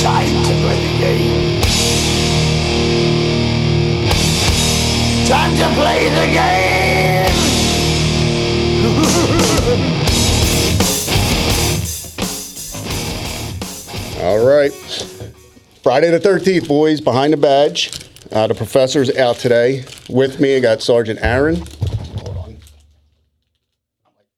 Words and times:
Time 0.00 0.44
to 0.44 0.52
play 0.62 0.80
the 0.86 0.92
game. 0.98 1.60
Time 5.26 5.56
to 5.56 5.66
play 5.74 6.08
the 6.08 6.26
game. 6.32 7.34
All 14.22 14.38
right. 14.46 14.72
Friday 15.82 16.10
the 16.10 16.20
13th, 16.20 16.68
boys, 16.68 17.00
behind 17.00 17.32
the 17.32 17.36
badge. 17.36 17.90
Uh, 18.30 18.46
the 18.46 18.54
professor's 18.54 19.10
out 19.16 19.34
today. 19.36 19.84
With 20.08 20.38
me, 20.38 20.56
I 20.56 20.60
got 20.60 20.80
Sergeant 20.80 21.18
Aaron. 21.22 21.56
Hold 21.56 22.36
on. 22.36 22.56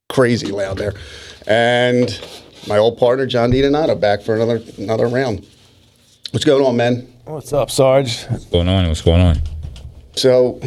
Crazy 0.09 0.47
loud 0.47 0.79
there. 0.79 0.93
And 1.45 2.19
my 2.67 2.77
old 2.77 2.97
partner, 2.97 3.25
John 3.25 3.51
DiDonato, 3.51 3.99
back 3.99 4.21
for 4.21 4.35
another 4.35 4.61
another 4.77 5.07
round. 5.07 5.45
What's 6.31 6.45
going 6.45 6.63
on, 6.63 6.77
man? 6.77 7.11
What's 7.25 7.53
up, 7.53 7.71
Sarge? 7.71 8.25
What's 8.25 8.45
going 8.45 8.67
on? 8.67 8.87
What's 8.87 9.01
going 9.01 9.21
on? 9.21 9.41
So 10.15 10.59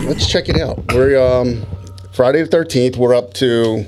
let's 0.00 0.26
check 0.26 0.48
it 0.48 0.60
out. 0.60 0.92
We're 0.92 1.18
um, 1.20 1.66
Friday 2.12 2.42
the 2.42 2.48
13th, 2.48 2.96
we're 2.96 3.14
up 3.14 3.34
to 3.34 3.84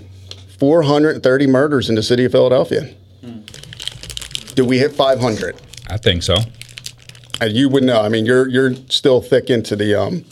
430 0.58 1.46
murders 1.46 1.88
in 1.88 1.94
the 1.94 2.02
city 2.02 2.24
of 2.24 2.32
Philadelphia. 2.32 2.94
Did 4.54 4.66
we 4.66 4.78
hit 4.78 4.92
500? 4.92 5.60
I 5.88 5.96
think 5.96 6.22
so. 6.22 6.36
And 7.40 7.52
you 7.52 7.68
would 7.68 7.82
know. 7.82 8.02
I 8.02 8.08
mean, 8.08 8.26
you're 8.26 8.48
you're 8.48 8.74
still 8.88 9.22
thick 9.22 9.48
into 9.48 9.74
the 9.74 9.94
um, 9.94 10.24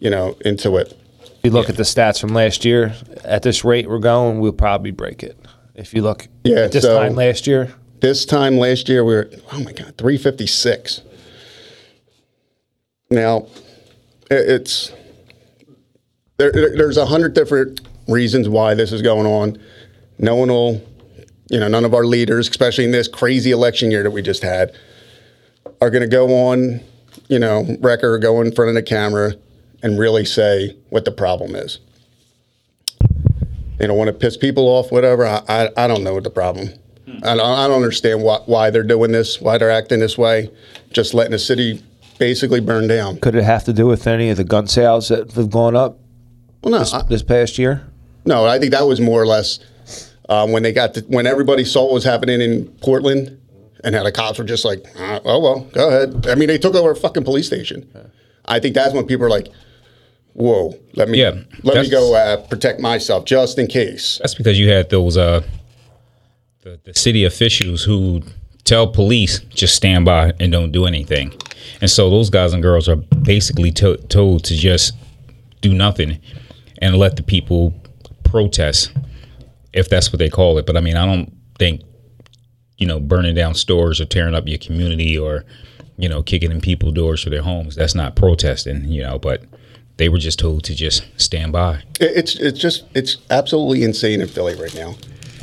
you 0.00 0.10
know, 0.10 0.36
into 0.44 0.76
it. 0.76 0.96
If 1.22 1.38
you 1.42 1.50
look 1.50 1.68
at 1.68 1.76
the 1.76 1.82
stats 1.82 2.20
from 2.20 2.30
last 2.30 2.64
year, 2.64 2.94
at 3.24 3.42
this 3.42 3.64
rate 3.64 3.88
we're 3.88 3.98
going, 3.98 4.40
we'll 4.40 4.52
probably 4.52 4.92
break 4.92 5.22
it. 5.22 5.36
If 5.74 5.92
you 5.92 6.02
look 6.02 6.28
Yeah, 6.44 6.68
this 6.68 6.82
so- 6.84 6.98
time 6.98 7.14
last 7.14 7.46
year, 7.46 7.72
This 8.00 8.26
time 8.26 8.58
last 8.58 8.88
year, 8.90 9.02
we 9.02 9.14
were 9.14 9.30
oh 9.52 9.60
my 9.60 9.72
god, 9.72 9.94
356. 9.96 11.00
Now, 13.10 13.46
it's 14.30 14.92
there, 16.36 16.52
there- 16.52 16.76
there's 16.76 16.96
a 16.98 17.06
hundred 17.06 17.32
different 17.34 17.80
reasons 18.08 18.48
why 18.48 18.74
this 18.74 18.92
is 18.92 19.00
going 19.00 19.26
on. 19.26 19.58
No 20.18 20.34
one 20.36 20.48
will, 20.48 20.82
you 21.48 21.58
know, 21.58 21.68
none 21.68 21.84
of 21.84 21.94
our 21.94 22.04
leaders, 22.04 22.48
especially 22.48 22.84
in 22.84 22.90
this 22.90 23.08
crazy 23.08 23.52
election 23.52 23.90
year 23.90 24.02
that 24.02 24.10
we 24.10 24.20
just 24.20 24.42
had, 24.42 24.72
are 25.80 25.88
going 25.90 26.02
to 26.02 26.08
go 26.08 26.28
on, 26.48 26.80
you 27.28 27.38
know, 27.38 27.64
record 27.80 28.20
go 28.20 28.40
in 28.42 28.52
front 28.52 28.68
of 28.68 28.74
the 28.74 28.82
camera 28.82 29.34
and 29.82 29.98
really 29.98 30.24
say 30.26 30.76
what 30.90 31.04
the 31.06 31.10
problem 31.12 31.54
is. 31.56 31.78
They 33.78 33.86
don't 33.86 33.98
want 33.98 34.08
to 34.08 34.12
piss 34.14 34.36
people 34.36 34.64
off, 34.68 34.92
whatever. 34.92 35.26
I, 35.26 35.42
I, 35.48 35.68
I 35.76 35.86
don't 35.86 36.04
know 36.04 36.14
what 36.14 36.24
the 36.24 36.30
problem. 36.30 36.68
I, 37.22 37.34
don't, 37.36 37.40
I 37.40 37.66
don't 37.68 37.76
understand 37.82 38.22
why, 38.22 38.38
why 38.46 38.70
they're 38.70 38.82
doing 38.82 39.12
this, 39.12 39.40
why 39.40 39.58
they're 39.58 39.70
acting 39.70 40.00
this 40.00 40.16
way, 40.16 40.50
just 40.92 41.12
letting 41.14 41.32
the 41.32 41.38
city 41.38 41.82
basically 42.18 42.60
burn 42.60 42.86
down. 42.86 43.18
could 43.18 43.34
it 43.34 43.42
have 43.44 43.64
to 43.64 43.72
do 43.72 43.86
with 43.86 44.06
any 44.06 44.30
of 44.30 44.36
the 44.36 44.44
gun 44.44 44.66
sales 44.68 45.08
that 45.08 45.32
have 45.32 45.50
gone 45.50 45.74
up 45.76 45.98
Well, 46.62 46.72
no, 46.72 46.78
this, 46.78 46.94
I, 46.94 47.02
this 47.02 47.22
past 47.22 47.58
year? 47.58 47.86
no, 48.24 48.46
I 48.46 48.58
think 48.58 48.72
that 48.72 48.86
was 48.86 49.00
more 49.00 49.20
or 49.20 49.26
less 49.26 49.58
um, 50.28 50.52
when 50.52 50.62
they 50.62 50.72
got 50.72 50.94
to, 50.94 51.00
when 51.02 51.26
everybody 51.26 51.64
saw 51.64 51.84
what 51.84 51.92
was 51.94 52.04
happening 52.04 52.40
in 52.40 52.66
Portland, 52.80 53.38
and 53.82 53.94
how 53.94 54.02
the 54.02 54.12
cops 54.12 54.38
were 54.38 54.44
just 54.46 54.64
like, 54.64 54.82
uh, 54.98 55.20
"Oh 55.26 55.38
well, 55.40 55.60
go 55.74 55.88
ahead." 55.88 56.26
I 56.26 56.34
mean, 56.36 56.48
they 56.48 56.56
took 56.56 56.74
over 56.74 56.92
a 56.92 56.96
fucking 56.96 57.24
police 57.24 57.46
station. 57.46 57.86
I 58.46 58.58
think 58.58 58.74
that's 58.74 58.94
when 58.94 59.06
people 59.06 59.26
are 59.26 59.30
like, 59.30 59.48
"Whoa, 60.34 60.78
let 60.94 61.08
me 61.08 61.20
Yeah, 61.20 61.34
let 61.62 61.82
me 61.82 61.90
go 61.90 62.14
uh, 62.14 62.36
protect 62.36 62.80
myself 62.80 63.24
just 63.24 63.58
in 63.58 63.66
case." 63.66 64.18
That's 64.18 64.34
because 64.34 64.58
you 64.58 64.68
had 64.70 64.90
those 64.90 65.16
uh, 65.16 65.42
the, 66.62 66.78
the 66.84 66.94
city 66.94 67.24
officials 67.24 67.82
who 67.84 68.22
tell 68.64 68.86
police 68.86 69.40
just 69.50 69.74
stand 69.74 70.04
by 70.04 70.32
and 70.38 70.52
don't 70.52 70.72
do 70.72 70.86
anything, 70.86 71.32
and 71.80 71.90
so 71.90 72.10
those 72.10 72.30
guys 72.30 72.52
and 72.52 72.62
girls 72.62 72.88
are 72.88 72.96
basically 72.96 73.70
to- 73.72 73.96
told 74.08 74.44
to 74.44 74.54
just 74.54 74.94
do 75.60 75.72
nothing 75.72 76.20
and 76.78 76.96
let 76.96 77.16
the 77.16 77.22
people 77.22 77.72
protest, 78.24 78.92
if 79.72 79.88
that's 79.88 80.12
what 80.12 80.18
they 80.18 80.28
call 80.28 80.58
it. 80.58 80.66
But 80.66 80.76
I 80.76 80.80
mean, 80.80 80.96
I 80.96 81.06
don't 81.06 81.32
think 81.58 81.80
you 82.78 82.86
know 82.86 83.00
burning 83.00 83.34
down 83.34 83.54
stores 83.54 84.00
or 84.00 84.04
tearing 84.04 84.34
up 84.34 84.48
your 84.48 84.58
community 84.58 85.16
or 85.16 85.44
you 85.96 86.08
know 86.08 86.22
kicking 86.22 86.50
in 86.50 86.60
people 86.60 86.90
doors 86.90 87.22
to 87.24 87.30
their 87.30 87.42
homes. 87.42 87.76
That's 87.76 87.94
not 87.94 88.16
protesting, 88.16 88.84
you 88.86 89.02
know. 89.02 89.18
But 89.18 89.44
they 89.96 90.08
were 90.08 90.18
just 90.18 90.38
told 90.38 90.64
to 90.64 90.74
just 90.74 91.04
stand 91.20 91.52
by. 91.52 91.82
It's 92.00 92.36
it's 92.36 92.58
just 92.58 92.84
it's 92.94 93.18
absolutely 93.30 93.84
insane 93.84 94.20
in 94.20 94.28
Philly 94.28 94.54
right 94.54 94.74
now. 94.74 94.94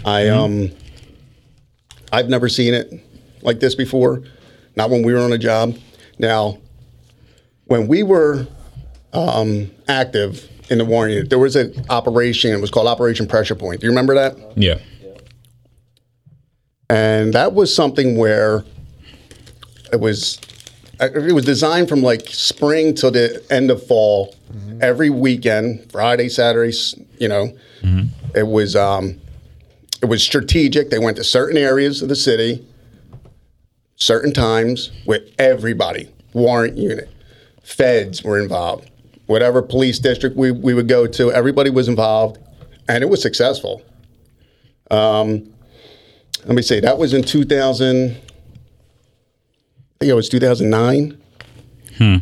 I 0.06 0.28
um 0.30 0.72
I've 2.12 2.30
never 2.30 2.50
seen 2.50 2.74
it 2.74 2.92
like 3.42 3.60
this 3.60 3.76
before. 3.76 4.24
Not 4.76 4.90
when 4.90 5.04
we 5.04 5.14
were 5.14 5.20
on 5.20 5.32
a 5.34 5.38
job. 5.38 5.78
Now, 6.20 6.60
when 7.66 7.88
we 7.88 8.04
were 8.04 8.48
um, 9.14 9.72
active 9.88 10.48
in 10.70 10.78
the 10.78 10.86
war 10.86 11.08
unit, 11.10 11.30
there 11.30 11.40
was 11.40 11.56
an 11.56 11.74
operation. 11.90 12.52
It 12.54 12.62
was 12.62 12.70
called 12.72 12.88
Operation 12.88 13.28
Pressure 13.28 13.56
Point. 13.56 13.82
Do 13.82 13.88
you 13.88 13.92
remember 13.92 14.14
that? 14.16 14.36
Yeah. 14.58 14.78
and 16.90 17.34
that 17.34 17.54
was 17.54 17.74
something 17.74 18.18
where 18.18 18.64
it 19.94 20.00
was 20.00 20.38
it 21.02 21.34
was 21.34 21.46
designed 21.46 21.90
from 21.90 22.02
like 22.02 22.28
spring 22.28 22.94
till 22.94 23.12
the 23.12 23.44
end 23.50 23.72
of 23.72 23.86
fall 23.88 24.36
mm-hmm. 24.52 24.80
every 24.82 25.10
weekend 25.10 25.92
friday 25.92 26.30
saturdays 26.30 26.96
you 27.20 27.28
know 27.28 27.48
mm-hmm. 27.82 28.08
it 28.36 28.48
was 28.48 28.76
um 28.76 29.20
it 30.02 30.06
was 30.06 30.24
strategic 30.24 30.90
they 30.90 31.00
went 31.00 31.18
to 31.18 31.24
certain 31.24 31.58
areas 31.58 32.02
of 32.02 32.10
the 32.10 32.16
city 32.16 32.66
certain 33.96 34.34
times 34.34 34.92
with 35.06 35.24
everybody 35.40 36.10
warrant 36.34 36.78
unit 36.78 37.10
feds 37.64 38.24
were 38.24 38.40
involved 38.40 38.90
whatever 39.26 39.62
police 39.62 40.00
district 40.00 40.36
we, 40.36 40.52
we 40.52 40.74
would 40.74 40.88
go 40.88 41.08
to 41.08 41.32
everybody 41.32 41.70
was 41.70 41.88
involved 41.88 42.38
and 42.88 43.04
it 43.04 43.08
was 43.08 43.22
successful 43.22 43.82
um, 44.92 45.52
let 46.46 46.56
me 46.56 46.62
see. 46.62 46.80
That 46.80 46.98
was 46.98 47.14
in 47.14 47.24
2000. 47.24 48.18
I 50.02 50.04
think 50.04 50.14
it 50.14 50.16
was 50.16 50.30
2009. 50.30 51.22
Hmm. 52.00 52.16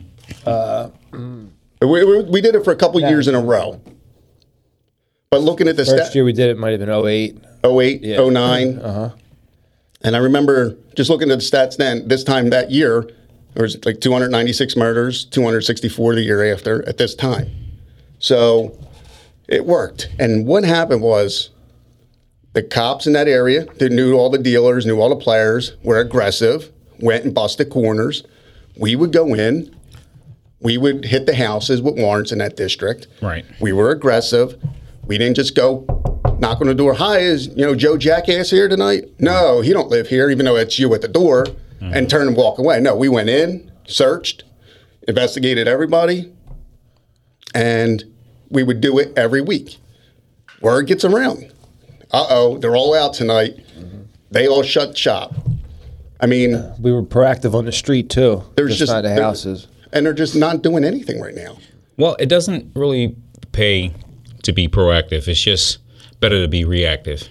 Uh, 0.45 0.89
we, 1.13 2.03
we, 2.03 2.23
we 2.23 2.41
did 2.41 2.53
it 2.53 2.65
for 2.65 2.73
a 2.73 2.75
couple 2.75 2.99
years 2.99 3.29
in 3.29 3.35
a 3.35 3.39
row. 3.39 3.79
But 5.31 5.43
looking 5.43 5.69
at 5.69 5.77
the 5.77 5.85
First 5.85 6.07
stat, 6.07 6.15
year 6.15 6.25
we 6.25 6.33
did 6.33 6.49
it 6.49 6.57
might 6.57 6.71
have 6.71 6.81
been 6.81 6.89
08. 6.89 7.37
08, 7.63 8.01
Yeah. 8.01 8.29
09. 8.29 8.79
Uh-huh. 8.79 9.09
And 10.01 10.17
I 10.17 10.19
remember 10.19 10.75
just 10.97 11.09
looking 11.09 11.31
at 11.31 11.39
the 11.39 11.45
stats 11.45 11.77
then, 11.77 12.05
this 12.09 12.25
time 12.25 12.49
that 12.49 12.69
year, 12.69 13.09
there 13.53 13.63
was 13.63 13.77
like 13.85 14.01
296 14.01 14.75
murders, 14.75 15.23
264 15.23 16.15
the 16.15 16.21
year 16.21 16.53
after 16.53 16.85
at 16.85 16.97
this 16.97 17.15
time. 17.15 17.49
So 18.17 18.77
it 19.47 19.65
worked. 19.65 20.09
And 20.19 20.45
what 20.45 20.65
happened 20.65 21.01
was 21.01 21.51
the 22.51 22.61
cops 22.61 23.07
in 23.07 23.13
that 23.13 23.29
area 23.29 23.63
that 23.75 23.93
knew 23.93 24.15
all 24.17 24.29
the 24.29 24.37
dealers, 24.37 24.85
knew 24.85 24.99
all 24.99 25.07
the 25.07 25.15
players, 25.15 25.77
were 25.81 25.97
aggressive, 25.97 26.73
went 27.01 27.25
and 27.25 27.33
busted 27.33 27.69
corners. 27.69 28.23
We 28.77 28.95
would 28.95 29.11
go 29.11 29.33
in, 29.33 29.75
we 30.61 30.77
would 30.77 31.05
hit 31.05 31.25
the 31.25 31.35
houses 31.35 31.81
with 31.81 31.95
warrants 31.97 32.31
in 32.31 32.39
that 32.39 32.55
district. 32.55 33.07
Right. 33.21 33.45
We 33.59 33.71
were 33.71 33.91
aggressive. 33.91 34.61
We 35.05 35.17
didn't 35.17 35.35
just 35.35 35.55
go 35.55 35.85
knock 36.39 36.61
on 36.61 36.67
the 36.67 36.75
door. 36.75 36.93
Hi, 36.93 37.19
is 37.19 37.47
you 37.47 37.65
know 37.65 37.75
Joe 37.75 37.97
Jackass 37.97 38.49
here 38.51 38.67
tonight? 38.67 39.05
No, 39.19 39.61
he 39.61 39.73
don't 39.73 39.89
live 39.89 40.07
here, 40.07 40.29
even 40.29 40.45
though 40.45 40.55
it's 40.55 40.77
you 40.77 40.93
at 40.93 41.01
the 41.01 41.07
door, 41.07 41.45
and 41.81 42.09
turn 42.09 42.27
and 42.27 42.35
walk 42.35 42.59
away. 42.59 42.79
No, 42.81 42.95
we 42.95 43.07
went 43.07 43.29
in, 43.29 43.71
searched, 43.87 44.43
investigated 45.07 45.67
everybody, 45.67 46.31
and 47.55 48.03
we 48.49 48.63
would 48.63 48.81
do 48.81 48.99
it 48.99 49.17
every 49.17 49.41
week. 49.41 49.77
Word 50.61 50.87
gets 50.87 51.05
around. 51.05 51.51
Uh 52.11 52.25
oh, 52.29 52.57
they're 52.57 52.75
all 52.75 52.93
out 52.93 53.13
tonight. 53.13 53.57
They 54.29 54.47
all 54.47 54.61
shut 54.63 54.97
shop. 54.97 55.33
I 56.21 56.25
mean, 56.25 56.61
We 56.79 56.91
were 56.91 57.03
proactive 57.03 57.53
on 57.53 57.65
the 57.65 57.71
street 57.71 58.09
too. 58.09 58.43
there's 58.55 58.69
just, 58.77 58.79
just 58.79 58.91
not 58.91 59.03
the 59.03 59.13
houses. 59.21 59.67
and 59.93 60.05
they're 60.05 60.13
just 60.13 60.35
not 60.35 60.61
doing 60.61 60.83
anything 60.83 61.19
right 61.21 61.35
now. 61.35 61.57
Well, 61.97 62.15
it 62.19 62.27
doesn't 62.27 62.71
really 62.75 63.15
pay 63.51 63.93
to 64.43 64.51
be 64.53 64.67
proactive. 64.67 65.27
It's 65.27 65.41
just 65.41 65.79
better 66.19 66.41
to 66.41 66.47
be 66.47 66.63
reactive. 66.65 67.27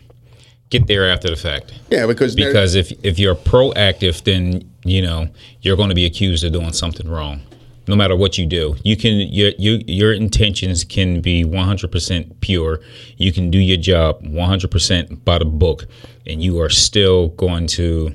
Get 0.70 0.87
there 0.87 1.11
after 1.11 1.31
the 1.31 1.37
fact. 1.37 1.73
Yeah, 1.90 2.06
because 2.06 2.35
Because 2.35 2.75
if 2.75 2.93
if 3.02 3.19
you're 3.19 3.35
proactive, 3.35 4.23
then 4.25 4.70
you 4.85 5.00
know 5.00 5.29
you're 5.62 5.76
going 5.76 5.88
to 5.88 5.94
be 5.94 6.05
accused 6.05 6.44
of 6.44 6.52
doing 6.52 6.73
something 6.75 7.08
wrong. 7.08 7.41
No 7.87 7.96
matter 7.96 8.14
what 8.14 8.37
you 8.37 8.44
do, 8.44 8.76
you 8.84 8.94
can 8.94 9.14
your 9.19 9.52
your, 9.58 9.76
your 9.87 10.12
intentions 10.12 10.84
can 10.84 11.23
be 11.23 11.43
100% 11.43 12.41
pure. 12.41 12.81
You 13.17 13.32
can 13.32 13.50
do 13.50 13.58
your 13.58 13.79
job 13.79 14.23
100% 14.23 15.25
by 15.25 15.38
the 15.38 15.46
book, 15.46 15.87
and 16.26 16.43
you 16.43 16.61
are 16.61 16.69
still 16.69 17.29
going 17.29 17.67
to 17.69 18.14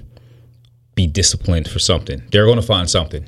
be 0.96 1.08
disciplined 1.08 1.68
for 1.68 1.80
something. 1.80 2.22
They're 2.32 2.46
going 2.46 2.60
to 2.60 2.66
find 2.66 2.90
something, 2.90 3.28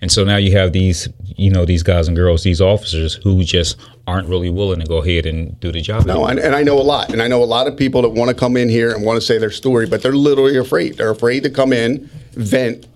And 0.00 0.10
so 0.10 0.24
now 0.24 0.36
you 0.36 0.52
have 0.56 0.72
these, 0.72 1.08
you 1.36 1.50
know, 1.50 1.64
these 1.64 1.82
guys 1.82 2.08
and 2.08 2.16
girls, 2.16 2.42
these 2.42 2.60
officers 2.60 3.14
who 3.22 3.44
just 3.44 3.76
aren't 4.06 4.28
really 4.28 4.50
willing 4.50 4.80
to 4.80 4.86
go 4.86 4.98
ahead 5.02 5.26
and 5.26 5.58
do 5.60 5.70
the 5.70 5.80
job. 5.80 6.06
No, 6.06 6.24
and, 6.26 6.38
and 6.40 6.54
I 6.56 6.62
know 6.62 6.78
a 6.78 6.82
lot, 6.82 7.12
and 7.12 7.22
I 7.22 7.28
know 7.28 7.42
a 7.42 7.46
lot 7.46 7.66
of 7.68 7.76
people 7.76 8.02
that 8.02 8.08
want 8.08 8.28
to 8.30 8.34
come 8.34 8.56
in 8.56 8.68
here 8.68 8.90
and 8.92 9.04
want 9.04 9.16
to 9.20 9.20
say 9.26 9.38
their 9.38 9.50
story, 9.50 9.86
but 9.86 10.02
they're 10.02 10.12
literally 10.16 10.56
afraid. 10.56 10.96
They're 10.96 11.10
afraid 11.10 11.42
to 11.44 11.50
come 11.50 11.72
in, 11.72 12.08
vent, 12.32 12.86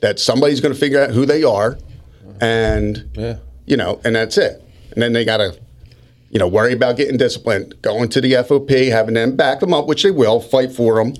that 0.00 0.18
somebody's 0.18 0.60
going 0.60 0.74
to 0.74 0.80
figure 0.80 1.00
out 1.00 1.10
who 1.10 1.24
they 1.26 1.44
are, 1.44 1.78
and 2.40 3.08
Yeah. 3.14 3.36
you 3.66 3.76
know, 3.76 4.00
and 4.04 4.16
that's 4.16 4.38
it. 4.38 4.62
And 4.92 5.02
then 5.02 5.12
they 5.12 5.24
got 5.24 5.36
to, 5.36 5.56
you 6.30 6.38
know, 6.38 6.48
worry 6.48 6.72
about 6.72 6.96
getting 6.96 7.16
disciplined, 7.16 7.74
going 7.82 8.08
to 8.08 8.20
the 8.20 8.32
FOP, 8.32 8.88
having 8.90 9.14
them 9.14 9.36
back 9.36 9.60
them 9.60 9.72
up, 9.74 9.86
which 9.86 10.02
they 10.02 10.10
will, 10.10 10.40
fight 10.40 10.72
for 10.72 10.96
them, 10.96 11.14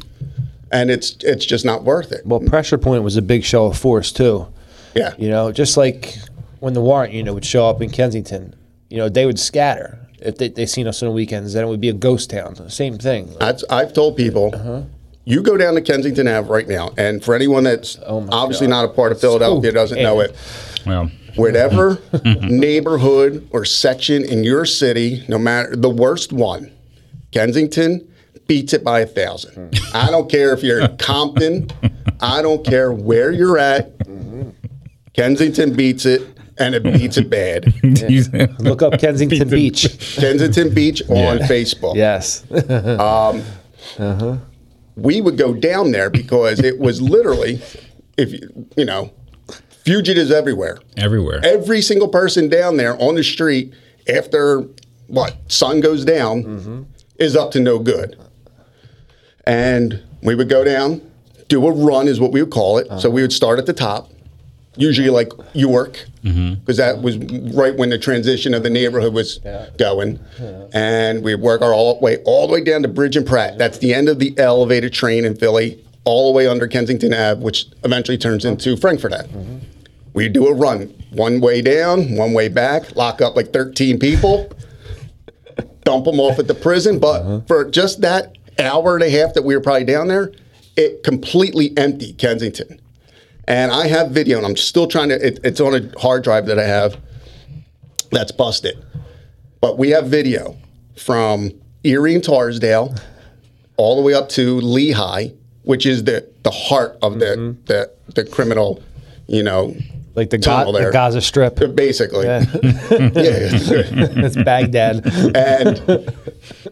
and 0.72 0.90
it's 0.90 1.17
it's 1.22 1.44
just 1.44 1.64
not 1.64 1.84
worth 1.84 2.12
it. 2.12 2.25
Well, 2.26 2.40
pressure 2.40 2.78
point 2.78 3.02
was 3.02 3.17
a 3.17 3.22
big 3.22 3.44
show 3.44 3.67
of 3.67 3.76
force 3.78 4.12
too. 4.12 4.46
Yeah, 4.94 5.12
You 5.19 5.28
know, 5.28 5.52
just 5.52 5.76
like 5.76 6.17
when 6.58 6.75
the 6.75 6.81
warrant 6.81 7.12
unit 7.14 7.32
would 7.32 7.44
show 7.44 7.69
up 7.69 7.81
in 7.81 7.90
Kensington, 7.90 8.55
you 8.88 8.96
know, 8.99 9.08
they 9.08 9.25
would 9.25 9.38
scatter 9.38 9.99
if 10.19 10.37
they, 10.37 10.49
they 10.49 10.67
seen 10.67 10.87
us 10.88 11.00
on 11.02 11.08
the 11.08 11.14
weekends. 11.14 11.52
Then 11.52 11.64
it 11.64 11.69
would 11.69 11.81
be 11.81 11.88
a 11.90 11.93
ghost 11.94 12.28
town. 12.31 12.69
Same 12.69 12.99
thing. 12.99 13.34
I've, 13.40 13.61
I've 13.70 13.93
told 13.93 14.17
people, 14.17 14.50
Uh-huh. 14.52 14.82
you 15.25 15.43
go 15.43 15.56
down 15.56 15.75
to 15.75 15.81
Kensington 15.81 16.26
Ave 16.26 16.49
right 16.49 16.67
now, 16.67 16.90
and 16.99 17.25
for 17.25 17.34
anyone 17.37 17.62
that's 17.62 17.99
Oh 18.05 18.26
obviously 18.32 18.66
God. 18.66 18.70
not 18.73 18.84
a 18.87 18.88
part 18.88 19.12
of 19.12 19.20
Philadelphia, 19.20 19.70
Ooh, 19.70 19.75
doesn't 19.75 20.02
know 20.02 20.19
it. 20.20 20.34
well, 20.84 21.08
whatever 21.37 21.99
neighborhood 22.50 23.49
or 23.52 23.64
section 23.64 24.25
in 24.25 24.44
your 24.44 24.64
city, 24.64 25.25
no 25.28 25.38
matter 25.38 25.76
the 25.76 25.88
worst 25.90 26.32
one, 26.32 26.70
Kensington 27.31 28.06
beats 28.50 28.73
it 28.73 28.82
by 28.82 28.99
a 28.99 29.06
thousand. 29.06 29.79
I 29.94 30.11
don't 30.11 30.29
care 30.29 30.52
if 30.52 30.64
you're 30.64 30.81
in 30.81 30.97
Compton, 30.97 31.70
I 32.20 32.43
don't 32.43 32.67
care 32.67 32.91
where 32.91 33.31
you're 33.31 33.58
at. 33.58 33.93
Kensington 35.12 35.76
beats 35.76 36.05
it, 36.05 36.20
and 36.58 36.75
it 36.75 36.82
beats 36.82 37.17
it 37.17 37.31
bad. 37.31 37.73
Look 38.58 38.82
up 38.82 38.99
Kensington 38.99 39.49
Beach. 39.49 40.17
Kensington 40.17 40.75
Beach 40.75 41.00
on 41.08 41.38
Yeah. 41.38 41.47
Facebook. 41.47 41.94
Yes. 41.94 42.44
Um, 42.50 43.44
uh-huh. 43.99 44.38
we 44.97 45.20
would 45.20 45.38
go 45.38 45.55
down 45.55 45.93
there 45.93 46.11
because 46.11 46.58
it 46.58 46.81
was 46.81 47.00
literally, 47.00 47.62
if 48.17 48.32
you, 48.32 48.67
you 48.76 48.85
know, 48.85 49.12
fugitives 49.85 50.32
everywhere. 50.32 50.79
everywhere. 50.97 51.41
every 51.44 51.81
single 51.81 52.08
person 52.08 52.49
down 52.49 52.79
there 52.79 53.00
on 53.00 53.14
the 53.14 53.23
street 53.23 53.73
after 54.12 54.67
what 55.06 55.37
sun 55.47 55.79
goes 55.79 56.05
down 56.05 56.43
mm-hmm. 56.43 56.82
is 57.20 57.37
up 57.37 57.52
to 57.52 57.61
no 57.61 57.79
good 57.79 58.19
and 59.46 60.02
we 60.22 60.34
would 60.34 60.48
go 60.48 60.64
down 60.64 61.00
do 61.50 61.66
a 61.66 61.72
run 61.72 62.08
is 62.08 62.19
what 62.19 62.32
we 62.32 62.40
would 62.42 62.52
call 62.52 62.78
it. 62.78 62.87
So 63.00 63.10
we 63.10 63.20
would 63.20 63.32
start 63.32 63.58
at 63.58 63.66
the 63.66 63.75
top. 63.75 64.10
Usually 64.76 65.10
like 65.10 65.32
york 65.52 66.06
because 66.22 66.37
mm-hmm. 66.37 66.75
that 66.76 67.02
was 67.02 67.19
right 67.52 67.76
when 67.76 67.90
the 67.90 67.98
transition 67.98 68.54
of 68.54 68.62
the 68.62 68.70
neighborhood 68.70 69.12
was 69.12 69.40
going. 69.76 70.20
And 70.72 71.25
we 71.25 71.34
work 71.34 71.60
our 71.60 71.75
all 71.75 72.00
way 72.00 72.19
all 72.25 72.46
the 72.46 72.52
way 72.52 72.62
down 72.62 72.82
to 72.82 72.88
bridge 72.88 73.16
and 73.16 73.26
pratt. 73.26 73.58
That's 73.58 73.78
the 73.78 73.92
end 73.92 74.08
of 74.08 74.20
the 74.20 74.32
elevated 74.38 74.92
train 74.92 75.25
in 75.25 75.34
philly 75.34 75.84
all 76.04 76.32
the 76.32 76.37
way 76.37 76.46
under 76.46 76.66
kensington 76.66 77.12
ave 77.12 77.42
which 77.42 77.66
eventually 77.84 78.16
turns 78.16 78.44
into 78.44 78.76
frankford 78.76 79.12
ave. 79.12 79.28
Mm-hmm. 79.28 79.58
We 80.14 80.28
do 80.28 80.46
a 80.46 80.54
run. 80.54 80.94
One 81.10 81.40
way 81.40 81.62
down, 81.62 82.14
one 82.14 82.32
way 82.32 82.48
back, 82.48 82.94
lock 82.94 83.20
up 83.20 83.34
like 83.34 83.52
13 83.52 83.98
people, 83.98 84.50
dump 85.82 86.04
them 86.04 86.20
off 86.20 86.38
at 86.38 86.46
the 86.46 86.54
prison. 86.54 87.00
But 87.00 87.22
uh-huh. 87.22 87.40
for 87.48 87.64
just 87.69 88.00
that 88.02 88.37
hour 88.61 88.95
and 88.95 89.03
a 89.03 89.11
half 89.11 89.35
that 89.35 89.43
we 89.43 89.55
were 89.55 89.61
probably 89.61 89.85
down 89.85 90.09
there, 90.09 90.33
it 90.77 91.03
completely 91.03 91.77
emptied 91.77 92.19
Kensington. 92.19 92.81
And 93.49 93.73
I 93.73 93.89
have 93.89 94.12
video, 94.12 94.39
and 94.39 94.47
I'm 94.47 94.57
still 94.57 94.87
trying 94.87 95.09
to, 95.09 95.27
it, 95.27 95.41
it's 95.43 95.61
on 95.61 95.75
a 95.75 95.99
hard 95.99 96.23
drive 96.23 96.47
that 96.47 96.59
I 96.59 96.67
have 96.67 96.97
that's 98.11 98.33
busted. 98.33 98.85
But 99.61 99.79
we 99.79 99.91
have 99.91 100.07
video 100.07 100.57
from 100.97 101.51
Erie 101.85 102.15
and 102.15 102.23
Torresdale 102.23 103.01
all 103.77 103.97
the 103.97 104.03
way 104.03 104.15
up 104.15 104.29
to 104.31 104.61
Lehigh, 104.61 105.29
which 105.62 105.87
is 105.87 106.05
the, 106.05 106.29
the 106.43 106.51
heart 106.51 106.97
of 107.03 107.19
the, 107.19 107.27
mm-hmm. 107.27 107.65
the, 107.65 107.91
the 108.15 108.25
criminal, 108.25 108.83
you 109.27 109.43
know, 109.43 109.75
like 110.15 110.31
the, 110.31 110.39
Ga- 110.39 110.71
the 110.71 110.91
Gaza 110.93 111.21
Strip. 111.21 111.57
Basically. 111.75 112.27
Yeah. 112.27 112.45
Yeah. 112.91 113.07
It's 114.25 114.37
Baghdad. 114.37 115.05
and 115.37 116.12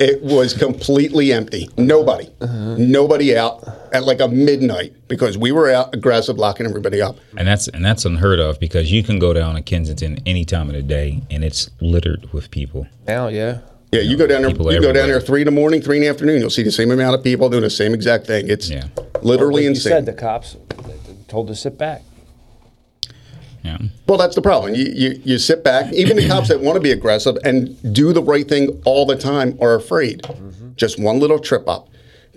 it 0.00 0.22
was 0.22 0.54
completely 0.54 1.32
empty. 1.32 1.70
Nobody. 1.76 2.28
Uh-huh. 2.40 2.76
Nobody 2.78 3.36
out 3.36 3.64
at 3.92 4.04
like 4.04 4.20
a 4.20 4.28
midnight 4.28 4.94
because 5.08 5.38
we 5.38 5.52
were 5.52 5.70
out 5.70 5.94
aggressive, 5.94 6.36
locking 6.38 6.66
everybody 6.66 7.00
up. 7.00 7.16
and 7.36 7.46
that's 7.48 7.68
and 7.68 7.84
that's 7.84 8.04
unheard 8.04 8.38
of 8.40 8.58
because 8.60 8.90
you 8.92 9.02
can 9.02 9.18
go 9.18 9.32
down 9.32 9.54
to 9.54 9.62
Kensington 9.62 10.18
any 10.26 10.44
time 10.44 10.68
of 10.68 10.74
the 10.74 10.82
day 10.82 11.22
and 11.30 11.44
it's 11.44 11.70
littered 11.80 12.28
with 12.32 12.50
people. 12.50 12.86
Now, 13.06 13.28
yeah. 13.28 13.60
Yeah, 13.92 14.02
you 14.02 14.18
go 14.18 14.26
down 14.26 14.42
there. 14.42 14.50
You 14.50 14.56
People 14.56 14.70
go 14.82 14.92
down 14.92 15.08
there 15.08 15.20
three 15.20 15.40
in 15.40 15.46
the 15.46 15.50
morning, 15.50 15.80
three 15.80 15.96
in 15.96 16.02
the 16.02 16.08
afternoon. 16.08 16.40
You'll 16.40 16.50
see 16.50 16.62
the 16.62 16.70
same 16.70 16.90
amount 16.90 17.14
of 17.14 17.24
people 17.24 17.48
doing 17.48 17.62
the 17.62 17.70
same 17.70 17.94
exact 17.94 18.26
thing. 18.26 18.46
It's 18.48 18.68
Yeah. 18.68 18.88
literally 19.22 19.66
Like 19.66 19.76
you 19.76 19.80
said, 19.80 20.04
the 20.04 20.12
cops 20.12 20.56
told 21.26 21.48
us 21.50 21.56
to 21.56 21.62
sit 21.62 21.78
back. 21.78 22.02
Yeah. 23.64 23.78
Well, 24.06 24.18
that's 24.18 24.34
the 24.34 24.42
problem. 24.42 24.74
You, 24.74 24.84
you 24.94 25.20
you 25.24 25.38
sit 25.38 25.64
back. 25.64 25.92
Even 25.92 26.16
the 26.16 26.26
cops 26.28 26.48
that 26.48 26.60
want 26.60 26.76
to 26.76 26.80
be 26.80 26.92
aggressive 26.92 27.36
and 27.44 27.76
do 27.94 28.12
the 28.12 28.22
right 28.22 28.48
thing 28.48 28.80
all 28.84 29.04
the 29.06 29.16
time 29.16 29.58
are 29.60 29.74
afraid. 29.74 30.22
Mm-hmm. 30.22 30.70
Just 30.76 30.98
one 30.98 31.18
little 31.18 31.38
trip 31.38 31.68
up. 31.68 31.88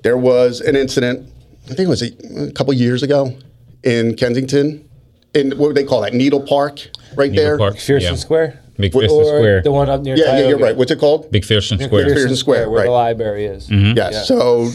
There 0.03 0.17
was 0.17 0.61
an 0.61 0.75
incident. 0.75 1.29
I 1.65 1.75
think 1.75 1.81
it 1.81 1.87
was 1.87 2.01
a, 2.01 2.47
a 2.49 2.51
couple 2.51 2.73
years 2.73 3.03
ago 3.03 3.37
in 3.83 4.15
Kensington. 4.15 4.87
In 5.33 5.51
what 5.51 5.67
would 5.67 5.75
they 5.75 5.83
call 5.85 6.01
that? 6.01 6.13
Needle 6.13 6.41
Park, 6.41 6.89
right 7.15 7.31
Needle 7.31 7.45
there. 7.45 7.57
Park. 7.57 7.75
McPherson 7.75 8.01
Yeah. 8.01 8.15
Square? 8.15 8.59
McPherson 8.77 9.09
Or 9.11 9.25
Square. 9.25 9.61
the 9.61 9.71
one 9.71 9.89
up 9.89 10.01
near 10.01 10.15
Yeah, 10.17 10.39
yeah, 10.39 10.47
you're 10.49 10.57
right. 10.57 10.75
What's 10.75 10.91
it 10.91 10.99
called? 10.99 11.31
Big 11.31 11.45
Fish 11.45 11.67
Square. 11.69 11.87
McPherson 11.87 12.15
McPherson 12.15 12.35
Square, 12.35 12.69
where 12.71 12.83
the 12.85 12.91
library 12.91 13.45
is. 13.45 13.67
Mm-hmm. 13.69 13.95
Yes. 13.95 14.13
Yeah. 14.13 14.21
So 14.23 14.69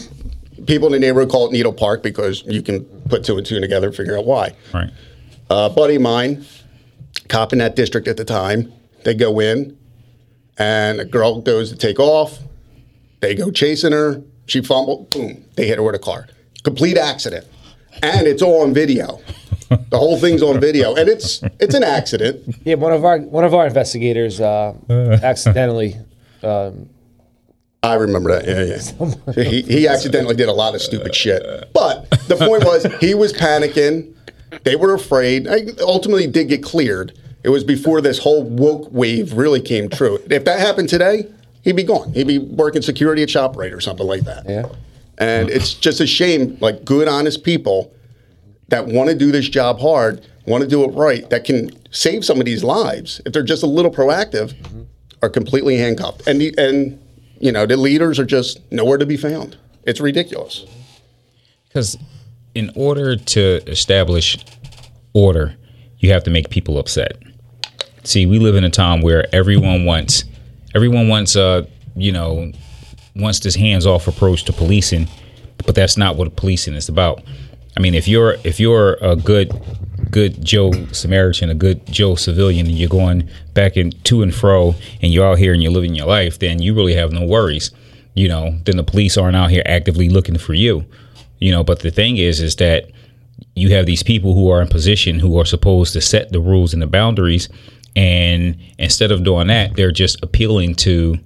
people 0.65 0.87
in 0.87 0.93
the 0.93 0.99
neighborhood 0.99 1.29
call 1.29 1.47
it 1.47 1.51
Needle 1.51 1.73
Park 1.73 2.01
because 2.03 2.43
you 2.45 2.61
can 2.61 2.85
put 3.09 3.23
two 3.23 3.37
and 3.37 3.45
two 3.45 3.59
together 3.59 3.87
and 3.87 3.95
figure 3.95 4.17
out 4.17 4.25
why. 4.25 4.53
Right. 4.73 4.89
A 5.49 5.69
buddy 5.69 5.95
of 5.95 6.01
mine, 6.01 6.45
cop 7.27 7.53
in 7.53 7.59
that 7.59 7.75
district 7.75 8.07
at 8.07 8.17
the 8.17 8.25
time, 8.25 8.71
they 9.03 9.13
go 9.13 9.39
in, 9.39 9.77
and 10.57 10.99
a 10.99 11.05
girl 11.05 11.41
goes 11.41 11.69
to 11.69 11.77
take 11.77 11.99
off. 11.99 12.39
They 13.19 13.35
go 13.35 13.51
chasing 13.51 13.91
her. 13.91 14.21
She 14.45 14.61
fumbled. 14.61 15.09
Boom! 15.09 15.43
They 15.55 15.67
hit 15.67 15.77
her 15.77 15.83
with 15.83 15.95
a 15.95 15.99
car. 15.99 16.27
Complete 16.63 16.97
accident, 16.97 17.45
and 18.01 18.27
it's 18.27 18.41
all 18.41 18.63
on 18.63 18.73
video. 18.73 19.19
The 19.89 19.97
whole 19.97 20.17
thing's 20.17 20.41
on 20.41 20.61
video, 20.61 20.95
and 20.95 21.09
it's 21.09 21.41
it's 21.59 21.75
an 21.75 21.83
accident. 21.83 22.55
Yeah, 22.63 22.75
one 22.75 22.93
of 22.93 23.03
our 23.03 23.19
one 23.19 23.43
of 23.43 23.53
our 23.53 23.67
investigators 23.67 24.39
uh, 24.39 24.73
accidentally. 25.21 25.97
Um, 26.41 26.87
I 27.83 27.95
remember 27.95 28.31
that. 28.31 28.45
Yeah, 28.47 29.35
yeah. 29.35 29.43
He, 29.49 29.61
he 29.63 29.87
accidentally 29.89 30.35
did 30.35 30.47
a 30.47 30.53
lot 30.53 30.73
of 30.73 30.81
stupid 30.81 31.13
shit. 31.13 31.43
But 31.73 32.09
the 32.29 32.37
point 32.37 32.63
was, 32.63 32.85
he 33.01 33.13
was 33.13 33.33
panicking. 33.33 34.13
They 34.63 34.75
were 34.75 34.93
afraid. 34.93 35.47
I 35.47 35.67
ultimately 35.81 36.27
did 36.27 36.49
get 36.49 36.63
cleared. 36.63 37.17
It 37.43 37.49
was 37.49 37.63
before 37.63 38.01
this 38.01 38.19
whole 38.19 38.43
woke 38.43 38.91
wave 38.91 39.33
really 39.33 39.61
came 39.61 39.89
true. 39.89 40.19
If 40.29 40.45
that 40.45 40.59
happened 40.59 40.89
today, 40.89 41.31
he'd 41.61 41.75
be 41.75 41.83
gone. 41.83 42.13
He'd 42.13 42.27
be 42.27 42.37
working 42.37 42.81
security 42.81 43.23
at 43.23 43.29
ShopRite 43.29 43.73
or 43.73 43.81
something 43.81 44.07
like 44.07 44.23
that. 44.23 44.49
Yeah. 44.49 44.67
And 45.17 45.49
it's 45.49 45.73
just 45.73 45.99
a 45.99 46.07
shame, 46.07 46.57
like 46.61 46.85
good, 46.85 47.07
honest 47.07 47.43
people 47.43 47.93
that 48.67 48.85
want 48.85 49.09
to 49.09 49.15
do 49.15 49.31
this 49.31 49.47
job 49.49 49.79
hard, 49.79 50.25
want 50.45 50.63
to 50.63 50.69
do 50.69 50.83
it 50.83 50.89
right, 50.89 51.29
that 51.29 51.43
can 51.43 51.71
save 51.91 52.23
some 52.25 52.39
of 52.39 52.45
these 52.45 52.63
lives 52.63 53.21
if 53.25 53.33
they're 53.33 53.43
just 53.43 53.63
a 53.63 53.67
little 53.67 53.91
proactive, 53.91 54.53
mm-hmm. 54.53 54.83
are 55.21 55.29
completely 55.29 55.77
handcuffed. 55.77 56.27
And 56.27 56.41
the, 56.41 56.53
and 56.57 57.01
you 57.39 57.51
know 57.51 57.65
the 57.65 57.77
leaders 57.77 58.19
are 58.19 58.25
just 58.25 58.59
nowhere 58.71 58.97
to 58.97 59.05
be 59.05 59.17
found. 59.17 59.57
It's 59.83 59.99
ridiculous. 59.99 60.65
Because 61.67 61.97
in 62.57 62.71
order 62.75 63.15
to 63.15 63.61
establish 63.67 64.43
order, 65.13 65.55
you 65.99 66.11
have 66.11 66.23
to 66.23 66.31
make 66.31 66.49
people 66.49 66.79
upset. 66.79 67.21
See, 68.03 68.25
we 68.25 68.39
live 68.39 68.55
in 68.55 68.63
a 68.63 68.69
time 68.71 69.01
where 69.01 69.27
everyone 69.31 69.85
wants, 69.85 70.23
everyone 70.73 71.07
wants, 71.07 71.35
uh, 71.35 71.67
you 71.95 72.11
know, 72.11 72.51
wants 73.15 73.41
this 73.41 73.53
hands-off 73.53 74.07
approach 74.07 74.43
to 74.45 74.53
policing, 74.53 75.07
but 75.67 75.75
that's 75.75 75.97
not 75.97 76.15
what 76.15 76.35
policing 76.35 76.73
is 76.73 76.89
about. 76.89 77.21
I 77.75 77.79
mean, 77.79 77.93
if 77.93 78.07
you're 78.07 78.37
if 78.43 78.59
you're 78.59 78.95
a 79.01 79.15
good 79.15 79.51
good 80.09 80.43
Joe 80.43 80.71
Samaritan, 80.93 81.51
a 81.51 81.53
good 81.53 81.85
Joe 81.85 82.15
civilian, 82.15 82.65
and 82.65 82.75
you're 82.75 82.89
going 82.89 83.29
back 83.53 83.75
and 83.75 83.93
to 84.05 84.23
and 84.23 84.33
fro, 84.33 84.73
and 85.03 85.13
you're 85.13 85.27
out 85.27 85.37
here 85.37 85.53
and 85.53 85.61
you're 85.61 85.71
living 85.71 85.93
your 85.93 86.07
life, 86.07 86.39
then 86.39 86.59
you 86.59 86.73
really 86.73 86.95
have 86.95 87.11
no 87.11 87.23
worries. 87.23 87.69
You 88.15 88.29
know, 88.29 88.57
then 88.65 88.77
the 88.77 88.83
police 88.83 89.15
aren't 89.15 89.35
out 89.35 89.51
here 89.51 89.61
actively 89.67 90.09
looking 90.09 90.39
for 90.39 90.55
you. 90.55 90.85
You 91.39 91.51
know, 91.51 91.63
but 91.63 91.79
the 91.79 91.91
thing 91.91 92.17
is, 92.17 92.41
is 92.41 92.55
that 92.57 92.91
you 93.55 93.73
have 93.75 93.85
these 93.85 94.03
people 94.03 94.33
who 94.33 94.49
are 94.49 94.61
in 94.61 94.67
position 94.67 95.19
who 95.19 95.39
are 95.39 95.45
supposed 95.45 95.93
to 95.93 96.01
set 96.01 96.31
the 96.31 96.39
rules 96.39 96.73
and 96.73 96.81
the 96.81 96.87
boundaries, 96.87 97.49
and 97.95 98.57
instead 98.77 99.11
of 99.11 99.23
doing 99.23 99.47
that, 99.47 99.75
they're 99.75 99.91
just 99.91 100.21
appealing 100.23 100.75
to 100.75 101.17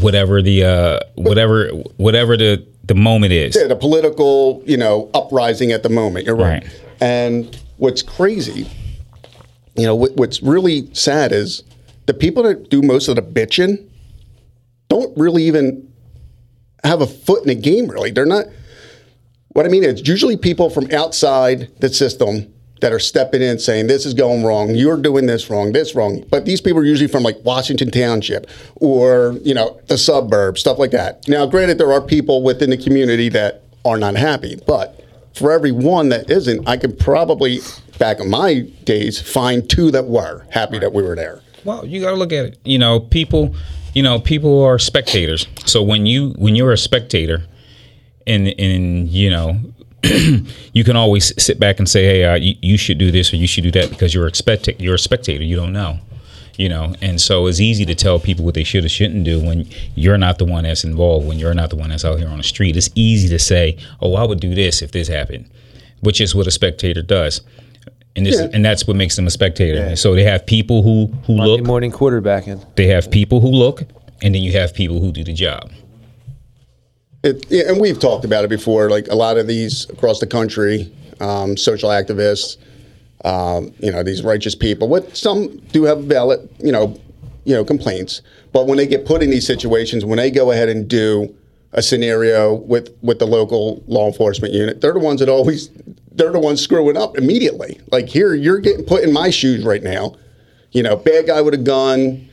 whatever 0.00 0.42
the 0.42 0.64
uh, 0.64 1.00
whatever 1.14 1.68
whatever 1.96 2.36
the 2.36 2.66
the 2.84 2.94
moment 2.94 3.32
is. 3.32 3.56
Yeah, 3.56 3.66
the 3.66 3.76
political, 3.76 4.62
you 4.64 4.76
know, 4.76 5.10
uprising 5.12 5.72
at 5.72 5.82
the 5.82 5.88
moment. 5.88 6.26
You're 6.26 6.36
right. 6.36 6.62
Right. 6.62 6.82
And 7.00 7.58
what's 7.76 8.02
crazy, 8.02 8.66
you 9.76 9.84
know, 9.84 9.94
what, 9.94 10.16
what's 10.16 10.42
really 10.42 10.92
sad 10.94 11.32
is 11.32 11.62
the 12.06 12.14
people 12.14 12.42
that 12.44 12.70
do 12.70 12.80
most 12.82 13.08
of 13.08 13.16
the 13.16 13.22
bitching 13.22 13.84
don't 14.88 15.16
really 15.18 15.42
even 15.42 15.85
have 16.84 17.00
a 17.00 17.06
foot 17.06 17.42
in 17.42 17.48
the 17.48 17.54
game. 17.54 17.88
Really, 17.88 18.10
they're 18.10 18.26
not. 18.26 18.46
What 19.48 19.64
I 19.64 19.68
mean 19.68 19.84
is, 19.84 20.06
usually 20.06 20.36
people 20.36 20.68
from 20.68 20.90
outside 20.92 21.70
the 21.80 21.88
system 21.88 22.52
that 22.80 22.92
are 22.92 22.98
stepping 22.98 23.40
in 23.40 23.58
saying 23.58 23.86
this 23.86 24.04
is 24.04 24.12
going 24.12 24.44
wrong, 24.44 24.74
you're 24.74 24.98
doing 24.98 25.26
this 25.26 25.48
wrong, 25.48 25.72
this 25.72 25.94
wrong. 25.94 26.24
But 26.30 26.44
these 26.44 26.60
people 26.60 26.80
are 26.80 26.84
usually 26.84 27.08
from 27.08 27.22
like 27.22 27.38
Washington 27.42 27.90
Township 27.90 28.48
or 28.76 29.38
you 29.42 29.54
know 29.54 29.80
the 29.86 29.98
suburbs, 29.98 30.60
stuff 30.60 30.78
like 30.78 30.90
that. 30.90 31.26
Now, 31.28 31.46
granted, 31.46 31.78
there 31.78 31.92
are 31.92 32.00
people 32.00 32.42
within 32.42 32.70
the 32.70 32.76
community 32.76 33.28
that 33.30 33.62
are 33.84 33.98
not 33.98 34.16
happy, 34.16 34.60
but 34.66 35.02
for 35.34 35.52
every 35.52 35.72
one 35.72 36.08
that 36.08 36.30
isn't, 36.30 36.68
I 36.68 36.76
could 36.76 36.98
probably 36.98 37.60
back 37.98 38.20
in 38.20 38.28
my 38.30 38.60
days 38.84 39.20
find 39.20 39.68
two 39.68 39.90
that 39.90 40.06
were 40.06 40.46
happy 40.50 40.78
that 40.78 40.92
we 40.92 41.02
were 41.02 41.14
there. 41.14 41.40
Well, 41.64 41.84
you 41.84 42.00
got 42.00 42.10
to 42.10 42.16
look 42.16 42.32
at 42.32 42.44
it. 42.44 42.58
You 42.64 42.78
know, 42.78 43.00
people, 43.00 43.54
you 43.96 44.02
know, 44.02 44.20
people 44.20 44.62
are 44.62 44.78
spectators. 44.78 45.46
So 45.64 45.82
when 45.82 46.04
you 46.04 46.34
when 46.36 46.54
you're 46.54 46.70
a 46.70 46.76
spectator, 46.76 47.44
and 48.26 48.48
and 48.60 49.08
you 49.08 49.30
know, 49.30 49.58
you 50.74 50.84
can 50.84 50.96
always 50.96 51.32
sit 51.42 51.58
back 51.58 51.78
and 51.78 51.88
say, 51.88 52.04
hey, 52.04 52.24
uh, 52.26 52.34
you, 52.34 52.56
you 52.60 52.76
should 52.76 52.98
do 52.98 53.10
this 53.10 53.32
or 53.32 53.36
you 53.36 53.46
should 53.46 53.64
do 53.64 53.70
that 53.70 53.88
because 53.88 54.12
you're 54.12 54.28
spectator. 54.34 54.82
You're 54.82 54.96
a 54.96 54.98
spectator. 54.98 55.42
You 55.42 55.56
don't 55.56 55.72
know. 55.72 55.98
You 56.58 56.68
know, 56.68 56.94
and 57.00 57.18
so 57.18 57.46
it's 57.46 57.58
easy 57.58 57.86
to 57.86 57.94
tell 57.94 58.18
people 58.18 58.44
what 58.44 58.54
they 58.54 58.64
should 58.64 58.84
or 58.84 58.88
shouldn't 58.90 59.24
do 59.24 59.42
when 59.42 59.66
you're 59.94 60.18
not 60.18 60.38
the 60.38 60.44
one 60.44 60.64
that's 60.64 60.84
involved. 60.84 61.26
When 61.26 61.38
you're 61.38 61.54
not 61.54 61.70
the 61.70 61.76
one 61.76 61.88
that's 61.88 62.04
out 62.04 62.18
here 62.18 62.28
on 62.28 62.36
the 62.36 62.42
street, 62.44 62.76
it's 62.76 62.90
easy 62.94 63.30
to 63.30 63.38
say, 63.38 63.78
"Oh, 64.02 64.14
I 64.14 64.24
would 64.24 64.40
do 64.40 64.54
this 64.54 64.82
if 64.82 64.92
this 64.92 65.08
happened," 65.08 65.48
which 66.00 66.20
is 66.20 66.34
what 66.34 66.46
a 66.46 66.50
spectator 66.50 67.00
does 67.00 67.40
and 68.16 68.26
this 68.26 68.40
Yeah. 68.40 68.48
and 68.52 68.64
that's 68.64 68.86
what 68.86 68.96
makes 68.96 69.14
them 69.16 69.26
a 69.26 69.30
spectator. 69.30 69.94
So 69.96 70.14
they 70.14 70.24
have 70.24 70.44
people 70.46 70.82
who 70.82 71.06
who 71.26 71.36
Monday 71.36 71.52
look, 71.58 71.64
morning 71.64 71.92
quarterbacking. 71.92 72.64
they 72.74 72.86
have 72.88 73.10
people 73.10 73.40
who 73.40 73.48
look, 73.48 73.82
and 74.22 74.34
then 74.34 74.42
you 74.42 74.52
have 74.52 74.74
people 74.74 75.00
who 75.00 75.12
do 75.12 75.22
the 75.22 75.32
job. 75.32 75.70
It, 77.22 77.46
yeah, 77.48 77.64
and 77.68 77.80
we've 77.80 77.98
talked 77.98 78.24
about 78.24 78.44
it 78.44 78.48
before. 78.48 78.88
Like 78.90 79.08
a 79.08 79.14
lot 79.14 79.36
of 79.36 79.46
these 79.46 79.88
across 79.90 80.20
the 80.20 80.26
country, 80.26 80.92
um, 81.20 81.56
social 81.56 81.90
activists, 81.90 82.56
um, 83.24 83.72
you 83.80 83.90
know, 83.90 84.02
these 84.02 84.22
righteous 84.22 84.54
people. 84.54 84.88
What 84.88 85.16
some 85.16 85.56
do 85.72 85.84
have 85.84 86.04
valid, 86.04 86.48
you 86.62 86.70
know, 86.72 86.98
you 87.44 87.54
know, 87.54 87.64
complaints. 87.64 88.22
But 88.52 88.66
when 88.66 88.76
they 88.76 88.86
get 88.86 89.04
put 89.06 89.22
in 89.22 89.30
these 89.30 89.46
situations, 89.46 90.04
when 90.04 90.18
they 90.18 90.30
go 90.30 90.50
ahead 90.52 90.68
and 90.68 90.86
do 90.88 91.34
a 91.72 91.82
scenario 91.82 92.54
with 92.54 92.96
with 93.02 93.18
the 93.18 93.26
local 93.26 93.82
law 93.88 94.06
enforcement 94.06 94.54
unit, 94.54 94.80
they're 94.80 94.92
the 94.92 95.00
ones 95.00 95.20
that 95.20 95.28
always 95.28 95.68
they're 96.16 96.32
the 96.32 96.40
ones 96.40 96.60
screwing 96.60 96.96
up 96.96 97.16
immediately. 97.16 97.80
Like 97.92 98.08
here, 98.08 98.34
you're 98.34 98.58
getting 98.58 98.84
put 98.84 99.04
in 99.04 99.12
my 99.12 99.30
shoes 99.30 99.64
right 99.64 99.82
now. 99.82 100.16
You 100.72 100.82
know, 100.82 100.96
bad 100.96 101.26
guy 101.26 101.40
with 101.42 101.54
a 101.54 101.58
gun, 101.58 102.28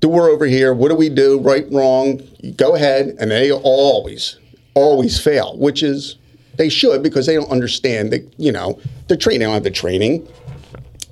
door 0.00 0.28
over 0.28 0.46
here. 0.46 0.72
What 0.72 0.88
do 0.88 0.94
we 0.94 1.08
do? 1.08 1.38
Right, 1.40 1.66
wrong? 1.70 2.20
Go 2.56 2.74
ahead, 2.74 3.16
and 3.20 3.30
they 3.30 3.52
always, 3.52 4.38
always 4.74 5.20
fail, 5.20 5.56
which 5.58 5.82
is 5.82 6.16
they 6.56 6.68
should 6.68 7.02
because 7.02 7.26
they 7.26 7.34
don't 7.34 7.50
understand 7.50 8.12
that 8.12 8.32
you 8.38 8.52
know 8.52 8.80
the 9.08 9.16
training. 9.16 9.40
They 9.40 9.44
don't 9.46 9.54
have 9.54 9.64
the 9.64 9.70
training. 9.70 10.26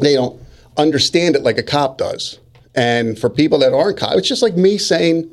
They 0.00 0.14
don't 0.14 0.40
understand 0.76 1.36
it 1.36 1.42
like 1.42 1.58
a 1.58 1.62
cop 1.62 1.98
does. 1.98 2.38
And 2.74 3.18
for 3.18 3.30
people 3.30 3.58
that 3.60 3.72
aren't 3.72 3.98
cops, 3.98 4.16
it's 4.16 4.28
just 4.28 4.42
like 4.42 4.56
me 4.56 4.78
saying, 4.78 5.30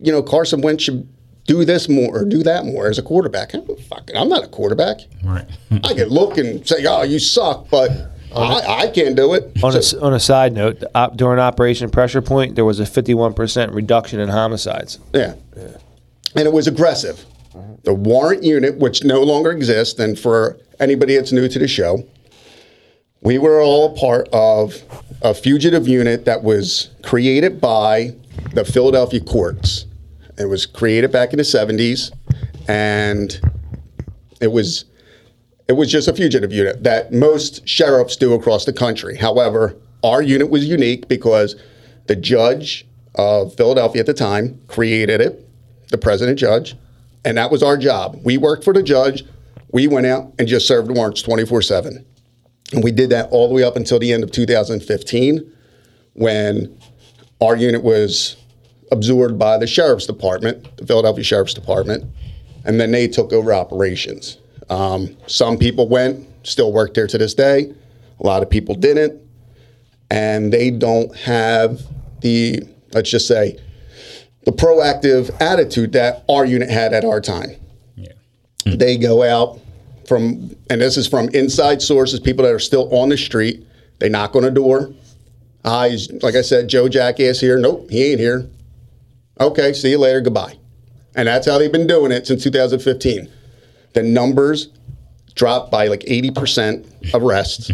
you 0.00 0.10
know, 0.10 0.22
Carson 0.22 0.62
Wentz 0.62 0.84
should 0.84 1.08
do 1.46 1.64
this 1.64 1.88
more 1.88 2.18
or 2.20 2.24
do 2.24 2.42
that 2.42 2.64
more 2.64 2.88
as 2.88 2.98
a 2.98 3.02
quarterback. 3.02 3.54
I'm, 3.54 3.64
fucking, 3.76 4.16
I'm 4.16 4.28
not 4.28 4.44
a 4.44 4.48
quarterback. 4.48 4.98
Right. 5.24 5.46
I 5.84 5.94
can 5.94 6.08
look 6.08 6.38
and 6.38 6.66
say, 6.66 6.84
"Oh, 6.86 7.02
you 7.02 7.18
suck," 7.18 7.68
but 7.70 7.90
I, 8.34 8.84
I 8.84 8.86
can't 8.88 9.14
do 9.16 9.34
it. 9.34 9.50
On 9.62 9.70
a, 9.76 9.82
So- 9.82 9.96
s- 9.98 10.02
on 10.02 10.14
a 10.14 10.20
side 10.20 10.52
note, 10.52 10.82
op, 10.94 11.16
during 11.16 11.38
Operation 11.38 11.90
Pressure 11.90 12.22
Point, 12.22 12.54
there 12.54 12.64
was 12.64 12.80
a 12.80 12.84
51% 12.84 13.74
reduction 13.74 14.20
in 14.20 14.28
homicides. 14.28 14.98
Yeah. 15.12 15.34
And 16.34 16.46
it 16.46 16.52
was 16.52 16.66
aggressive. 16.66 17.24
Uh-huh. 17.54 17.74
The 17.84 17.92
warrant 17.92 18.42
unit, 18.42 18.78
which 18.78 19.04
no 19.04 19.20
longer 19.22 19.50
exists, 19.50 19.98
and 20.00 20.18
for 20.18 20.56
anybody 20.80 21.16
that's 21.16 21.32
new 21.32 21.46
to 21.48 21.58
the 21.58 21.68
show, 21.68 22.06
we 23.20 23.36
were 23.36 23.60
all 23.60 23.94
a 23.94 23.98
part 23.98 24.28
of 24.32 24.82
a 25.20 25.34
fugitive 25.34 25.86
unit 25.86 26.24
that 26.24 26.42
was 26.42 26.88
created 27.02 27.60
by 27.60 28.14
the 28.54 28.64
Philadelphia 28.64 29.20
courts. 29.20 29.84
It 30.38 30.46
was 30.46 30.66
created 30.66 31.12
back 31.12 31.32
in 31.32 31.36
the 31.36 31.42
70s, 31.42 32.10
and 32.68 33.40
it 34.40 34.52
was 34.52 34.86
it 35.68 35.74
was 35.74 35.90
just 35.90 36.08
a 36.08 36.12
fugitive 36.12 36.52
unit 36.52 36.82
that 36.82 37.12
most 37.12 37.66
sheriffs 37.66 38.16
do 38.16 38.34
across 38.34 38.64
the 38.64 38.72
country. 38.72 39.16
However, 39.16 39.76
our 40.02 40.20
unit 40.20 40.50
was 40.50 40.66
unique 40.66 41.08
because 41.08 41.56
the 42.06 42.16
judge 42.16 42.86
of 43.14 43.54
Philadelphia 43.54 44.00
at 44.00 44.06
the 44.06 44.14
time 44.14 44.60
created 44.66 45.20
it, 45.20 45.48
the 45.88 45.98
president 45.98 46.38
judge, 46.38 46.76
and 47.24 47.38
that 47.38 47.50
was 47.50 47.62
our 47.62 47.76
job. 47.76 48.20
We 48.24 48.36
worked 48.36 48.64
for 48.64 48.72
the 48.72 48.82
judge. 48.82 49.24
We 49.70 49.86
went 49.86 50.06
out 50.06 50.32
and 50.38 50.48
just 50.48 50.66
served 50.66 50.90
warrants 50.90 51.22
24 51.22 51.62
7. 51.62 52.04
And 52.72 52.82
we 52.82 52.90
did 52.90 53.10
that 53.10 53.28
all 53.30 53.48
the 53.48 53.54
way 53.54 53.62
up 53.62 53.76
until 53.76 53.98
the 53.98 54.12
end 54.12 54.24
of 54.24 54.32
2015 54.32 55.52
when 56.14 56.78
our 57.40 57.56
unit 57.56 57.82
was 57.82 58.36
absorbed 58.92 59.38
by 59.38 59.58
the 59.58 59.66
sheriff's 59.66 60.06
department, 60.06 60.76
the 60.76 60.86
Philadelphia 60.86 61.24
Sheriff's 61.24 61.54
Department, 61.54 62.04
and 62.64 62.78
then 62.78 62.92
they 62.92 63.08
took 63.08 63.32
over 63.32 63.52
operations. 63.52 64.38
Um, 64.70 65.16
some 65.26 65.56
people 65.58 65.88
went, 65.88 66.26
still 66.44 66.72
work 66.72 66.94
there 66.94 67.06
to 67.06 67.18
this 67.18 67.34
day. 67.34 67.74
A 68.20 68.26
lot 68.26 68.42
of 68.42 68.50
people 68.50 68.74
didn't, 68.74 69.20
and 70.10 70.52
they 70.52 70.70
don't 70.70 71.14
have 71.16 71.80
the 72.20 72.60
let's 72.92 73.10
just 73.10 73.26
say 73.26 73.58
the 74.44 74.52
proactive 74.52 75.34
attitude 75.40 75.92
that 75.92 76.24
our 76.28 76.44
unit 76.44 76.70
had 76.70 76.92
at 76.92 77.04
our 77.04 77.20
time. 77.20 77.50
Yeah. 77.96 78.12
They 78.64 78.96
go 78.96 79.22
out 79.22 79.60
from, 80.06 80.54
and 80.68 80.80
this 80.80 80.96
is 80.96 81.08
from 81.08 81.28
inside 81.30 81.80
sources, 81.80 82.20
people 82.20 82.44
that 82.44 82.52
are 82.52 82.58
still 82.58 82.92
on 82.94 83.08
the 83.08 83.16
street. 83.16 83.66
They 83.98 84.08
knock 84.08 84.36
on 84.36 84.44
a 84.44 84.50
door. 84.50 84.92
Is- 85.64 86.10
like 86.22 86.34
I 86.34 86.42
said, 86.42 86.68
Joe 86.68 86.88
Jackass 86.88 87.40
here. 87.40 87.58
Nope, 87.58 87.88
he 87.90 88.10
ain't 88.10 88.20
here. 88.20 88.48
Okay, 89.42 89.72
see 89.72 89.90
you 89.90 89.98
later. 89.98 90.20
Goodbye. 90.20 90.56
And 91.14 91.28
that's 91.28 91.46
how 91.46 91.58
they've 91.58 91.72
been 91.72 91.86
doing 91.86 92.12
it 92.12 92.26
since 92.26 92.42
2015. 92.44 93.28
The 93.92 94.02
numbers 94.02 94.68
dropped 95.34 95.70
by 95.70 95.88
like 95.88 96.00
80% 96.00 97.12
arrests. 97.14 97.70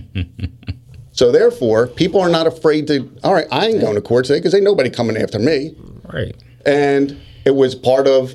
so 1.12 1.30
therefore, 1.30 1.87
people 1.87 2.20
are 2.20 2.28
not 2.28 2.46
afraid 2.46 2.87
to, 2.88 3.08
all 3.22 3.34
right, 3.34 3.46
I 3.52 3.66
ain't 3.66 3.80
going 3.80 3.94
to 3.94 4.00
court 4.00 4.25
today 4.25 4.38
because 4.40 4.54
ain't 4.54 4.64
nobody 4.64 4.90
coming 4.90 5.16
after 5.16 5.38
me 5.38 5.76
Right. 6.12 6.34
and 6.64 7.20
it 7.44 7.54
was 7.54 7.75
part 7.75 8.06
of 8.06 8.34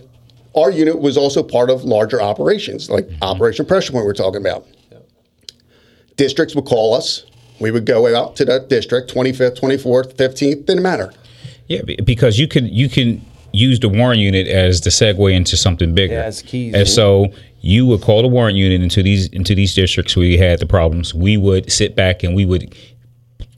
our 0.56 0.70
unit 0.70 1.00
was 1.00 1.18
also 1.18 1.42
part 1.42 1.72
of 1.72 1.84
larger 1.84 2.22
operations 2.22 2.88
like 2.90 3.06
mm-hmm. 3.08 3.24
operation 3.24 3.66
pressure 3.66 3.92
point 3.92 4.06
we're 4.06 4.14
talking 4.14 4.40
about 4.40 4.68
districts 6.18 6.54
would 6.56 6.66
call 6.66 6.94
us 6.94 7.26
we 7.60 7.72
would 7.72 7.88
go 7.88 8.16
out 8.16 8.36
to 8.36 8.46
that 8.46 8.70
district 8.70 9.12
25th 9.12 9.60
24th 9.60 10.16
15th 10.16 10.66
didn't 10.68 10.84
matter 10.84 11.12
Yeah, 11.68 11.82
because 12.04 12.38
you 12.40 12.48
could 12.48 12.70
you 12.70 12.90
can 12.90 13.26
use 13.54 13.80
the 13.80 13.88
warrant 13.88 14.20
unit 14.20 14.48
as 14.48 14.82
the 14.82 14.90
segue 14.90 15.32
into 15.32 15.56
something 15.56 15.94
bigger. 15.94 16.16
Yeah, 16.16 16.24
as 16.24 16.42
keys. 16.42 16.74
And 16.74 16.88
so 16.88 17.28
you 17.62 17.86
would 17.86 18.02
call 18.02 18.22
the 18.22 18.28
warrant 18.28 18.58
unit 18.58 18.82
into 18.82 19.02
these 19.02 19.28
into 19.30 19.56
these 19.56 19.74
districts 19.74 20.16
where 20.16 20.26
you 20.26 20.38
had 20.38 20.60
the 20.60 20.66
problems. 20.66 21.14
We 21.14 21.38
would 21.38 21.72
sit 21.72 21.96
back 21.96 22.24
and 22.24 22.36
we 22.36 22.46
would, 22.46 22.76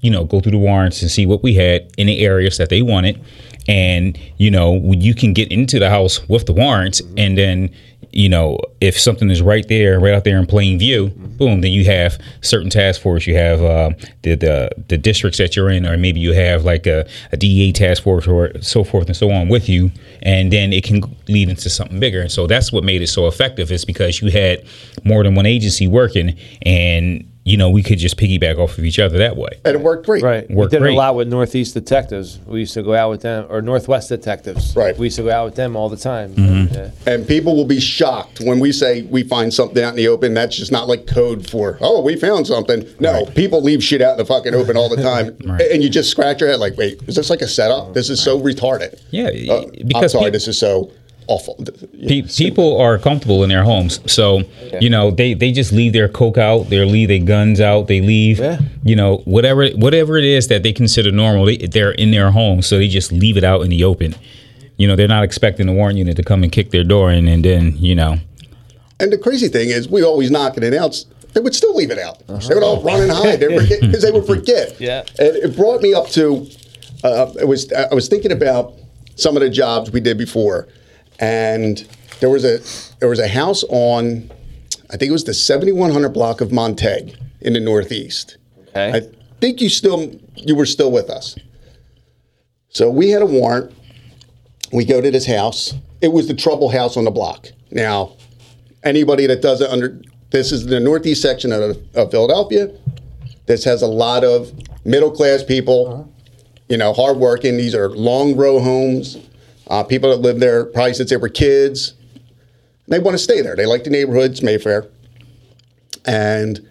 you 0.02 0.12
know, 0.12 0.26
go 0.26 0.40
through 0.42 0.52
the 0.52 0.58
warrants 0.58 1.02
and 1.02 1.10
see 1.10 1.26
what 1.26 1.42
we 1.42 1.56
had 1.56 1.90
in 1.98 2.08
the 2.08 2.20
areas 2.20 2.58
that 2.58 2.70
they 2.70 2.82
wanted. 2.82 3.20
And 3.68 4.20
you 4.38 4.52
know, 4.52 4.80
you 4.92 5.16
can 5.16 5.34
get 5.34 5.52
into 5.52 5.80
the 5.80 5.90
house 5.90 6.28
with 6.30 6.46
the 6.46 6.54
warrants, 6.54 7.02
and 7.18 7.38
then 7.38 7.74
you 8.16 8.30
know, 8.30 8.58
if 8.80 8.98
something 8.98 9.30
is 9.30 9.42
right 9.42 9.68
there, 9.68 10.00
right 10.00 10.14
out 10.14 10.24
there 10.24 10.38
in 10.38 10.46
plain 10.46 10.80
view, 10.80 11.10
boom, 11.10 11.60
then 11.60 11.74
you 11.74 11.84
have 11.84 12.18
certain 12.40 12.70
task 12.70 13.02
force. 13.02 13.28
You 13.28 13.36
have 13.36 13.62
uh, 13.62 13.90
the, 14.24 14.36
the 14.36 14.70
the 14.88 14.98
districts 14.98 15.38
that 15.38 15.58
you're 15.58 15.70
in, 15.70 15.86
or 15.86 15.98
maybe 15.98 16.22
you 16.22 16.34
have 16.34 16.64
like 16.64 16.88
a, 16.88 17.06
a 17.34 17.38
DEA 17.38 17.74
task 17.74 18.04
force 18.04 18.26
or 18.26 18.52
so 18.62 18.86
forth 18.86 19.08
and 19.08 19.18
so 19.18 19.30
on 19.32 19.50
with 19.50 19.68
you, 19.68 19.92
and 20.24 20.52
then 20.52 20.72
it 20.72 20.86
can 20.86 21.02
lead 21.28 21.50
into 21.50 21.70
something 21.70 22.00
bigger. 22.00 22.22
And 22.22 22.32
so 22.32 22.48
that's 22.48 22.72
what 22.72 22.86
made 22.86 23.02
it 23.02 23.08
so 23.08 23.28
effective 23.28 23.70
is 23.70 23.84
because 23.84 24.22
you 24.22 24.32
had 24.32 24.66
more 25.04 25.22
than 25.22 25.36
one 25.36 25.46
agency 25.46 25.86
working, 25.86 26.38
and 26.62 27.30
you 27.48 27.56
know 27.58 27.70
we 27.70 27.84
could 27.84 28.00
just 28.00 28.18
piggyback 28.18 28.58
off 28.58 28.78
of 28.78 28.84
each 28.84 28.98
other 29.00 29.20
that 29.20 29.38
way. 29.38 29.50
and 29.64 29.76
it 29.76 29.82
worked 29.82 30.06
great 30.08 30.24
Right. 30.24 30.50
We 30.50 30.56
Worked 30.56 30.72
did 30.72 30.80
great. 30.82 30.96
a 30.96 30.98
lot 30.98 31.16
with 31.16 31.28
Northeast 31.28 31.76
detectives. 31.76 32.40
We 32.48 32.62
used 32.62 32.74
to 32.74 32.82
go 32.82 32.96
out 32.96 33.12
with 33.12 33.22
them, 33.22 33.46
or 33.50 33.62
Northwest 33.62 34.10
detectives. 34.10 34.76
Right. 34.76 34.98
We 34.98 35.06
used 35.08 35.18
to 35.18 35.24
go 35.24 35.32
out 35.32 35.46
with 35.46 35.56
them 35.56 35.76
all 35.76 35.88
the 35.88 35.96
time. 35.98 36.34
Mm-hmm. 36.34 36.74
Yeah. 36.74 36.90
and 37.14 37.28
people 37.28 37.56
will 37.56 37.66
be 37.66 37.80
shocked 37.80 38.40
when 38.42 38.60
we 38.60 38.72
say 38.72 39.04
we 39.04 39.22
find 39.24 39.54
something 39.54 39.84
out 39.84 39.90
in 39.92 39.96
the 39.96 40.08
open 40.08 40.34
that's 40.34 40.56
just 40.58 40.72
not 40.72 40.88
like 40.88 41.06
code 41.06 41.48
for 41.50 41.78
oh 41.82 42.02
we 42.02 42.16
found 42.16 42.48
something 42.48 42.84
no 43.00 43.26
people 43.28 43.62
leave 43.62 43.84
shit 43.84 44.02
out 44.02 44.14
in 44.14 44.18
the 44.18 44.26
fucking 44.26 44.56
open 44.56 44.76
all 44.76 44.90
the 44.90 45.02
time 45.04 45.38
Right. 45.46 45.62
and 45.72 45.84
you 45.84 45.90
just 45.90 46.10
scratch 46.10 46.42
your 46.42 46.50
head 46.50 46.60
like 46.60 46.76
wait 46.78 47.02
is 47.08 47.16
this 47.16 47.30
like 47.30 47.42
a 47.42 47.48
setup 47.48 47.94
this 47.94 48.10
is 48.10 48.20
so 48.22 48.40
retarded 48.42 49.00
Yeah, 49.12 49.28
Uh, 49.54 49.66
i'm 49.96 50.10
sorry 50.10 50.26
peop- 50.26 50.34
this 50.34 50.48
is 50.48 50.58
so 50.58 50.92
awful. 51.28 51.56
Pe- 52.08 52.24
people 52.24 52.78
are 52.80 52.98
comfortable 52.98 53.44
in 53.44 53.50
their 53.50 53.64
homes, 53.64 54.00
so 54.12 54.44
you 54.82 54.90
know 54.90 55.12
they, 55.12 55.34
they 55.34 55.52
just 55.52 55.72
leave 55.72 55.94
their 55.94 56.08
coke 56.10 56.38
out, 56.38 56.70
they 56.70 56.84
leave 56.86 57.08
their 57.08 57.20
guns 57.20 57.60
out, 57.60 57.88
they 57.88 58.02
leave 58.02 58.40
Yeah. 58.40 58.60
you 58.84 58.96
know 58.96 59.18
whatever 59.26 59.68
whatever 59.70 60.18
it 60.18 60.26
is 60.26 60.48
that 60.50 60.64
they 60.64 60.74
consider 60.74 61.12
normal. 61.12 61.46
They, 61.46 61.58
they're 61.58 61.92
in 61.92 62.12
their 62.12 62.32
home, 62.32 62.62
so 62.62 62.78
they 62.78 62.88
just 62.88 63.12
leave 63.12 63.38
it 63.38 63.44
out 63.44 63.62
in 63.62 63.70
the 63.70 63.84
open. 63.84 64.16
You 64.78 64.88
know 64.88 64.96
they're 64.96 65.08
not 65.08 65.24
expecting 65.24 65.68
the 65.68 65.74
warrant 65.74 65.98
unit 65.98 66.16
to 66.18 66.24
come 66.24 66.44
and 66.44 66.52
kick 66.52 66.72
their 66.72 66.84
door 66.84 67.12
in, 67.12 67.28
and 67.28 67.44
then 67.46 67.76
you 67.78 67.96
know 67.96 68.18
And 69.00 69.12
the 69.12 69.18
crazy 69.18 69.48
thing 69.48 69.70
is, 69.70 69.88
we 69.90 70.04
always 70.04 70.30
knock 70.32 70.58
it 70.58 70.74
out. 70.74 71.04
They 71.34 71.42
would 71.42 71.54
still 71.56 71.76
leave 71.76 71.92
it 71.92 72.00
out. 72.00 72.26
They 72.28 72.56
would 72.56 72.64
all 72.64 72.82
run 72.82 73.02
and 73.02 73.12
hide 73.12 73.40
because 73.42 74.02
they 74.02 74.12
would 74.12 74.26
forget. 74.26 74.76
Yeah. 74.80 75.04
And 75.20 75.36
it 75.36 75.56
brought 75.56 75.82
me 75.82 75.94
up 75.94 76.08
to. 76.12 76.48
Uh, 77.04 77.32
it 77.40 77.46
was 77.48 77.72
I 77.74 77.94
was 77.94 78.08
thinking 78.08 78.32
about 78.32 78.74
some 79.16 79.36
of 79.38 79.42
the 79.42 79.50
jobs 79.50 79.92
we 79.92 80.00
did 80.00 80.18
before, 80.18 80.68
and 81.20 81.88
there 82.20 82.30
was 82.30 82.44
a 82.44 82.60
there 83.00 83.10
was 83.10 83.20
a 83.20 83.28
house 83.28 83.64
on, 83.70 84.32
I 84.90 84.98
think 84.98 85.10
it 85.10 85.14
was 85.14 85.24
the 85.24 85.34
7100 85.34 86.10
block 86.10 86.42
of 86.42 86.52
Montague 86.52 87.16
in 87.42 87.54
the 87.54 87.60
Northeast. 87.60 88.38
Okay. 88.70 88.92
I 88.94 89.02
think 89.40 89.62
you 89.62 89.70
still 89.70 90.12
you 90.36 90.56
were 90.56 90.66
still 90.66 90.92
with 90.92 91.10
us. 91.10 91.36
So 92.70 92.90
we 92.90 93.10
had 93.10 93.22
a 93.22 93.26
warrant. 93.26 93.74
We 94.74 94.86
go 94.86 95.00
to 95.00 95.12
this 95.12 95.26
house. 95.26 95.74
It 96.02 96.10
was 96.10 96.28
the 96.28 96.34
trouble 96.34 96.70
house 96.70 96.98
on 96.98 97.06
the 97.06 97.12
block. 97.12 97.48
Now, 97.72 98.14
anybody 98.84 99.28
that 99.28 99.42
doesn't 99.42 99.70
under 99.70 100.02
this 100.32 100.52
is 100.52 100.66
the 100.66 100.80
northeast 100.80 101.22
section 101.22 101.52
of, 101.52 101.78
of 101.96 102.12
Philadelphia. 102.12 102.72
This 103.46 103.64
has 103.64 103.82
a 103.82 103.88
lot 103.88 104.24
of 104.24 104.52
middle 104.86 105.12
class 105.12 105.44
people, 105.44 105.88
uh-huh. 105.88 106.04
you 106.68 106.78
know, 106.78 106.94
hardworking. 106.94 107.58
These 107.58 107.76
are 107.76 107.90
long 107.90 108.36
row 108.36 108.60
homes. 108.60 109.18
Uh, 109.68 109.84
people 109.84 110.10
that 110.10 110.18
live 110.18 110.40
there 110.40 110.66
probably 110.66 110.94
since 110.94 111.10
they 111.10 111.18
were 111.18 111.30
kids. 111.30 111.94
They 112.88 113.00
want 113.00 113.16
to 113.16 113.24
stay 113.24 113.42
there. 113.42 113.56
They 113.56 113.66
like 113.66 113.84
the 113.84 113.90
neighborhoods, 113.90 114.44
Mayfair, 114.44 114.88
and 116.06 116.68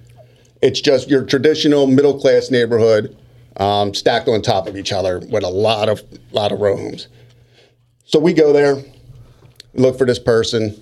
it's 0.62 0.80
just 0.80 1.08
your 1.08 1.24
traditional 1.24 1.86
middle 1.86 2.18
class 2.18 2.50
neighborhood, 2.50 3.16
um, 3.56 3.94
stacked 3.94 4.28
on 4.28 4.40
top 4.42 4.68
of 4.68 4.76
each 4.76 4.92
other 4.92 5.18
with 5.18 5.42
a 5.42 5.48
lot 5.48 5.88
of 5.88 6.02
lot 6.32 6.52
of 6.52 6.60
row 6.60 6.76
homes. 6.76 7.08
So 8.04 8.18
we 8.20 8.32
go 8.32 8.52
there, 8.52 8.76
look 9.74 9.98
for 9.98 10.06
this 10.06 10.18
person, 10.20 10.80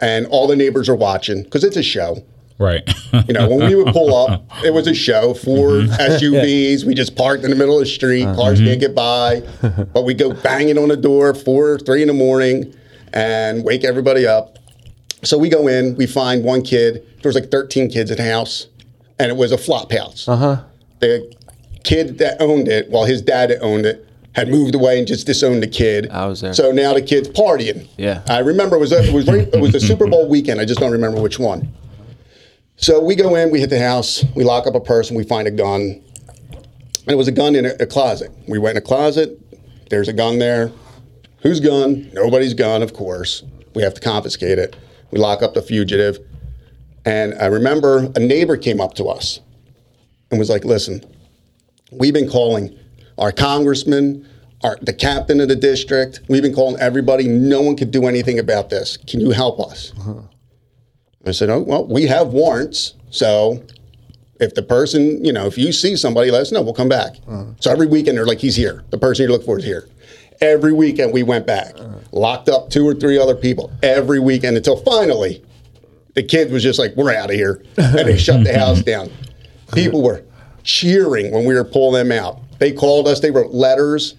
and 0.00 0.26
all 0.26 0.46
the 0.46 0.56
neighbors 0.56 0.88
are 0.88 0.94
watching 0.94 1.44
because 1.44 1.64
it's 1.64 1.76
a 1.76 1.82
show. 1.82 2.22
Right. 2.58 2.82
You 3.26 3.34
know, 3.34 3.48
when 3.48 3.68
we 3.68 3.74
would 3.74 3.92
pull 3.92 4.14
up, 4.14 4.44
it 4.64 4.72
was 4.72 4.86
a 4.86 4.94
show. 4.94 5.34
Four 5.34 5.70
mm-hmm. 5.70 5.92
SUVs. 5.92 6.84
We 6.84 6.94
just 6.94 7.16
parked 7.16 7.44
in 7.44 7.50
the 7.50 7.56
middle 7.56 7.74
of 7.74 7.80
the 7.80 7.90
street. 7.90 8.24
Uh-huh. 8.24 8.34
Cars 8.34 8.58
can't 8.58 8.70
mm-hmm. 8.72 8.80
get 8.80 8.94
by. 8.94 9.42
But 9.92 10.04
we 10.04 10.14
go 10.14 10.32
banging 10.32 10.78
on 10.78 10.88
the 10.88 10.96
door 10.96 11.34
four, 11.34 11.78
three 11.78 12.02
in 12.02 12.08
the 12.08 12.14
morning, 12.14 12.74
and 13.12 13.64
wake 13.64 13.84
everybody 13.84 14.26
up. 14.26 14.58
So 15.24 15.38
we 15.38 15.48
go 15.48 15.66
in. 15.68 15.96
We 15.96 16.06
find 16.06 16.44
one 16.44 16.62
kid. 16.62 17.04
There 17.22 17.28
was 17.28 17.34
like 17.34 17.50
13 17.50 17.90
kids 17.90 18.10
in 18.10 18.16
the 18.18 18.30
house, 18.30 18.68
and 19.18 19.30
it 19.30 19.36
was 19.36 19.52
a 19.52 19.58
flop 19.58 19.92
house. 19.92 20.28
Uh 20.28 20.36
huh. 20.36 20.64
The 21.00 21.34
kid 21.84 22.18
that 22.18 22.40
owned 22.40 22.68
it, 22.68 22.90
well, 22.90 23.04
his 23.04 23.22
dad 23.22 23.50
that 23.50 23.60
owned 23.60 23.86
it, 23.86 24.08
had 24.38 24.48
moved 24.48 24.74
away 24.74 24.98
and 24.98 25.06
just 25.06 25.26
disowned 25.26 25.62
the 25.62 25.68
kid. 25.68 26.08
I 26.10 26.26
was 26.26 26.40
there. 26.40 26.54
So 26.54 26.70
now 26.70 26.94
the 26.94 27.02
kid's 27.02 27.28
partying. 27.28 27.88
Yeah. 27.96 28.22
I 28.28 28.38
remember 28.38 28.76
it 28.76 28.80
was 28.80 28.92
a, 28.92 29.02
it 29.02 29.12
was 29.12 29.28
it 29.28 29.60
was 29.60 29.72
the 29.72 29.80
Super 29.80 30.06
Bowl 30.06 30.28
weekend. 30.28 30.60
I 30.60 30.64
just 30.64 30.78
don't 30.80 30.92
remember 30.92 31.20
which 31.20 31.38
one. 31.38 31.72
So 32.80 33.00
we 33.00 33.16
go 33.16 33.34
in, 33.34 33.50
we 33.50 33.58
hit 33.58 33.70
the 33.70 33.80
house, 33.80 34.24
we 34.36 34.44
lock 34.44 34.68
up 34.68 34.76
a 34.76 34.80
person, 34.80 35.16
we 35.16 35.24
find 35.24 35.48
a 35.48 35.50
gun. 35.50 36.00
And 36.52 37.08
it 37.08 37.16
was 37.16 37.26
a 37.26 37.32
gun 37.32 37.56
in 37.56 37.66
a, 37.66 37.70
a 37.80 37.86
closet. 37.86 38.30
We 38.46 38.58
went 38.58 38.76
in 38.76 38.82
a 38.82 38.86
closet, 38.86 39.36
there's 39.90 40.06
a 40.06 40.12
gun 40.12 40.38
there. 40.38 40.70
Whose 41.42 41.58
gun? 41.58 42.08
Nobody's 42.12 42.54
gun, 42.54 42.82
of 42.82 42.94
course. 42.94 43.42
We 43.74 43.82
have 43.82 43.94
to 43.94 44.00
confiscate 44.00 44.58
it. 44.58 44.76
We 45.10 45.18
lock 45.18 45.42
up 45.42 45.54
the 45.54 45.62
fugitive. 45.62 46.18
And 47.04 47.34
I 47.34 47.46
remember 47.46 48.12
a 48.14 48.20
neighbor 48.20 48.56
came 48.56 48.80
up 48.80 48.94
to 48.94 49.06
us 49.06 49.40
and 50.30 50.38
was 50.38 50.48
like, 50.48 50.64
listen, 50.64 51.04
we've 51.90 52.14
been 52.14 52.30
calling 52.30 52.78
our 53.18 53.32
congressman, 53.32 54.28
our, 54.62 54.78
the 54.82 54.92
captain 54.92 55.40
of 55.40 55.48
the 55.48 55.56
district, 55.56 56.20
we've 56.28 56.42
been 56.42 56.54
calling 56.54 56.80
everybody. 56.80 57.26
No 57.26 57.60
one 57.60 57.76
could 57.76 57.90
do 57.90 58.06
anything 58.06 58.38
about 58.38 58.70
this. 58.70 58.96
Can 58.96 59.18
you 59.18 59.30
help 59.30 59.58
us? 59.58 59.92
Uh-huh. 59.98 60.20
I 61.26 61.32
said, 61.32 61.50
oh, 61.50 61.60
well, 61.60 61.86
we 61.86 62.06
have 62.06 62.28
warrants. 62.28 62.94
So 63.10 63.62
if 64.40 64.54
the 64.54 64.62
person, 64.62 65.24
you 65.24 65.32
know, 65.32 65.46
if 65.46 65.58
you 65.58 65.72
see 65.72 65.96
somebody, 65.96 66.30
let 66.30 66.42
us 66.42 66.52
know. 66.52 66.62
We'll 66.62 66.74
come 66.74 66.88
back. 66.88 67.16
So 67.60 67.70
every 67.70 67.86
weekend, 67.86 68.16
they're 68.16 68.26
like, 68.26 68.38
he's 68.38 68.56
here. 68.56 68.84
The 68.90 68.98
person 68.98 69.24
you 69.24 69.32
look 69.32 69.44
for 69.44 69.58
is 69.58 69.64
here. 69.64 69.88
Every 70.40 70.72
weekend, 70.72 71.12
we 71.12 71.24
went 71.24 71.46
back, 71.46 71.74
locked 72.12 72.48
up 72.48 72.70
two 72.70 72.86
or 72.86 72.94
three 72.94 73.18
other 73.18 73.34
people 73.34 73.72
every 73.82 74.20
weekend 74.20 74.56
until 74.56 74.76
finally 74.76 75.44
the 76.14 76.22
kid 76.22 76.50
was 76.52 76.62
just 76.62 76.78
like, 76.78 76.94
we're 76.96 77.12
out 77.12 77.30
of 77.30 77.36
here. 77.36 77.62
And 77.76 78.08
they 78.08 78.16
shut 78.16 78.44
the 78.44 78.56
house 78.56 78.82
down. 78.84 79.10
People 79.74 80.02
were 80.02 80.22
cheering 80.62 81.32
when 81.32 81.44
we 81.44 81.54
were 81.54 81.64
pulling 81.64 82.08
them 82.08 82.16
out. 82.16 82.40
They 82.60 82.72
called 82.72 83.08
us, 83.08 83.20
they 83.20 83.30
wrote 83.32 83.52
letters 83.52 84.14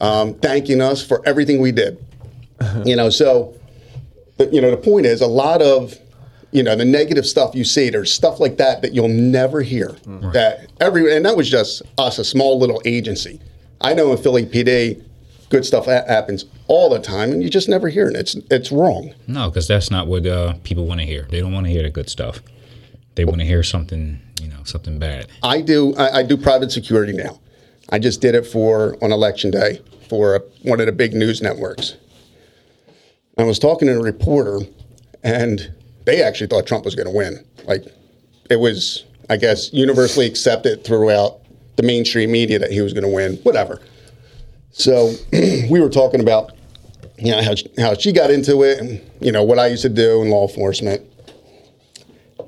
um, 0.00 0.34
thanking 0.34 0.80
us 0.82 1.04
for 1.04 1.26
everything 1.26 1.60
we 1.60 1.72
did. 1.72 2.02
You 2.84 2.96
know, 2.96 3.10
so 3.10 3.54
but 4.38 4.52
you 4.52 4.62
know 4.62 4.70
the 4.70 4.76
point 4.78 5.04
is 5.04 5.20
a 5.20 5.26
lot 5.26 5.60
of 5.60 5.94
you 6.56 6.62
know 6.62 6.74
the 6.74 6.84
negative 6.86 7.26
stuff 7.26 7.54
you 7.54 7.64
see 7.64 7.90
there's 7.90 8.10
stuff 8.10 8.40
like 8.40 8.56
that 8.56 8.80
that 8.80 8.94
you'll 8.94 9.08
never 9.08 9.60
hear 9.60 9.88
that 10.32 10.66
every 10.80 11.14
and 11.14 11.24
that 11.26 11.36
was 11.36 11.50
just 11.50 11.82
us 11.98 12.18
a 12.18 12.24
small 12.24 12.58
little 12.58 12.80
agency 12.86 13.38
i 13.82 13.92
know 13.92 14.10
in 14.12 14.16
philly 14.18 14.46
pd 14.46 15.04
good 15.50 15.66
stuff 15.66 15.84
ha- 15.84 16.06
happens 16.08 16.46
all 16.66 16.88
the 16.88 16.98
time 16.98 17.30
and 17.30 17.42
you 17.42 17.50
just 17.50 17.68
never 17.68 17.88
hear 17.90 18.08
it 18.08 18.16
it's 18.16 18.34
it's 18.50 18.72
wrong 18.72 19.12
no, 19.26 19.50
because 19.50 19.68
that's 19.68 19.90
not 19.90 20.06
what 20.06 20.26
uh, 20.26 20.54
people 20.64 20.86
want 20.86 21.00
to 21.00 21.06
hear. 21.06 21.26
They 21.30 21.40
don't 21.40 21.52
want 21.52 21.66
to 21.66 21.70
hear 21.72 21.82
the 21.82 21.90
good 21.90 22.08
stuff. 22.08 22.40
They 23.16 23.24
want 23.24 23.38
to 23.40 23.46
hear 23.46 23.62
something, 23.62 24.20
you 24.42 24.48
know, 24.48 24.62
something 24.64 24.98
bad. 24.98 25.26
i 25.42 25.60
do 25.60 25.94
I, 25.96 26.18
I 26.18 26.22
do 26.22 26.36
private 26.36 26.72
security 26.72 27.12
now 27.12 27.38
i 27.90 27.98
just 27.98 28.20
did 28.22 28.34
it 28.34 28.46
for 28.46 28.96
on 29.04 29.12
election 29.12 29.50
day 29.50 29.80
for 30.08 30.42
one 30.62 30.80
of 30.80 30.86
the 30.86 30.92
big 30.92 31.12
news 31.12 31.42
networks 31.42 31.96
i 33.38 33.44
was 33.44 33.58
talking 33.58 33.86
to 33.88 33.94
a 33.98 34.02
reporter 34.02 34.60
and 35.22 35.72
they 36.06 36.22
actually 36.22 36.46
thought 36.46 36.66
trump 36.66 36.84
was 36.84 36.94
going 36.94 37.06
to 37.06 37.12
win 37.14 37.44
like 37.66 37.84
it 38.50 38.56
was 38.56 39.04
i 39.28 39.36
guess 39.36 39.72
universally 39.72 40.26
accepted 40.26 40.82
throughout 40.84 41.40
the 41.76 41.82
mainstream 41.82 42.32
media 42.32 42.58
that 42.58 42.72
he 42.72 42.80
was 42.80 42.92
going 42.92 43.04
to 43.04 43.12
win 43.12 43.36
whatever 43.42 43.80
so 44.70 45.12
we 45.32 45.80
were 45.80 45.90
talking 45.90 46.20
about 46.20 46.52
you 47.18 47.30
know 47.30 47.42
how 47.42 47.54
she, 47.54 47.68
how 47.78 47.94
she 47.94 48.12
got 48.12 48.30
into 48.30 48.62
it 48.62 48.78
and 48.78 49.00
you 49.20 49.30
know 49.30 49.42
what 49.42 49.58
i 49.58 49.66
used 49.66 49.82
to 49.82 49.88
do 49.88 50.22
in 50.22 50.30
law 50.30 50.48
enforcement 50.48 51.02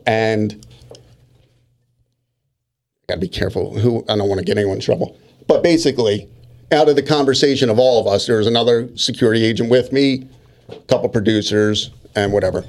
and 0.06 0.66
got 3.08 3.14
to 3.14 3.20
be 3.20 3.28
careful 3.28 3.78
who 3.78 4.04
I 4.08 4.16
don't 4.16 4.28
want 4.28 4.38
to 4.38 4.44
get 4.44 4.58
anyone 4.58 4.76
in 4.76 4.82
trouble. 4.82 5.18
But 5.46 5.62
basically, 5.62 6.28
out 6.70 6.88
of 6.88 6.96
the 6.96 7.02
conversation 7.02 7.70
of 7.70 7.78
all 7.78 8.00
of 8.00 8.06
us, 8.06 8.26
there 8.26 8.36
was 8.36 8.46
another 8.46 8.94
security 8.96 9.44
agent 9.44 9.70
with 9.70 9.92
me, 9.92 10.28
a 10.68 10.76
couple 10.88 11.08
producers, 11.08 11.90
and 12.14 12.32
whatever. 12.32 12.64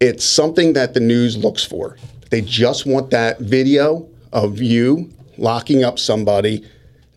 It's 0.00 0.24
something 0.24 0.72
that 0.74 0.94
the 0.94 1.00
news 1.00 1.36
looks 1.36 1.64
for. 1.64 1.96
They 2.30 2.40
just 2.40 2.86
want 2.86 3.10
that 3.10 3.40
video 3.40 4.08
of 4.32 4.60
you 4.60 5.10
locking 5.38 5.84
up 5.84 5.98
somebody 5.98 6.64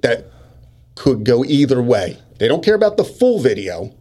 that 0.01 0.25
could 0.95 1.23
go 1.23 1.43
either 1.45 1.81
way. 1.81 2.17
They 2.39 2.47
don't 2.47 2.63
care 2.63 2.75
about 2.75 2.97
the 2.97 3.03
full 3.03 3.39
video. 3.39 3.93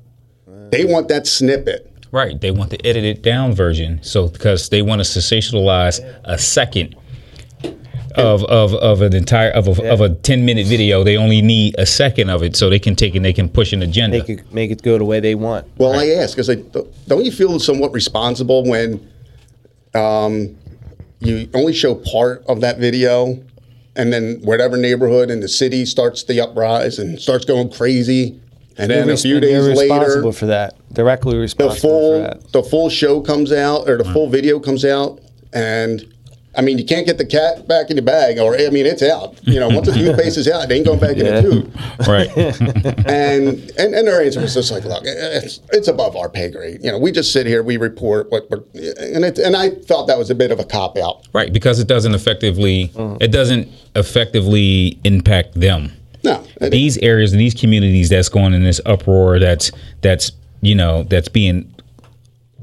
They 0.71 0.85
want 0.85 1.09
that 1.09 1.27
snippet. 1.27 1.93
Right. 2.13 2.41
They 2.41 2.51
want 2.51 2.71
the 2.71 2.85
edited 2.87 3.23
down 3.23 3.55
version. 3.55 4.03
So 4.03 4.29
because 4.29 4.69
they 4.69 4.83
want 4.83 5.03
to 5.03 5.07
sensationalize 5.07 6.01
a 6.25 6.39
second 6.39 6.97
of 8.17 8.45
of, 8.45 8.75
of 8.75 9.03
an 9.03 9.15
entire 9.15 9.51
of 9.51 9.69
a, 9.69 9.93
of 9.93 10.01
a 10.01 10.15
10 10.15 10.45
minute 10.45 10.67
video. 10.67 11.05
They 11.05 11.17
only 11.17 11.43
need 11.43 11.75
a 11.79 11.87
second 11.87 12.31
of 12.31 12.43
it 12.43 12.57
so 12.57 12.71
they 12.71 12.79
can 12.79 12.97
take 12.97 13.15
and 13.15 13.25
they 13.25 13.33
can 13.33 13.49
push 13.49 13.73
an 13.73 13.83
agenda. 13.83 14.19
Make 14.19 14.29
it 14.29 14.53
make 14.53 14.71
it 14.71 14.83
go 14.83 14.99
the 14.99 15.05
way 15.05 15.21
they 15.21 15.35
want. 15.35 15.67
Well, 15.79 15.99
I 15.99 16.07
ask 16.09 16.35
because 16.35 16.49
like, 16.49 16.73
don't 17.07 17.25
you 17.25 17.33
feel 17.33 17.59
somewhat 17.59 17.93
responsible 17.93 18.65
when 18.65 19.09
um, 19.95 20.57
you 21.21 21.49
only 21.55 21.73
show 21.73 21.95
part 21.95 22.45
of 22.49 22.61
that 22.61 22.79
video, 22.79 23.43
and 23.95 24.13
then 24.13 24.41
whatever 24.43 24.77
neighborhood 24.77 25.31
in 25.31 25.41
the 25.41 25.49
city 25.49 25.85
starts 25.85 26.25
the 26.25 26.41
uprise 26.41 26.99
and 26.99 27.21
starts 27.21 27.45
going 27.45 27.71
crazy, 27.71 28.41
and 28.77 28.91
then 28.91 29.09
a 29.09 29.17
few 29.17 29.37
And 29.37 29.45
you're 29.45 29.61
days 29.69 29.79
later, 29.79 29.95
responsible 29.95 30.33
for 30.33 30.47
that. 30.47 30.75
Directly 30.93 31.37
responsible 31.37 31.69
the 31.69 31.75
responsible 31.75 31.91
full 31.91 32.25
for 32.25 32.41
that. 32.41 32.53
the 32.53 32.63
full 32.63 32.91
show 32.91 33.21
comes 33.21 33.53
out 33.53 33.89
or 33.89 33.97
the 33.97 34.05
full 34.05 34.29
video 34.29 34.61
comes 34.61 34.85
out, 34.85 35.21
and 35.53 36.13
I 36.57 36.63
mean, 36.63 36.79
you 36.79 36.85
can't 36.85 37.07
get 37.07 37.19
the 37.19 37.27
cat 37.27 37.69
back 37.69 37.91
in 37.91 37.97
the 37.97 38.03
bag, 38.03 38.39
or 38.39 38.55
I 38.57 38.71
mean, 38.71 38.87
it's 38.87 39.03
out. 39.03 39.37
You 39.43 39.61
know, 39.61 39.69
once 39.69 39.87
the 39.87 39.93
toothpaste 39.93 40.39
is 40.39 40.49
out, 40.49 40.71
it 40.71 40.75
ain't 40.75 40.87
going 40.87 40.99
back 40.99 41.17
Yeah. 41.17 41.39
in 41.39 41.45
the 41.45 41.51
tube. 41.51 41.77
right. 42.09 42.31
And, 43.07 43.49
and 43.79 43.95
and 43.95 44.07
their 44.09 44.23
answer 44.23 44.41
was 44.41 44.55
just 44.55 44.71
like, 44.73 44.85
look, 44.85 45.03
it's 45.05 45.61
it's 45.73 45.89
above 45.89 46.17
our 46.17 46.29
pay 46.29 46.51
grade. 46.51 46.83
You 46.83 46.91
know, 46.91 46.99
we 46.99 47.13
just 47.13 47.33
sit 47.33 47.47
here, 47.47 47.63
we 47.63 47.77
report 47.77 48.31
what, 48.31 48.51
what 48.51 48.67
and 48.75 49.25
it, 49.25 49.39
and 49.39 49.57
I 49.57 49.71
felt 49.71 50.09
that 50.09 50.19
was 50.19 50.31
a 50.31 50.35
bit 50.35 50.51
of 50.51 50.59
a 50.59 50.65
cop 50.65 50.97
out. 50.97 51.27
right. 51.33 51.53
Because 51.53 51.79
it 51.79 51.87
doesn't 51.87 52.15
effectively 52.15 52.89
mm. 52.89 53.17
it 53.21 53.29
doesn't 53.29 53.69
effectively 53.95 54.99
impact 55.05 55.55
them. 55.59 55.93
No, 56.25 56.45
these 56.61 56.99
areas 56.99 57.33
and 57.33 57.41
these 57.41 57.55
communities 57.55 58.09
that's 58.09 58.29
going 58.29 58.53
in 58.53 58.65
this 58.65 58.81
uproar 58.85 59.39
that's 59.39 59.71
that's 60.01 60.33
you 60.61 60.75
know, 60.75 61.05
that's 61.05 61.29
being 61.29 61.73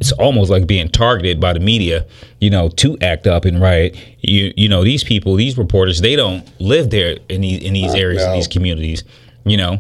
it's 0.04 0.12
almost 0.14 0.50
like 0.52 0.68
being 0.68 0.90
targeted 0.90 1.40
by 1.40 1.54
the 1.54 1.62
media, 1.62 2.06
you 2.42 2.50
know, 2.50 2.68
to 2.68 2.98
act 3.00 3.26
up 3.26 3.46
and 3.46 3.62
riot. 3.62 3.96
You 4.20 4.54
you 4.58 4.68
know, 4.68 4.84
these 4.84 5.02
people, 5.02 5.36
these 5.36 5.58
reporters, 5.58 6.02
they 6.02 6.18
don't 6.18 6.46
live 6.60 6.90
there 6.90 7.18
in 7.30 7.40
these 7.40 7.64
in 7.64 7.74
these 7.74 7.94
areas, 7.94 8.24
in 8.24 8.34
these 8.34 8.50
communities. 8.50 9.06
You 9.46 9.56
know, 9.56 9.80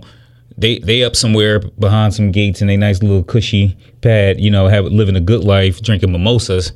they 0.57 0.79
they 0.79 1.03
up 1.03 1.17
somewhere 1.17 1.59
behind 1.59 2.13
some 2.13 2.31
gates 2.31 2.62
in 2.62 2.69
a 2.69 2.77
nice 2.77 3.03
little 3.03 3.23
cushy 3.23 3.75
pad. 3.99 4.39
You 4.39 4.49
know, 4.49 4.67
have 4.67 4.86
living 4.86 5.17
a 5.17 5.21
good 5.21 5.43
life, 5.43 5.81
drinking 5.81 6.13
mimosas. 6.13 6.69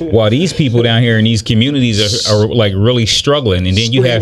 While 0.00 0.28
these 0.28 0.52
people 0.52 0.82
down 0.82 1.00
here 1.00 1.18
in 1.18 1.24
these 1.24 1.40
communities 1.40 2.28
are, 2.28 2.34
are 2.34 2.46
like 2.46 2.74
really 2.76 3.06
struggling, 3.06 3.66
and 3.66 3.74
then 3.74 3.90
you 3.90 4.02
have 4.02 4.20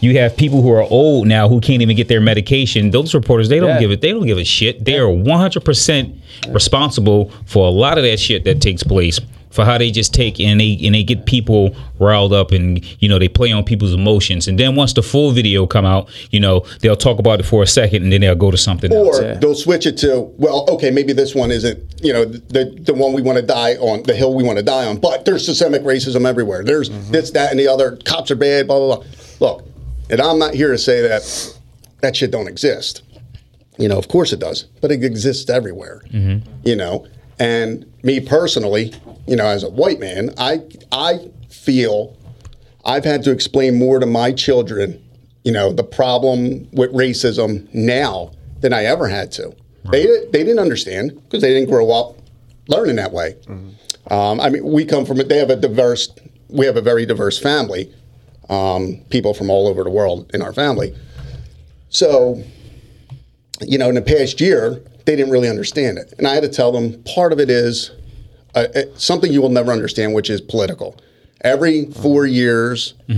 you 0.00 0.18
have 0.18 0.36
people 0.36 0.62
who 0.62 0.70
are 0.72 0.82
old 0.82 1.26
now 1.28 1.48
who 1.48 1.60
can't 1.60 1.82
even 1.82 1.96
get 1.96 2.08
their 2.08 2.20
medication. 2.20 2.90
Those 2.90 3.14
reporters, 3.14 3.48
they 3.48 3.60
don't 3.60 3.70
Yeah. 3.70 3.80
give 3.80 3.90
it. 3.90 4.00
They 4.00 4.10
don't 4.10 4.26
give 4.26 4.38
a 4.38 4.44
shit. 4.44 4.84
They 4.84 4.98
are 4.98 5.08
one 5.08 5.38
hundred 5.38 5.64
percent 5.64 6.14
responsible 6.48 7.30
for 7.46 7.66
a 7.66 7.70
lot 7.70 7.98
of 7.98 8.04
that 8.04 8.18
shit 8.18 8.44
that 8.44 8.60
takes 8.60 8.82
place. 8.82 9.20
For 9.50 9.64
how 9.64 9.78
they 9.78 9.90
just 9.90 10.14
take 10.14 10.38
and 10.38 10.60
they 10.60 10.78
and 10.84 10.94
they 10.94 11.02
get 11.02 11.26
people 11.26 11.74
riled 11.98 12.32
up 12.32 12.52
and 12.52 12.80
you 13.02 13.08
know 13.08 13.18
they 13.18 13.26
play 13.26 13.50
on 13.50 13.64
people's 13.64 13.92
emotions 13.92 14.46
and 14.46 14.56
then 14.56 14.76
once 14.76 14.92
the 14.92 15.02
full 15.02 15.32
video 15.32 15.66
come 15.66 15.84
out 15.84 16.08
you 16.30 16.38
know 16.38 16.64
they'll 16.82 16.94
talk 16.94 17.18
about 17.18 17.40
it 17.40 17.42
for 17.42 17.60
a 17.60 17.66
second 17.66 18.04
and 18.04 18.12
then 18.12 18.20
they'll 18.20 18.36
go 18.36 18.52
to 18.52 18.56
something 18.56 18.92
else. 18.92 19.18
Or 19.18 19.22
Yeah. 19.24 19.34
they'll 19.34 19.56
switch 19.56 19.86
it 19.86 19.96
to, 19.98 20.30
well, 20.38 20.66
okay, 20.70 20.92
maybe 20.92 21.12
this 21.12 21.34
one 21.34 21.50
isn't, 21.50 21.80
you 22.00 22.12
know, 22.12 22.24
the 22.26 22.72
the 22.80 22.94
one 22.94 23.12
we 23.12 23.22
want 23.22 23.38
to 23.38 23.42
die 23.44 23.74
on, 23.80 24.04
the 24.04 24.14
hill 24.14 24.34
we 24.34 24.44
want 24.44 24.58
to 24.58 24.64
die 24.64 24.86
on. 24.86 24.98
But 24.98 25.24
there's 25.24 25.44
systemic 25.44 25.82
racism 25.82 26.28
everywhere. 26.28 26.62
There's 26.62 26.88
mm-hmm. 26.88 27.10
this, 27.10 27.32
that, 27.32 27.50
and 27.50 27.58
the 27.58 27.66
other. 27.66 27.98
Cops 28.04 28.30
are 28.30 28.36
bad. 28.36 28.68
Blah 28.68 28.78
blah 28.78 28.96
blah. 28.98 29.04
Look, 29.40 29.64
and 30.10 30.20
I'm 30.20 30.38
not 30.38 30.54
here 30.54 30.70
to 30.70 30.78
say 30.78 31.00
that 31.02 31.58
that 32.00 32.16
shit 32.16 32.30
don't 32.30 32.48
exist. 32.48 33.02
You 33.78 33.88
know, 33.88 33.98
of 33.98 34.08
course 34.08 34.32
it 34.32 34.40
does, 34.40 34.64
but 34.80 34.90
it 34.90 35.02
exists 35.02 35.48
everywhere. 35.48 36.02
You 36.64 36.76
know, 36.76 37.06
and 37.38 37.90
me 38.02 38.20
personally, 38.20 38.92
you 39.26 39.36
know, 39.36 39.46
as 39.46 39.62
a 39.62 39.70
white 39.70 40.00
man, 40.00 40.30
I 40.38 40.60
I 40.92 41.30
feel 41.48 42.16
I've 42.84 43.04
had 43.04 43.22
to 43.24 43.30
explain 43.30 43.78
more 43.78 43.98
to 43.98 44.06
my 44.06 44.32
children, 44.32 45.02
you 45.44 45.52
know, 45.52 45.72
the 45.72 45.84
problem 45.84 46.68
with 46.72 46.92
racism 46.92 47.72
now 47.74 48.32
than 48.60 48.72
I 48.74 48.84
ever 48.84 49.08
had 49.08 49.32
to. 49.32 49.54
They 49.90 50.04
they 50.32 50.44
didn't 50.44 50.58
understand 50.58 51.14
because 51.24 51.40
they 51.40 51.54
didn't 51.54 51.70
grow 51.70 51.90
up 51.90 52.16
learning 52.68 52.96
that 52.96 53.12
way. 53.12 53.36
Um, 54.10 54.40
I 54.40 54.50
mean, 54.50 54.64
we 54.64 54.84
come 54.84 55.04
from 55.06 55.20
it. 55.20 55.28
they 55.28 55.38
have 55.38 55.50
a 55.50 55.56
diverse 55.56 56.08
we 56.48 56.66
have 56.66 56.76
a 56.76 56.82
very 56.82 57.06
diverse 57.06 57.38
family, 57.38 57.94
um, 58.50 58.98
people 59.08 59.32
from 59.32 59.48
all 59.48 59.66
over 59.66 59.82
the 59.82 59.90
world 59.90 60.30
in 60.34 60.42
our 60.42 60.52
family. 60.52 60.94
So, 61.88 62.42
you 63.62 63.78
know, 63.78 63.88
in 63.88 63.94
the 63.94 64.02
past 64.02 64.40
year, 64.40 64.82
they 65.06 65.16
didn't 65.16 65.30
really 65.30 65.48
understand 65.48 65.96
it, 65.98 66.12
and 66.18 66.26
I 66.26 66.34
had 66.34 66.42
to 66.42 66.48
tell 66.48 66.72
them 66.72 67.02
part 67.04 67.32
of 67.32 67.40
it 67.40 67.48
is 67.48 67.92
uh, 68.54 68.66
something 68.96 69.32
you 69.32 69.40
will 69.40 69.48
never 69.48 69.72
understand, 69.72 70.12
which 70.14 70.28
is 70.28 70.40
political. 70.40 70.96
Every 71.42 71.86
four 71.86 72.26
years, 72.26 72.94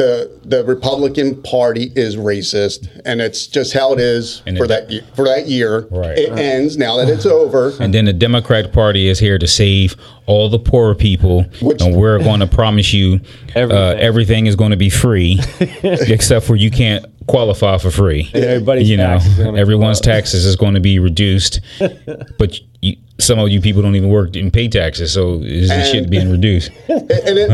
the 0.00 0.30
the 0.44 0.64
Republican 0.64 1.42
Party 1.42 1.92
is 1.94 2.16
racist, 2.16 2.88
and 3.04 3.20
it's 3.20 3.46
just 3.46 3.74
how 3.74 3.92
it 3.92 4.00
is 4.00 4.42
And 4.46 4.56
for 4.56 4.64
it- 4.64 4.68
that 4.68 4.90
ye- 4.90 5.02
for 5.14 5.24
that 5.26 5.46
year. 5.46 5.86
Right. 5.90 6.16
It 6.18 6.30
ends 6.38 6.78
now 6.78 6.96
that 6.96 7.08
it's 7.08 7.26
over. 7.26 7.72
And 7.80 7.92
then 7.92 8.06
the 8.06 8.12
Democratic 8.14 8.72
Party 8.72 9.08
is 9.08 9.18
here 9.18 9.38
to 9.38 9.46
save 9.46 9.96
all 10.26 10.48
the 10.48 10.58
poor 10.58 10.94
people, 10.94 11.44
Which- 11.60 11.82
and 11.82 11.94
we're 11.94 12.18
going 12.18 12.40
to 12.40 12.46
promise 12.46 12.92
you 12.94 13.20
Everything. 13.54 13.82
Uh, 13.82 13.96
everything 13.98 14.46
is 14.46 14.56
going 14.56 14.70
to 14.70 14.76
be 14.76 14.90
free, 14.90 15.38
except 15.82 16.46
for 16.46 16.56
you 16.56 16.70
can't 16.70 17.04
qualify 17.30 17.78
for 17.78 17.90
free. 17.90 18.30
And 18.34 18.44
everybody's 18.44 18.90
you 18.90 18.96
know, 18.96 19.18
taxes 19.18 19.38
are 19.38 19.44
gonna 19.44 19.52
go 19.52 19.60
everyone's 19.60 20.00
taxes 20.00 20.44
is 20.44 20.56
going 20.56 20.74
to 20.74 20.80
be 20.80 20.98
reduced, 20.98 21.60
but 22.38 22.58
you, 22.82 22.96
some 23.18 23.38
of 23.38 23.48
you 23.50 23.60
people 23.60 23.82
don't 23.82 23.96
even 23.96 24.08
work 24.08 24.36
and 24.36 24.52
pay 24.52 24.68
taxes, 24.68 25.12
so 25.12 25.34
is 25.34 25.68
this 25.68 25.90
shit 25.90 26.10
being 26.10 26.30
reduced? 26.30 26.70
and 26.88 27.38
it, 27.38 27.50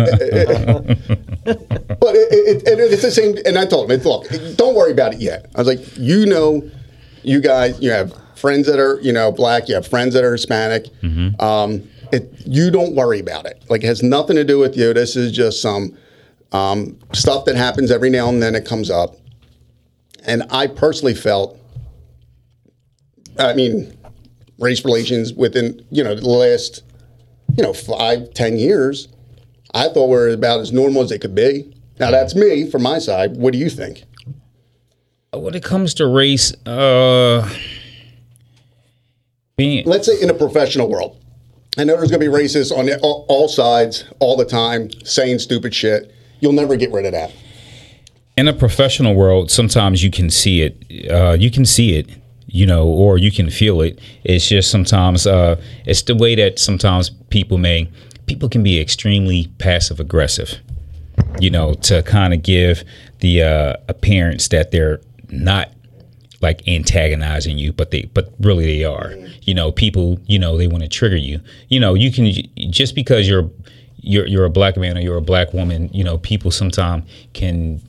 but 2.00 2.14
it, 2.14 2.32
it, 2.32 2.68
it, 2.68 2.92
it's 2.92 3.02
the 3.02 3.10
same. 3.10 3.36
And 3.44 3.58
I 3.58 3.66
told 3.66 3.90
him, 3.90 4.00
look, 4.00 4.28
don't 4.56 4.74
worry 4.74 4.92
about 4.92 5.14
it 5.14 5.20
yet. 5.20 5.50
I 5.54 5.58
was 5.58 5.66
like, 5.66 5.80
you 5.96 6.26
know, 6.26 6.68
you 7.22 7.40
guys, 7.40 7.80
you 7.80 7.90
have 7.90 8.14
friends 8.36 8.66
that 8.68 8.78
are, 8.78 9.00
you 9.00 9.12
know, 9.12 9.32
black. 9.32 9.68
You 9.68 9.74
have 9.74 9.86
friends 9.86 10.14
that 10.14 10.24
are 10.24 10.32
Hispanic. 10.32 10.86
Um, 11.40 11.88
it, 12.12 12.32
you 12.46 12.70
don't 12.70 12.94
worry 12.94 13.18
about 13.18 13.46
it. 13.46 13.62
Like, 13.68 13.82
it 13.82 13.86
has 13.86 14.02
nothing 14.02 14.36
to 14.36 14.44
do 14.44 14.58
with 14.58 14.76
you. 14.76 14.94
This 14.94 15.16
is 15.16 15.32
just 15.32 15.60
some 15.60 15.96
um, 16.52 16.96
stuff 17.12 17.44
that 17.46 17.56
happens 17.56 17.90
every 17.90 18.10
now 18.10 18.28
and 18.28 18.42
then. 18.42 18.54
It 18.54 18.64
comes 18.64 18.90
up, 18.90 19.16
and 20.26 20.42
I 20.50 20.66
personally 20.66 21.14
felt. 21.14 21.58
I 23.38 23.52
mean, 23.54 23.96
race 24.58 24.84
relations 24.84 25.32
within 25.32 25.84
you 25.90 26.04
know 26.04 26.14
the 26.14 26.28
last 26.28 26.82
you 27.56 27.62
know 27.62 27.72
five 27.72 28.32
ten 28.34 28.58
years 28.58 29.08
I 29.76 29.88
thought 29.88 30.06
we 30.06 30.16
were 30.16 30.30
about 30.30 30.60
as 30.60 30.72
normal 30.72 31.02
as 31.02 31.10
they 31.10 31.18
could 31.18 31.34
be. 31.34 31.70
Now 32.00 32.10
that's 32.10 32.34
me 32.34 32.70
from 32.70 32.82
my 32.82 32.98
side. 32.98 33.36
What 33.36 33.52
do 33.52 33.58
you 33.58 33.68
think? 33.68 34.04
When 35.32 35.54
it 35.54 35.62
comes 35.62 35.92
to 35.94 36.06
race, 36.06 36.54
uh, 36.66 37.46
being 39.56 39.84
Let's 39.86 40.06
say 40.06 40.20
in 40.22 40.30
a 40.30 40.34
professional 40.34 40.88
world, 40.88 41.20
I 41.76 41.84
know 41.84 41.96
there's 41.96 42.10
going 42.10 42.22
to 42.22 42.30
be 42.30 42.34
racists 42.34 42.74
on 42.74 42.88
all, 43.02 43.26
all 43.28 43.48
sides 43.48 44.04
all 44.18 44.36
the 44.36 44.46
time 44.46 44.90
saying 45.04 45.40
stupid 45.40 45.74
shit. 45.74 46.14
You'll 46.40 46.52
never 46.52 46.76
get 46.76 46.90
rid 46.90 47.04
of 47.04 47.12
that. 47.12 47.32
In 48.36 48.48
a 48.48 48.52
professional 48.52 49.14
world, 49.14 49.50
sometimes 49.50 50.04
you 50.04 50.10
can 50.10 50.30
see 50.30 50.62
it. 50.62 51.10
Uh, 51.10 51.32
you 51.32 51.50
can 51.50 51.64
see 51.64 51.96
it, 51.96 52.08
you 52.46 52.66
know, 52.66 52.86
or 52.86 53.18
you 53.18 53.30
can 53.30 53.50
feel 53.50 53.80
it. 53.80 53.98
It's 54.24 54.46
just 54.46 54.70
sometimes 54.70 55.26
uh, 55.26 55.60
it's 55.86 56.02
the 56.02 56.14
way 56.14 56.34
that 56.34 56.58
sometimes 56.58 57.10
people 57.30 57.58
may 57.58 57.90
people 58.26 58.48
can 58.48 58.62
be 58.62 58.80
extremely 58.80 59.48
passive 59.58 60.00
aggressive, 60.00 60.58
you 61.40 61.48
know, 61.48 61.74
to 61.74 62.02
kind 62.02 62.34
of 62.34 62.42
give 62.42 62.84
the 63.20 63.42
uh, 63.42 63.76
appearance 63.88 64.48
that 64.48 64.70
they're 64.70 65.00
not 65.30 65.70
like 66.42 66.66
antagonizing 66.68 67.56
you, 67.56 67.72
but 67.72 67.90
they 67.90 68.02
but 68.12 68.34
really 68.40 68.66
they 68.66 68.84
are. 68.84 69.14
You 69.42 69.54
know, 69.54 69.72
people, 69.72 70.20
you 70.26 70.38
know, 70.38 70.58
they 70.58 70.66
want 70.66 70.82
to 70.82 70.88
trigger 70.88 71.16
you. 71.16 71.40
You 71.68 71.80
know, 71.80 71.94
you 71.94 72.12
can 72.12 72.32
just 72.70 72.94
because 72.94 73.26
you're 73.26 73.50
you're 73.96 74.26
you're 74.26 74.44
a 74.44 74.50
black 74.50 74.76
man 74.76 74.98
or 74.98 75.00
you're 75.00 75.16
a 75.16 75.22
black 75.22 75.54
woman, 75.54 75.88
you 75.94 76.04
know, 76.04 76.18
people 76.18 76.50
sometimes 76.50 77.08
can 77.32 77.80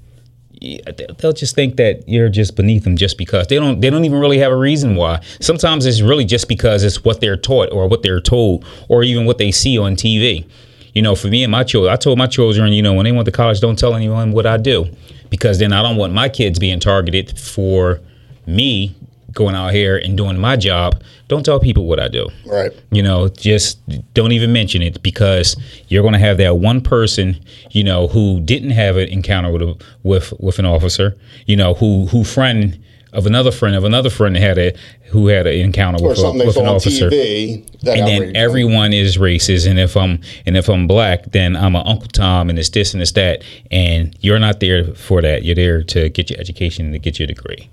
they'll 1.17 1.33
just 1.33 1.55
think 1.55 1.75
that 1.75 2.07
you're 2.07 2.29
just 2.29 2.55
beneath 2.55 2.83
them 2.83 2.97
just 2.97 3.17
because 3.17 3.47
they 3.47 3.57
don't 3.57 3.79
they 3.79 3.89
don't 3.89 4.05
even 4.05 4.19
really 4.19 4.39
have 4.39 4.51
a 4.51 4.55
reason 4.55 4.95
why. 4.95 5.21
Sometimes 5.39 5.85
it's 5.85 6.01
really 6.01 6.25
just 6.25 6.47
because 6.47 6.83
it's 6.83 7.03
what 7.03 7.21
they're 7.21 7.37
taught 7.37 7.71
or 7.71 7.87
what 7.87 8.03
they're 8.03 8.21
told 8.21 8.65
or 8.89 9.03
even 9.03 9.25
what 9.25 9.37
they 9.37 9.51
see 9.51 9.77
on 9.77 9.95
TV. 9.95 10.45
You 10.93 11.01
know, 11.03 11.15
for 11.15 11.27
me 11.27 11.43
and 11.43 11.51
my 11.51 11.63
children, 11.63 11.93
I 11.93 11.95
told 11.95 12.17
my 12.17 12.25
children, 12.25 12.73
you 12.73 12.81
know, 12.81 12.93
when 12.93 13.03
they 13.03 13.11
went 13.11 13.25
to 13.25 13.31
college, 13.31 13.59
don't 13.59 13.77
tell 13.77 13.93
anyone 13.93 14.31
what 14.31 14.47
I 14.47 14.57
do 14.57 14.87
because 15.29 15.59
then 15.59 15.73
I 15.73 15.83
don't 15.83 15.97
want 15.97 16.13
my 16.13 16.29
kids 16.29 16.57
being 16.57 16.79
targeted 16.79 17.37
for 17.37 17.99
me 18.47 18.95
going 19.37 19.55
out 19.55 19.71
here 19.71 19.97
and 19.97 20.17
doing 20.17 20.37
my 20.37 20.57
job. 20.57 21.01
Don't 21.27 21.45
tell 21.45 21.59
people 21.59 21.85
what 21.85 21.99
I 21.99 22.07
do. 22.07 22.27
Right. 22.45 22.71
You 22.91 23.03
know, 23.03 23.29
just 23.29 23.79
don't 24.13 24.31
even 24.31 24.51
mention 24.51 24.81
it 24.81 25.01
because 25.03 25.55
you're 25.87 26.01
going 26.01 26.13
to 26.13 26.19
have 26.19 26.37
that 26.39 26.57
one 26.57 26.81
person, 26.81 27.39
you 27.69 27.83
know, 27.83 28.07
who 28.07 28.41
didn't 28.41 28.71
have 28.71 28.97
an 28.97 29.07
encounter 29.09 29.51
with 29.51 29.61
a, 29.61 29.75
with 30.03 30.33
with 30.39 30.59
an 30.59 30.65
officer, 30.65 31.15
you 31.45 31.55
know, 31.55 31.75
who 31.75 32.07
who 32.07 32.23
friend 32.23 32.83
of 33.13 33.25
another 33.25 33.51
friend 33.51 33.75
of 33.75 33.83
another 33.83 34.09
friend 34.09 34.35
had 34.35 34.57
a 34.57 34.73
who 35.09 35.27
had 35.27 35.45
an 35.47 35.53
encounter 35.53 36.03
with, 36.03 36.17
a, 36.17 36.31
with 36.31 36.57
an 36.57 36.65
officer. 36.65 37.09
TV. 37.09 37.65
And 37.85 38.07
then 38.07 38.35
everyone 38.35 38.91
is 38.91 39.17
racist, 39.17 39.69
and 39.69 39.79
if 39.79 39.95
I'm 39.95 40.19
and 40.47 40.57
if 40.57 40.67
I'm 40.67 40.87
black, 40.87 41.31
then 41.31 41.55
I'm 41.55 41.75
an 41.75 41.85
Uncle 41.85 42.09
Tom, 42.09 42.49
and 42.49 42.57
it's 42.57 42.69
this 42.69 42.93
and 42.93 43.01
it's 43.01 43.11
that, 43.13 43.43
and 43.69 44.17
you're 44.19 44.39
not 44.39 44.59
there 44.59 44.95
for 44.95 45.21
that. 45.21 45.43
You're 45.43 45.55
there 45.55 45.83
to 45.83 46.09
get 46.09 46.31
your 46.31 46.39
education 46.39 46.85
and 46.85 46.93
to 46.93 46.99
get 46.99 47.19
your 47.19 47.27
degree. 47.27 47.69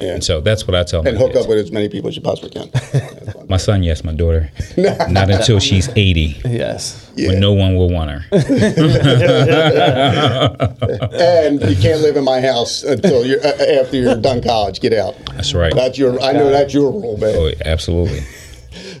Yeah. 0.00 0.14
And 0.14 0.22
so 0.24 0.40
that's 0.40 0.66
what 0.66 0.74
I 0.76 0.84
tell 0.84 1.02
my 1.02 1.10
and 1.10 1.18
hook 1.18 1.32
kids. 1.32 1.42
up 1.44 1.48
with 1.48 1.58
as 1.58 1.72
many 1.72 1.88
people 1.88 2.08
as 2.08 2.14
you 2.16 2.22
possibly 2.22 2.50
can. 2.50 2.70
My 3.48 3.56
son, 3.56 3.82
yes, 3.82 4.04
my 4.04 4.12
daughter. 4.12 4.50
Not 4.76 5.30
until 5.30 5.58
she's 5.58 5.88
80, 5.96 6.42
Yes. 6.44 7.10
when 7.16 7.40
no 7.40 7.52
one 7.54 7.74
will 7.76 7.88
want 7.90 8.10
her. 8.10 8.24
and 11.18 11.60
you 11.62 11.76
can't 11.76 12.00
live 12.02 12.16
in 12.16 12.24
my 12.24 12.40
house 12.42 12.82
until 12.82 13.24
you're 13.24 13.40
uh, 13.44 13.80
after 13.80 13.96
you're 13.96 14.14
done 14.16 14.42
college. 14.42 14.80
Get 14.80 14.92
out. 14.92 15.14
That's 15.34 15.54
right. 15.54 15.72
That's 15.74 15.96
your. 15.98 16.20
I 16.20 16.32
know 16.32 16.50
that's 16.50 16.74
your 16.74 16.90
rule, 16.92 17.16
man. 17.16 17.34
Oh, 17.36 17.50
absolutely. 17.64 18.20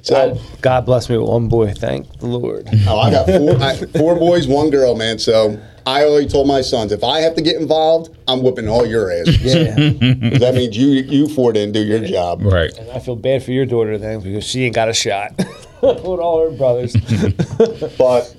So, 0.02 0.14
God, 0.34 0.40
God 0.62 0.86
bless 0.86 1.08
me 1.08 1.16
with 1.18 1.28
one 1.28 1.48
boy. 1.48 1.72
Thank 1.74 2.18
the 2.20 2.26
Lord. 2.26 2.68
oh, 2.86 2.98
I 2.98 3.10
got 3.10 3.26
four, 3.26 3.56
I, 3.60 3.76
four 3.98 4.14
boys, 4.16 4.46
one 4.46 4.70
girl, 4.70 4.94
man. 4.94 5.18
So 5.18 5.60
I 5.86 6.04
already 6.04 6.28
told 6.28 6.46
my 6.46 6.60
sons, 6.60 6.92
if 6.92 7.02
I 7.02 7.20
have 7.20 7.34
to 7.36 7.42
get 7.42 7.56
involved, 7.56 8.16
I'm 8.28 8.42
whooping 8.42 8.68
all 8.68 8.86
your 8.86 9.10
ass. 9.10 9.28
Yeah. 9.40 9.74
'Cause 9.74 10.40
that 10.40 10.54
means 10.54 10.76
you 10.76 10.88
you 10.88 11.28
four 11.28 11.52
didn't 11.52 11.72
do 11.72 11.80
your 11.84 12.00
job. 12.00 12.42
Right. 12.42 12.70
and 12.78 12.90
I 12.90 12.98
feel 13.00 13.16
bad 13.16 13.42
for 13.42 13.52
your 13.52 13.66
daughter 13.66 13.98
then 13.98 14.20
because 14.20 14.44
she 14.44 14.64
ain't 14.64 14.74
got 14.74 14.88
a 14.88 14.94
shot 14.94 15.32
with 15.82 16.04
all 16.20 16.48
her 16.50 16.56
brothers. 16.56 16.94
But 17.98 18.34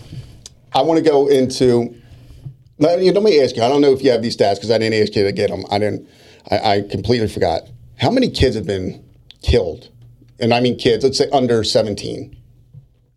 I 0.74 0.82
want 0.84 1.04
to 1.04 1.10
go 1.10 1.28
into. 1.28 1.96
Let 2.78 3.00
me, 3.00 3.12
let 3.12 3.24
me 3.24 3.42
ask 3.42 3.56
you. 3.58 3.64
I 3.64 3.68
don't 3.68 3.82
know 3.82 3.92
if 3.92 4.02
you 4.04 4.12
have 4.12 4.22
these 4.22 4.38
stats 4.38 4.56
because 4.56 4.72
I 4.72 4.78
didn't 4.78 5.02
ask 5.02 5.14
you 5.16 5.24
to 5.26 5.32
get 5.34 5.50
them. 5.50 5.66
I 5.70 5.80
didn't. 5.80 6.08
I, 6.50 6.58
I 6.76 6.82
completely 6.82 7.28
forgot. 7.28 7.64
how 7.98 8.10
many 8.10 8.30
kids 8.30 8.56
have 8.56 8.66
been 8.66 9.04
killed? 9.42 9.90
And 10.42 10.54
I 10.54 10.60
mean 10.60 10.78
kids, 10.78 11.04
let's 11.04 11.18
say 11.18 11.30
under 11.32 11.64
17 11.64 12.36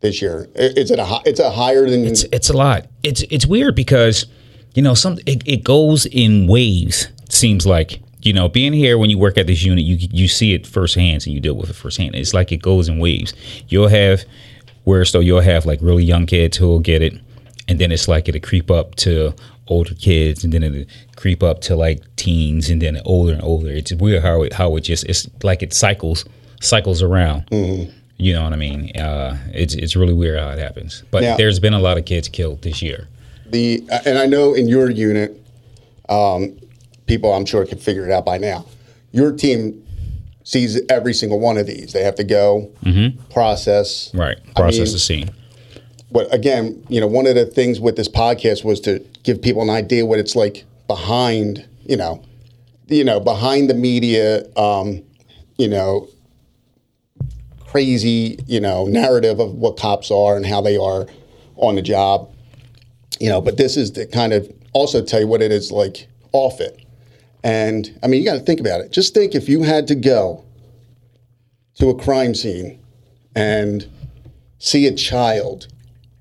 this 0.00 0.20
year. 0.20 0.48
I- 0.56 0.72
Is 0.76 0.90
it 0.90 0.98
a 0.98 1.20
it's 1.24 1.40
a 1.40 1.50
higher 1.50 1.88
than 1.88 2.04
it's 2.06 2.24
it's 2.32 2.50
a 2.50 2.56
lot. 2.56 2.86
It's 3.02 3.22
it's 3.30 3.46
weird 3.46 3.74
because 3.76 4.26
you 4.74 4.82
know 4.82 4.94
some 4.94 5.18
it, 5.26 5.42
it 5.46 5.64
goes 5.64 6.06
in 6.06 6.46
waves. 6.46 7.08
Seems 7.28 7.66
like 7.66 8.00
you 8.22 8.32
know 8.32 8.48
being 8.48 8.72
here 8.72 8.98
when 8.98 9.10
you 9.10 9.18
work 9.18 9.38
at 9.38 9.46
this 9.46 9.62
unit, 9.62 9.84
you 9.84 9.96
you 10.12 10.28
see 10.28 10.54
it 10.54 10.66
firsthand 10.66 11.24
and 11.26 11.34
you 11.34 11.40
deal 11.40 11.54
with 11.54 11.70
it 11.70 11.74
firsthand. 11.76 12.14
It's 12.14 12.34
like 12.34 12.52
it 12.52 12.62
goes 12.62 12.88
in 12.88 12.98
waves. 12.98 13.32
You'll 13.68 13.88
have 13.88 14.24
where 14.84 15.04
so 15.04 15.20
you'll 15.20 15.40
have 15.40 15.64
like 15.66 15.80
really 15.82 16.04
young 16.04 16.26
kids 16.26 16.56
who 16.56 16.66
will 16.66 16.80
get 16.80 17.02
it, 17.02 17.14
and 17.68 17.78
then 17.78 17.92
it's 17.92 18.08
like 18.08 18.28
it'll 18.28 18.40
creep 18.40 18.70
up 18.70 18.96
to 18.96 19.32
older 19.68 19.94
kids, 19.94 20.42
and 20.42 20.52
then 20.52 20.64
it'll 20.64 20.84
creep 21.14 21.42
up 21.44 21.60
to 21.62 21.76
like 21.76 22.02
teens, 22.16 22.68
and 22.68 22.82
then 22.82 23.00
older 23.04 23.32
and 23.32 23.42
older. 23.44 23.70
It's 23.70 23.92
weird 23.92 24.22
how 24.22 24.42
it 24.42 24.52
how 24.54 24.74
it 24.76 24.80
just 24.80 25.04
it's 25.04 25.28
like 25.44 25.62
it 25.62 25.72
cycles 25.72 26.24
cycles 26.62 27.02
around. 27.02 27.44
You 28.18 28.32
know 28.34 28.44
what 28.44 28.52
I 28.52 28.56
mean? 28.56 28.96
Uh, 28.96 29.36
it's 29.52 29.74
it's 29.74 29.96
really 29.96 30.12
weird 30.12 30.38
how 30.38 30.50
it 30.50 30.58
happens. 30.58 31.02
But 31.10 31.22
Now- 31.22 31.36
there's 31.36 31.58
been 31.58 31.74
a 31.74 31.80
lot 31.80 31.98
of 31.98 32.04
kids 32.04 32.28
killed 32.28 32.62
this 32.62 32.80
year. 32.82 33.08
the 33.50 33.82
and 34.06 34.16
I 34.18 34.26
know 34.26 34.54
in 34.54 34.66
your 34.68 34.88
unit, 34.90 35.38
um, 36.08 36.56
people 37.06 37.32
I'm 37.34 37.44
sure 37.44 37.66
can 37.66 37.78
figure 37.78 38.04
it 38.06 38.12
out 38.12 38.24
by 38.24 38.38
now. 38.38 38.64
Your 39.10 39.32
team 39.32 39.82
sees 40.44 40.80
every 40.88 41.12
single 41.14 41.38
one 41.38 41.58
of 41.58 41.66
these. 41.66 41.92
They 41.92 42.02
have 42.02 42.14
to 42.16 42.24
go 42.24 42.70
process. 43.30 44.08
Mm-hmm. 44.08 44.18
Right. 44.20 44.38
I 44.56 44.60
Process 44.60 44.86
mean, 44.88 44.92
the 44.92 44.98
scene. 44.98 45.30
But 46.10 46.32
again, 46.32 46.82
you 46.88 47.00
know, 47.00 47.06
one 47.06 47.26
of 47.26 47.34
the 47.34 47.44
things 47.46 47.78
with 47.80 47.96
this 47.96 48.08
podcast 48.08 48.64
was 48.64 48.80
to 48.80 49.00
give 49.22 49.40
people 49.42 49.62
an 49.62 49.70
idea 49.70 50.04
what 50.06 50.18
it's 50.18 50.34
like 50.36 50.64
behind, 50.86 51.66
you 51.86 51.96
know, 51.96 52.22
you 52.88 53.04
know, 53.04 53.18
behind 53.20 53.68
the 53.70 53.74
media, 53.74 54.44
um, 54.56 55.02
you 55.58 55.68
know, 55.68 56.08
crazy, 57.72 58.38
you 58.46 58.60
know, 58.60 58.84
narrative 58.84 59.40
of 59.40 59.54
what 59.54 59.78
cops 59.78 60.10
are 60.10 60.36
and 60.36 60.44
how 60.44 60.60
they 60.60 60.76
are 60.76 61.06
on 61.56 61.74
the 61.74 61.80
job. 61.80 62.30
You 63.18 63.30
know, 63.30 63.40
but 63.40 63.56
this 63.56 63.78
is 63.78 63.90
to 63.92 64.04
kind 64.06 64.34
of 64.34 64.46
also 64.74 65.02
tell 65.02 65.20
you 65.20 65.26
what 65.26 65.40
it 65.40 65.50
is 65.50 65.72
like 65.72 66.06
off 66.32 66.60
it. 66.60 66.84
And 67.42 67.98
I 68.02 68.08
mean, 68.08 68.20
you 68.20 68.26
got 68.26 68.34
to 68.34 68.44
think 68.44 68.60
about 68.60 68.82
it. 68.82 68.92
Just 68.92 69.14
think 69.14 69.34
if 69.34 69.48
you 69.48 69.62
had 69.62 69.88
to 69.88 69.94
go 69.94 70.44
to 71.76 71.88
a 71.88 71.98
crime 71.98 72.34
scene 72.34 72.78
and 73.34 73.88
see 74.58 74.86
a 74.86 74.94
child, 74.94 75.68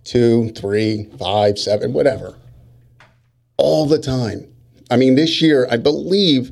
two, 0.05 0.51
three, 0.51 1.09
five, 1.19 1.59
seven, 1.59 1.91
whatever, 1.91 2.37
all 3.57 3.85
the 3.85 3.99
time. 3.99 4.47
I 4.89 4.95
mean, 4.95 5.15
this 5.15 5.41
year, 5.41 5.67
I 5.69 5.75
believe 5.75 6.51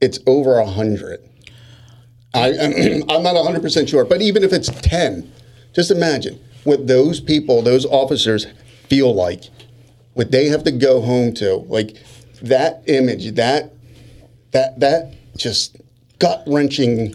it's 0.00 0.20
over 0.26 0.58
a 0.58 0.64
100. 0.64 1.20
I, 2.34 2.48
I'm 3.08 3.22
not 3.22 3.34
100% 3.36 3.88
sure, 3.88 4.04
but 4.04 4.20
even 4.20 4.42
if 4.42 4.52
it's 4.52 4.68
10, 4.68 5.32
just 5.72 5.90
imagine 5.90 6.40
what 6.64 6.86
those 6.86 7.20
people, 7.20 7.62
those 7.62 7.86
officers 7.86 8.46
feel 8.88 9.14
like, 9.14 9.44
what 10.14 10.30
they 10.30 10.46
have 10.46 10.64
to 10.64 10.72
go 10.72 11.00
home 11.00 11.32
to. 11.34 11.56
Like 11.68 11.96
that 12.42 12.82
image, 12.86 13.34
that, 13.36 13.72
that, 14.52 14.80
that 14.80 15.14
just 15.36 15.76
gut 16.18 16.42
wrenching, 16.46 17.14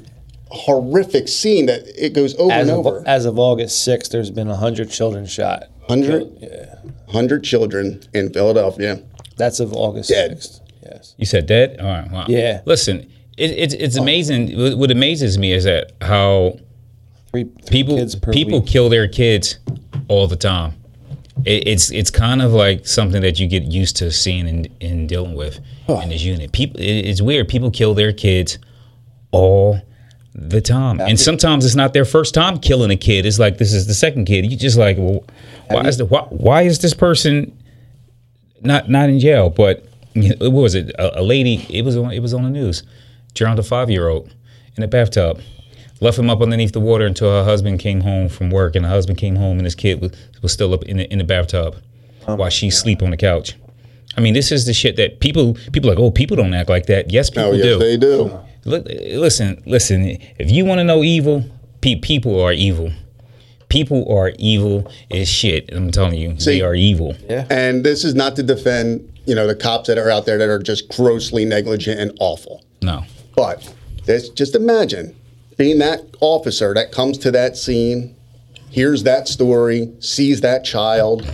horrific 0.52 1.28
scene 1.28 1.66
that 1.68 1.82
it 1.96 2.14
goes 2.14 2.36
over 2.38 2.52
As 2.52 2.70
and 2.70 2.80
of, 2.80 2.88
over. 2.88 3.04
as 3.06 3.26
of 3.26 3.38
August 3.38 3.88
6th, 3.88 4.10
there's 4.10 4.32
been 4.32 4.48
100 4.48 4.90
children 4.90 5.26
shot. 5.26 5.64
100? 5.88 6.38
Yeah. 6.40 6.76
100 7.06 7.44
children 7.44 8.02
in 8.14 8.32
Philadelphia. 8.32 9.02
That's 9.38 9.60
of 9.60 9.74
August 9.74 10.10
Dead. 10.10 10.32
6th. 10.38 10.60
Yes. 10.84 11.16
You 11.18 11.26
said 11.26 11.46
dead? 11.46 11.80
All 11.80 11.88
right. 11.88 12.12
Wow. 12.12 12.26
Yeah. 12.28 12.62
Listen, 12.66 13.12
it, 13.40 13.52
it's 13.52 13.74
it's 13.74 13.98
amazing. 13.98 14.58
What 14.58 14.78
what 14.78 14.92
amazes 14.92 15.38
me 15.38 15.52
is 15.54 15.64
that 15.64 15.94
how 16.02 16.58
Three, 17.32 17.44
three 17.44 17.78
people 17.84 17.98
kids 17.98 18.16
per 18.16 18.32
people 18.34 18.60
week. 18.62 18.70
kill 18.70 18.90
their 18.90 19.08
kids 19.08 19.60
all 20.08 20.28
the 20.28 20.36
time. 20.36 20.74
It, 21.46 21.68
it's 21.68 21.92
it's 21.92 22.10
kind 22.12 22.42
of 22.42 22.54
like 22.54 22.88
something 22.88 23.22
that 23.22 23.40
you 23.40 23.48
get 23.48 23.64
used 23.64 23.96
to 23.98 24.12
seeing 24.12 24.48
and, 24.48 24.68
and 24.82 25.08
dealing 25.08 25.36
with 25.36 25.60
in 25.88 26.10
this 26.10 26.24
unit. 26.24 26.52
People, 26.52 26.80
it, 26.80 27.06
it's 27.06 27.22
weird. 27.22 27.48
People 27.48 27.72
kill 27.72 27.94
their 27.94 28.12
kids 28.14 28.58
all 29.32 29.80
the 30.34 30.62
time, 30.62 31.00
and 31.02 31.20
sometimes 31.20 31.66
it's 31.66 31.76
not 31.76 31.94
their 31.94 32.06
first 32.06 32.34
time 32.34 32.60
killing 32.60 32.92
a 32.92 32.96
kid. 32.98 33.26
It's 33.26 33.40
like 33.40 33.58
this 33.58 33.74
is 33.74 33.88
the 33.88 33.94
second 33.94 34.26
kid. 34.26 34.50
You 34.52 34.58
just 34.58 34.78
like, 34.78 34.98
well, 34.98 35.24
why 35.70 35.88
is 35.88 35.98
the 35.98 36.06
why, 36.06 36.22
why 36.30 36.62
is 36.64 36.80
this 36.80 36.94
person 36.96 37.56
not 38.62 38.90
not 38.90 39.10
in 39.10 39.20
jail? 39.20 39.50
But 39.50 39.86
what 40.16 40.52
was 40.52 40.76
it? 40.76 40.90
A, 40.98 41.22
a 41.22 41.24
lady. 41.24 41.66
It 41.70 41.86
was 41.86 41.96
on. 41.96 42.12
It 42.12 42.22
was 42.22 42.34
on 42.34 42.44
the 42.44 42.50
news. 42.50 42.84
Drowned 43.34 43.60
a 43.60 43.64
five 43.64 43.90
year 43.90 44.08
old 44.10 44.34
in 44.76 44.84
a 44.84 44.88
bathtub. 44.88 45.42
Left 46.02 46.18
him 46.18 46.30
up 46.30 46.42
underneath 46.42 46.72
the 46.72 46.80
water 46.80 47.06
until 47.06 47.30
her 47.30 47.44
husband 47.44 47.80
came 47.80 48.02
home 48.02 48.30
from 48.30 48.50
work, 48.50 48.76
and 48.76 48.86
her 48.86 48.92
husband 48.92 49.18
came 49.18 49.36
home 49.36 49.58
and 49.58 49.66
his 49.66 49.76
kid 49.76 50.02
was, 50.02 50.12
was 50.42 50.54
still 50.54 50.74
up 50.74 50.84
in 50.84 50.98
the 50.98 51.12
in 51.12 51.18
the 51.18 51.26
bathtub 51.26 51.76
oh 52.28 52.36
while 52.36 52.50
she 52.50 52.70
sleep 52.70 53.02
on 53.02 53.12
the 53.12 53.18
couch. 53.18 53.56
I 54.18 54.22
mean, 54.22 54.34
this 54.34 54.52
is 54.52 54.66
the 54.66 54.74
shit 54.74 54.96
that 54.96 55.20
people 55.20 55.56
people 55.72 55.90
are 55.90 55.96
like. 55.96 56.00
Oh, 56.00 56.12
people 56.12 56.38
don't 56.38 56.54
act 56.54 56.70
like 56.70 56.88
that. 56.88 57.12
Yes, 57.12 57.30
oh, 57.30 57.34
people 57.34 57.52
do. 57.52 57.58
Oh, 57.58 57.66
yes, 57.66 57.80
do. 57.80 57.80
they 57.80 57.98
do. 57.98 58.40
Look, 58.66 58.86
listen, 58.86 59.62
listen. 59.66 60.18
If 60.38 60.52
you 60.52 60.66
want 60.66 60.80
to 60.80 60.84
know 60.84 61.04
evil, 61.04 61.46
pe- 61.82 61.96
people 61.96 62.42
are 62.42 62.52
evil. 62.52 62.92
People 63.70 64.12
are 64.12 64.34
evil 64.40 64.92
as 65.12 65.30
shit. 65.30 65.70
I'm 65.72 65.92
telling 65.92 66.16
you, 66.16 66.40
See- 66.40 66.58
they 66.58 66.62
are 66.62 66.76
evil. 66.76 67.16
Yeah. 67.30 67.46
And 67.50 67.84
this 67.84 68.04
is 68.04 68.16
not 68.16 68.36
to 68.38 68.44
defend, 68.44 69.08
you 69.26 69.36
know, 69.36 69.48
the 69.48 69.56
cops 69.56 69.88
that 69.88 69.98
are 69.98 70.10
out 70.10 70.26
there 70.26 70.38
that 70.38 70.50
are 70.50 70.60
just 70.60 70.90
grossly 70.90 71.46
negligent 71.46 72.00
and 72.00 72.18
awful. 72.20 72.64
No, 72.82 73.04
But 73.40 73.74
just 74.36 74.54
imagine 74.54 75.16
being 75.58 75.78
that 75.80 76.02
officer 76.20 76.74
that 76.74 76.92
comes 76.92 77.18
to 77.20 77.32
that 77.32 77.56
scene, 77.56 78.14
hears 78.70 79.04
that 79.04 79.30
story, 79.30 79.94
sees 80.00 80.42
that 80.42 80.66
child, 80.66 81.26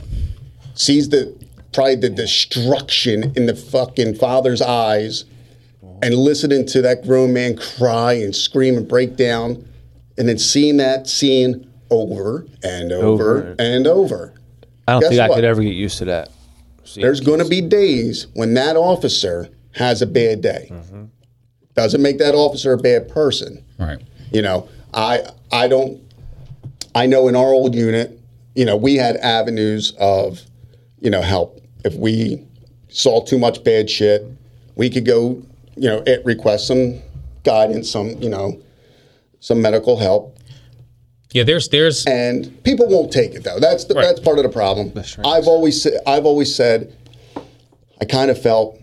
sees 0.75 1.09
the 1.09 1.35
probably 1.73 1.95
the 1.95 2.09
destruction 2.11 3.33
in 3.35 3.47
the 3.47 3.55
fucking 3.55 4.13
father's 4.15 4.61
eyes, 4.61 5.25
and 6.03 6.13
listening 6.13 6.67
to 6.67 6.81
that 6.83 7.03
grown 7.03 7.33
man 7.33 7.57
cry 7.57 8.13
and 8.13 8.35
scream 8.35 8.77
and 8.77 8.87
break 8.87 9.15
down, 9.15 9.67
and 10.17 10.29
then 10.29 10.37
seeing 10.37 10.77
that 10.77 11.07
scene 11.07 11.67
over 11.89 12.45
and 12.63 12.91
over, 12.91 13.37
Over. 13.39 13.55
and 13.57 13.87
over. 13.87 14.33
I 14.87 14.91
don't 14.93 15.01
Guess 15.01 15.09
think 15.09 15.21
I 15.21 15.29
what? 15.29 15.35
could 15.35 15.43
ever 15.43 15.63
get 15.63 15.73
used 15.73 15.97
to 15.97 16.05
that. 16.05 16.29
See, 16.83 17.01
There's 17.01 17.19
going 17.19 17.39
to 17.39 17.49
be 17.49 17.61
days 17.61 18.27
when 18.35 18.53
that 18.53 18.75
officer 18.75 19.49
has 19.73 20.01
a 20.03 20.05
bad 20.07 20.41
day. 20.41 20.67
Mm-hmm. 20.71 21.05
Doesn't 21.75 22.01
make 22.01 22.17
that 22.19 22.33
officer 22.35 22.73
a 22.73 22.77
bad 22.77 23.09
person. 23.09 23.63
right. 23.77 23.99
You 24.31 24.41
know, 24.41 24.67
I 24.93 25.23
I 25.51 25.67
don't 25.67 26.01
I 26.93 27.05
know 27.05 27.27
in 27.27 27.35
our 27.35 27.53
old 27.53 27.75
unit, 27.75 28.19
you 28.55 28.65
know, 28.65 28.75
we 28.77 28.95
had 28.95 29.17
avenues 29.17 29.93
of, 29.99 30.41
you 30.99 31.09
know, 31.09 31.21
help. 31.21 31.59
If 31.83 31.93
we 31.95 32.41
saw 32.89 33.23
too 33.23 33.37
much 33.37 33.63
bad 33.63 33.89
shit, 33.89 34.25
we 34.75 34.89
could 34.89 35.05
go, 35.05 35.41
you 35.75 35.89
know, 35.89 36.01
it 36.07 36.23
request 36.25 36.67
some 36.67 36.99
guidance, 37.43 37.91
some, 37.91 38.11
you 38.21 38.29
know, 38.29 38.59
some 39.41 39.61
medical 39.61 39.97
help. 39.97 40.37
Yeah, 41.33 41.43
there's 41.43 41.67
there's 41.69 42.05
And 42.07 42.63
people 42.63 42.87
won't 42.87 43.11
take 43.11 43.35
it 43.35 43.43
though. 43.43 43.59
That's 43.59 43.83
the, 43.85 43.93
Right. 43.95 44.03
that's 44.05 44.21
part 44.21 44.37
of 44.37 44.43
the 44.43 44.49
problem. 44.49 44.91
That's 44.95 45.17
right. 45.17 45.27
I've 45.27 45.47
always 45.47 45.83
sa- 45.83 45.89
I've 46.07 46.25
always 46.25 46.53
said 46.55 46.93
I 48.01 48.05
kind 48.05 48.31
of 48.31 48.41
felt 48.41 48.79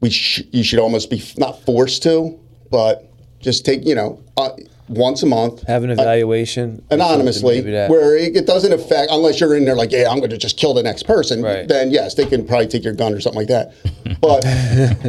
we 0.00 0.10
sh- 0.10 0.42
you 0.50 0.62
should 0.62 0.78
almost 0.78 1.10
be 1.10 1.18
f- 1.18 1.38
not 1.38 1.60
forced 1.64 2.02
to, 2.04 2.38
but 2.70 3.06
just 3.40 3.64
take 3.64 3.84
you 3.86 3.94
know 3.94 4.22
uh, 4.36 4.50
once 4.88 5.22
a 5.22 5.26
month 5.26 5.62
have 5.66 5.84
an 5.84 5.90
evaluation 5.90 6.84
or 6.90 6.94
anonymously 6.96 7.56
something, 7.56 7.64
maybe 7.64 7.70
that. 7.72 7.90
where 7.90 8.16
it, 8.16 8.36
it 8.36 8.46
doesn't 8.46 8.72
affect 8.72 9.10
unless 9.10 9.40
you're 9.40 9.56
in 9.56 9.64
there 9.64 9.76
like 9.76 9.92
yeah 9.92 10.10
I'm 10.10 10.18
going 10.18 10.30
to 10.30 10.38
just 10.38 10.58
kill 10.58 10.74
the 10.74 10.82
next 10.82 11.04
person. 11.04 11.42
Right. 11.42 11.66
Then 11.66 11.90
yes, 11.90 12.14
they 12.14 12.26
can 12.26 12.46
probably 12.46 12.68
take 12.68 12.84
your 12.84 12.94
gun 12.94 13.12
or 13.12 13.20
something 13.20 13.40
like 13.40 13.48
that. 13.48 13.74
But 14.20 14.44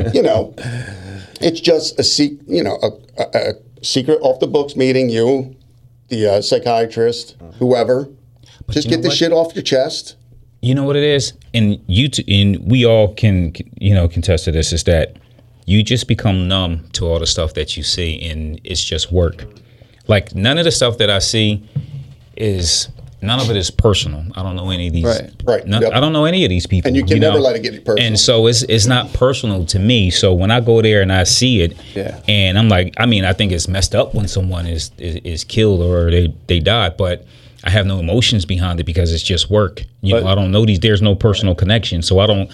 you 0.13 0.21
know, 0.21 0.53
it's 1.41 1.59
just 1.59 1.99
a 1.99 2.03
sec- 2.03 2.47
you 2.47 2.63
know 2.63 2.77
a, 2.81 3.21
a, 3.21 3.51
a 3.51 3.53
secret 3.83 4.19
off 4.21 4.39
the 4.39 4.47
books 4.47 4.75
meeting. 4.75 5.09
You, 5.09 5.55
the 6.09 6.27
uh, 6.27 6.41
psychiatrist, 6.41 7.35
whoever, 7.59 8.09
just 8.69 8.85
you 8.85 8.91
get 8.91 9.01
the 9.01 9.07
what? 9.09 9.17
shit 9.17 9.31
off 9.31 9.55
your 9.55 9.63
chest. 9.63 10.15
You 10.61 10.75
know 10.75 10.83
what 10.83 10.95
it 10.95 11.03
is, 11.03 11.33
and 11.53 11.79
you 11.87 12.07
t- 12.09 12.41
and 12.41 12.59
we 12.71 12.85
all 12.85 13.13
can 13.13 13.53
you 13.79 13.93
know 13.93 14.07
contest 14.07 14.45
to 14.45 14.51
this 14.51 14.71
is 14.73 14.83
that 14.85 15.17
you 15.65 15.83
just 15.83 16.07
become 16.07 16.47
numb 16.47 16.87
to 16.93 17.05
all 17.07 17.19
the 17.19 17.27
stuff 17.27 17.53
that 17.55 17.75
you 17.77 17.83
see, 17.83 18.21
and 18.29 18.59
it's 18.63 18.83
just 18.83 19.11
work. 19.11 19.45
Like 20.07 20.35
none 20.35 20.57
of 20.57 20.65
the 20.65 20.71
stuff 20.71 20.97
that 20.97 21.09
I 21.09 21.19
see 21.19 21.67
is 22.35 22.89
none 23.21 23.39
of 23.39 23.49
it 23.49 23.55
is 23.55 23.69
personal. 23.69 24.25
I 24.35 24.41
don't 24.43 24.55
know 24.55 24.69
any 24.71 24.87
of 24.87 24.93
these. 24.93 25.05
Right. 25.05 25.31
Right, 25.43 25.67
None- 25.67 25.83
yep. 25.83 25.93
I 25.93 25.99
don't 25.99 26.11
know 26.13 26.25
any 26.25 26.43
of 26.43 26.49
these 26.49 26.65
people. 26.65 26.87
And 26.87 26.95
you 26.97 27.05
can 27.05 27.19
know? 27.19 27.29
never 27.29 27.39
let 27.39 27.55
it 27.55 27.61
get 27.61 27.85
personal. 27.85 28.07
And 28.07 28.19
so 28.19 28.47
it's 28.47 28.63
it's 28.63 28.87
not 28.87 29.13
personal 29.13 29.65
to 29.67 29.79
me. 29.79 30.09
So 30.09 30.33
when 30.33 30.49
I 30.51 30.59
go 30.59 30.81
there 30.81 31.01
and 31.01 31.11
I 31.11 31.23
see 31.23 31.61
it, 31.61 31.75
Yeah. 31.95 32.19
and 32.27 32.57
I'm 32.57 32.67
like, 32.69 32.93
I 32.97 33.05
mean, 33.05 33.25
I 33.25 33.33
think 33.33 33.51
it's 33.51 33.67
messed 33.67 33.93
up 33.95 34.13
when 34.15 34.27
someone 34.27 34.65
is 34.65 34.91
is, 34.97 35.15
is 35.23 35.43
killed 35.43 35.81
or 35.81 36.09
they 36.11 36.33
they 36.47 36.59
died, 36.59 36.97
but 36.97 37.25
I 37.63 37.69
have 37.69 37.85
no 37.85 37.99
emotions 37.99 38.45
behind 38.45 38.79
it 38.79 38.85
because 38.85 39.13
it's 39.13 39.23
just 39.23 39.49
work. 39.49 39.83
You 40.01 40.19
know, 40.19 40.27
I 40.27 40.35
don't 40.35 40.51
know 40.51 40.65
these. 40.65 40.79
There's 40.79 41.01
no 41.01 41.15
personal 41.15 41.53
connection, 41.55 42.01
so 42.01 42.19
I 42.19 42.25
don't. 42.27 42.49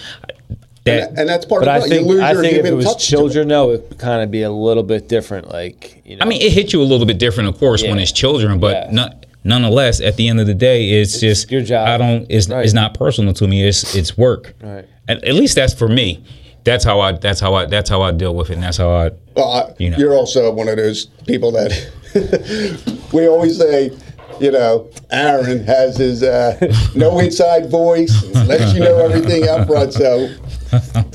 that 0.84 1.10
and, 1.10 1.20
and 1.20 1.30
that's 1.30 1.46
part 1.46 1.62
But 1.64 1.70
of 1.70 1.84
I 1.84 1.86
it. 1.86 1.90
think 1.90 2.02
you 2.02 2.08
lose 2.14 2.20
I 2.22 2.32
your 2.34 2.42
think 2.42 2.58
if 2.58 2.66
it 2.66 2.74
was 2.74 2.86
touch 2.86 3.04
it. 3.04 3.10
children, 3.16 3.48
no, 3.48 3.72
it 3.72 3.88
would 3.90 3.98
kind 4.00 4.22
of 4.22 4.32
be 4.32 4.42
a 4.44 4.52
little 4.52 4.84
bit 4.84 5.08
different. 5.08 5.48
Like 5.50 6.02
you 6.06 6.18
know, 6.18 6.26
I 6.26 6.28
mean, 6.28 6.42
it 6.42 6.52
hit 6.52 6.74
you 6.74 6.82
a 6.82 6.84
little 6.84 7.06
bit 7.06 7.18
different, 7.20 7.50
of 7.50 7.58
course, 7.58 7.84
when 7.84 8.00
it's 8.00 8.12
children, 8.12 8.60
but 8.60 8.88
Yeah. 8.88 8.92
not, 8.92 9.26
nonetheless, 9.44 10.02
at 10.02 10.18
the 10.18 10.28
end 10.28 10.40
of 10.42 10.48
the 10.48 10.54
day, 10.54 10.90
it's, 11.02 11.20
just 11.22 11.50
your 11.52 11.62
job. 11.62 11.88
I 11.88 11.98
don't. 11.98 12.26
It's, 12.30 12.50
Right. 12.50 12.64
it's 12.66 12.74
not 12.74 12.94
personal 12.94 13.34
to 13.36 13.48
me. 13.48 13.66
It's 13.66 13.96
it's 13.96 14.18
work. 14.18 14.56
Right. 14.62 14.86
At, 15.08 15.24
at 15.24 15.36
least 15.36 15.56
that's 15.56 15.74
for 15.74 15.88
me. 15.88 16.24
That's 16.66 16.84
how 16.84 17.00
I. 17.00 17.14
That's 17.14 17.40
how 17.40 17.54
I. 17.54 17.66
That's 17.66 17.90
how 17.90 18.02
I 18.02 18.12
deal 18.12 18.36
with 18.36 18.50
it. 18.50 18.56
And 18.56 18.64
that's 18.64 18.76
how 18.78 18.90
I. 18.90 19.12
Well, 19.38 19.50
I, 19.50 19.74
You 19.80 19.92
know. 19.92 19.98
You're 19.98 20.14
also 20.14 20.52
one 20.52 20.68
of 20.68 20.76
those 20.76 21.06
people 21.26 21.52
that 21.54 21.72
we 23.14 23.28
always 23.28 23.58
say, 23.58 23.92
you 24.40 24.52
know, 24.52 24.90
Aaron 25.12 25.64
has 25.66 25.98
his 25.98 26.24
uh, 26.24 26.58
no 26.96 27.20
inside 27.20 27.70
voice, 27.70 28.24
lets 28.46 28.74
you 28.74 28.80
know 28.82 28.98
everything 29.00 29.48
up 29.48 29.68
front. 29.68 29.94
So 29.94 30.28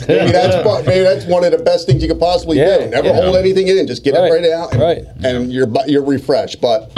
maybe 0.09 0.33
that's 0.33 0.63
part- 0.63 0.87
maybe 0.87 1.03
that's 1.03 1.25
one 1.27 1.45
of 1.45 1.53
the 1.53 1.59
best 1.59 1.87
things 1.87 2.03
you 2.03 2.09
could 2.09 2.19
possibly 2.21 2.59
Yeah, 2.59 2.79
do. 2.79 2.87
Never 2.91 3.09
yeah. 3.09 3.23
hold 3.23 3.37
anything 3.37 3.69
in, 3.69 3.87
just 3.87 4.03
get 4.05 4.15
Right, 4.15 4.31
it 4.33 4.35
right 4.35 4.51
out, 4.53 4.73
and, 4.73 4.83
right. 4.83 5.05
and 5.25 5.53
you're 5.53 5.69
you're 5.87 6.05
refreshed. 6.05 6.61
But 6.61 6.91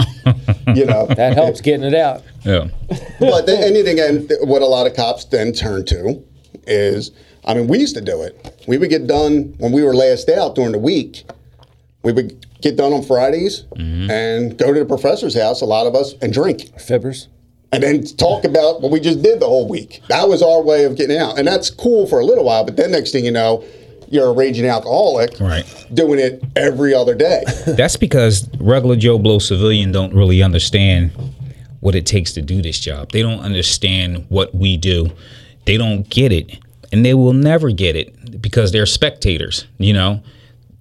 you 0.74 0.84
know, 0.86 1.06
that 1.16 1.34
helps 1.34 1.60
getting 1.60 1.84
it 1.84 1.94
out. 1.94 2.22
Yeah. 2.44 2.68
but 3.20 3.46
then 3.46 3.62
anything 3.62 3.98
and 4.00 4.30
what 4.48 4.62
a 4.62 4.66
lot 4.66 4.86
of 4.86 4.94
cops 4.94 5.24
then 5.26 5.52
turn 5.52 5.84
to 5.86 6.22
is 6.66 7.10
I 7.46 7.54
mean, 7.54 7.66
we 7.68 7.78
used 7.78 7.94
to 7.96 8.00
do 8.00 8.22
it. 8.22 8.62
We 8.66 8.78
would 8.78 8.88
get 8.90 9.06
done 9.06 9.54
when 9.58 9.72
we 9.72 9.82
were 9.82 9.94
last 9.94 10.28
out 10.30 10.54
during 10.54 10.72
the 10.72 10.78
week. 10.78 11.24
We 12.02 12.12
would 12.12 12.46
get 12.64 12.76
done 12.76 12.92
on 12.92 13.02
Fridays 13.02 13.62
mm-hmm. 13.76 14.10
and 14.10 14.58
go 14.58 14.72
to 14.72 14.80
the 14.80 14.86
professor's 14.86 15.38
house, 15.38 15.60
a 15.60 15.66
lot 15.66 15.86
of 15.86 15.94
us, 15.94 16.14
and 16.20 16.32
drink. 16.32 16.62
Fibbers. 16.78 17.28
And 17.72 17.82
then 17.82 18.04
talk 18.04 18.44
about 18.44 18.80
what 18.80 18.90
we 18.90 19.00
just 19.00 19.22
did 19.22 19.40
the 19.40 19.46
whole 19.46 19.68
week. 19.68 20.00
That 20.08 20.28
was 20.28 20.42
our 20.42 20.62
way 20.62 20.84
of 20.84 20.96
getting 20.96 21.18
out. 21.18 21.38
And 21.38 21.46
that's 21.46 21.70
cool 21.70 22.06
for 22.06 22.20
a 22.20 22.24
little 22.24 22.44
while, 22.44 22.64
but 22.64 22.76
then 22.76 22.92
next 22.92 23.12
thing 23.12 23.24
you 23.24 23.32
know, 23.32 23.64
you're 24.08 24.28
a 24.28 24.32
raging 24.32 24.66
alcoholic 24.66 25.38
Right. 25.40 25.64
doing 25.92 26.18
it 26.20 26.42
every 26.56 26.94
other 26.94 27.14
day. 27.14 27.42
That's 27.66 27.96
because 27.96 28.48
regular 28.60 28.96
Joe 28.96 29.18
Blow 29.18 29.38
civilian 29.38 29.92
don't 29.92 30.14
really 30.14 30.42
understand 30.42 31.10
what 31.80 31.94
it 31.94 32.06
takes 32.06 32.32
to 32.34 32.42
do 32.42 32.62
this 32.62 32.78
job. 32.78 33.10
They 33.12 33.22
don't 33.22 33.40
understand 33.40 34.26
what 34.28 34.54
we 34.54 34.76
do. 34.76 35.10
They 35.64 35.76
don't 35.76 36.08
get 36.08 36.32
it. 36.32 36.58
And 36.92 37.04
they 37.04 37.14
will 37.14 37.32
never 37.32 37.70
get 37.70 37.96
it 37.96 38.40
because 38.40 38.70
they're 38.72 38.86
spectators, 38.86 39.66
you 39.78 39.92
know. 39.92 40.22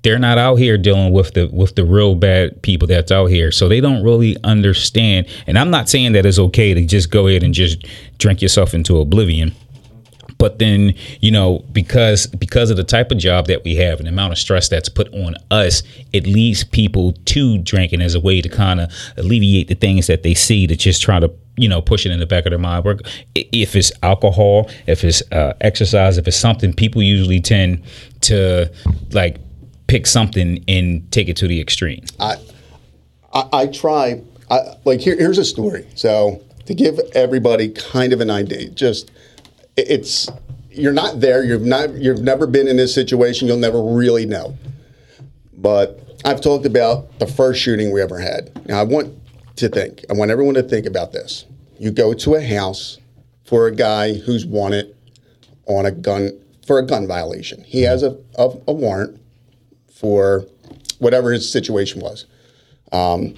They're 0.04 0.20
not 0.20 0.38
out 0.38 0.56
here 0.56 0.78
dealing 0.78 1.14
with 1.14 1.34
the 1.34 1.48
with 1.48 1.76
the 1.76 1.86
real 1.86 2.16
bad 2.16 2.62
people 2.62 2.88
that's 2.88 3.12
out 3.12 3.28
here. 3.28 3.52
So 3.52 3.68
they 3.68 3.82
don't 3.82 4.04
really 4.04 4.38
understand. 4.44 5.28
And 5.48 5.58
I'm 5.58 5.70
not 5.72 5.90
saying 5.90 6.12
that 6.14 6.26
it's 6.26 6.40
okay 6.40 6.74
to 6.74 6.86
just 6.86 7.10
go 7.10 7.28
ahead 7.28 7.44
and 7.44 7.54
just 7.54 7.86
drink 8.18 8.42
yourself 8.42 8.74
into 8.74 9.00
oblivion 9.00 9.54
but 10.38 10.60
then 10.60 10.94
you 11.22 11.32
know 11.32 11.60
because 11.72 12.28
because 12.28 12.70
of 12.70 12.76
the 12.76 12.84
type 12.84 13.12
of 13.12 13.18
job 13.18 13.48
that 13.48 13.64
we 13.64 13.76
have 13.76 14.00
and 14.00 14.08
the 14.08 14.12
amount 14.12 14.34
of 14.34 14.38
stress 14.38 14.68
that's 14.68 14.90
put 14.90 15.08
on 15.14 15.36
us 15.52 15.84
it 16.12 16.26
leads 16.28 16.64
people 16.66 17.14
to 17.26 17.58
drinking 17.60 18.02
as 18.02 18.14
a 18.16 18.20
way 18.20 18.42
to 18.42 18.50
kind 18.50 18.82
of 18.82 18.92
alleviate 19.16 19.68
the 19.70 19.76
things 19.76 20.08
that 20.08 20.24
they 20.24 20.34
see 20.34 20.68
to 20.68 20.76
just 20.76 21.02
try 21.02 21.18
to 21.20 21.32
you 21.56 21.70
know 21.70 21.82
push 21.82 22.06
it 22.06 22.12
in 22.12 22.20
the 22.20 22.26
back 22.26 22.46
of 22.46 22.50
their 22.50 22.60
mind 22.60 22.84
We're- 22.84 23.00
if 23.36 23.76
it's 23.76 23.92
alcohol 24.02 24.70
if 24.86 25.04
it's 25.04 25.22
uh, 25.32 25.54
exercise 25.62 26.18
if 26.18 26.28
it's 26.28 26.36
something 26.36 26.74
people 26.74 27.02
usually 27.02 27.40
tend 27.40 27.84
to 28.22 28.70
like 29.12 29.38
pick 29.94 30.08
something 30.08 30.64
and 30.68 31.12
take 31.12 31.30
it 31.30 31.38
to 31.38 31.48
the 31.48 31.62
extreme 31.62 32.04
I, 33.32 33.46
I 33.54 33.68
try. 33.68 34.22
I, 34.50 34.76
like 34.86 35.00
here, 35.02 35.16
here's 35.16 35.38
a 35.38 35.46
story. 35.46 35.88
So 35.96 36.42
to 36.66 36.74
give 36.74 37.00
everybody 37.14 37.70
kind 37.70 38.12
of 38.12 38.20
an 38.20 38.32
idea, 38.32 38.70
just 38.70 39.12
it- 39.78 39.90
it's 39.90 40.30
you're 40.72 40.94
not 40.94 41.20
there. 41.20 41.44
You've 41.44 41.62
not. 41.66 41.94
You've 41.94 42.22
never 42.22 42.48
been 42.48 42.68
in 42.68 42.78
this 42.78 42.94
situation. 42.94 43.48
You'll 43.48 43.58
never 43.58 43.84
really 43.84 44.26
know. 44.26 44.56
But 45.56 46.00
I've 46.26 46.42
talked 46.42 46.66
about 46.66 47.20
the 47.20 47.28
first 47.28 47.62
shooting 47.62 47.92
we 47.92 48.02
ever 48.02 48.18
had. 48.20 48.50
Now 48.68 48.80
I 48.80 48.84
want 48.84 49.14
to 49.58 49.70
think. 49.70 50.04
I 50.10 50.14
want 50.14 50.32
everyone 50.32 50.56
to 50.56 50.64
think 50.64 50.88
about 50.88 51.12
this. 51.12 51.46
You 51.80 51.92
go 51.92 52.14
to 52.14 52.36
a 52.36 52.42
house 52.44 52.98
for 53.46 53.68
a 53.68 53.72
guy 53.76 54.14
who's 54.14 54.46
wanted 54.46 54.96
on 55.68 55.86
a 55.86 55.92
gun 55.92 56.32
for 56.66 56.80
a 56.80 56.86
gun 56.86 57.08
violation. 57.08 57.64
He 57.64 57.82
has 57.84 58.02
a, 58.02 58.18
a, 58.36 58.50
a 58.68 58.74
warrant 58.74 59.20
for 60.04 60.46
whatever 61.00 61.32
his 61.32 61.50
situation 61.50 62.02
was. 62.02 62.26
Um, 62.92 63.36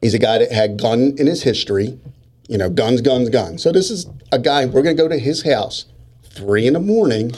he's 0.00 0.14
a 0.14 0.18
guy 0.18 0.38
that 0.38 0.50
had 0.50 0.80
gun 0.80 1.14
in 1.18 1.26
his 1.26 1.42
history, 1.42 2.00
you 2.48 2.56
know, 2.56 2.70
guns, 2.70 3.02
guns, 3.02 3.28
guns. 3.28 3.62
So 3.62 3.70
this 3.70 3.90
is 3.90 4.06
a 4.32 4.38
guy. 4.38 4.64
We're 4.64 4.82
going 4.82 4.96
to 4.96 5.02
go 5.02 5.08
to 5.08 5.18
his 5.18 5.44
house, 5.44 5.84
three 6.24 6.66
in 6.66 6.72
the 6.72 6.80
morning. 6.80 7.32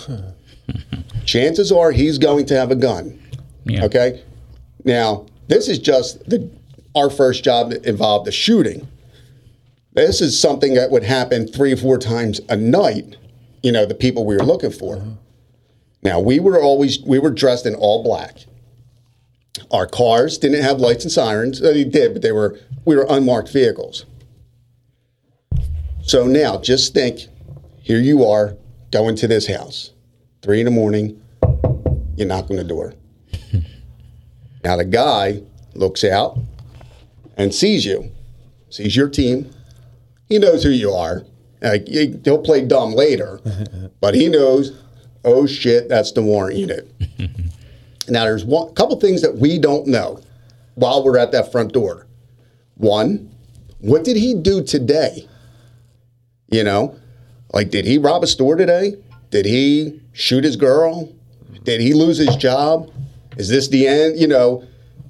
Chances 1.26 1.72
are 1.72 1.90
he's 1.90 2.18
going 2.18 2.46
to 2.46 2.56
have 2.56 2.70
a 2.70 2.76
gun. 2.76 3.20
Yeah. 3.64 3.84
Okay. 3.84 4.22
Now 4.84 5.26
this 5.48 5.68
is 5.68 5.80
just 5.80 6.24
the 6.30 6.48
our 6.94 7.10
first 7.10 7.42
job 7.42 7.70
that 7.70 7.84
involved 7.84 8.28
a 8.28 8.32
shooting. 8.32 8.86
This 9.92 10.20
is 10.20 10.40
something 10.40 10.74
that 10.74 10.92
would 10.92 11.02
happen 11.02 11.48
three 11.48 11.72
or 11.72 11.76
four 11.76 11.98
times 11.98 12.40
a 12.48 12.56
night. 12.56 13.16
You 13.62 13.72
know, 13.72 13.86
the 13.86 13.94
people 13.94 14.24
we 14.24 14.36
were 14.36 14.44
looking 14.44 14.70
for. 14.70 15.02
Now 16.02 16.20
we 16.20 16.40
were 16.40 16.60
always 16.60 17.00
we 17.02 17.18
were 17.18 17.30
dressed 17.30 17.66
in 17.66 17.74
all 17.74 18.02
black. 18.02 18.38
Our 19.70 19.86
cars 19.86 20.38
didn't 20.38 20.62
have 20.62 20.78
lights 20.78 21.04
and 21.04 21.12
sirens. 21.12 21.60
They 21.60 21.84
did, 21.84 22.12
but 22.12 22.22
they 22.22 22.32
were 22.32 22.58
we 22.84 22.96
were 22.96 23.06
unmarked 23.08 23.52
vehicles. 23.52 24.06
So 26.02 26.26
now 26.26 26.58
just 26.58 26.94
think, 26.94 27.28
here 27.82 28.00
you 28.00 28.24
are 28.24 28.56
going 28.90 29.16
to 29.16 29.28
this 29.28 29.46
house, 29.46 29.92
three 30.42 30.60
in 30.60 30.64
the 30.64 30.70
morning. 30.70 31.22
You 32.16 32.24
knock 32.24 32.50
on 32.50 32.56
the 32.56 32.64
door. 32.64 32.94
now 34.64 34.76
the 34.76 34.84
guy 34.84 35.42
looks 35.74 36.02
out 36.02 36.38
and 37.36 37.54
sees 37.54 37.84
you, 37.84 38.10
sees 38.70 38.96
your 38.96 39.08
team. 39.08 39.50
He 40.28 40.38
knows 40.38 40.64
who 40.64 40.70
you 40.70 40.90
are. 40.90 41.22
Like, 41.62 41.86
he'll 41.86 42.42
play 42.42 42.66
dumb 42.66 42.92
later, 42.92 43.40
but 44.00 44.14
he 44.14 44.28
knows. 44.28 44.72
Oh 45.24 45.46
shit, 45.46 45.88
that's 45.88 46.12
the 46.12 46.22
warrant 46.22 46.56
unit. 46.56 46.90
Now, 48.10 48.24
there's 48.24 48.44
one 48.44 48.74
couple 48.74 48.98
things 48.98 49.22
that 49.22 49.36
we 49.36 49.58
don't 49.58 49.86
know 49.86 50.20
while 50.74 51.04
we're 51.04 51.16
at 51.16 51.30
that 51.32 51.52
front 51.52 51.72
door. 51.72 52.06
One, 52.74 53.30
what 53.78 54.04
did 54.04 54.16
he 54.16 54.34
do 54.34 54.64
today? 54.64 55.28
You 56.48 56.64
know, 56.64 56.96
like, 57.52 57.70
did 57.70 57.84
he 57.84 57.98
rob 57.98 58.24
a 58.24 58.26
store 58.26 58.56
today? 58.56 58.96
Did 59.30 59.46
he 59.46 60.00
shoot 60.12 60.42
his 60.42 60.56
girl? 60.56 61.12
Did 61.62 61.80
he 61.80 61.94
lose 61.94 62.18
his 62.18 62.34
job? 62.36 62.90
Is 63.36 63.48
this 63.48 63.68
the 63.68 63.86
end? 63.86 64.18
You 64.18 64.26
know, 64.26 64.64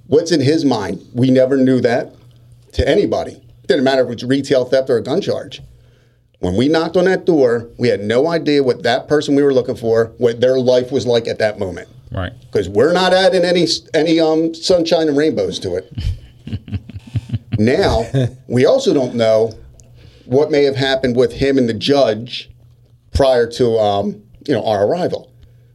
what's 0.07 0.31
in 0.31 0.41
his 0.41 0.65
mind? 0.65 1.01
We 1.15 1.31
never 1.31 1.57
knew 1.57 1.81
that 1.81 2.15
to 2.73 2.87
anybody. 2.87 3.43
Didn't 3.67 3.85
matter 3.85 4.03
if 4.03 4.09
it 4.11 4.15
was 4.15 4.25
retail 4.25 4.67
theft 4.67 4.91
or 4.91 4.99
a 4.99 5.03
gun 5.03 5.23
charge. 5.23 5.63
When 6.41 6.57
we 6.57 6.69
knocked 6.69 6.97
on 6.97 7.05
that 7.05 7.25
door, 7.25 7.69
we 7.79 7.89
had 7.89 8.01
no 8.01 8.29
idea 8.29 8.63
what 8.63 8.83
that 8.83 9.09
person 9.09 9.35
we 9.35 9.43
were 9.43 9.55
looking 9.55 9.77
for, 9.77 10.13
what 10.19 10.41
their 10.41 10.59
life 10.59 10.91
was 10.91 11.07
like 11.07 11.29
at 11.29 11.39
that 11.39 11.59
moment 11.59 11.89
right 12.13 12.33
because 12.43 12.69
we're 12.69 12.93
not 12.93 13.13
adding 13.13 13.45
any 13.45 13.67
any 13.95 14.21
um, 14.21 14.55
sunshine 14.55 15.09
and 15.09 15.17
rainbows 15.17 15.59
to 15.61 15.77
it. 15.77 15.93
now 17.59 18.05
we 18.49 18.67
also 18.67 18.93
don't 18.93 19.15
know 19.15 19.53
what 20.25 20.51
may 20.51 20.65
have 20.65 20.77
happened 20.77 21.17
with 21.17 21.33
him 21.33 21.59
and 21.59 21.69
the 21.69 21.75
judge 21.75 22.51
prior 23.13 23.47
to 23.47 23.79
um, 23.79 24.23
you 24.47 24.55
know 24.55 24.65
our 24.65 24.87
arrival. 24.87 25.31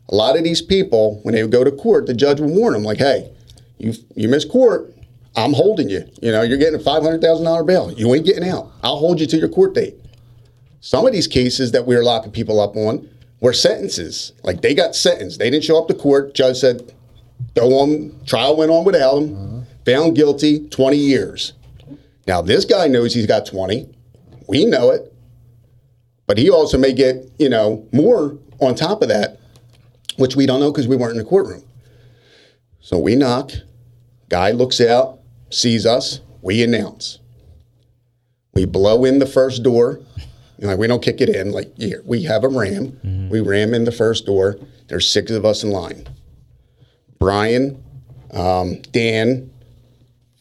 A 0.10 0.16
lot 0.16 0.38
of 0.38 0.44
these 0.44 0.62
people, 0.62 1.20
when 1.24 1.34
they 1.34 1.42
would 1.42 1.52
go 1.52 1.64
to 1.64 1.72
court, 1.72 2.06
the 2.06 2.14
judge 2.14 2.40
would 2.40 2.52
warn 2.52 2.74
them 2.74 2.84
like, 2.84 2.98
"Hey, 2.98 3.32
you 3.78 3.94
you 4.16 4.28
miss 4.28 4.46
court, 4.46 4.94
I'm 5.36 5.54
holding 5.54 5.90
you. 5.90 6.08
You 6.22 6.32
know, 6.32 6.42
you're 6.42 6.58
getting 6.58 6.80
a 6.80 6.84
five 6.84 7.02
hundred 7.02 7.22
thousand 7.22 7.46
dollar 7.46 7.64
bail. 7.64 7.92
You 7.92 8.14
ain't 8.14 8.26
getting 8.26 8.48
out. 8.48 8.72
I'll 8.84 8.98
hold 8.98 9.20
you 9.20 9.28
to 9.28 9.38
your 9.38 9.50
court 9.50 9.74
date." 9.74 9.96
Some 10.86 11.08
of 11.08 11.14
these 11.14 11.26
cases 11.26 11.72
that 11.72 11.88
we 11.88 11.96
were 11.96 12.04
locking 12.04 12.32
people 12.32 12.60
up 12.60 12.76
on 12.76 13.10
were 13.40 13.54
sentences. 13.54 14.34
Like 14.44 14.62
they 14.62 14.76
got 14.76 14.96
sentenced. 14.96 15.40
They 15.40 15.50
didn't 15.50 15.64
show 15.64 15.82
up 15.82 15.88
to 15.88 15.96
court. 15.96 16.36
Judge 16.36 16.60
said, 16.60 16.94
go 17.56 17.80
on, 17.80 18.16
trial 18.28 18.56
went 18.56 18.70
on 18.70 18.86
without 18.86 19.16
them. 19.16 19.36
Uh-huh. 19.36 19.62
Found 19.88 20.16
guilty, 20.16 20.70
20 20.70 20.96
years. 20.96 21.54
Now 22.28 22.44
this 22.44 22.66
guy 22.66 22.88
knows 22.88 23.16
he's 23.16 23.26
got 23.26 23.48
20. 23.48 23.90
We 24.48 24.66
know 24.66 24.92
it. 24.92 25.12
But 26.28 26.38
he 26.38 26.52
also 26.52 26.78
may 26.78 26.94
get, 26.94 27.32
you 27.40 27.50
know, 27.50 27.88
more 27.92 28.38
on 28.60 28.76
top 28.76 29.02
of 29.02 29.08
that, 29.08 29.40
which 30.18 30.36
we 30.36 30.46
don't 30.46 30.60
know 30.60 30.72
because 30.72 30.88
we 30.88 30.96
weren't 30.96 31.14
in 31.14 31.18
the 31.18 31.28
courtroom. 31.28 31.64
So 32.80 33.00
we 33.00 33.16
knock. 33.16 33.54
Guy 34.30 34.52
looks 34.52 34.80
out, 34.80 35.18
sees 35.50 35.88
us. 35.88 36.20
We 36.44 36.62
announce. 36.62 37.18
We 38.54 38.66
blow 38.66 39.04
in 39.04 39.18
the 39.18 39.26
first 39.26 39.64
door. 39.64 40.02
You 40.58 40.68
know, 40.68 40.76
we 40.76 40.88
don't 40.88 41.02
kick 41.02 41.22
it 41.22 41.30
in 41.30 41.52
like 41.52 41.76
here. 41.78 42.02
We 42.06 42.24
have 42.24 42.44
a 42.44 42.48
ram. 42.48 43.00
We 43.30 43.40
ram 43.42 43.74
in 43.74 43.84
the 43.84 43.92
first 43.92 44.26
door. 44.26 44.58
There's 44.88 45.10
six 45.10 45.32
of 45.32 45.46
us 45.46 45.64
in 45.64 45.72
line. 45.72 46.08
Brian, 47.20 47.84
um, 48.32 48.82
Dan, 48.92 49.52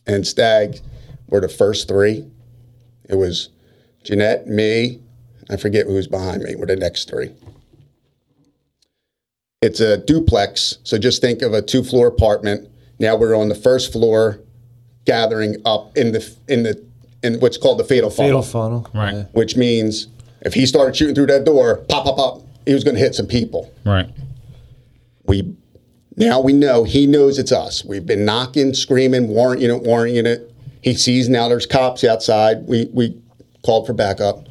and 0.07 0.27
Stag 0.27 0.81
were 1.29 1.41
the 1.41 1.49
first 1.49 1.89
three. 1.89 2.31
It 3.09 3.17
was 3.17 3.49
Jeanette, 4.05 4.47
me, 4.47 5.01
I 5.51 5.57
forget 5.57 5.87
who 5.87 5.95
was 5.95 6.09
behind 6.09 6.43
me. 6.43 6.55
Were 6.55 6.67
the 6.67 6.77
next 6.77 7.09
three. 7.09 7.31
It's 9.63 9.81
a 9.81 9.97
duplex, 9.97 10.79
so 10.85 10.99
just 10.99 11.23
think 11.23 11.41
of 11.41 11.55
a 11.55 11.63
two-floor 11.63 12.07
apartment. 12.07 12.69
Now 12.99 13.17
we're 13.17 13.35
on 13.35 13.49
the 13.49 13.55
first 13.55 13.93
floor, 13.93 14.41
gathering 15.07 15.57
up 15.65 15.97
in 15.97 16.13
the 16.13 16.37
in 16.49 16.63
the 16.63 16.84
in 17.25 17.41
what's 17.41 17.57
called 17.57 17.79
the 17.79 17.85
fatal 17.85 18.11
funnel, 18.11 18.43
Fatal 18.43 18.43
funnel. 18.43 18.91
Right. 18.95 19.15
Yeah. 19.15 19.23
which 19.33 19.57
means 19.57 20.09
if 20.43 20.55
he 20.55 20.67
started 20.67 20.95
shooting 20.95 21.15
through 21.15 21.27
that 21.27 21.45
door, 21.45 21.79
pop, 21.89 22.05
pop, 22.05 22.17
pop, 22.17 22.43
he 22.67 22.75
was 22.75 22.85
going 22.85 22.95
to 22.95 23.01
hit 23.01 23.15
some 23.15 23.27
people. 23.27 23.73
Right. 23.85 24.09
We 25.25 25.57
now 26.17 26.41
we 26.41 26.53
know 26.53 26.85
he 26.85 27.07
knows 27.07 27.39
it's 27.39 27.51
us. 27.53 27.85
We've 27.85 28.07
been 28.07 28.25
knocking, 28.25 28.75
screaming, 28.75 29.29
warranting 29.29 29.71
it, 29.71 29.83
warranting 29.83 30.27
it. 30.27 30.53
He 30.83 30.95
sees 30.95 31.29
now 31.29 31.49
there's 31.49 31.67
cops 31.67 32.05
outside. 32.05 32.67
We 32.67 32.89
we 32.93 33.21
called 33.65 33.87
for 33.87 33.95
backup, 33.95 34.47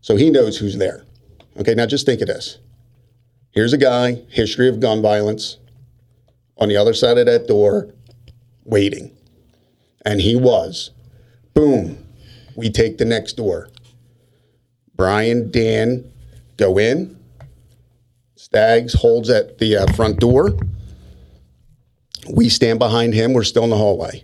so 0.00 0.16
he 0.16 0.30
knows 0.30 0.56
who's 0.56 0.78
there. 0.78 1.04
Okay, 1.58 1.74
now 1.74 1.86
just 1.86 2.06
think 2.06 2.20
of 2.20 2.28
this. 2.28 2.58
Here's 3.50 3.72
a 3.72 3.76
guy, 3.78 4.22
history 4.30 4.68
of 4.68 4.78
gun 4.78 5.02
violence, 5.02 5.56
on 6.58 6.68
the 6.68 6.76
other 6.76 6.94
side 6.94 7.18
of 7.18 7.26
that 7.26 7.48
door, 7.48 7.92
waiting, 8.64 9.10
and 10.04 10.20
he 10.20 10.36
was. 10.36 10.90
Boom, 11.58 11.98
we 12.54 12.70
take 12.70 12.98
the 12.98 13.04
next 13.04 13.32
door. 13.32 13.68
Brian, 14.94 15.50
Dan, 15.50 16.08
go 16.56 16.78
in. 16.78 17.18
Staggs 18.36 18.94
holds 18.94 19.28
at 19.28 19.58
the 19.58 19.78
uh, 19.78 19.92
front 19.94 20.20
door. 20.20 20.56
We 22.30 22.48
stand 22.48 22.78
behind 22.78 23.12
him. 23.12 23.32
We're 23.32 23.42
still 23.42 23.64
in 23.64 23.70
the 23.70 23.76
hallway. 23.76 24.22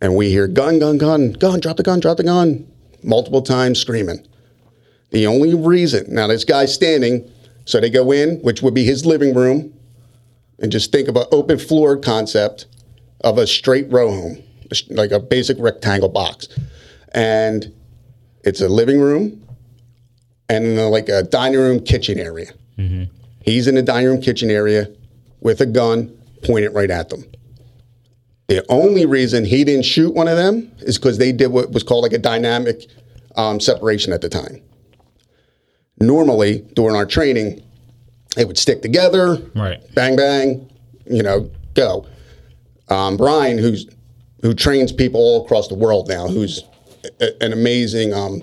And 0.00 0.14
we 0.14 0.30
hear 0.30 0.46
gun, 0.46 0.78
gun, 0.78 0.98
gun, 0.98 1.32
gun, 1.32 1.58
drop 1.58 1.78
the 1.78 1.82
gun, 1.82 1.98
drop 1.98 2.18
the 2.18 2.22
gun, 2.22 2.64
multiple 3.02 3.42
times 3.42 3.80
screaming. 3.80 4.24
The 5.10 5.26
only 5.26 5.52
reason, 5.56 6.14
now 6.14 6.28
this 6.28 6.44
guy's 6.44 6.72
standing, 6.72 7.28
so 7.64 7.80
they 7.80 7.90
go 7.90 8.12
in, 8.12 8.36
which 8.42 8.62
would 8.62 8.72
be 8.74 8.84
his 8.84 9.04
living 9.04 9.34
room, 9.34 9.74
and 10.60 10.70
just 10.70 10.92
think 10.92 11.08
of 11.08 11.16
an 11.16 11.26
open 11.32 11.58
floor 11.58 11.96
concept 11.96 12.66
of 13.22 13.36
a 13.36 13.48
straight 13.48 13.90
row 13.90 14.12
home, 14.12 14.44
like 14.90 15.10
a 15.10 15.18
basic 15.20 15.56
rectangle 15.58 16.08
box. 16.08 16.48
And 17.12 17.72
it's 18.44 18.60
a 18.60 18.68
living 18.68 19.00
room 19.00 19.44
and 20.48 20.76
like 20.90 21.08
a 21.08 21.22
dining 21.22 21.58
room 21.60 21.80
kitchen 21.80 22.18
area. 22.18 22.52
He's 23.42 23.66
in 23.66 23.74
the 23.74 23.82
dining 23.82 24.06
room 24.08 24.20
kitchen 24.22 24.50
area 24.50 24.88
with 25.40 25.60
a 25.60 25.66
gun 25.66 26.16
pointed 26.42 26.70
right 26.74 26.90
at 26.90 27.10
them. 27.10 27.24
The 28.48 28.64
only 28.70 29.04
reason 29.06 29.44
he 29.44 29.64
didn't 29.64 29.84
shoot 29.84 30.14
one 30.14 30.28
of 30.28 30.36
them 30.36 30.72
is 30.80 30.96
because 30.98 31.18
they 31.18 31.30
did 31.32 31.48
what 31.48 31.70
was 31.72 31.82
called 31.82 32.02
like 32.02 32.12
a 32.14 32.18
dynamic 32.18 32.86
um, 33.36 33.60
separation 33.60 34.12
at 34.12 34.22
the 34.22 34.28
time. 34.30 34.62
Normally, 36.00 36.60
during 36.74 36.96
our 36.96 37.04
training, 37.06 37.62
they 38.36 38.44
would 38.46 38.56
stick 38.58 38.80
together, 38.82 39.36
Right. 39.54 39.80
bang 39.94 40.16
bang, 40.16 40.70
you 41.06 41.22
know, 41.22 41.50
go. 41.74 42.06
Um, 42.88 43.16
Brian, 43.18 43.58
who's 43.58 43.86
who 44.42 44.54
trains 44.54 44.92
people 44.92 45.20
all 45.20 45.44
across 45.44 45.68
the 45.68 45.74
world 45.74 46.08
now, 46.08 46.26
who's 46.26 46.64
a- 47.20 47.42
an 47.42 47.52
amazing, 47.52 48.12
um, 48.12 48.42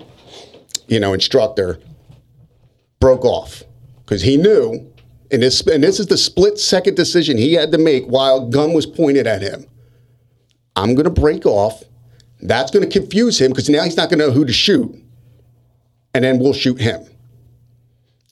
you 0.86 1.00
know, 1.00 1.12
instructor, 1.12 1.78
broke 3.00 3.24
off 3.24 3.64
because 4.04 4.22
he 4.22 4.36
knew, 4.36 4.86
and 5.30 5.42
this 5.42 5.60
and 5.60 5.82
this 5.82 6.00
is 6.00 6.06
the 6.06 6.16
split 6.16 6.58
second 6.58 6.96
decision 6.96 7.36
he 7.36 7.52
had 7.52 7.72
to 7.72 7.78
make 7.78 8.06
while 8.06 8.46
gun 8.48 8.72
was 8.72 8.86
pointed 8.86 9.26
at 9.26 9.42
him. 9.42 9.66
I'm 10.76 10.94
going 10.94 11.04
to 11.04 11.20
break 11.20 11.44
off. 11.44 11.82
That's 12.40 12.70
going 12.70 12.88
to 12.88 13.00
confuse 13.00 13.40
him 13.40 13.50
because 13.50 13.68
now 13.68 13.82
he's 13.82 13.96
not 13.96 14.08
going 14.08 14.20
to 14.20 14.26
know 14.26 14.32
who 14.32 14.44
to 14.44 14.52
shoot, 14.52 14.94
and 16.14 16.24
then 16.24 16.38
we'll 16.38 16.52
shoot 16.52 16.80
him. 16.80 17.04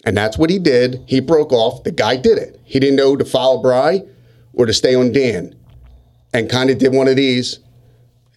And 0.05 0.17
that's 0.17 0.39
what 0.39 0.51
he 0.51 0.61
did. 0.61 1.03
He 1.07 1.19
broke 1.19 1.53
off. 1.53 1.83
The 1.83 1.91
guy 1.91 2.15
did 2.15 2.39
it. 2.39 2.61
He 2.65 2.79
didn't 2.79 2.95
know 2.95 3.17
to 3.17 3.25
follow 3.25 3.61
Bry 3.61 4.05
or 4.53 4.65
to 4.65 4.73
stay 4.73 4.95
on 4.95 5.11
Dan. 5.11 5.56
And 6.37 6.51
kind 6.51 6.69
of 6.69 6.77
did 6.77 6.93
one 6.93 7.09
of 7.09 7.17
these 7.17 7.61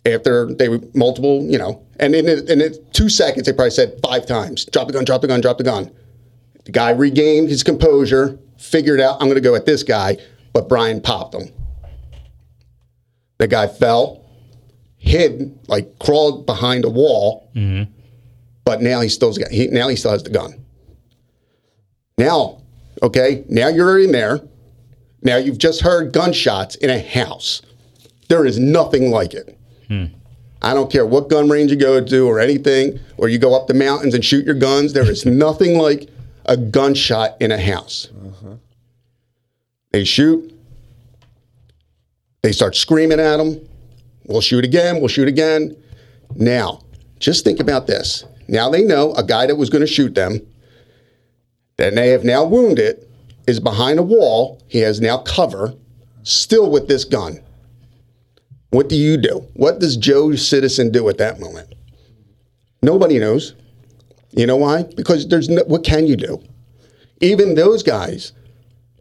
after 0.06 0.54
they 0.54 0.70
were 0.70 0.80
multiple, 0.94 1.44
you 1.44 1.58
know. 1.58 1.86
And 2.00 2.16
in, 2.16 2.30
in 2.48 2.74
two 2.94 3.10
seconds, 3.10 3.46
they 3.46 3.52
probably 3.52 3.72
said 3.72 4.00
five 4.02 4.26
times 4.26 4.64
drop 4.64 4.88
the 4.88 4.94
gun, 4.94 5.04
drop 5.04 5.20
the 5.20 5.28
gun, 5.28 5.42
drop 5.42 5.58
the 5.58 5.66
gun. 5.66 5.92
The 6.64 6.72
guy 6.72 6.92
regained 6.92 7.50
his 7.50 7.62
composure, 7.62 8.40
figured 8.58 9.02
out, 9.02 9.16
I'm 9.20 9.28
going 9.28 9.36
to 9.36 9.42
go 9.42 9.54
at 9.54 9.66
this 9.66 9.84
guy, 9.84 10.16
but 10.54 10.70
Brian 10.70 11.02
popped 11.02 11.36
him. 11.36 11.52
The 13.38 13.50
guy 13.50 13.68
fell, 13.68 14.24
hid, 14.96 15.60
like 15.68 16.00
crawled 16.00 16.46
behind 16.46 16.86
a 16.86 16.90
wall, 16.90 17.52
mm-hmm. 17.54 17.92
but 18.64 18.82
now 18.82 19.02
he 19.02 19.10
still 19.10 19.34
got, 19.34 19.52
he, 19.52 19.68
now 19.68 19.90
he 19.90 19.98
still 19.98 20.12
has 20.12 20.24
the 20.24 20.30
gun. 20.30 20.64
Now, 22.18 22.62
okay, 23.04 23.44
now 23.50 23.68
you're 23.68 24.00
in 24.00 24.14
there. 24.14 24.40
Now 25.22 25.36
you've 25.36 25.58
just 25.58 25.82
heard 25.82 26.14
gunshots 26.14 26.76
in 26.76 26.90
a 26.90 27.00
house. 27.00 27.62
There 28.30 28.46
is 28.46 28.58
nothing 28.58 29.12
like 29.12 29.34
it. 29.34 29.58
Hmm. 29.88 30.06
I 30.62 30.74
don't 30.74 30.92
care 30.92 31.06
what 31.06 31.30
gun 31.30 31.50
range 31.50 31.72
you 31.72 31.78
go 31.78 32.04
to 32.04 32.28
or 32.28 32.40
anything, 32.40 33.00
or 33.18 33.28
you 33.30 33.38
go 33.38 33.56
up 33.56 33.68
the 33.68 33.74
mountains 33.74 34.14
and 34.14 34.24
shoot 34.24 34.46
your 34.46 34.56
guns. 34.56 34.94
There 34.94 35.10
is 35.10 35.26
nothing 35.46 35.78
like 35.78 36.10
a 36.46 36.56
gunshot 36.56 37.38
in 37.40 37.52
a 37.52 37.60
house. 37.60 38.10
Uh-huh. 38.26 38.56
They 39.92 40.04
shoot. 40.04 40.54
They 42.42 42.52
start 42.52 42.76
screaming 42.76 43.20
at 43.20 43.38
them. 43.38 43.68
We'll 44.26 44.42
shoot 44.42 44.64
again. 44.64 45.00
We'll 45.00 45.08
shoot 45.08 45.28
again. 45.28 45.76
Now, 46.36 46.82
just 47.20 47.44
think 47.44 47.60
about 47.60 47.88
this. 47.88 48.26
Now 48.48 48.70
they 48.70 48.84
know 48.84 49.14
a 49.14 49.24
guy 49.24 49.46
that 49.48 49.56
was 49.56 49.70
going 49.70 49.82
to 49.82 49.88
shoot 49.88 50.16
them, 50.16 50.40
that 51.78 51.96
they 51.96 52.10
have 52.10 52.24
now 52.24 52.46
wounded, 52.46 53.06
is 53.48 53.60
behind 53.60 54.00
a 54.00 54.04
wall. 54.04 54.62
He 54.68 54.80
has 54.80 55.02
now 55.02 55.18
cover, 55.20 55.74
still 56.24 56.70
with 56.70 56.88
this 56.88 57.04
gun. 57.04 57.40
What 58.72 58.90
do 58.90 58.96
you 58.96 59.18
do? 59.18 59.48
What 59.54 59.80
does 59.80 59.98
Joe 59.98 60.36
Citizen 60.36 60.92
do 60.92 61.10
at 61.10 61.18
that 61.18 61.40
moment? 61.40 61.74
Nobody 62.82 63.20
knows. 63.20 63.56
You 64.32 64.46
know 64.46 64.58
why? 64.58 64.84
Because 64.84 65.28
there's 65.28 65.50
no, 65.50 65.64
what 65.64 65.84
can 65.84 66.06
you 66.06 66.16
do? 66.16 66.42
Even 67.20 67.56
those 67.56 67.82
guys, 67.84 68.32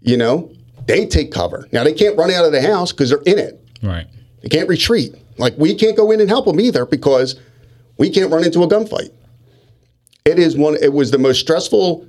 you 0.00 0.16
know, 0.16 0.50
they 0.86 1.06
take 1.06 1.30
cover. 1.30 1.68
Now 1.70 1.84
they 1.84 1.92
can't 1.92 2.16
run 2.16 2.30
out 2.30 2.44
of 2.44 2.52
the 2.52 2.62
house 2.62 2.92
because 2.92 3.10
they're 3.10 3.22
in 3.26 3.38
it. 3.38 3.60
Right. 3.82 4.06
They 4.42 4.48
can't 4.48 4.68
retreat. 4.68 5.14
Like 5.36 5.56
we 5.58 5.74
can't 5.74 5.96
go 5.96 6.10
in 6.10 6.20
and 6.20 6.28
help 6.28 6.46
them 6.46 6.60
either 6.60 6.86
because 6.86 7.38
we 7.98 8.10
can't 8.10 8.32
run 8.32 8.44
into 8.44 8.62
a 8.62 8.68
gunfight. 8.68 9.12
It 10.24 10.38
is 10.38 10.56
one. 10.56 10.76
It 10.80 10.92
was 10.92 11.10
the 11.10 11.18
most 11.18 11.40
stressful 11.40 12.06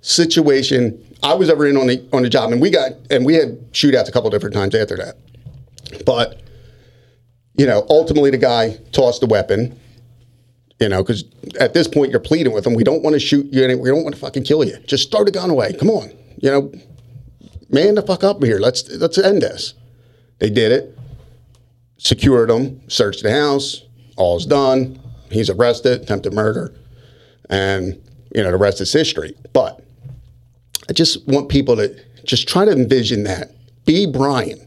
situation 0.00 1.04
I 1.22 1.34
was 1.34 1.50
ever 1.50 1.66
in 1.66 1.76
on 1.76 1.86
the 1.86 2.06
on 2.12 2.22
the 2.22 2.28
job, 2.28 2.52
and 2.52 2.60
we 2.60 2.70
got 2.70 2.92
and 3.10 3.24
we 3.24 3.34
had 3.34 3.72
shootouts 3.72 4.08
a 4.08 4.12
couple 4.12 4.30
different 4.30 4.54
times 4.54 4.74
after 4.74 4.96
that. 4.96 5.16
But 6.04 6.40
you 7.54 7.66
know, 7.66 7.86
ultimately 7.88 8.30
the 8.30 8.38
guy 8.38 8.78
tossed 8.92 9.20
the 9.20 9.26
weapon. 9.26 9.78
You 10.78 10.88
know, 10.88 11.02
because 11.02 11.24
at 11.58 11.74
this 11.74 11.86
point 11.86 12.10
you're 12.10 12.20
pleading 12.20 12.54
with 12.54 12.66
him. 12.66 12.74
We 12.74 12.84
don't 12.84 13.02
want 13.02 13.12
to 13.12 13.20
shoot 13.20 13.46
you. 13.52 13.78
We 13.78 13.90
don't 13.90 14.02
want 14.02 14.14
to 14.14 14.20
fucking 14.20 14.44
kill 14.44 14.64
you. 14.64 14.78
Just 14.86 15.10
throw 15.10 15.24
the 15.24 15.30
gun 15.30 15.50
away. 15.50 15.74
Come 15.74 15.90
on. 15.90 16.10
You 16.38 16.50
know, 16.50 16.72
man, 17.68 17.96
the 17.96 18.02
fuck 18.02 18.24
up 18.24 18.42
here. 18.42 18.58
Let's 18.58 18.88
let's 18.88 19.18
end 19.18 19.42
this. 19.42 19.74
They 20.38 20.48
did 20.48 20.72
it 20.72 20.98
secured 22.00 22.50
him, 22.50 22.80
searched 22.88 23.22
the 23.22 23.30
house, 23.30 23.82
all's 24.16 24.46
done. 24.46 24.98
He's 25.30 25.50
arrested, 25.50 26.02
attempted 26.02 26.32
murder, 26.32 26.74
and 27.48 28.00
you 28.34 28.42
know 28.42 28.50
the 28.50 28.56
rest 28.56 28.80
is 28.80 28.92
history. 28.92 29.36
But 29.52 29.84
I 30.88 30.92
just 30.92 31.28
want 31.28 31.48
people 31.48 31.76
to 31.76 31.94
just 32.24 32.48
try 32.48 32.64
to 32.64 32.72
envision 32.72 33.24
that. 33.24 33.52
Be 33.84 34.06
Brian. 34.06 34.66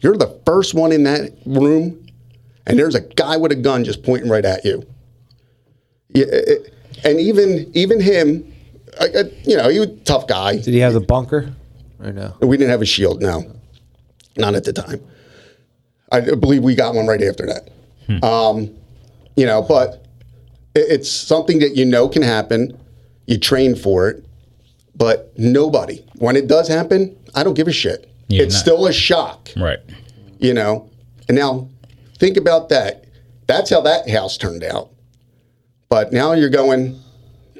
You're 0.00 0.16
the 0.16 0.38
first 0.44 0.74
one 0.74 0.92
in 0.92 1.04
that 1.04 1.32
room, 1.46 2.03
and 2.66 2.78
there's 2.78 2.94
a 2.94 3.00
guy 3.00 3.36
with 3.36 3.52
a 3.52 3.56
gun 3.56 3.84
just 3.84 4.02
pointing 4.02 4.30
right 4.30 4.44
at 4.44 4.64
you. 4.64 4.86
Yeah, 6.10 6.26
it- 6.30 6.70
and 7.04 7.18
even 7.20 7.70
even 7.74 8.00
him, 8.00 8.50
I, 9.00 9.04
I, 9.06 9.22
you 9.44 9.56
know, 9.56 9.68
he 9.68 9.80
was 9.80 9.88
a 9.88 9.96
tough 10.04 10.26
guy. 10.26 10.56
Did 10.56 10.72
he 10.72 10.78
have 10.78 10.92
the 10.94 11.00
bunker? 11.00 11.52
Or 12.00 12.12
no? 12.12 12.34
We 12.40 12.56
didn't 12.56 12.70
have 12.70 12.82
a 12.82 12.86
shield, 12.86 13.20
no, 13.20 13.44
not 14.36 14.54
at 14.54 14.64
the 14.64 14.72
time. 14.72 15.00
I 16.12 16.20
believe 16.20 16.62
we 16.62 16.74
got 16.74 16.94
one 16.94 17.06
right 17.06 17.20
after 17.22 17.46
that. 17.46 18.24
Um, 18.24 18.70
you 19.36 19.44
know, 19.46 19.62
but 19.62 20.04
it, 20.74 20.86
it's 20.90 21.10
something 21.10 21.58
that 21.60 21.74
you 21.76 21.84
know 21.84 22.08
can 22.08 22.22
happen. 22.22 22.78
You 23.26 23.38
train 23.38 23.74
for 23.74 24.08
it, 24.08 24.24
but 24.94 25.32
nobody, 25.38 26.04
when 26.16 26.36
it 26.36 26.46
does 26.46 26.68
happen, 26.68 27.16
I 27.34 27.42
don't 27.42 27.54
give 27.54 27.68
a 27.68 27.72
shit. 27.72 28.08
Yeah, 28.28 28.42
it's 28.44 28.54
not- 28.54 28.60
still 28.60 28.86
a 28.86 28.92
shock, 28.92 29.48
Right. 29.56 29.80
you 30.38 30.54
know. 30.54 30.88
And 31.28 31.36
now 31.38 31.68
think 32.18 32.36
about 32.36 32.68
that. 32.70 33.04
That's 33.46 33.70
how 33.70 33.80
that 33.82 34.08
house 34.08 34.36
turned 34.38 34.64
out. 34.64 34.90
But 35.88 36.12
now 36.12 36.32
you're 36.32 36.50
going 36.50 37.00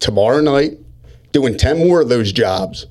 tomorrow 0.01 0.41
night, 0.41 0.79
doing 1.33 1.57
ten 1.57 1.79
more 1.79 2.01
of 2.01 2.09
those 2.09 2.33
jobs. 2.33 2.87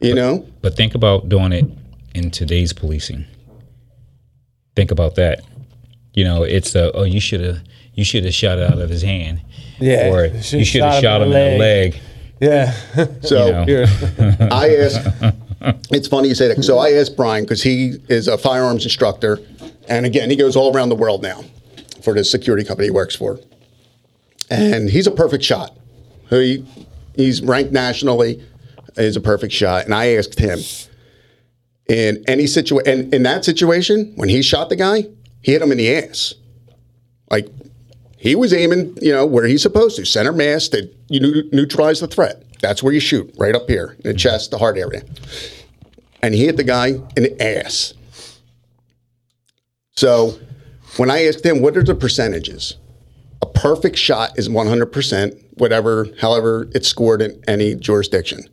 You 0.00 0.14
know. 0.14 0.46
But 0.60 0.76
think 0.76 0.94
about 0.94 1.28
doing 1.28 1.52
it 1.52 1.66
in 2.14 2.30
today's 2.30 2.72
policing. 2.72 3.24
Think 4.76 4.90
about 4.90 5.14
that. 5.14 5.42
You 6.14 6.24
know, 6.24 6.42
it's 6.42 6.74
a 6.74 6.92
oh 6.92 7.04
you 7.04 7.20
should 7.20 7.40
have 7.40 7.62
you 7.94 8.04
should 8.04 8.24
have 8.24 8.34
shot 8.34 8.58
it 8.58 8.70
out 8.70 8.78
of 8.78 8.90
his 8.90 9.02
hand. 9.02 9.40
Yeah, 9.78 10.10
Or 10.10 10.26
you 10.26 10.58
you 10.58 10.64
should 10.64 10.82
have 10.82 11.02
shot 11.02 11.22
him 11.22 11.32
in 11.32 11.52
the 11.52 11.58
leg. 11.58 12.00
Yeah. 12.40 12.74
So 13.22 13.64
You 13.66 13.86
know. 13.86 14.48
I 14.50 14.76
asked 14.76 15.34
it's 15.90 16.08
funny 16.08 16.28
you 16.28 16.34
say 16.34 16.48
that. 16.48 16.62
So 16.62 16.78
I 16.78 16.92
asked 16.92 17.16
Brian 17.16 17.44
because 17.44 17.62
he 17.62 17.96
is 18.08 18.28
a 18.28 18.36
firearms 18.36 18.84
instructor, 18.84 19.38
and 19.88 20.06
again, 20.06 20.30
he 20.30 20.36
goes 20.36 20.56
all 20.56 20.74
around 20.74 20.88
the 20.88 20.96
world 20.96 21.22
now 21.22 21.42
for 22.02 22.14
the 22.14 22.24
security 22.24 22.64
company 22.64 22.88
he 22.88 22.90
works 22.90 23.16
for, 23.16 23.38
and 24.50 24.90
he's 24.90 25.06
a 25.06 25.10
perfect 25.10 25.44
shot. 25.44 25.76
He 26.30 26.64
he's 27.14 27.42
ranked 27.42 27.72
nationally. 27.72 28.42
He's 28.96 29.16
a 29.16 29.20
perfect 29.20 29.52
shot, 29.52 29.84
and 29.84 29.94
I 29.94 30.14
asked 30.14 30.38
him 30.38 30.60
in 31.88 32.24
any 32.28 32.46
situation, 32.46 32.88
and 32.88 33.14
in 33.14 33.22
that 33.24 33.44
situation 33.44 34.12
when 34.16 34.28
he 34.28 34.42
shot 34.42 34.68
the 34.68 34.76
guy, 34.76 35.02
he 35.42 35.52
hit 35.52 35.62
him 35.62 35.72
in 35.72 35.78
the 35.78 35.94
ass, 35.94 36.34
like. 37.30 37.48
He 38.16 38.34
was 38.34 38.54
aiming, 38.54 38.96
you 39.02 39.12
know, 39.12 39.26
where 39.26 39.44
he's 39.44 39.60
supposed 39.60 39.96
to, 39.96 40.06
center 40.06 40.32
mass 40.32 40.68
to 40.68 40.90
you 41.08 41.20
neu- 41.20 41.48
neutralize 41.52 42.00
the 42.00 42.06
threat. 42.06 42.42
That's 42.62 42.82
where 42.82 42.94
you 42.94 42.98
shoot, 42.98 43.30
right 43.36 43.54
up 43.54 43.68
here, 43.68 43.96
in 44.02 44.12
the 44.12 44.14
chest, 44.14 44.50
the 44.50 44.56
heart 44.56 44.78
area 44.78 45.02
and 46.24 46.34
he 46.34 46.46
hit 46.46 46.56
the 46.56 46.64
guy 46.64 46.88
in 46.88 47.22
the 47.22 47.42
ass. 47.42 47.92
So 49.96 50.38
when 50.96 51.10
I 51.10 51.26
asked 51.26 51.44
him, 51.44 51.60
what 51.62 51.76
are 51.76 51.82
the 51.82 51.94
percentages? 51.94 52.76
A 53.42 53.46
perfect 53.46 53.96
shot 53.96 54.36
is 54.38 54.48
100%, 54.48 55.44
whatever, 55.54 56.08
however 56.20 56.68
it's 56.74 56.88
scored 56.88 57.22
in 57.22 57.42
any 57.46 57.74
jurisdiction. 57.74 58.48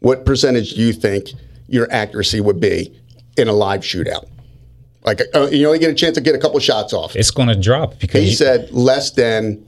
What 0.00 0.24
percentage 0.26 0.74
do 0.74 0.80
you 0.80 0.92
think 0.92 1.28
your 1.68 1.90
accuracy 1.92 2.40
would 2.40 2.60
be 2.60 2.98
in 3.36 3.48
a 3.48 3.52
live 3.52 3.80
shootout? 3.82 4.28
Like, 5.04 5.20
uh, 5.34 5.48
you 5.48 5.66
only 5.66 5.78
get 5.78 5.90
a 5.90 5.94
chance 5.94 6.14
to 6.14 6.20
get 6.20 6.34
a 6.34 6.38
couple 6.38 6.58
shots 6.60 6.92
off. 6.92 7.16
It's 7.16 7.30
going 7.30 7.48
to 7.48 7.56
drop 7.60 7.98
because 7.98 8.22
He 8.22 8.30
you- 8.30 8.36
said 8.36 8.70
less 8.72 9.10
than 9.10 9.66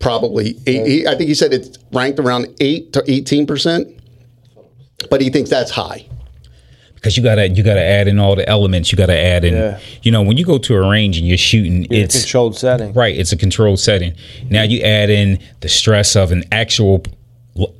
probably 0.00 0.56
eight. 0.66 0.86
He, 0.86 1.06
I 1.06 1.14
think 1.14 1.28
he 1.28 1.34
said 1.34 1.52
it's 1.52 1.78
ranked 1.92 2.18
around 2.18 2.48
eight 2.60 2.92
to 2.94 3.04
eighteen 3.06 3.46
percent, 3.46 3.86
but 5.08 5.20
he 5.20 5.30
thinks 5.30 5.50
that's 5.50 5.70
high. 5.70 6.06
Because 7.00 7.16
you 7.16 7.22
gotta 7.22 7.48
you 7.48 7.62
gotta 7.62 7.82
add 7.82 8.08
in 8.08 8.18
all 8.18 8.36
the 8.36 8.46
elements. 8.48 8.92
You 8.92 8.98
gotta 8.98 9.18
add 9.18 9.44
in. 9.44 9.54
Yeah. 9.54 9.80
You 10.02 10.12
know, 10.12 10.22
when 10.22 10.36
you 10.36 10.44
go 10.44 10.58
to 10.58 10.74
a 10.76 10.88
range 10.88 11.16
and 11.18 11.26
you're 11.26 11.38
shooting, 11.38 11.84
In 11.84 11.92
a 11.94 11.96
it's 12.04 12.20
controlled 12.20 12.56
setting. 12.56 12.92
right. 12.92 13.16
It's 13.16 13.32
a 13.32 13.36
controlled 13.36 13.80
setting. 13.80 14.14
Now 14.50 14.62
you 14.62 14.80
add 14.82 15.08
in 15.10 15.38
the 15.60 15.68
stress 15.68 16.14
of 16.14 16.30
an 16.30 16.44
actual 16.52 17.02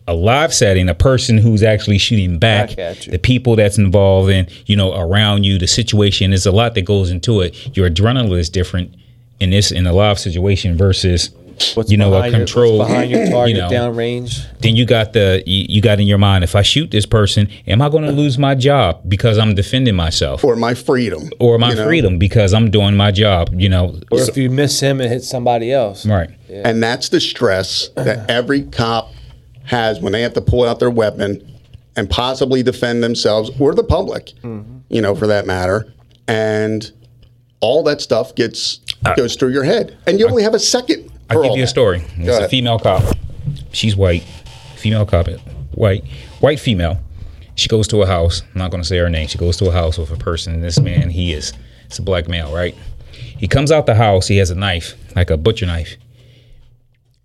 a 0.08 0.12
live 0.14 0.52
setting, 0.52 0.88
a 0.88 0.94
person 0.94 1.38
who's 1.38 1.62
actually 1.62 1.96
shooting 1.98 2.38
back, 2.38 2.70
Back 2.70 2.78
at 2.78 3.06
you. 3.06 3.12
the 3.12 3.18
people 3.18 3.56
that's 3.56 3.78
involved 3.78 4.28
in, 4.30 4.46
you 4.66 4.74
know, 4.76 4.98
around 4.98 5.44
you, 5.44 5.58
the 5.58 5.66
situation. 5.68 6.30
There's 6.32 6.44
a 6.44 6.50
lot 6.52 6.74
that 6.74 6.82
goes 6.82 7.10
into 7.10 7.40
it. 7.40 7.76
Your 7.76 7.88
adrenaline 7.88 8.38
is 8.38 8.50
different 8.50 8.94
in 9.38 9.50
this 9.50 9.70
in 9.70 9.86
a 9.86 9.92
live 9.92 10.18
situation 10.18 10.76
versus. 10.76 11.30
What's 11.74 11.90
you 11.90 11.96
know, 11.96 12.08
a 12.08 12.16
behind 12.16 12.32
your- 12.32 12.40
control. 12.40 12.78
what's 12.78 12.90
behind 12.90 13.10
your 13.10 13.26
target 13.28 13.54
you 13.56 13.60
know, 13.62 13.68
downrange. 13.68 14.46
then 14.60 14.76
you 14.76 14.84
got 14.84 15.12
the 15.12 15.42
you, 15.46 15.66
you 15.68 15.80
got 15.82 16.00
in 16.00 16.06
your 16.06 16.18
mind 16.18 16.42
if 16.44 16.54
I 16.56 16.62
shoot 16.62 16.90
this 16.90 17.06
person, 17.06 17.48
am 17.66 17.82
I 17.82 17.88
going 17.88 18.04
to 18.04 18.12
lose 18.12 18.38
my 18.38 18.54
job 18.54 19.02
because 19.08 19.38
I'm 19.38 19.54
defending 19.54 19.94
myself 19.96 20.42
Or 20.44 20.56
my 20.56 20.74
freedom, 20.74 21.30
or 21.38 21.58
my 21.58 21.70
you 21.70 21.76
know? 21.76 21.84
freedom 21.86 22.18
because 22.18 22.54
I'm 22.54 22.70
doing 22.70 22.96
my 22.96 23.10
job? 23.10 23.50
You 23.54 23.68
know, 23.68 24.00
Or 24.10 24.20
if 24.20 24.36
you 24.36 24.50
miss 24.50 24.80
him 24.80 25.00
and 25.00 25.10
hit 25.10 25.22
somebody 25.24 25.72
else. 25.72 26.06
right? 26.06 26.30
And 26.48 26.82
that's 26.82 27.08
the 27.10 27.20
stress 27.20 27.88
that 27.96 28.28
every 28.38 28.62
cop 28.62 29.10
has 29.64 30.00
when 30.00 30.12
they 30.12 30.22
have 30.22 30.34
to 30.34 30.40
pull 30.40 30.64
out 30.64 30.78
their 30.80 30.90
weapon 30.90 31.46
and 31.96 32.08
possibly 32.08 32.62
defend 32.62 33.02
themselves 33.02 33.50
or 33.60 33.74
the 33.74 33.84
public, 33.84 34.26
mm-hmm. 34.42 34.78
you 34.88 35.00
know, 35.00 35.14
for 35.14 35.26
that 35.26 35.46
matter. 35.46 35.92
And 36.26 36.90
all 37.60 37.82
that 37.84 38.00
stuff 38.00 38.34
gets 38.34 38.78
goes 39.16 39.36
through 39.36 39.50
your 39.52 39.64
head, 39.64 39.96
and 40.06 40.18
you 40.18 40.28
only 40.28 40.42
have 40.42 40.54
a 40.54 40.58
second. 40.58 41.09
I'll 41.30 41.42
give 41.42 41.56
you 41.56 41.64
a 41.64 41.68
story. 41.68 42.04
It's 42.16 42.38
a 42.38 42.48
female 42.48 42.78
cop. 42.78 43.02
She's 43.72 43.96
white. 43.96 44.24
Female 44.76 45.06
cop, 45.06 45.28
white, 45.72 46.04
white 46.40 46.58
female. 46.58 47.00
She 47.54 47.68
goes 47.68 47.86
to 47.88 48.00
a 48.02 48.06
house. 48.06 48.42
I'm 48.54 48.58
not 48.58 48.70
going 48.70 48.82
to 48.82 48.88
say 48.88 48.96
her 48.96 49.10
name. 49.10 49.28
She 49.28 49.36
goes 49.36 49.56
to 49.58 49.68
a 49.68 49.72
house 49.72 49.98
with 49.98 50.10
a 50.10 50.16
person. 50.16 50.54
And 50.54 50.64
this 50.64 50.80
man, 50.80 51.10
he 51.10 51.32
is, 51.34 51.52
it's 51.84 51.98
a 51.98 52.02
black 52.02 52.28
male, 52.28 52.54
right? 52.54 52.74
He 53.12 53.46
comes 53.46 53.70
out 53.70 53.84
the 53.86 53.94
house. 53.94 54.26
He 54.26 54.38
has 54.38 54.50
a 54.50 54.54
knife, 54.54 54.94
like 55.14 55.30
a 55.30 55.36
butcher 55.36 55.66
knife. 55.66 55.96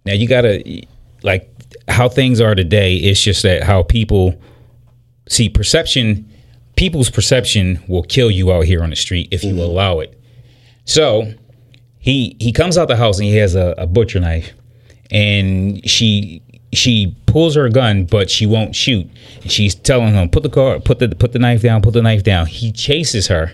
Now 0.06 0.14
you 0.14 0.28
gotta, 0.28 0.84
like, 1.24 1.50
how 1.88 2.10
things 2.10 2.42
are 2.42 2.56
today. 2.56 2.96
It's 2.96 3.22
just 3.22 3.44
that 3.44 3.64
how 3.64 3.84
people 3.84 4.40
see 5.30 5.48
perception. 5.48 6.30
People's 6.76 7.10
perception 7.10 7.82
will 7.88 8.04
kill 8.04 8.30
you 8.30 8.52
out 8.52 8.66
here 8.66 8.84
on 8.84 8.90
the 8.90 8.96
street 8.98 9.30
if 9.32 9.44
you 9.44 9.56
allow 9.62 10.00
it. 10.00 10.20
So 10.84 11.34
he 12.06 12.38
he 12.40 12.54
comes 12.54 12.78
out 12.78 12.88
the 12.88 12.96
house 12.96 13.18
and 13.18 13.28
he 13.28 13.36
has 13.38 13.56
a, 13.56 13.74
a 13.80 13.88
butcher 13.88 14.20
knife. 14.20 14.54
And 15.10 15.88
she 15.90 16.44
she 16.72 17.16
pulls 17.26 17.56
her 17.56 17.68
gun 17.68 18.06
but 18.06 18.30
she 18.30 18.46
won't 18.46 18.76
shoot. 18.76 19.10
And 19.42 19.52
she's 19.52 19.74
telling 19.74 20.14
him 20.14 20.30
put 20.30 20.44
the 20.44 20.50
car 20.50 20.80
put 20.80 21.00
the 21.00 21.10
put 21.10 21.34
the 21.34 21.40
knife 21.40 21.64
down 21.64 21.82
put 21.82 21.94
the 21.94 22.04
knife 22.04 22.22
down. 22.22 22.46
He 22.46 22.72
chases 22.72 23.28
her 23.28 23.54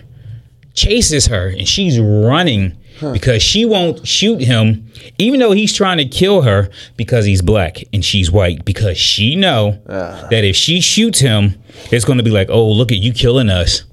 chases 0.74 1.26
her 1.26 1.48
and 1.48 1.66
she's 1.66 1.98
running 1.98 2.76
because 3.12 3.42
she 3.42 3.64
won't 3.64 4.06
shoot 4.06 4.40
him 4.40 4.86
even 5.18 5.40
though 5.40 5.52
he's 5.52 5.72
trying 5.72 5.96
to 5.96 6.04
kill 6.04 6.42
her 6.42 6.68
because 6.96 7.24
he's 7.24 7.42
black 7.42 7.82
and 7.92 8.04
she's 8.04 8.30
white 8.30 8.64
because 8.64 8.96
she 8.98 9.34
know 9.34 9.80
ah. 9.88 10.26
that 10.30 10.44
if 10.44 10.54
she 10.54 10.80
shoots 10.80 11.20
him 11.20 11.54
it's 11.90 12.04
going 12.04 12.18
to 12.18 12.24
be 12.24 12.30
like 12.30 12.50
oh 12.50 12.68
look 12.68 12.92
at 12.92 12.98
you 12.98 13.14
killing 13.14 13.48
us. 13.48 13.84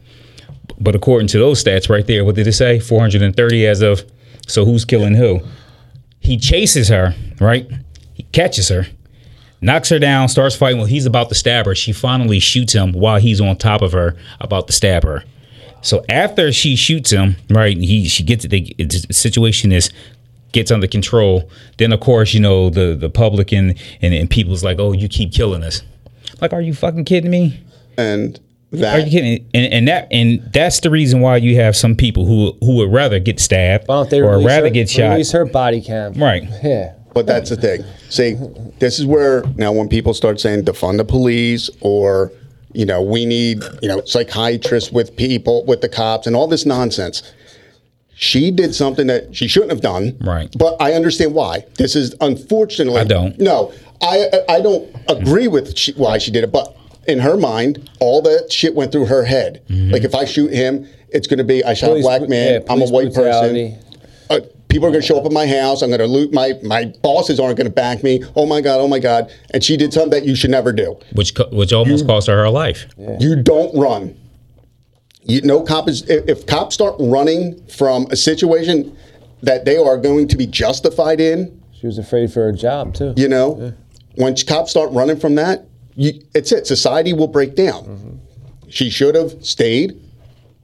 But 0.82 0.96
according 0.96 1.28
to 1.30 1.40
those 1.40 1.64
stats 1.64 1.90
right 1.90 2.06
there, 2.08 2.24
what 2.24 2.36
did 2.36 2.48
it 2.48 2.54
say? 2.54 2.80
430 2.80 3.68
as 3.68 3.82
of. 3.82 4.04
So 4.50 4.66
who's 4.66 4.86
killing 4.86 5.16
who? 5.16 5.42
He 6.20 6.38
chases 6.38 6.90
her, 6.90 7.16
right? 7.40 7.70
He 8.14 8.24
catches 8.24 8.70
her, 8.70 8.88
knocks 9.62 9.90
her 9.90 10.00
down, 10.00 10.28
starts 10.28 10.56
fighting. 10.56 10.78
Well, 10.78 10.88
he's 10.88 11.06
about 11.06 11.30
to 11.30 11.36
stab 11.36 11.66
her. 11.66 11.76
She 11.76 11.94
finally 11.94 12.40
shoots 12.40 12.74
him 12.74 12.92
while 12.92 13.20
he's 13.20 13.40
on 13.40 13.58
top 13.58 13.82
of 13.82 13.92
her, 13.94 14.16
about 14.42 14.68
to 14.68 14.74
stab 14.74 15.04
her. 15.04 15.24
So 15.82 16.04
after 16.10 16.52
she 16.52 16.76
shoots 16.76 17.12
him, 17.12 17.38
right? 17.50 17.78
He 17.78 18.08
she 18.10 18.24
gets 18.24 18.46
the 18.46 18.76
situation 19.12 19.72
is 19.72 19.90
gets 20.52 20.72
under 20.72 20.88
control. 20.88 21.50
Then 21.78 21.94
of 21.94 22.02
course, 22.02 22.34
you 22.34 22.42
know 22.42 22.70
the 22.70 22.96
the 22.96 23.10
public 23.10 23.54
and 23.54 23.80
and, 24.02 24.14
and 24.14 24.30
people's 24.30 24.64
like, 24.64 24.80
oh, 24.80 24.92
you 24.92 25.08
keep 25.08 25.32
killing 25.32 25.64
us. 25.64 25.84
Like, 26.42 26.54
are 26.54 26.62
you 26.62 26.74
fucking 26.74 27.06
kidding 27.06 27.32
me? 27.32 27.62
and 28.00 28.40
Are 28.72 29.00
you 29.00 29.10
kidding? 29.10 29.50
And, 29.54 29.74
and 29.74 29.88
that 29.88 30.08
and 30.12 30.42
that's 30.54 30.80
the 30.82 30.92
reason 30.92 31.22
why 31.22 31.38
you 31.38 31.56
have 31.56 31.76
some 31.76 31.96
people 31.96 32.26
who 32.26 32.56
who 32.62 32.76
would 32.78 32.94
rather 32.94 33.20
get 33.20 33.40
stabbed 33.40 33.88
Why 33.88 33.96
don't 33.96 34.10
they 34.10 34.22
or 34.22 34.32
release 34.32 34.46
rather 34.48 34.68
her, 34.68 34.74
get 34.74 34.90
shot. 34.90 35.12
Release 35.12 35.32
her 35.32 35.46
body 35.46 35.82
cam. 35.82 36.14
Right. 36.14 36.44
Yeah. 36.64 36.94
But 37.14 37.26
that's 37.26 37.50
the 37.50 37.58
thing. 37.58 37.84
See, 38.10 38.36
this 38.78 39.00
is 39.00 39.06
where 39.06 39.44
now 39.56 39.72
when 39.72 39.90
people 39.90 40.14
start 40.14 40.40
saying 40.40 40.66
defund 40.66 40.98
the 40.98 41.06
police 41.06 41.70
or 41.82 42.32
you 42.74 42.86
know 42.86 43.02
we 43.02 43.26
need 43.26 43.64
you 43.82 43.90
know 43.90 44.04
psychiatrists 44.06 44.92
with 44.92 45.16
people 45.16 45.66
with 45.66 45.82
the 45.82 45.90
cops 45.90 46.28
and 46.28 46.36
all 46.36 46.48
this 46.48 46.66
nonsense. 46.66 47.24
She 48.14 48.52
did 48.52 48.76
something 48.76 49.08
that 49.08 49.34
she 49.34 49.48
shouldn't 49.48 49.72
have 49.72 49.82
done. 49.82 50.18
Right. 50.20 50.54
But 50.60 50.76
I 50.82 50.92
understand 50.92 51.34
why. 51.34 51.64
This 51.78 51.96
is 51.96 52.14
unfortunately. 52.20 53.00
I 53.00 53.06
don't. 53.06 53.40
No, 53.40 53.74
I 54.02 54.30
I 54.48 54.62
don't 54.62 54.94
agree 55.08 55.48
with 55.48 55.78
she, 55.78 55.94
why 55.94 56.18
she 56.18 56.30
did 56.30 56.44
it. 56.44 56.52
But 56.52 56.76
in 57.10 57.20
her 57.20 57.36
mind, 57.38 57.90
all 58.00 58.22
that 58.24 58.52
shit 58.52 58.74
went 58.76 58.92
through 58.92 59.06
her 59.08 59.24
head. 59.24 59.62
Mm-hmm. 59.70 59.92
Like 59.92 60.04
if 60.04 60.16
I 60.16 60.26
shoot 60.26 60.52
him, 60.54 60.88
it's 61.10 61.28
going 61.28 61.40
to 61.40 61.44
be 61.44 61.64
I 61.64 61.74
shot 61.74 61.88
Police- 61.88 62.06
a 62.06 62.08
black 62.08 62.30
man. 62.30 62.62
yeah, 62.62 62.72
I'm 62.74 62.82
a 62.82 62.88
white 62.88 63.14
brutality. 63.14 63.72
person 63.76 63.86
uh, 64.30 64.40
people 64.68 64.88
are 64.88 64.92
going 64.92 65.02
to 65.02 65.08
show 65.08 65.20
up 65.20 65.26
at 65.26 65.32
my 65.32 65.48
house. 65.48 65.82
I'm 65.82 65.90
going 65.90 66.00
to 66.00 66.06
loot 66.06 66.32
my 66.32 66.54
my 66.64 66.86
bosses 67.02 67.40
aren't 67.40 67.58
going 67.58 67.66
to 67.68 67.74
back 67.74 68.04
me. 68.04 68.24
Oh 68.36 68.46
my 68.46 68.62
god, 68.62 68.80
oh 68.80 68.88
my 68.88 69.00
god. 69.00 69.32
And 69.52 69.64
she 69.64 69.76
did 69.76 69.92
something 69.92 70.12
that 70.12 70.24
you 70.26 70.36
should 70.36 70.52
never 70.52 70.72
do. 70.72 70.98
which 71.14 71.34
co- 71.34 71.50
which 71.52 71.74
almost 71.74 72.06
cost 72.06 72.28
her 72.28 72.38
her 72.38 72.50
life. 72.50 72.86
You 73.20 73.42
don't 73.42 73.76
run. 73.76 74.16
You 75.24 75.42
no 75.42 75.62
cop 75.64 75.88
is 75.90 76.08
if, 76.10 76.28
if 76.30 76.46
cops 76.46 76.76
start 76.76 76.96
running 77.00 77.66
from 77.68 78.06
a 78.12 78.16
situation 78.16 78.96
that 79.42 79.66
they 79.66 79.78
are 79.78 79.98
going 79.98 80.28
to 80.28 80.38
be 80.38 80.46
justified 80.46 81.20
in, 81.20 81.60
She 81.80 81.88
was 81.88 81.98
afraid 81.98 82.32
for 82.32 82.42
her 82.44 82.52
job 82.52 82.94
too. 82.94 83.14
you 83.18 83.28
know, 83.28 83.74
once 84.18 84.44
cops 84.44 84.70
start 84.72 84.92
running 84.92 85.18
from 85.20 85.36
that, 85.36 85.66
you, 86.00 86.22
it's 86.34 86.52
it. 86.54 86.66
Society 86.66 87.12
will 87.12 87.28
break 87.28 87.56
down. 87.56 87.84
Mm-hmm. 87.84 88.70
She 88.70 88.90
should 88.90 89.16
have 89.16 89.44
stayed, 89.46 90.00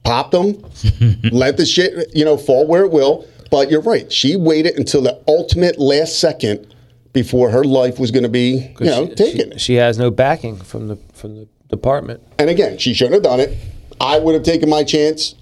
popped 0.02 0.32
them, 0.32 0.62
let 1.30 1.58
the 1.58 1.66
shit, 1.66 2.08
you 2.16 2.24
know, 2.24 2.36
fall 2.38 2.66
where 2.66 2.84
it 2.84 2.90
will. 2.90 3.28
But 3.50 3.70
you're 3.70 3.82
right. 3.82 4.10
She 4.10 4.34
waited 4.34 4.76
until 4.78 5.02
the 5.02 5.22
ultimate 5.28 5.78
last 5.78 6.18
second 6.18 6.74
before 7.12 7.50
her 7.50 7.64
life 7.64 7.98
was 7.98 8.10
going 8.10 8.22
to 8.22 8.28
be, 8.28 8.74
you 8.80 8.86
know, 8.86 9.06
she, 9.08 9.14
taken. 9.14 9.52
She, 9.52 9.58
she 9.58 9.74
has 9.74 9.98
no 9.98 10.10
backing 10.10 10.56
from 10.56 10.88
the 10.88 10.96
from 11.12 11.36
the 11.36 11.48
department. 11.68 12.22
and 12.38 12.48
again, 12.48 12.78
she 12.78 12.94
shouldn't 12.94 13.14
have 13.14 13.22
done 13.22 13.40
it. 13.40 13.56
I 14.00 14.18
would 14.18 14.34
have 14.34 14.42
taken 14.42 14.68
my 14.70 14.84
chance. 14.84 15.34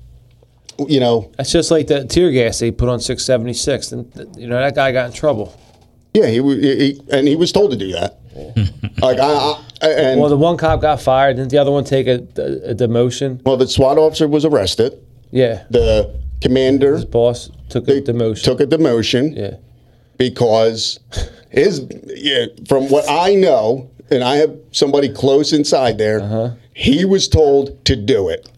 You 0.88 0.98
know, 0.98 1.30
That's 1.36 1.52
just 1.52 1.70
like 1.70 1.86
that 1.86 2.10
tear 2.10 2.32
gas 2.32 2.58
they 2.58 2.72
put 2.72 2.88
on 2.88 2.98
676, 2.98 3.92
and 3.92 4.36
you 4.36 4.48
know 4.48 4.56
that 4.58 4.74
guy 4.74 4.90
got 4.90 5.06
in 5.06 5.12
trouble. 5.12 5.56
yeah, 6.14 6.26
he, 6.26 6.40
he 6.42 7.00
and 7.12 7.28
he 7.28 7.36
was 7.36 7.52
told 7.52 7.70
to 7.70 7.76
do 7.76 7.92
that. 7.92 8.18
like 9.00 9.18
I, 9.18 9.62
I 9.82 9.88
and 9.88 10.20
Well, 10.20 10.28
the 10.30 10.36
one 10.36 10.56
cop 10.56 10.80
got 10.80 11.00
fired, 11.00 11.36
didn't 11.36 11.50
the 11.50 11.58
other 11.58 11.70
one 11.70 11.84
take 11.84 12.06
a, 12.06 12.26
a, 12.36 12.70
a 12.70 12.74
demotion? 12.74 13.42
well, 13.44 13.56
the 13.56 13.66
SWAT 13.68 13.98
officer 13.98 14.26
was 14.28 14.44
arrested. 14.44 15.00
Yeah, 15.30 15.64
The 15.70 16.14
commander 16.40 16.94
his 16.94 17.04
boss 17.04 17.50
took 17.68 17.88
a 17.88 18.00
demotion. 18.00 18.42
took 18.44 18.60
a 18.60 18.66
demotion. 18.66 19.36
yeah, 19.36 19.56
because 20.18 21.00
his 21.50 21.86
yeah, 22.06 22.46
from 22.68 22.88
what 22.88 23.04
I 23.08 23.34
know, 23.34 23.90
and 24.10 24.22
I 24.24 24.36
have 24.36 24.54
somebody 24.72 25.08
close 25.12 25.52
inside 25.52 25.98
there, 25.98 26.20
uh-huh. 26.20 26.50
He 26.76 27.04
was 27.04 27.28
told 27.28 27.84
to 27.84 27.94
do 27.94 28.28
it 28.28 28.50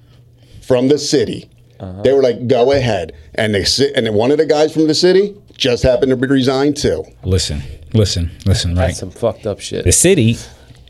from 0.63 0.89
the 0.89 0.97
city. 0.99 1.51
Uh-huh. 1.79 2.01
They 2.03 2.13
were 2.15 2.23
like, 2.23 2.49
"Go 2.49 2.73
ahead," 2.73 3.13
and 3.35 3.55
they 3.55 3.65
sit, 3.65 3.93
and 3.95 4.07
then 4.07 4.15
one 4.15 4.31
of 4.31 4.39
the 4.39 4.47
guys 4.47 4.73
from 4.73 4.87
the 4.87 4.95
city 4.95 5.35
just 5.59 5.83
happened 5.83 6.11
to 6.11 6.17
be 6.17 6.27
resigned 6.27 6.79
too. 6.79 7.05
Listen, 7.25 7.61
listen, 7.93 8.31
listen. 8.45 8.75
Right. 8.75 8.89
That's 8.89 8.99
some 8.99 9.11
fucked 9.11 9.47
up 9.47 9.61
shit. 9.61 9.85
the 9.85 9.93
city 9.93 10.37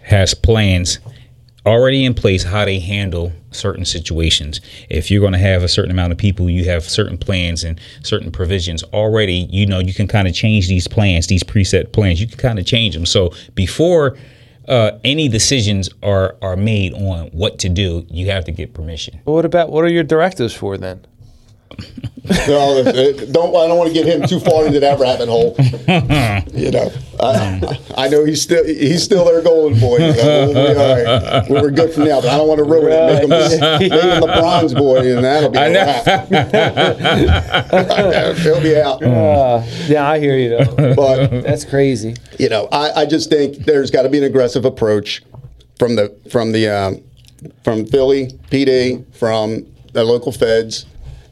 has 0.02 0.34
plans 0.34 0.98
already 1.66 2.04
in 2.04 2.14
place 2.14 2.44
how 2.44 2.64
they 2.64 2.78
handle 2.78 3.32
certain 3.50 3.84
situations. 3.84 4.60
If 4.88 5.10
you're 5.10 5.20
going 5.20 5.32
to 5.32 5.38
have 5.38 5.64
a 5.64 5.68
certain 5.68 5.90
amount 5.90 6.12
of 6.12 6.18
people, 6.18 6.48
you 6.48 6.64
have 6.66 6.84
certain 6.84 7.18
plans 7.18 7.64
and 7.64 7.80
certain 8.02 8.30
provisions 8.30 8.84
already. 8.84 9.48
You 9.50 9.66
know, 9.66 9.80
you 9.80 9.92
can 9.92 10.06
kind 10.06 10.28
of 10.28 10.34
change 10.34 10.68
these 10.68 10.86
plans, 10.86 11.26
these 11.26 11.42
preset 11.42 11.92
plans. 11.92 12.20
You 12.20 12.28
can 12.28 12.38
kind 12.38 12.58
of 12.58 12.66
change 12.66 12.94
them. 12.94 13.04
So 13.04 13.32
before 13.54 14.16
uh, 14.68 14.92
any 15.04 15.28
decisions 15.28 15.90
are 16.02 16.36
are 16.42 16.56
made 16.56 16.92
on 16.94 17.26
what 17.28 17.58
to 17.60 17.68
do, 17.68 18.06
you 18.10 18.30
have 18.30 18.44
to 18.44 18.52
get 18.52 18.74
permission. 18.74 19.20
What 19.24 19.44
about 19.44 19.70
what 19.70 19.84
are 19.84 19.88
your 19.88 20.04
directives 20.04 20.54
for 20.54 20.76
then? 20.78 21.04
No, 22.48 22.82
don't. 22.82 23.54
I 23.54 23.68
don't 23.68 23.78
want 23.78 23.86
to 23.86 23.94
get 23.94 24.04
him 24.04 24.26
too 24.26 24.40
far 24.40 24.66
into 24.66 24.80
that 24.80 24.98
rabbit 24.98 25.28
hole. 25.28 25.54
You 26.56 26.70
know, 26.70 26.90
I, 27.20 27.78
I 27.96 28.08
know 28.08 28.24
he's 28.24 28.40
still 28.42 28.64
he's 28.64 29.02
still 29.04 29.24
there 29.26 29.42
going, 29.42 29.78
boy. 29.78 29.98
You 29.98 30.12
know, 30.14 30.50
we'll 30.52 30.74
be 30.74 30.80
all 30.80 31.04
right. 31.04 31.48
We're 31.50 31.70
good 31.70 31.92
for 31.92 32.00
now, 32.00 32.20
but 32.20 32.30
I 32.30 32.36
don't 32.38 32.48
want 32.48 32.58
to 32.58 32.64
ruin 32.64 32.90
it. 32.90 33.06
Make 33.06 33.22
him, 33.22 33.28
make 33.30 33.92
him 33.92 34.20
the 34.20 34.26
bronze 34.26 34.74
boy, 34.74 35.14
and 35.14 35.22
that'll 35.24 35.50
be 35.50 35.58
a 35.58 35.72
wrap. 35.72 36.28
He'll 38.38 38.60
be 38.62 38.80
out. 38.80 39.02
Uh, 39.02 39.62
yeah, 39.86 40.08
I 40.08 40.18
hear 40.18 40.36
you 40.36 40.50
though. 40.50 40.94
But 40.94 41.42
That's 41.42 41.64
crazy. 41.64 42.14
you 42.38 42.48
know, 42.48 42.68
I, 42.72 43.02
I 43.02 43.06
just 43.06 43.30
think 43.30 43.58
there's 43.58 43.90
got 43.90 44.02
to 44.02 44.08
be 44.08 44.18
an 44.18 44.24
aggressive 44.24 44.64
approach 44.64 45.22
from 45.78 45.96
the 45.96 46.14
from 46.30 46.52
the 46.52 46.68
um, 46.68 47.02
from 47.62 47.86
Philly 47.86 48.28
PD, 48.50 49.04
from 49.14 49.66
the 49.92 50.04
local 50.04 50.32
feds. 50.32 50.86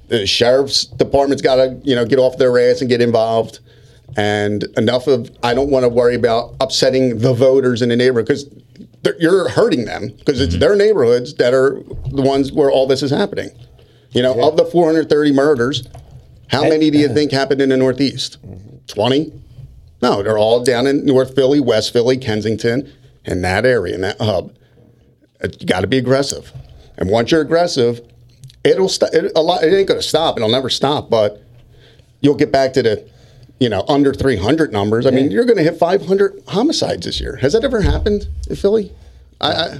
The 0.09 0.26
sheriff's 0.26 0.84
department's 0.84 1.42
got 1.42 1.57
to 1.57 1.80
you 1.82 1.94
know 1.94 2.05
get 2.05 2.18
off 2.18 2.38
their 2.38 2.59
ass 2.59 2.80
and 2.80 2.88
get 2.88 3.00
involved. 3.00 3.61
And 4.16 4.64
enough 4.76 5.07
of 5.07 5.30
I 5.42 5.55
don't 5.55 5.70
want 5.70 5.84
to 5.84 5.88
worry 5.88 6.14
about 6.14 6.55
upsetting 6.61 7.18
the 7.18 7.32
voters 7.32 7.82
in 7.82 7.88
the 7.88 7.96
neighborhood 7.96 8.26
because 8.26 8.46
you're 9.18 9.48
hurting 9.48 9.84
them 9.84 10.09
because 10.18 10.40
it's 10.40 10.55
mm-hmm. 10.55 10.61
their 10.61 10.76
neighborhoods 10.76 11.34
that 11.34 11.52
are 11.52 11.82
the 12.11 12.22
ones 12.22 12.52
where 12.52 12.70
all 12.70 12.86
this 12.86 13.02
is 13.02 13.11
happening. 13.11 13.50
You 14.12 14.22
know, 14.22 14.46
of 14.46 14.57
the 14.57 14.64
430 14.64 15.32
murders, 15.32 15.88
how 16.48 16.62
many 16.62 16.90
do 16.90 16.98
you 16.98 17.09
think 17.09 17.32
happened 17.32 17.61
in 17.61 17.70
the 17.70 17.76
Northeast? 17.76 18.38
Mm-hmm. 18.46 18.76
20? 18.86 19.32
No, 20.02 20.22
they're 20.22 20.38
all 20.38 20.62
down 20.62 20.86
in 20.86 21.05
North 21.05 21.34
Philly, 21.34 21.61
West 21.61 21.92
Philly, 21.92 22.16
Kensington, 22.16 22.92
in 23.24 23.42
that 23.42 23.64
area, 23.64 23.94
in 23.94 24.02
that 24.02 24.20
hub. 24.20 24.55
You 25.42 25.66
got 25.66 25.80
to 25.80 25.86
be 25.86 25.98
aggressive, 25.98 26.52
and 26.96 27.11
once 27.11 27.30
you're 27.30 27.40
aggressive, 27.40 28.00
it'll 28.64 28.88
st- 28.88 29.14
it, 29.14 29.32
a 29.36 29.40
lot. 29.42 29.62
It 29.62 29.72
ain't 29.72 29.88
going 29.88 30.00
to 30.00 30.06
stop. 30.06 30.36
It'll 30.36 30.48
never 30.50 30.70
stop, 30.70 31.10
but 31.10 31.42
you'll 32.20 32.34
get 32.34 32.50
back 32.50 32.72
to 32.74 32.82
the, 32.82 33.08
you 33.60 33.68
know, 33.68 33.84
under 33.88 34.12
300 34.12 34.72
numbers. 34.72 35.06
I 35.06 35.10
mean, 35.10 35.30
you're 35.30 35.44
going 35.44 35.58
to 35.58 35.62
hit 35.62 35.78
500 35.78 36.42
homicides 36.48 37.06
this 37.06 37.20
year. 37.20 37.36
Has 37.36 37.52
that 37.52 37.64
ever 37.64 37.80
happened 37.82 38.26
in 38.48 38.56
Philly? 38.56 38.92
I, 39.40 39.52
I 39.52 39.78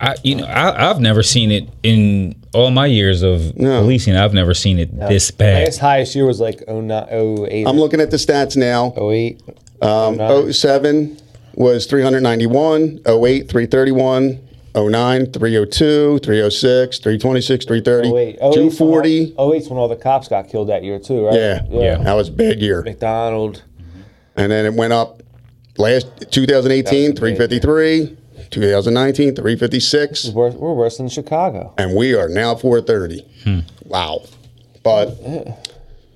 I, 0.00 0.14
you 0.22 0.36
know, 0.36 0.44
I, 0.46 0.90
I've 0.90 1.00
never 1.00 1.24
seen 1.24 1.50
it 1.50 1.68
in 1.82 2.36
all 2.54 2.70
my 2.70 2.86
years 2.86 3.22
of 3.22 3.56
No. 3.56 3.80
policing. 3.80 4.14
I've 4.14 4.32
never 4.32 4.54
seen 4.54 4.78
it 4.78 4.96
this 4.96 5.30
bad. 5.32 5.54
Highest 5.64 5.80
highest 5.80 6.14
year 6.14 6.24
was 6.24 6.38
like 6.38 6.62
09, 6.68 7.08
08, 7.10 7.66
I'm 7.66 7.76
looking 7.78 8.00
at 8.00 8.10
the 8.12 8.16
stats 8.16 8.56
now. 8.56 8.94
08. 8.96 9.40
Um, 9.82 10.52
07 10.52 11.18
was 11.54 11.86
391, 11.86 13.00
08, 13.06 13.48
331, 13.50 14.47
09, 14.74 15.32
302, 15.32 16.18
306, 16.18 16.98
326, 16.98 17.64
330, 17.64 18.16
08. 18.16 18.38
240. 18.38 19.34
08 19.38 19.64
's 19.64 19.68
when 19.68 19.78
all 19.78 19.88
the 19.88 19.96
cops 19.96 20.28
got 20.28 20.48
killed 20.48 20.68
that 20.68 20.84
year 20.84 20.98
too, 20.98 21.26
right? 21.26 21.34
Yeah, 21.34 21.62
Yeah. 21.70 21.96
that 22.02 22.14
was 22.14 22.28
a 22.28 22.32
big 22.32 22.60
year. 22.60 22.82
McDonald. 22.82 23.62
And 24.36 24.52
then 24.52 24.66
it 24.66 24.74
went 24.74 24.92
up 24.92 25.22
last 25.78 26.06
2018, 26.30 27.16
353, 27.16 28.16
2019, 28.50 29.34
356, 29.34 30.28
We're, 30.30 30.50
we're 30.50 30.74
worse 30.74 30.98
than 30.98 31.08
Chicago. 31.08 31.72
and 31.76 31.96
we 31.96 32.14
are 32.14 32.28
now 32.28 32.54
430. 32.54 33.24
Wow. 33.84 34.22
But, 34.84 35.16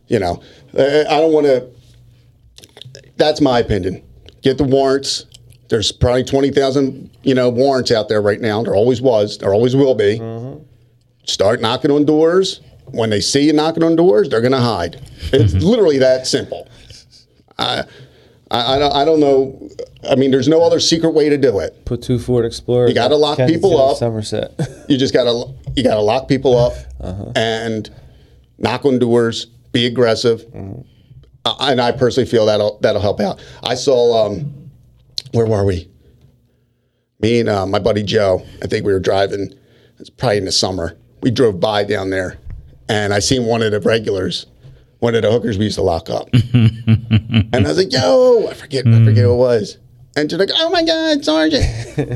you 0.09 0.19
know, 0.21 0.41
uh, 0.77 1.05
I 1.09 1.21
don't 1.21 1.33
want 1.33 1.47
to, 1.47 1.67
that's 3.17 3.41
my 3.41 3.59
opinion. 3.59 4.03
Get 4.43 4.59
the 4.59 4.65
warrants. 4.65 5.27
There's 5.73 5.91
probably 5.91 6.23
20,000, 6.23 7.09
you 7.23 7.35
know, 7.35 7.49
warrants 7.49 7.91
out 7.91 8.11
there 8.11 8.21
right 8.21 8.43
now. 8.43 8.63
There 8.63 8.75
always 8.77 9.01
was. 9.01 9.39
There 9.39 9.55
always 9.55 9.75
will 9.75 9.95
be. 9.95 10.21
Start 11.25 11.63
knocking 11.63 11.91
on 11.91 12.05
doors. 12.05 12.61
When 12.91 13.09
they 13.09 13.23
see 13.23 13.47
you 13.47 13.55
knocking 13.55 13.83
on 13.83 13.97
doors, 13.97 14.29
they're 14.29 14.43
going 14.43 14.53
to 14.53 14.61
hide. 14.61 15.01
It's 15.33 15.55
literally 15.55 15.97
that 15.97 16.27
simple. 16.27 16.69
I, 17.59 17.85
I, 18.51 18.75
I 18.75 18.79
don't- 18.79 18.93
I 18.95 19.05
don't 19.07 19.21
know. 19.21 19.67
I 20.11 20.15
mean, 20.15 20.31
there's 20.31 20.47
no 20.49 20.63
other 20.63 20.79
secret 20.79 21.13
way 21.15 21.31
to 21.31 21.39
do 21.39 21.59
it. 21.61 21.87
Put 21.87 22.03
two 22.03 22.19
Ford 22.19 22.45
Explorers. 22.45 22.91
You 22.91 22.95
gotta 22.95 23.17
lock 23.17 23.39
people 23.47 23.71
up. 23.93 23.97
Somerset. 23.97 24.53
You 24.91 24.99
just 24.99 25.15
gotta 25.15 25.55
you 25.77 25.83
gotta 25.85 26.01
lock 26.03 26.29
people 26.29 26.59
up 26.59 26.75
and 27.35 27.89
knock 28.59 28.85
on 28.85 28.99
doors. 28.99 29.47
Be 29.73 29.87
aggressive. 29.87 30.45
Uh, 31.47 31.55
and 31.61 31.81
I 31.81 31.93
personally 31.93 32.29
feel 32.29 32.45
that'll 32.47 32.79
that'll 32.81 33.01
help 33.01 33.21
out. 33.21 33.43
I 33.63 33.75
saw 33.77 34.27
um, 34.27 34.62
where 35.33 35.47
were 35.47 35.65
we? 35.65 35.89
Me 37.21 37.41
and 37.41 37.49
uh, 37.49 37.67
my 37.67 37.79
buddy 37.79 38.03
Joe. 38.03 38.43
I 38.63 38.67
think 38.67 38.85
we 38.85 38.93
were 38.93 39.01
driving. 39.01 39.53
It's 39.99 40.11
probably 40.11 40.39
in 40.39 40.45
the 40.45 40.53
summer. 40.53 40.97
We 41.21 41.31
drove 41.31 41.61
by 41.61 41.85
down 41.85 42.11
there, 42.11 42.39
and 42.89 43.15
I 43.15 43.21
seen 43.21 43.45
one 43.47 43.63
of 43.63 43.71
the 43.71 43.81
regulars, 43.81 44.47
one 44.99 45.15
of 45.15 45.23
the 45.23 45.31
hookers 45.31 45.57
we 45.59 45.65
used 45.67 45.77
to 45.77 45.83
lock 45.83 46.11
up. 46.11 46.29
and 46.33 47.55
I 47.55 47.61
was 47.63 47.79
like, 47.79 47.93
"Yo, 47.93 48.49
I 48.49 48.55
forget, 48.55 48.87
I 48.87 49.05
forget 49.05 49.25
who 49.25 49.33
it 49.35 49.37
was." 49.37 49.79
And 50.17 50.29
she's 50.31 50.39
like, 50.39 50.51
"Oh 50.53 50.69
my 50.71 50.83
God, 50.85 51.25
Sergeant!" 51.25 51.65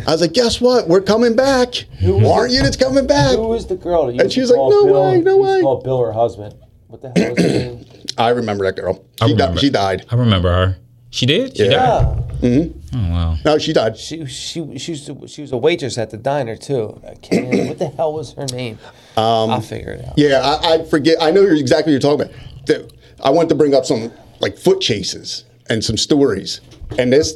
I 0.09 0.11
was 0.11 0.21
like, 0.21 0.33
"Guess 0.33 0.61
what? 0.61 0.89
We're 0.89 1.01
coming 1.03 1.37
back. 1.37 1.85
Warrant 2.03 2.53
unit's 2.53 2.77
coming 2.77 3.07
back." 3.07 3.37
Who 3.37 3.49
was 3.49 3.67
the 3.69 3.77
girl? 3.77 4.07
that 4.07 4.13
And 4.15 4.23
used 4.23 4.33
she's 4.35 4.49
to 4.49 4.55
like, 4.55 4.59
call 4.59 4.71
"No 4.71 4.85
Bill- 4.87 5.03
way, 5.05 5.21
no 5.21 5.37
used 5.37 5.49
to 5.49 5.55
way." 5.57 5.61
Call 5.63 5.83
Bill 5.83 6.01
her 6.05 6.13
husband. 6.13 6.55
What 6.89 7.01
the 7.03 7.13
hell 7.17 7.35
was 7.35 7.43
her 7.45 7.49
name? 7.49 7.85
I 8.19 8.31
remember 8.31 8.65
that 8.65 8.75
girl. 8.77 9.05
I 9.21 9.29
She, 9.29 9.35
di- 9.37 9.57
she 9.57 9.71
died. 9.71 10.05
I 10.11 10.17
remember 10.17 10.49
her. 10.53 10.79
She 11.11 11.25
did. 11.27 11.57
She 11.57 11.65
Yeah. 11.65 11.71
died. 11.71 12.23
Yeah. 12.43 12.65
Oh 12.95 13.11
wow. 13.11 13.37
No, 13.45 13.59
she 13.59 13.73
died. 13.73 13.97
She 13.97 14.27
she 14.27 14.79
she 14.79 14.91
was 14.93 15.09
a, 15.09 15.29
she 15.29 15.43
was 15.43 15.53
a 15.53 15.57
waitress 15.57 15.97
at 15.99 16.11
the 16.11 16.17
diner 16.19 16.57
too. 16.57 17.01
I 17.09 17.15
can't 17.15 17.49
remember- 17.51 17.69
what 17.71 17.79
the 17.79 17.89
hell 17.89 18.13
was 18.13 18.33
her 18.35 18.47
name? 18.53 18.79
Um, 19.17 19.51
I'll 19.51 19.61
figure 19.61 19.93
it 19.93 20.05
out. 20.05 20.15
Yeah, 20.19 20.41
I, 20.45 20.75
I 20.75 20.85
forget. 20.85 21.17
I 21.21 21.31
know 21.31 21.41
you're 21.43 21.55
exactly 21.57 21.95
what 21.95 22.03
you're 22.05 22.19
talking 22.19 22.27
about. 22.35 22.67
The- 22.67 22.91
I 23.25 23.31
want 23.31 23.49
to 23.49 23.55
bring 23.55 23.75
up 23.75 23.87
some 23.87 24.13
like 24.41 24.59
foot 24.59 24.81
chases 24.83 25.45
and 25.71 25.83
some 25.83 25.97
stories. 25.97 26.61
And 26.99 27.13
this 27.13 27.33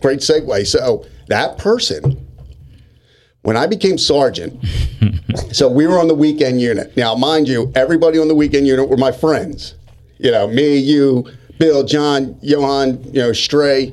great 0.00 0.20
segue. 0.20 0.66
So 0.66 1.06
that 1.28 1.56
person, 1.56 2.26
when 3.42 3.56
I 3.56 3.66
became 3.66 3.96
sergeant, 3.96 4.62
so 5.52 5.68
we 5.68 5.86
were 5.86 5.98
on 5.98 6.08
the 6.08 6.14
weekend 6.14 6.60
unit. 6.60 6.94
Now, 6.96 7.14
mind 7.14 7.48
you, 7.48 7.72
everybody 7.74 8.18
on 8.18 8.28
the 8.28 8.34
weekend 8.34 8.66
unit 8.66 8.88
were 8.88 8.96
my 8.98 9.10
friends. 9.12 9.74
You 10.18 10.30
know, 10.30 10.46
me, 10.46 10.76
you, 10.76 11.26
Bill, 11.58 11.84
John, 11.84 12.38
Johan, 12.42 13.02
you 13.04 13.20
know, 13.20 13.32
Stray. 13.32 13.92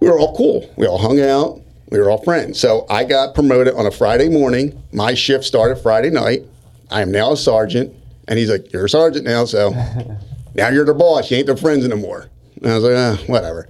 We 0.00 0.08
were 0.08 0.18
all 0.18 0.36
cool. 0.36 0.72
We 0.76 0.86
all 0.86 0.98
hung 0.98 1.20
out. 1.20 1.60
We 1.90 1.98
were 1.98 2.10
all 2.10 2.22
friends. 2.22 2.58
So 2.58 2.86
I 2.90 3.04
got 3.04 3.34
promoted 3.34 3.74
on 3.74 3.86
a 3.86 3.90
Friday 3.90 4.28
morning. 4.28 4.82
My 4.92 5.14
shift 5.14 5.44
started 5.44 5.76
Friday 5.76 6.10
night. 6.10 6.42
I 6.90 7.02
am 7.02 7.10
now 7.10 7.32
a 7.32 7.36
sergeant. 7.36 7.94
And 8.26 8.38
he's 8.38 8.50
like, 8.50 8.72
You're 8.72 8.86
a 8.86 8.88
sergeant 8.88 9.24
now, 9.24 9.44
so 9.44 9.70
now 10.54 10.68
you're 10.68 10.84
the 10.84 10.94
boss. 10.94 11.30
You 11.30 11.36
ain't 11.38 11.46
their 11.46 11.56
friends 11.56 11.84
anymore. 11.84 12.30
And 12.62 12.72
I 12.72 12.74
was 12.76 12.84
like, 12.84 12.96
ah, 12.96 13.22
whatever. 13.26 13.68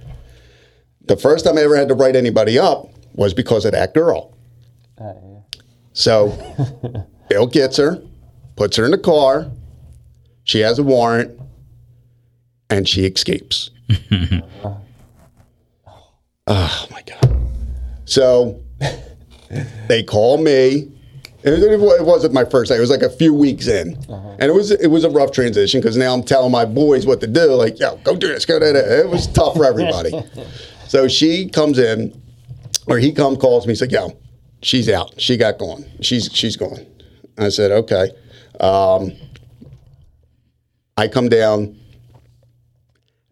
The 1.05 1.17
first 1.17 1.45
time 1.45 1.57
I 1.57 1.61
ever 1.61 1.75
had 1.75 1.89
to 1.89 1.93
write 1.93 2.15
anybody 2.15 2.57
up 2.57 2.89
was 3.13 3.33
because 3.33 3.65
of 3.65 3.73
that 3.73 3.93
girl. 3.93 4.33
So 5.93 6.29
Bill 7.29 7.47
gets 7.47 7.77
her, 7.77 8.01
puts 8.55 8.77
her 8.77 8.85
in 8.85 8.91
the 8.91 8.97
car. 8.97 9.51
She 10.43 10.59
has 10.59 10.79
a 10.79 10.83
warrant, 10.83 11.39
and 12.69 12.87
she 12.87 13.05
escapes. 13.05 13.71
oh 16.47 16.87
my 16.91 17.01
god! 17.05 17.37
So 18.05 18.61
they 19.87 20.03
call 20.03 20.37
me. 20.37 20.91
and 21.43 21.63
It 21.63 21.79
wasn't 22.03 22.33
my 22.33 22.45
first 22.45 22.69
day. 22.69 22.77
It 22.77 22.79
was 22.81 22.89
like 22.89 23.01
a 23.03 23.09
few 23.09 23.33
weeks 23.33 23.67
in, 23.67 23.95
and 24.09 24.43
it 24.43 24.53
was 24.53 24.71
it 24.71 24.87
was 24.87 25.03
a 25.03 25.09
rough 25.09 25.31
transition 25.31 25.79
because 25.81 25.97
now 25.97 26.13
I'm 26.13 26.23
telling 26.23 26.51
my 26.51 26.65
boys 26.65 27.05
what 27.05 27.19
to 27.21 27.27
do. 27.27 27.53
Like, 27.53 27.79
yo, 27.79 27.97
go 27.97 28.15
do 28.15 28.27
this, 28.27 28.45
go 28.45 28.59
do 28.59 28.73
that. 28.73 28.99
It 29.05 29.09
was 29.09 29.27
tough 29.27 29.55
for 29.55 29.65
everybody. 29.65 30.11
so 30.87 31.07
she 31.07 31.49
comes 31.49 31.77
in, 31.79 32.19
or 32.87 32.97
he 32.97 33.11
come 33.11 33.35
calls 33.37 33.65
me. 33.67 33.71
He's 33.71 33.81
like, 33.81 33.91
yo, 33.91 34.17
she's 34.61 34.89
out. 34.89 35.19
She 35.19 35.37
got 35.37 35.57
gone. 35.59 35.85
She's 36.01 36.29
she's 36.33 36.57
gone. 36.57 36.85
I 37.37 37.49
said, 37.49 37.71
okay. 37.71 38.09
Um, 38.59 39.11
I 40.97 41.09
come 41.09 41.27
down, 41.27 41.77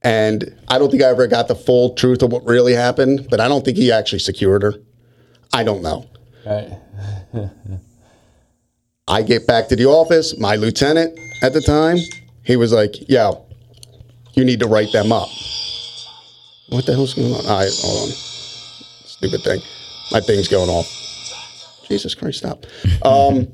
and 0.04 0.56
I 0.68 0.78
don't 0.78 0.90
think 0.90 1.04
I 1.04 1.08
ever 1.08 1.28
got 1.28 1.48
the 1.48 1.56
full 1.56 1.94
truth 1.96 2.22
of 2.22 2.32
what 2.32 2.46
really 2.46 2.74
happened. 2.74 3.28
But 3.30 3.40
I 3.40 3.48
don't 3.48 3.64
think 3.64 3.78
he 3.78 3.92
actually 3.92 4.20
secured 4.20 4.64
her. 4.64 4.74
I 5.54 5.64
don't 5.64 5.82
know. 5.82 6.10
Right. 6.46 6.78
I 9.08 9.22
get 9.22 9.48
back 9.48 9.68
to 9.70 9.76
the 9.76 9.86
office. 9.86 10.38
My 10.38 10.56
lieutenant 10.56 11.18
at 11.42 11.54
the 11.54 11.62
time, 11.62 11.98
he 12.44 12.56
was 12.56 12.72
like, 12.72 13.10
"Yo, 13.10 13.46
you 14.34 14.44
need 14.46 14.60
to 14.60 14.68
write 14.68 14.92
them 14.92 15.12
up." 15.12 15.30
What 16.70 16.86
the 16.86 16.94
hell's 16.94 17.14
going 17.14 17.34
on? 17.34 17.46
All 17.46 17.60
right, 17.60 17.72
hold 17.82 18.04
on. 18.04 18.10
Stupid 18.10 19.42
thing. 19.42 19.62
My 20.12 20.20
thing's 20.22 20.48
going 20.48 20.70
off. 20.70 20.88
Jesus 21.88 22.16
Christ, 22.16 22.40
stop. 22.40 22.66
Um, 23.06 23.52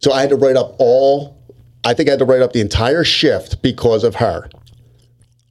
so 0.00 0.12
I 0.12 0.20
had 0.20 0.30
to 0.30 0.36
write 0.36 0.56
up 0.56 0.74
all. 0.78 1.40
I 1.84 1.94
think 1.94 2.08
I 2.08 2.12
had 2.12 2.18
to 2.18 2.24
write 2.24 2.42
up 2.42 2.52
the 2.52 2.60
entire 2.60 3.04
shift 3.04 3.62
because 3.62 4.04
of 4.04 4.16
her. 4.16 4.50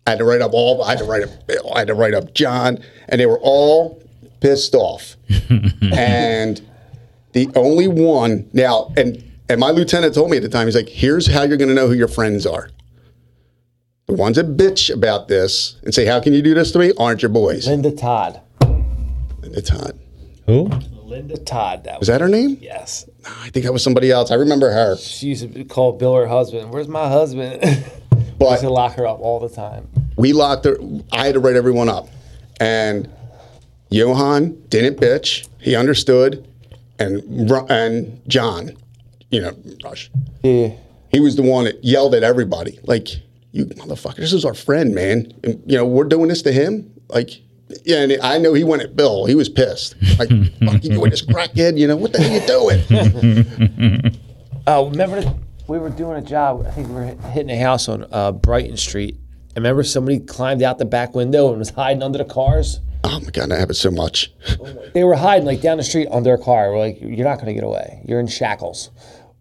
I 0.06 0.12
had 0.12 0.20
to 0.20 0.26
write 0.26 0.42
up 0.42 0.54
all. 0.54 0.84
I 0.84 0.92
had 0.92 1.00
to 1.00 1.06
write 1.06 1.24
up 1.24 1.48
Bill. 1.48 1.72
I 1.74 1.80
had 1.80 1.88
to 1.88 1.96
write 1.96 2.14
up 2.14 2.34
John, 2.34 2.78
and 3.10 3.20
they 3.20 3.26
were 3.26 3.40
all 3.42 4.02
pissed 4.40 4.76
off. 4.76 5.16
and 5.82 6.62
the 7.34 7.50
only 7.56 7.88
one 7.88 8.48
now, 8.54 8.94
and 8.96 9.24
and 9.50 9.60
my 9.60 9.72
lieutenant 9.72 10.14
told 10.14 10.30
me 10.30 10.38
at 10.38 10.44
the 10.44 10.50
time, 10.50 10.68
he's 10.68 10.76
like, 10.76 10.90
"Here's 10.90 11.28
how 11.28 11.44
you're 11.44 11.58
going 11.58 11.70
to 11.70 11.76
know 11.76 11.88
who 11.88 11.96
your 11.96 12.08
friends 12.08 12.46
are. 12.46 12.70
The 14.06 14.14
ones 14.14 14.36
that 14.36 14.56
bitch 14.56 14.94
about 14.94 15.28
this 15.28 15.78
and 15.84 15.94
say, 15.94 16.06
"How 16.06 16.20
can 16.20 16.34
you 16.34 16.44
do 16.44 16.54
this 16.54 16.72
to 16.74 16.80
me?" 16.80 16.94
aren't 17.00 17.24
your 17.24 17.30
boys." 17.30 17.68
Linda 17.68 17.92
Todd. 17.92 18.42
Linda 19.42 19.62
Todd. 19.64 20.00
Who? 20.46 20.70
Linda 21.04 21.38
Todd. 21.38 21.84
That 21.86 22.00
Was 22.00 22.10
Is 22.10 22.14
that 22.14 22.22
her 22.22 22.30
name? 22.30 22.58
Yes. 22.62 23.10
I 23.26 23.50
think 23.50 23.66
that 23.66 23.74
was 23.74 23.84
somebody 23.84 24.12
else. 24.12 24.30
I 24.30 24.36
remember 24.36 24.72
her, 24.72 24.98
She 24.98 25.28
used 25.28 25.52
to 25.54 25.64
call 25.64 25.94
Bill 25.94 26.16
her 26.16 26.28
husband. 26.28 26.72
Where's 26.72 26.88
my 26.88 27.08
husband? 27.08 27.64
but 28.38 28.60
to 28.60 28.70
lock 28.70 28.94
her 28.96 29.06
up 29.08 29.20
all 29.20 29.40
the 29.40 29.50
time. 29.54 29.88
we 30.18 30.34
locked 30.34 30.66
her. 30.66 30.78
I 31.12 31.26
had 31.26 31.34
to 31.36 31.40
write 31.40 31.56
everyone 31.56 31.90
up, 31.90 32.08
and 32.60 33.10
Johan 33.90 34.62
didn't 34.70 35.00
bitch. 35.00 35.48
He 35.60 35.76
understood, 35.76 36.48
and 37.00 37.22
and 37.70 38.22
John, 38.28 38.72
you 39.30 39.42
know, 39.42 39.52
Rush. 39.84 40.10
Yeah. 40.44 40.72
He 41.12 41.20
was 41.20 41.36
the 41.36 41.44
one 41.44 41.66
that 41.66 41.84
yelled 41.84 42.14
at 42.14 42.24
everybody, 42.24 42.80
like, 42.84 43.08
"You 43.52 43.66
motherfucker! 43.68 44.18
This 44.18 44.34
is 44.34 44.44
our 44.44 44.54
friend, 44.54 44.94
man. 44.94 45.32
And, 45.44 45.62
you 45.66 45.78
know, 45.78 45.86
we're 45.86 46.04
doing 46.04 46.28
this 46.28 46.42
to 46.44 46.52
him. 46.52 46.92
Like, 47.10 47.42
yeah." 47.86 48.02
And 48.02 48.18
I 48.22 48.38
know 48.38 48.54
he 48.54 48.64
went 48.66 48.82
at 48.82 48.96
Bill. 48.96 49.26
He 49.26 49.34
was 49.36 49.48
pissed. 49.48 49.96
Like, 50.20 50.30
"Fuck 50.66 50.84
you 50.84 50.90
doing 50.92 51.10
this 51.12 51.26
crackhead? 51.26 51.78
You 51.78 51.88
know 51.88 51.96
what 51.96 52.12
the 52.12 52.22
hell 52.22 52.34
you 52.34 52.46
doing?" 54.08 54.20
Oh, 54.68 54.90
remember 54.90 55.22
we 55.68 55.80
were 55.80 55.90
doing 55.90 56.18
a 56.18 56.22
job. 56.22 56.66
I 56.68 56.72
think 56.72 56.90
we 56.90 56.96
were 56.96 57.06
hitting 57.06 57.50
a 57.50 57.60
house 57.60 57.88
on 57.88 58.06
uh, 58.12 58.32
Brighton 58.32 58.78
Street. 58.78 59.16
And 59.56 59.64
remember 59.64 59.84
somebody 59.84 60.20
climbed 60.20 60.62
out 60.62 60.78
the 60.78 60.86
back 60.86 61.16
window 61.16 61.50
and 61.50 61.60
was 61.60 61.70
hiding 61.70 62.04
under 62.04 62.18
the 62.18 62.26
cars? 62.26 62.80
oh 63.08 63.20
my 63.20 63.30
god, 63.30 63.52
I 63.52 63.60
have 63.60 63.70
it 63.70 63.76
so 63.76 63.92
much. 63.92 64.32
They 64.94 65.04
were 65.04 65.16
hiding 65.16 65.46
like 65.46 65.62
down 65.62 65.76
the 65.76 65.84
street 65.84 66.08
under 66.10 66.34
a 66.34 66.38
car. 66.38 66.72
We're 66.72 66.80
like, 66.80 67.02
you're 67.02 67.28
not 67.28 67.36
going 67.36 67.48
to 67.48 67.54
get 67.54 67.66
away. 67.66 68.02
You're 68.08 68.22
in 68.22 68.28
shackles. 68.28 68.92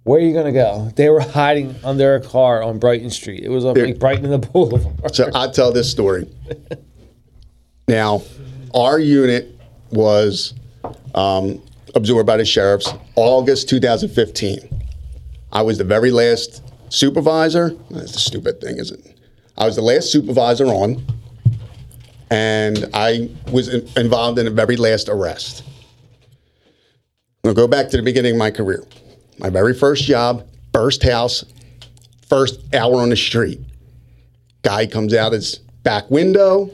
Where 0.02 0.18
are 0.18 0.22
you 0.22 0.32
going 0.32 0.46
to 0.46 0.52
go? 0.52 0.90
They 0.96 1.08
were 1.08 1.20
hiding 1.20 1.76
under 1.84 2.16
a 2.16 2.20
car 2.20 2.60
on 2.60 2.80
Brighton 2.80 3.08
Street. 3.08 3.44
It 3.44 3.50
was 3.50 3.64
on 3.64 3.76
like 3.76 4.00
Brighton 4.00 4.24
and 4.24 4.34
the 4.34 4.38
Boulevard. 4.52 5.14
So 5.14 5.30
I'll 5.32 5.52
tell 5.52 5.70
this 5.70 5.88
story. 5.88 6.28
Now, 7.86 8.22
our 8.74 8.98
unit 8.98 9.56
was 9.90 10.54
um, 11.14 11.62
absorbed 11.94 12.26
by 12.26 12.36
the 12.36 12.44
sheriffs 12.44 12.92
August 13.14 13.68
2015. 13.68 14.73
I 15.54 15.62
was 15.62 15.78
the 15.78 15.84
very 15.84 16.10
last 16.10 16.62
supervisor. 16.88 17.76
That's 17.90 18.16
a 18.16 18.20
stupid 18.20 18.60
thing, 18.60 18.78
isn't 18.78 19.06
it? 19.06 19.18
I 19.56 19.66
was 19.66 19.76
the 19.76 19.82
last 19.82 20.10
supervisor 20.10 20.66
on, 20.66 21.06
and 22.28 22.90
I 22.92 23.30
was 23.52 23.68
in- 23.68 23.88
involved 23.96 24.38
in 24.40 24.46
the 24.46 24.50
very 24.50 24.76
last 24.76 25.08
arrest. 25.08 25.62
I'm 27.44 27.54
go 27.54 27.68
back 27.68 27.88
to 27.90 27.96
the 27.96 28.02
beginning 28.02 28.32
of 28.32 28.38
my 28.38 28.50
career. 28.50 28.84
My 29.38 29.48
very 29.48 29.74
first 29.74 30.04
job, 30.04 30.46
first 30.72 31.04
house, 31.04 31.44
first 32.28 32.58
hour 32.74 32.96
on 32.96 33.10
the 33.10 33.16
street. 33.16 33.60
Guy 34.62 34.86
comes 34.86 35.14
out 35.14 35.32
his 35.32 35.58
back 35.84 36.10
window, 36.10 36.70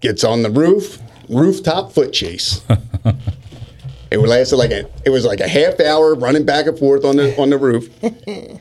gets 0.00 0.24
on 0.24 0.42
the 0.42 0.50
roof, 0.50 0.98
rooftop 1.30 1.92
foot 1.92 2.12
chase. 2.12 2.60
it 4.12 4.18
lasted 4.18 4.56
like 4.56 4.70
a 4.70 4.88
it 5.04 5.10
was 5.10 5.24
like 5.24 5.40
a 5.40 5.48
half 5.48 5.80
hour 5.80 6.14
running 6.14 6.44
back 6.44 6.66
and 6.66 6.78
forth 6.78 7.04
on 7.04 7.16
the 7.16 7.38
on 7.40 7.50
the 7.50 7.58
roof. 7.58 7.90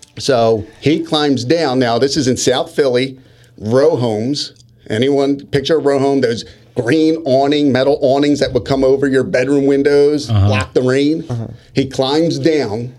so 0.19 0.65
he 0.79 1.03
climbs 1.03 1.43
down. 1.45 1.79
Now 1.79 1.99
this 1.99 2.17
is 2.17 2.27
in 2.27 2.37
South 2.37 2.73
Philly, 2.73 3.19
row 3.57 3.95
homes. 3.95 4.53
Anyone 4.89 5.45
picture 5.47 5.77
a 5.77 5.79
row 5.79 5.99
home? 5.99 6.21
Those 6.21 6.45
green 6.75 7.17
awning, 7.25 7.71
metal 7.71 7.99
awnings 8.01 8.39
that 8.39 8.53
would 8.53 8.65
come 8.65 8.83
over 8.83 9.07
your 9.07 9.23
bedroom 9.23 9.65
windows, 9.65 10.29
uh-huh. 10.29 10.47
block 10.47 10.73
the 10.73 10.81
rain. 10.81 11.25
Uh-huh. 11.29 11.47
He 11.73 11.87
climbs 11.89 12.39
down, 12.39 12.95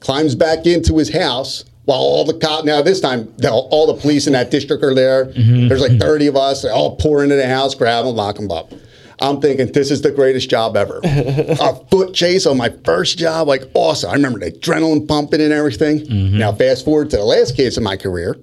climbs 0.00 0.34
back 0.34 0.66
into 0.66 0.96
his 0.96 1.12
house 1.12 1.64
while 1.84 1.98
all 1.98 2.24
the 2.24 2.34
cops 2.34 2.64
now 2.64 2.80
this 2.82 3.00
time 3.00 3.32
all 3.50 3.86
the 3.86 4.00
police 4.00 4.26
in 4.26 4.32
that 4.32 4.50
district 4.50 4.84
are 4.84 4.94
there 4.94 5.26
mm-hmm. 5.26 5.66
there's 5.66 5.80
like 5.80 5.98
30 5.98 6.28
of 6.28 6.36
us 6.36 6.62
they 6.62 6.68
all 6.68 6.94
pour 6.96 7.24
into 7.24 7.34
the 7.34 7.48
house 7.48 7.74
grab 7.74 8.04
them 8.04 8.14
lock 8.14 8.36
them 8.36 8.50
up 8.50 8.72
i'm 9.20 9.40
thinking 9.40 9.70
this 9.72 9.90
is 9.90 10.02
the 10.02 10.10
greatest 10.10 10.48
job 10.50 10.76
ever. 10.76 11.00
A 11.04 11.74
foot 11.90 12.14
chase 12.14 12.46
on 12.46 12.56
my 12.56 12.70
first 12.84 13.18
job 13.18 13.48
like 13.48 13.62
awesome. 13.74 14.10
I 14.10 14.14
remember 14.14 14.38
the 14.38 14.52
adrenaline 14.52 15.06
pumping 15.06 15.40
and 15.40 15.52
everything. 15.52 16.00
Mm-hmm. 16.00 16.38
Now 16.38 16.52
fast 16.52 16.84
forward 16.84 17.10
to 17.10 17.16
the 17.16 17.24
last 17.24 17.56
case 17.56 17.76
of 17.76 17.82
my 17.82 17.96
career. 17.96 18.36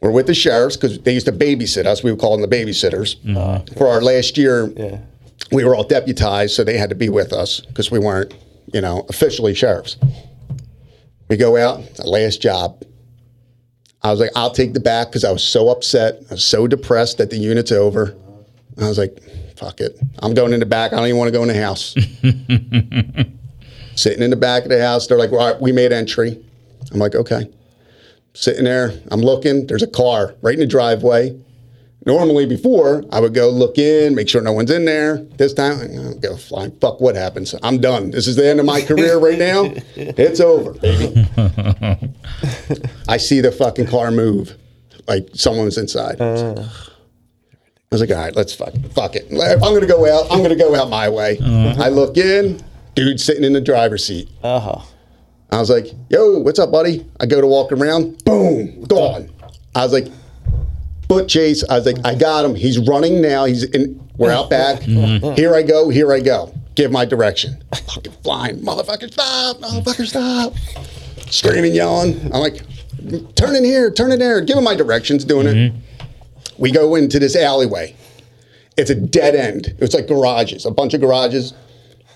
We're 0.00 0.10
with 0.10 0.26
the 0.26 0.34
sheriffs 0.34 0.76
because 0.76 0.98
they 1.00 1.14
used 1.14 1.26
to 1.26 1.32
babysit 1.32 1.86
us. 1.86 2.02
We 2.02 2.10
would 2.10 2.20
call 2.20 2.36
them 2.36 2.48
the 2.48 2.54
babysitters. 2.56 3.16
Uh-huh. 3.36 3.62
For 3.76 3.86
our 3.86 4.00
last 4.00 4.36
year 4.36 4.66
we 5.52 5.64
were 5.64 5.74
all 5.74 5.84
deputized, 5.84 6.54
so 6.54 6.64
they 6.64 6.76
had 6.76 6.88
to 6.90 6.96
be 6.96 7.08
with 7.08 7.32
us 7.32 7.60
because 7.60 7.90
we 7.90 7.98
weren't, 7.98 8.34
you 8.72 8.80
know, 8.80 9.06
officially 9.08 9.54
sheriffs. 9.54 9.96
We 11.28 11.36
go 11.36 11.56
out, 11.56 11.94
the 11.94 12.06
last 12.06 12.42
job. 12.42 12.82
I 14.02 14.10
was 14.10 14.18
like, 14.18 14.30
I'll 14.34 14.50
take 14.50 14.74
the 14.74 14.80
back 14.80 15.08
because 15.08 15.24
I 15.24 15.30
was 15.30 15.44
so 15.44 15.68
upset. 15.68 16.18
I 16.30 16.34
was 16.34 16.44
so 16.44 16.66
depressed 16.66 17.18
that 17.18 17.30
the 17.30 17.38
unit's 17.38 17.70
over. 17.70 18.16
I 18.80 18.88
was 18.88 18.98
like, 18.98 19.22
fuck 19.62 19.80
it. 19.80 19.98
I'm 20.18 20.34
going 20.34 20.52
in 20.52 20.60
the 20.60 20.66
back. 20.66 20.92
I 20.92 20.96
don't 20.96 21.06
even 21.06 21.18
want 21.18 21.28
to 21.28 21.38
go 21.38 21.42
in 21.42 21.48
the 21.48 21.54
house. 21.54 21.94
Sitting 23.94 24.22
in 24.22 24.30
the 24.30 24.36
back 24.36 24.64
of 24.64 24.70
the 24.70 24.82
house, 24.82 25.06
they're 25.06 25.18
like, 25.18 25.30
well, 25.30 25.52
right, 25.52 25.60
we 25.60 25.70
made 25.70 25.92
entry. 25.92 26.42
I'm 26.90 26.98
like, 26.98 27.14
okay. 27.14 27.48
Sitting 28.34 28.64
there, 28.64 28.92
I'm 29.10 29.20
looking. 29.20 29.66
There's 29.66 29.82
a 29.82 29.86
car 29.86 30.34
right 30.42 30.54
in 30.54 30.60
the 30.60 30.66
driveway. 30.66 31.38
Normally, 32.04 32.46
before 32.46 33.04
I 33.12 33.20
would 33.20 33.34
go 33.34 33.48
look 33.48 33.78
in, 33.78 34.16
make 34.16 34.28
sure 34.28 34.42
no 34.42 34.52
one's 34.52 34.72
in 34.72 34.86
there. 34.86 35.18
This 35.36 35.52
time, 35.52 35.78
I 35.80 36.14
go 36.14 36.36
flying. 36.36 36.72
Fuck, 36.80 37.00
what 37.00 37.14
happens? 37.14 37.54
I'm 37.62 37.80
done. 37.80 38.10
This 38.10 38.26
is 38.26 38.34
the 38.34 38.48
end 38.48 38.58
of 38.58 38.66
my 38.66 38.80
career 38.80 39.18
right 39.18 39.38
now. 39.38 39.72
It's 39.94 40.40
over, 40.40 40.72
baby. 40.72 41.28
I 43.08 43.18
see 43.18 43.40
the 43.40 43.52
fucking 43.52 43.86
car 43.86 44.10
move, 44.10 44.56
like 45.06 45.28
someone's 45.34 45.78
inside. 45.78 46.18
I 47.92 47.94
was 47.94 48.00
like, 48.00 48.10
all 48.10 48.16
right, 48.16 48.34
let's 48.34 48.54
fuck, 48.54 48.72
fuck 48.94 49.16
it. 49.16 49.26
I'm 49.30 49.60
gonna 49.60 49.84
go 49.86 50.10
out, 50.10 50.32
I'm 50.32 50.40
gonna 50.42 50.56
go 50.56 50.74
out 50.74 50.88
my 50.88 51.10
way. 51.10 51.36
Uh-huh. 51.36 51.74
I 51.82 51.90
look 51.90 52.16
in, 52.16 52.58
dude 52.94 53.20
sitting 53.20 53.44
in 53.44 53.52
the 53.52 53.60
driver's 53.60 54.02
seat. 54.06 54.30
Uh 54.42 54.58
huh. 54.58 54.80
I 55.50 55.58
was 55.60 55.68
like, 55.68 55.88
yo, 56.08 56.38
what's 56.38 56.58
up, 56.58 56.72
buddy? 56.72 57.04
I 57.20 57.26
go 57.26 57.42
to 57.42 57.46
walk 57.46 57.70
around, 57.70 58.24
boom, 58.24 58.84
gone. 58.84 59.28
I 59.74 59.84
was 59.84 59.92
like, 59.92 60.06
foot 61.06 61.28
chase. 61.28 61.62
I 61.68 61.74
was 61.76 61.84
like, 61.84 61.98
I 62.06 62.14
got 62.14 62.46
him. 62.46 62.54
He's 62.54 62.78
running 62.78 63.20
now. 63.20 63.44
He's 63.44 63.64
in, 63.64 64.00
we're 64.16 64.30
out 64.32 64.48
back. 64.48 64.80
Mm-hmm. 64.86 65.34
Here 65.36 65.54
I 65.54 65.62
go, 65.62 65.90
here 65.90 66.10
I 66.14 66.20
go. 66.20 66.50
Give 66.76 66.90
my 66.90 67.04
direction. 67.04 67.62
Fucking 67.74 68.12
flying. 68.22 68.60
Motherfucker, 68.60 69.12
stop. 69.12 69.58
Motherfucker, 69.58 70.06
stop. 70.06 70.54
Screaming, 71.30 71.74
yelling. 71.74 72.18
I'm 72.32 72.40
like, 72.40 72.62
turn 73.34 73.54
in 73.54 73.64
here, 73.64 73.90
turn 73.90 74.12
in 74.12 74.18
there. 74.18 74.40
Give 74.40 74.56
him 74.56 74.64
my 74.64 74.74
directions, 74.74 75.26
doing 75.26 75.46
it. 75.46 75.54
Mm-hmm. 75.54 75.78
We 76.58 76.70
go 76.70 76.94
into 76.94 77.18
this 77.18 77.36
alleyway. 77.36 77.96
It's 78.76 78.90
a 78.90 78.94
dead 78.94 79.34
end. 79.34 79.74
It's 79.78 79.94
like 79.94 80.06
garages, 80.08 80.64
a 80.64 80.70
bunch 80.70 80.94
of 80.94 81.00
garages, 81.00 81.52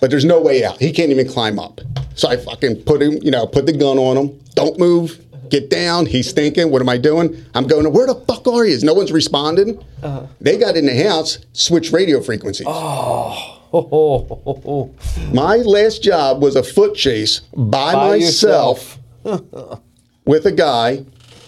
but 0.01 0.11
there's 0.11 0.24
no 0.24 0.41
way 0.41 0.64
out. 0.64 0.78
He 0.78 0.93
can't 0.93 1.11
even 1.11 1.28
climb 1.28 1.59
up. 1.59 1.80
So 2.14 2.28
I 2.28 2.37
fucking 2.37 2.82
put 2.84 3.03
him, 3.03 3.18
you 3.22 3.30
know, 3.30 3.47
put 3.47 3.66
the 3.66 3.72
gun 3.72 3.99
on 3.99 4.16
him. 4.16 4.41
Don't 4.55 4.78
move. 4.78 5.22
Get 5.51 5.70
down. 5.70 6.07
He's 6.07 6.32
thinking, 6.32 6.70
what 6.70 6.80
am 6.80 6.89
I 6.89 6.97
doing? 6.97 7.45
I'm 7.55 7.66
going, 7.66 7.84
to 7.84 7.91
where 7.91 8.07
the 8.07 8.14
fuck 8.14 8.47
are 8.49 8.64
you? 8.64 8.78
No 8.82 8.95
one's 8.95 9.12
responding. 9.12 9.78
Uh-huh. 10.03 10.26
They 10.41 10.57
got 10.59 10.76
in 10.76 10.87
the 10.87 11.05
house, 11.05 11.39
switched 11.53 11.93
radio 11.93 12.20
frequencies. 12.20 12.66
Oh, 12.68 13.57
My 15.32 15.57
last 15.57 16.03
job 16.03 16.43
was 16.43 16.57
a 16.57 16.62
foot 16.62 16.95
chase 16.95 17.41
by, 17.55 17.93
By 17.93 18.09
myself 18.09 18.99
with 20.24 20.47
a 20.47 20.53
guy 20.53 21.05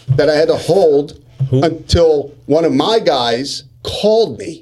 that 0.09 0.29
I 0.29 0.35
had 0.35 0.49
to 0.49 0.57
hold 0.57 1.25
until 1.51 2.35
one 2.47 2.65
of 2.65 2.73
my 2.73 2.99
guys 2.99 3.65
called 3.83 4.39
me. 4.39 4.61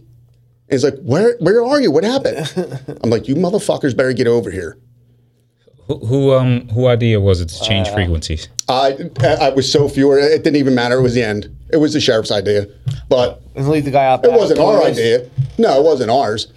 And 0.69 0.73
he's 0.73 0.85
like, 0.85 0.99
where, 1.03 1.37
where 1.39 1.65
are 1.65 1.81
you? 1.81 1.91
What 1.91 2.05
happened? 2.05 2.99
I'm 3.03 3.11
like, 3.11 3.29
you 3.29 3.35
motherfuckers 3.37 3.97
better 3.97 4.13
get 4.13 4.27
over 4.27 4.51
here. 4.51 4.79
Who, 5.87 5.99
who 6.05 6.35
um 6.35 6.67
who 6.69 6.89
idea 6.89 7.21
was 7.21 7.41
it 7.41 7.49
to 7.51 7.63
change 7.63 7.89
frequencies? 7.91 8.49
I, 8.69 9.09
I 9.41 9.51
was 9.51 9.71
so 9.71 9.89
furious. 9.89 10.33
It 10.33 10.43
didn't 10.43 10.57
even 10.57 10.75
matter. 10.75 10.99
It 10.99 11.03
was 11.03 11.15
the 11.15 11.23
end. 11.23 11.55
It 11.73 11.77
was 11.77 11.93
the 11.93 12.01
sheriff's 12.01 12.33
idea. 12.33 12.67
But 13.09 13.41
and 13.55 13.69
leave 13.69 13.85
the 13.85 13.93
guy 13.93 14.05
out. 14.07 14.25
it 14.25 14.31
back. 14.31 14.39
wasn't 14.39 14.59
our 14.59 14.83
idea. 14.83 15.31
No, 15.59 15.79
it 15.79 15.85
wasn't 15.85 16.11
ours. 16.11 16.53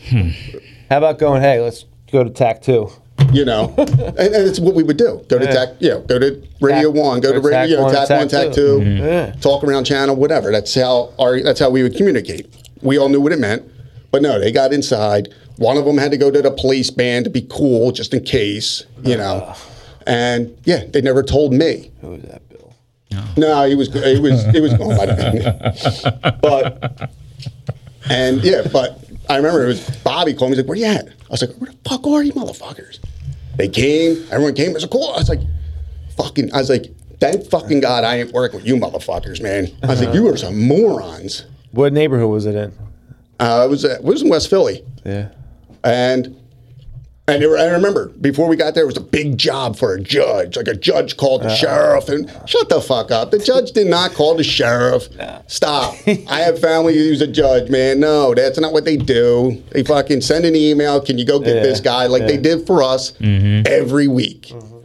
How 0.90 0.98
about 0.98 1.20
going? 1.20 1.44
Hey, 1.44 1.62
let's 1.62 1.86
go 2.12 2.24
to 2.24 2.32
TAC 2.32 2.64
two. 2.64 2.90
You 3.32 3.46
know, 3.46 3.74
and, 3.78 3.90
and 4.18 4.48
it's 4.48 4.60
what 4.60 4.76
we 4.76 4.84
would 4.84 4.98
do. 4.98 5.24
Go 5.28 5.38
to 5.40 5.46
tech, 5.46 5.70
you 5.80 5.90
know, 5.90 6.02
go 6.02 6.18
to 6.20 6.42
Radio 6.62 6.92
Tac- 6.92 7.04
One, 7.04 7.20
go 7.20 7.32
to 7.32 7.40
or 7.40 7.52
Tac 7.52 7.62
Radio, 7.62 7.84
One, 7.84 7.94
Tac 7.94 8.10
One, 8.10 8.28
Tac 8.28 8.46
Tac 8.46 8.54
Two. 8.54 8.80
2 8.80 8.86
mm-hmm. 8.86 9.04
Yeah. 9.06 9.32
talk 9.42 9.64
around 9.64 9.86
channel, 9.86 10.16
whatever. 10.16 10.52
That's 10.52 10.74
how 10.74 11.14
our 11.20 11.42
that's 11.42 11.60
how 11.60 11.70
we 11.70 11.84
would 11.84 11.96
communicate. 11.96 12.48
We 12.82 12.98
all 12.98 13.10
knew 13.10 13.22
what 13.22 13.32
it 13.32 13.40
meant, 13.40 13.70
but 14.12 14.22
no, 14.22 14.40
they 14.40 14.52
got 14.52 14.74
inside. 14.74 15.34
One 15.58 15.78
of 15.78 15.86
them 15.86 15.98
had 15.98 16.12
to 16.12 16.18
go 16.18 16.32
to 16.32 16.42
the 16.42 16.52
police 16.52 16.90
band 16.90 17.26
to 17.26 17.32
be 17.32 17.46
cool, 17.50 17.92
just 17.92 18.14
in 18.14 18.24
case, 18.24 18.86
you 19.04 19.18
know. 19.18 19.44
Ah. 19.46 19.66
And 20.08 20.58
yeah, 20.64 20.86
they 20.88 21.02
never 21.02 21.22
told 21.22 21.54
me. 21.54 21.92
Who 22.02 22.12
was 22.12 22.22
that, 22.24 22.48
Bill? 22.50 22.74
No, 23.38 23.66
he 23.66 23.76
was 23.76 23.94
he 23.94 24.20
was 24.20 24.44
he 24.46 24.62
was 24.62 24.74
gone 24.74 24.98
by 24.98 25.06
then. 25.06 26.40
but 26.42 27.12
and 28.10 28.44
yeah, 28.44 28.64
but 28.72 29.04
I 29.30 29.38
remember 29.38 29.66
it 29.66 29.68
was 29.68 29.98
Bobby 29.98 30.34
called 30.34 30.52
me. 30.52 30.58
He's 30.58 30.64
like, 30.66 30.70
"Where 30.70 30.78
you 30.78 30.86
at?" 30.86 31.08
I 31.08 31.30
was 31.30 31.42
like, 31.42 31.56
"Where 31.58 31.72
the 31.72 31.78
fuck 31.88 32.08
are 32.08 32.24
you, 32.24 32.34
motherfuckers?" 32.34 33.00
They 33.60 33.68
came. 33.68 34.26
Everyone 34.32 34.56
came. 34.56 34.70
It 34.72 34.76
was 34.76 34.86
cool. 34.86 35.12
I 35.14 35.18
was 35.18 35.28
like, 35.28 35.42
"Fucking!" 36.16 36.54
I 36.54 36.60
was 36.60 36.70
like, 36.70 36.86
"Thank 37.20 37.44
fucking 37.50 37.82
God 37.82 38.06
I 38.06 38.20
ain't 38.20 38.32
working 38.32 38.60
with 38.60 38.66
you, 38.66 38.78
motherfuckers, 38.78 39.42
man." 39.42 39.70
I 39.84 39.88
was 39.88 40.02
like, 40.02 40.16
"You 40.16 40.30
are 40.30 40.38
some 40.38 40.58
morons." 40.66 41.46
What 41.72 41.92
neighborhood 41.92 42.30
was 42.32 42.46
it 42.46 42.56
in? 42.56 42.72
Uh, 43.38 43.64
it 43.66 43.70
was 43.70 43.84
uh, 43.84 43.96
it 44.00 44.04
was 44.04 44.22
in 44.22 44.30
West 44.30 44.50
Philly, 44.50 44.82
Yeah. 45.06 45.28
and 45.84 46.38
and 47.30 47.44
it, 47.44 47.50
I 47.50 47.68
remember 47.68 48.10
before 48.10 48.48
we 48.48 48.56
got 48.56 48.74
there, 48.76 48.84
it 48.84 48.88
was 48.88 48.98
a 48.98 49.02
big 49.02 49.38
job 49.38 49.78
for 49.78 49.94
a 49.94 50.02
judge. 50.02 50.58
Like 50.58 50.68
a 50.68 50.76
judge 50.76 51.18
called 51.18 51.42
the 51.42 51.48
uh-huh. 51.48 51.56
sheriff, 51.56 52.10
and 52.10 52.30
shut 52.48 52.70
the 52.70 52.82
fuck 52.82 53.12
up. 53.12 53.32
The 53.32 53.40
judge 53.40 53.72
did 53.72 53.88
not 53.88 54.14
call 54.14 54.36
the 54.36 54.44
sheriff. 54.44 55.08
Stop. 55.48 55.96
I 56.08 56.42
have 56.42 56.60
family 56.60 56.96
who's 56.96 57.22
a 57.22 57.28
judge, 57.28 57.70
man. 57.70 58.00
No, 58.00 58.34
that's 58.34 58.60
not 58.60 58.74
what 58.74 58.86
they 58.86 58.98
do. 58.98 59.64
They 59.72 59.84
fucking 59.84 60.22
send 60.22 60.46
an 60.46 60.56
email. 60.56 61.02
Can 61.02 61.18
you 61.18 61.26
go 61.26 61.40
get 61.40 61.58
Yeah, 61.58 61.64
this 61.64 61.80
guy? 61.80 62.08
Like 62.08 62.24
they 62.24 62.38
did 62.38 62.66
for 62.66 62.84
us 62.84 63.12
mm-hmm. 63.14 63.64
every 63.66 64.08
week. 64.08 64.48
Mm-hmm. 64.48 64.80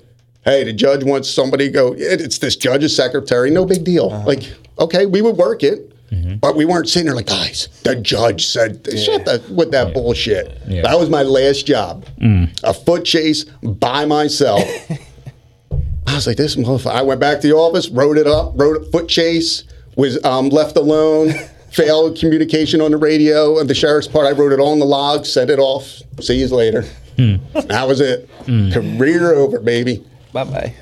Hey, 0.44 0.64
the 0.64 0.74
judge 0.74 1.04
wants 1.04 1.30
somebody 1.30 1.68
to 1.68 1.72
go. 1.72 1.94
It's 1.96 2.38
this 2.38 2.54
judge's 2.56 2.94
secretary. 2.94 3.50
No 3.50 3.64
big 3.64 3.82
deal. 3.82 4.10
Uh-huh. 4.10 4.26
Like, 4.26 4.52
okay, 4.78 5.06
we 5.06 5.22
would 5.22 5.36
work 5.36 5.62
it. 5.62 5.93
Mm-hmm. 6.14 6.36
But 6.36 6.56
we 6.56 6.64
weren't 6.64 6.88
sitting 6.88 7.06
there 7.06 7.14
like, 7.14 7.26
guys, 7.26 7.68
the 7.82 7.96
judge 7.96 8.46
said, 8.46 8.86
shut 8.98 9.24
the, 9.24 9.42
with 9.50 9.72
that 9.72 9.94
bullshit. 9.94 10.58
Yeah. 10.66 10.82
That 10.82 10.98
was 10.98 11.10
my 11.10 11.22
last 11.22 11.66
job. 11.66 12.06
Mm. 12.20 12.58
A 12.62 12.72
foot 12.72 13.04
chase 13.04 13.44
by 13.62 14.04
myself. 14.04 14.62
I 16.06 16.14
was 16.14 16.26
like, 16.26 16.36
this 16.36 16.56
motherfucker. 16.56 16.94
I 16.94 17.02
went 17.02 17.20
back 17.20 17.40
to 17.40 17.48
the 17.48 17.54
office, 17.54 17.88
wrote 17.88 18.18
it 18.18 18.26
up, 18.26 18.52
wrote 18.54 18.80
a 18.80 18.90
foot 18.90 19.08
chase, 19.08 19.64
was 19.96 20.22
um, 20.24 20.48
left 20.48 20.76
alone, 20.76 21.32
failed 21.72 22.18
communication 22.18 22.80
on 22.80 22.92
the 22.92 22.96
radio, 22.96 23.58
and 23.58 23.68
the 23.68 23.74
sheriff's 23.74 24.06
part, 24.06 24.26
I 24.26 24.32
wrote 24.32 24.52
it 24.52 24.60
all 24.60 24.72
on 24.72 24.78
the 24.78 24.86
log, 24.86 25.26
sent 25.26 25.50
it 25.50 25.58
off. 25.58 26.02
See 26.20 26.38
you 26.38 26.48
later. 26.48 26.82
Hmm. 27.16 27.36
That 27.52 27.88
was 27.88 28.00
it. 28.00 28.28
Hmm. 28.46 28.70
Career 28.70 29.34
over, 29.34 29.60
baby. 29.60 30.04
Bye 30.32 30.44
bye. 30.44 30.74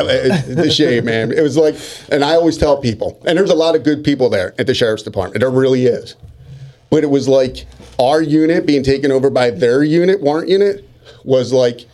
I, 0.00 0.02
it's 0.08 0.48
it's 0.48 0.74
shame, 0.74 1.04
man. 1.04 1.32
It 1.32 1.42
was 1.42 1.56
like, 1.56 1.76
and 2.10 2.24
I 2.24 2.34
always 2.34 2.58
tell 2.58 2.76
people, 2.76 3.20
and 3.26 3.38
there's 3.38 3.50
a 3.50 3.54
lot 3.54 3.74
of 3.74 3.84
good 3.84 4.04
people 4.04 4.28
there 4.28 4.54
at 4.58 4.66
the 4.66 4.74
sheriff's 4.74 5.02
department. 5.02 5.40
There 5.40 5.50
really 5.50 5.86
is. 5.86 6.16
But 6.90 7.04
it 7.04 7.10
was 7.10 7.28
like 7.28 7.66
our 7.98 8.20
unit 8.20 8.66
being 8.66 8.82
taken 8.82 9.10
over 9.10 9.30
by 9.30 9.50
their 9.50 9.82
unit, 9.82 10.20
warrant 10.20 10.48
unit, 10.48 10.88
was 11.24 11.52
like 11.52 11.86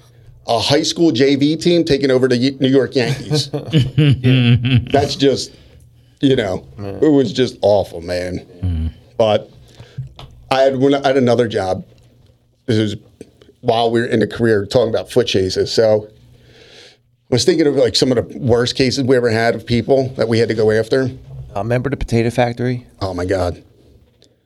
a 0.46 0.58
high 0.58 0.82
school 0.82 1.12
JV 1.12 1.60
team 1.60 1.84
taking 1.84 2.10
over 2.10 2.26
the 2.26 2.56
New 2.58 2.68
York 2.68 2.94
Yankees. 2.96 3.50
That's 4.92 5.14
just, 5.14 5.54
you 6.20 6.34
know, 6.36 6.66
it 6.78 7.08
was 7.12 7.32
just 7.32 7.58
awful, 7.62 8.00
man. 8.00 8.92
But 9.16 9.50
I 10.50 10.60
had 10.62 10.76
when 10.78 10.94
I 10.94 11.06
had 11.06 11.16
another 11.16 11.46
job. 11.48 11.84
This 12.66 12.78
was 12.78 12.96
while 13.60 13.90
we 13.90 14.00
were 14.00 14.06
in 14.06 14.20
the 14.20 14.26
career 14.26 14.66
talking 14.66 14.90
about 14.90 15.10
foot 15.10 15.26
chases. 15.26 15.72
So 15.72 16.08
I 16.08 16.17
was 17.30 17.44
thinking 17.44 17.66
of 17.66 17.74
like 17.74 17.94
some 17.96 18.10
of 18.10 18.16
the 18.16 18.38
worst 18.38 18.74
cases 18.76 19.04
we 19.04 19.16
ever 19.16 19.30
had 19.30 19.54
of 19.54 19.66
people 19.66 20.08
that 20.10 20.28
we 20.28 20.38
had 20.38 20.48
to 20.48 20.54
go 20.54 20.70
after. 20.70 21.10
Uh, 21.54 21.60
remember 21.60 21.90
the 21.90 21.96
potato 21.96 22.30
factory? 22.30 22.86
Oh 23.00 23.14
my 23.14 23.24
God. 23.24 23.62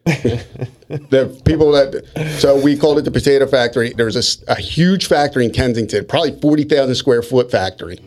the 0.04 1.40
people 1.44 1.70
that, 1.72 2.36
so 2.38 2.60
we 2.60 2.76
called 2.76 2.98
it 2.98 3.02
the 3.02 3.10
Potato 3.12 3.46
Factory. 3.46 3.92
There 3.92 4.06
was 4.06 4.42
a 4.48 4.56
huge 4.56 5.06
factory 5.06 5.44
in 5.44 5.52
Kensington, 5.52 6.06
probably 6.06 6.40
40,000 6.40 6.96
square 6.96 7.22
foot 7.22 7.52
factory, 7.52 8.00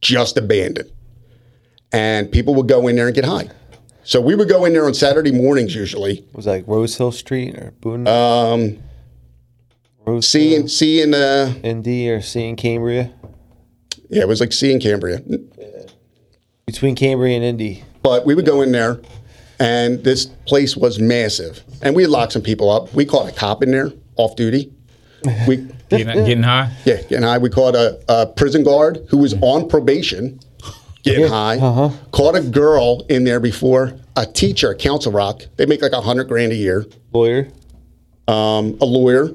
just 0.00 0.36
abandoned. 0.36 0.90
And 1.92 2.32
people 2.32 2.56
would 2.56 2.66
go 2.66 2.88
in 2.88 2.96
there 2.96 3.06
and 3.06 3.14
get 3.14 3.24
high. 3.24 3.50
So 4.02 4.20
we 4.20 4.34
would 4.34 4.48
go 4.48 4.64
in 4.64 4.72
there 4.72 4.84
on 4.84 4.94
Saturday 4.94 5.30
mornings 5.30 5.76
usually. 5.76 6.18
It 6.18 6.34
Was 6.34 6.46
like 6.46 6.64
Rose 6.66 6.96
Hill 6.96 7.12
Street 7.12 7.54
or 7.54 7.72
Boone? 7.80 8.08
Um, 8.08 8.82
Rose 10.04 10.26
C 10.26 10.56
and 10.56 10.68
C 10.68 11.02
and 11.02 11.14
uh, 11.14 11.50
ND 11.64 11.86
or 12.08 12.20
C 12.20 12.48
in 12.48 12.56
Cambria? 12.56 13.12
Yeah, 14.10 14.22
it 14.22 14.28
was 14.28 14.40
like 14.40 14.52
C 14.52 14.72
in 14.72 14.80
Cambria. 14.80 15.20
Between 16.66 16.94
Cambria 16.94 17.36
and 17.36 17.44
Indy. 17.44 17.84
But 18.02 18.24
we 18.24 18.34
would 18.34 18.46
go 18.46 18.62
in 18.62 18.72
there, 18.72 19.00
and 19.58 20.02
this 20.04 20.26
place 20.46 20.76
was 20.76 20.98
massive. 20.98 21.62
And 21.82 21.94
we 21.94 22.02
had 22.02 22.10
locked 22.10 22.32
some 22.32 22.42
people 22.42 22.70
up. 22.70 22.92
We 22.94 23.04
caught 23.04 23.28
a 23.28 23.32
cop 23.32 23.62
in 23.62 23.70
there 23.70 23.92
off 24.16 24.36
duty. 24.36 24.72
We 25.46 25.68
Getting, 25.90 26.06
getting 26.24 26.42
high. 26.42 26.72
yeah, 26.86 27.02
getting 27.02 27.22
high. 27.22 27.36
We 27.36 27.50
caught 27.50 27.74
a, 27.74 28.02
a 28.08 28.26
prison 28.26 28.62
guard 28.64 29.04
who 29.10 29.18
was 29.18 29.34
on 29.42 29.68
probation, 29.68 30.40
getting 31.02 31.26
high. 31.26 31.58
Caught 32.12 32.34
a 32.36 32.40
girl 32.40 33.04
in 33.10 33.24
there 33.24 33.40
before 33.40 33.92
a 34.16 34.24
teacher 34.24 34.72
at 34.72 34.78
Council 34.78 35.12
Rock. 35.12 35.42
They 35.58 35.66
make 35.66 35.82
like 35.82 35.92
a 35.92 36.00
hundred 36.00 36.28
grand 36.28 36.50
a 36.52 36.54
year. 36.54 36.86
Lawyer. 37.12 37.48
Um, 38.26 38.78
a 38.80 38.86
lawyer. 38.86 39.28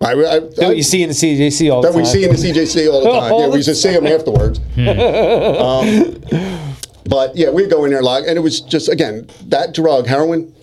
I, 0.00 0.12
I, 0.12 0.14
What 0.40 0.60
I- 0.62 0.72
you 0.72 0.82
see 0.82 1.02
in 1.02 1.08
the 1.08 1.14
CJC 1.14 1.72
all 1.72 1.80
the 1.80 1.88
that 1.88 1.92
time. 1.94 2.02
we 2.02 2.06
see 2.08 2.24
in 2.24 2.30
the 2.30 2.36
CJC 2.36 2.92
all 2.92 3.02
the 3.02 3.10
time. 3.20 3.32
All 3.32 3.40
yeah, 3.40 3.46
we 3.46 3.52
the 3.62 3.70
used 3.70 3.76
see 3.82 3.92
them 3.92 4.06
afterwards. 4.06 4.58
um, 4.76 6.64
but 7.08 7.36
yeah, 7.36 7.50
we'd 7.50 7.70
go 7.70 7.84
in 7.84 7.90
there 7.90 8.02
like, 8.02 8.24
and 8.26 8.36
it 8.36 8.40
was 8.40 8.60
just 8.60 8.88
again 8.88 9.28
that 9.46 9.74
drug, 9.74 10.06
heroin, 10.06 10.54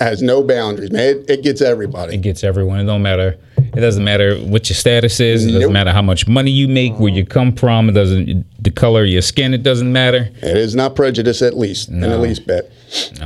has 0.00 0.22
no 0.22 0.42
boundaries, 0.42 0.90
man. 0.92 1.02
It, 1.16 1.30
it 1.30 1.42
gets 1.42 1.60
everybody. 1.60 2.14
It 2.14 2.18
gets 2.22 2.44
everyone. 2.44 2.78
It 2.80 2.84
don't 2.84 3.02
matter. 3.02 3.36
It 3.56 3.80
doesn't 3.80 4.04
matter 4.04 4.36
what 4.38 4.68
your 4.70 4.76
status 4.76 5.18
is. 5.20 5.44
It 5.44 5.48
doesn't 5.48 5.60
Nope. 5.62 5.72
matter 5.72 5.92
how 5.92 6.02
much 6.02 6.26
money 6.28 6.50
you 6.50 6.68
make, 6.68 6.98
where 6.98 7.12
you 7.12 7.26
come 7.26 7.52
from. 7.52 7.88
It 7.88 7.92
doesn't. 7.92 8.46
The 8.62 8.70
color 8.70 9.02
of 9.02 9.08
your 9.08 9.22
skin. 9.22 9.54
It 9.54 9.62
doesn't 9.62 9.92
matter. 9.92 10.30
It 10.42 10.56
is 10.56 10.74
not 10.74 10.94
prejudice, 10.94 11.42
at 11.42 11.56
least, 11.56 11.88
in 11.88 12.00
the 12.00 12.16
least 12.18 12.46
bit. 12.46 12.70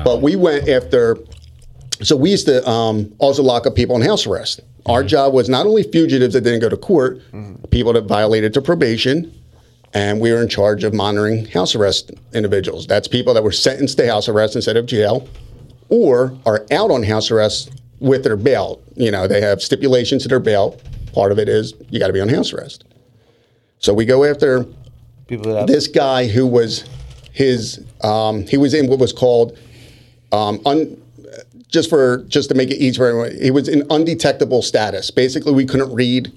But 0.04 0.22
we 0.22 0.34
went 0.36 0.68
after. 0.68 1.18
So 2.02 2.16
we 2.16 2.30
used 2.30 2.46
to 2.46 2.68
um, 2.68 3.12
also 3.18 3.42
lock 3.42 3.66
up 3.66 3.74
people 3.74 3.94
on 3.94 4.02
house 4.02 4.26
arrest. 4.26 4.60
Our 4.86 5.04
job 5.04 5.32
was 5.32 5.48
not 5.48 5.66
only 5.66 5.84
fugitives 5.84 6.34
that 6.34 6.40
didn't 6.42 6.60
go 6.60 6.68
to 6.68 6.76
court, 6.76 7.20
people 7.70 7.92
that 7.92 8.04
violated 8.04 8.54
their 8.54 8.62
probation, 8.62 9.32
and 9.94 10.20
we 10.20 10.32
were 10.32 10.42
in 10.42 10.48
charge 10.48 10.84
of 10.84 10.92
monitoring 10.92 11.46
house 11.46 11.74
arrest 11.74 12.10
individuals. 12.32 12.86
That's 12.86 13.06
people 13.06 13.34
that 13.34 13.44
were 13.44 13.52
sentenced 13.52 13.98
to 13.98 14.06
house 14.10 14.28
arrest 14.28 14.56
instead 14.56 14.76
of 14.76 14.86
jail, 14.86 15.28
or 15.88 16.36
are 16.46 16.66
out 16.72 16.90
on 16.90 17.02
house 17.02 17.30
arrest 17.30 17.70
with 18.00 18.24
their 18.24 18.36
bail. 18.36 18.80
You 18.96 19.10
know, 19.10 19.28
they 19.28 19.40
have 19.40 19.62
stipulations 19.62 20.22
to 20.22 20.28
their 20.28 20.40
bail. 20.40 20.80
Part 21.12 21.30
of 21.30 21.38
it 21.38 21.48
is 21.48 21.74
you 21.90 22.00
got 22.00 22.08
to 22.08 22.12
be 22.12 22.20
on 22.20 22.28
house 22.28 22.52
arrest. 22.52 22.84
So 23.78 23.92
we 23.92 24.04
go 24.04 24.24
after 24.24 24.66
People 25.28 25.54
that 25.54 25.66
this 25.66 25.86
guy 25.86 26.26
who 26.26 26.46
was 26.46 26.84
his 27.32 27.84
um, 28.02 28.46
he 28.46 28.56
was 28.56 28.74
in 28.74 28.88
what 28.88 28.98
was 28.98 29.12
called 29.12 29.56
um, 30.32 30.60
un, 30.66 31.01
just 31.72 31.88
for 31.88 32.18
just 32.28 32.48
to 32.50 32.54
make 32.54 32.70
it 32.70 32.76
easy 32.76 32.98
for 32.98 33.06
everyone 33.06 33.36
he 33.40 33.50
was 33.50 33.66
in 33.66 33.84
undetectable 33.90 34.62
status. 34.62 35.10
Basically 35.10 35.52
we 35.52 35.64
couldn't 35.66 35.92
read 35.92 36.30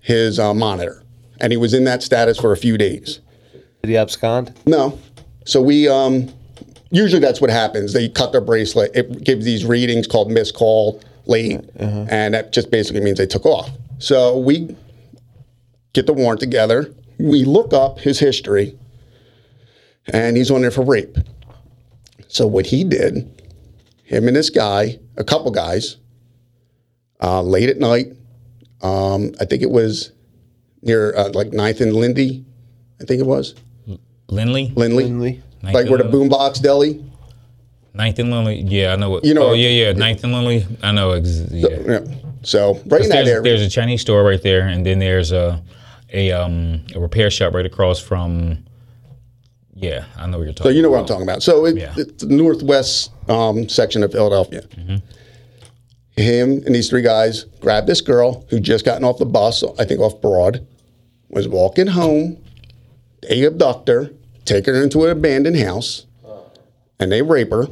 his 0.00 0.38
uh, 0.38 0.54
monitor. 0.54 1.02
And 1.40 1.52
he 1.52 1.56
was 1.56 1.74
in 1.74 1.84
that 1.84 2.02
status 2.02 2.38
for 2.38 2.52
a 2.52 2.56
few 2.56 2.78
days. 2.78 3.20
Did 3.82 3.90
he 3.90 3.96
abscond? 3.96 4.54
no. 4.66 4.98
So 5.44 5.62
we 5.62 5.88
um, 5.88 6.28
usually 6.90 7.20
that's 7.20 7.40
what 7.40 7.48
happens. 7.50 7.92
They 7.92 8.08
cut 8.08 8.32
their 8.32 8.40
bracelet. 8.40 8.90
It 8.94 9.24
gives 9.24 9.44
these 9.44 9.64
readings 9.64 10.06
called 10.06 10.30
missed 10.30 10.54
call 10.54 11.02
late. 11.26 11.60
And 12.10 12.34
that 12.34 12.52
just 12.52 12.70
basically 12.70 13.00
means 13.00 13.18
they 13.18 13.26
took 13.26 13.46
off. 13.46 13.70
So 13.98 14.38
we 14.38 14.76
get 15.94 16.06
the 16.06 16.12
warrant 16.12 16.40
together. 16.40 16.92
We 17.18 17.44
look 17.44 17.72
up 17.72 17.98
his 17.98 18.18
history. 18.18 18.76
And 20.12 20.36
he's 20.36 20.50
on 20.50 20.62
there 20.62 20.70
for 20.70 20.84
rape. 20.84 21.16
So 22.28 22.46
what 22.46 22.66
he 22.66 22.84
did 22.84 23.37
him 24.08 24.26
and 24.26 24.34
this 24.34 24.50
guy 24.50 24.98
a 25.16 25.24
couple 25.24 25.50
guys 25.50 25.98
uh, 27.22 27.42
late 27.42 27.68
at 27.68 27.78
night 27.78 28.06
um, 28.82 29.32
i 29.40 29.44
think 29.44 29.62
it 29.62 29.70
was 29.70 30.12
near 30.82 31.14
uh, 31.16 31.28
like 31.34 31.48
9th 31.48 31.80
and 31.80 31.92
lindy 31.94 32.44
i 33.00 33.04
think 33.04 33.20
it 33.20 33.26
was 33.26 33.54
Lindley. 34.30 34.72
lindley, 34.74 35.04
Lindley. 35.04 35.42
like 35.62 35.88
where 35.88 35.98
the 35.98 36.04
boombox 36.04 36.60
deli 36.62 37.04
Ninth 37.94 38.20
and 38.20 38.30
Lindley. 38.30 38.60
Yeah, 38.60 38.92
I 38.92 38.96
know 38.96 39.10
what. 39.10 39.24
You 39.24 39.34
know 39.34 39.48
Oh 39.48 39.52
yeah, 39.54 39.70
yeah. 39.70 39.92
Ninth 39.92 40.22
and 40.22 40.32
Lindley. 40.32 40.64
I 40.84 40.92
know. 40.92 41.12
Ex- 41.12 41.50
yeah. 41.50 41.68
yeah. 41.84 42.00
so 42.42 42.74
right 42.86 43.02
in 43.02 43.08
that 43.08 43.24
There's, 43.24 43.28
area 43.28 43.42
there's 43.42 43.62
a 43.62 43.68
Chinese 43.68 44.02
store 44.02 44.22
right 44.22 44.40
there, 44.40 44.68
and 44.68 44.86
then 44.86 45.00
there's 45.00 45.32
a 45.32 45.60
a 46.12 46.30
um 46.30 46.84
a 46.94 47.00
repair 47.00 47.28
shop 47.28 47.54
right 47.54 47.66
across 47.66 47.98
from. 47.98 48.64
Yeah, 49.80 50.04
I 50.16 50.26
know 50.26 50.38
what 50.38 50.44
you're 50.44 50.52
talking. 50.52 50.72
So 50.72 50.76
you 50.76 50.82
know 50.82 50.90
what 50.90 51.00
I'm 51.00 51.06
talking 51.06 51.22
about. 51.22 51.42
So 51.42 51.64
it, 51.66 51.76
Yeah. 51.76 51.94
it's 51.96 52.24
the 52.24 52.34
northwest 52.34 53.12
um, 53.28 53.68
section 53.68 54.02
of 54.02 54.10
Philadelphia. 54.12 54.62
him 56.16 56.62
and 56.66 56.74
these 56.74 56.90
three 56.90 57.02
guys 57.02 57.44
grabbed 57.60 57.86
this 57.86 58.00
girl 58.00 58.44
who 58.50 58.58
just 58.58 58.84
gotten 58.84 59.04
off 59.04 59.18
the 59.18 59.24
bus, 59.26 59.62
I 59.78 59.84
think 59.84 60.00
off 60.00 60.20
Broad, 60.20 60.66
was 61.28 61.46
walking 61.46 61.86
home. 61.86 62.38
They 63.22 63.46
abduct 63.46 63.86
her, 63.88 64.10
take 64.44 64.66
her 64.66 64.82
into 64.82 65.04
an 65.04 65.10
abandoned 65.10 65.58
house, 65.58 66.06
and 66.98 67.12
they 67.12 67.22
rape 67.22 67.50
her. 67.50 67.66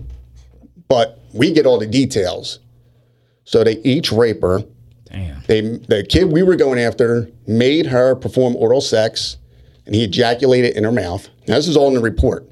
But 0.89 1.19
we 1.33 1.53
get 1.53 1.67
all 1.67 1.79
the 1.79 1.87
details. 1.87 2.61
So 3.45 3.65
they 3.65 3.79
each 3.79 4.13
rape 4.13 4.43
her. 4.43 4.63
Damn. 5.11 5.41
They 5.49 5.61
the 5.63 6.05
kid 6.09 6.31
we 6.33 6.43
were 6.45 6.57
going 6.57 6.79
after 6.79 7.29
made 7.49 7.87
her 7.87 8.15
perform 8.15 8.55
oral 8.57 8.81
sex, 8.81 9.39
and 9.87 9.95
he 9.95 10.05
ejaculated 10.05 10.77
in 10.77 10.85
her 10.85 10.93
mouth. 10.93 11.29
Now 11.49 11.55
this 11.55 11.69
is 11.69 11.77
all 11.77 11.89
in 11.89 11.95
the 11.95 12.01
report. 12.01 12.47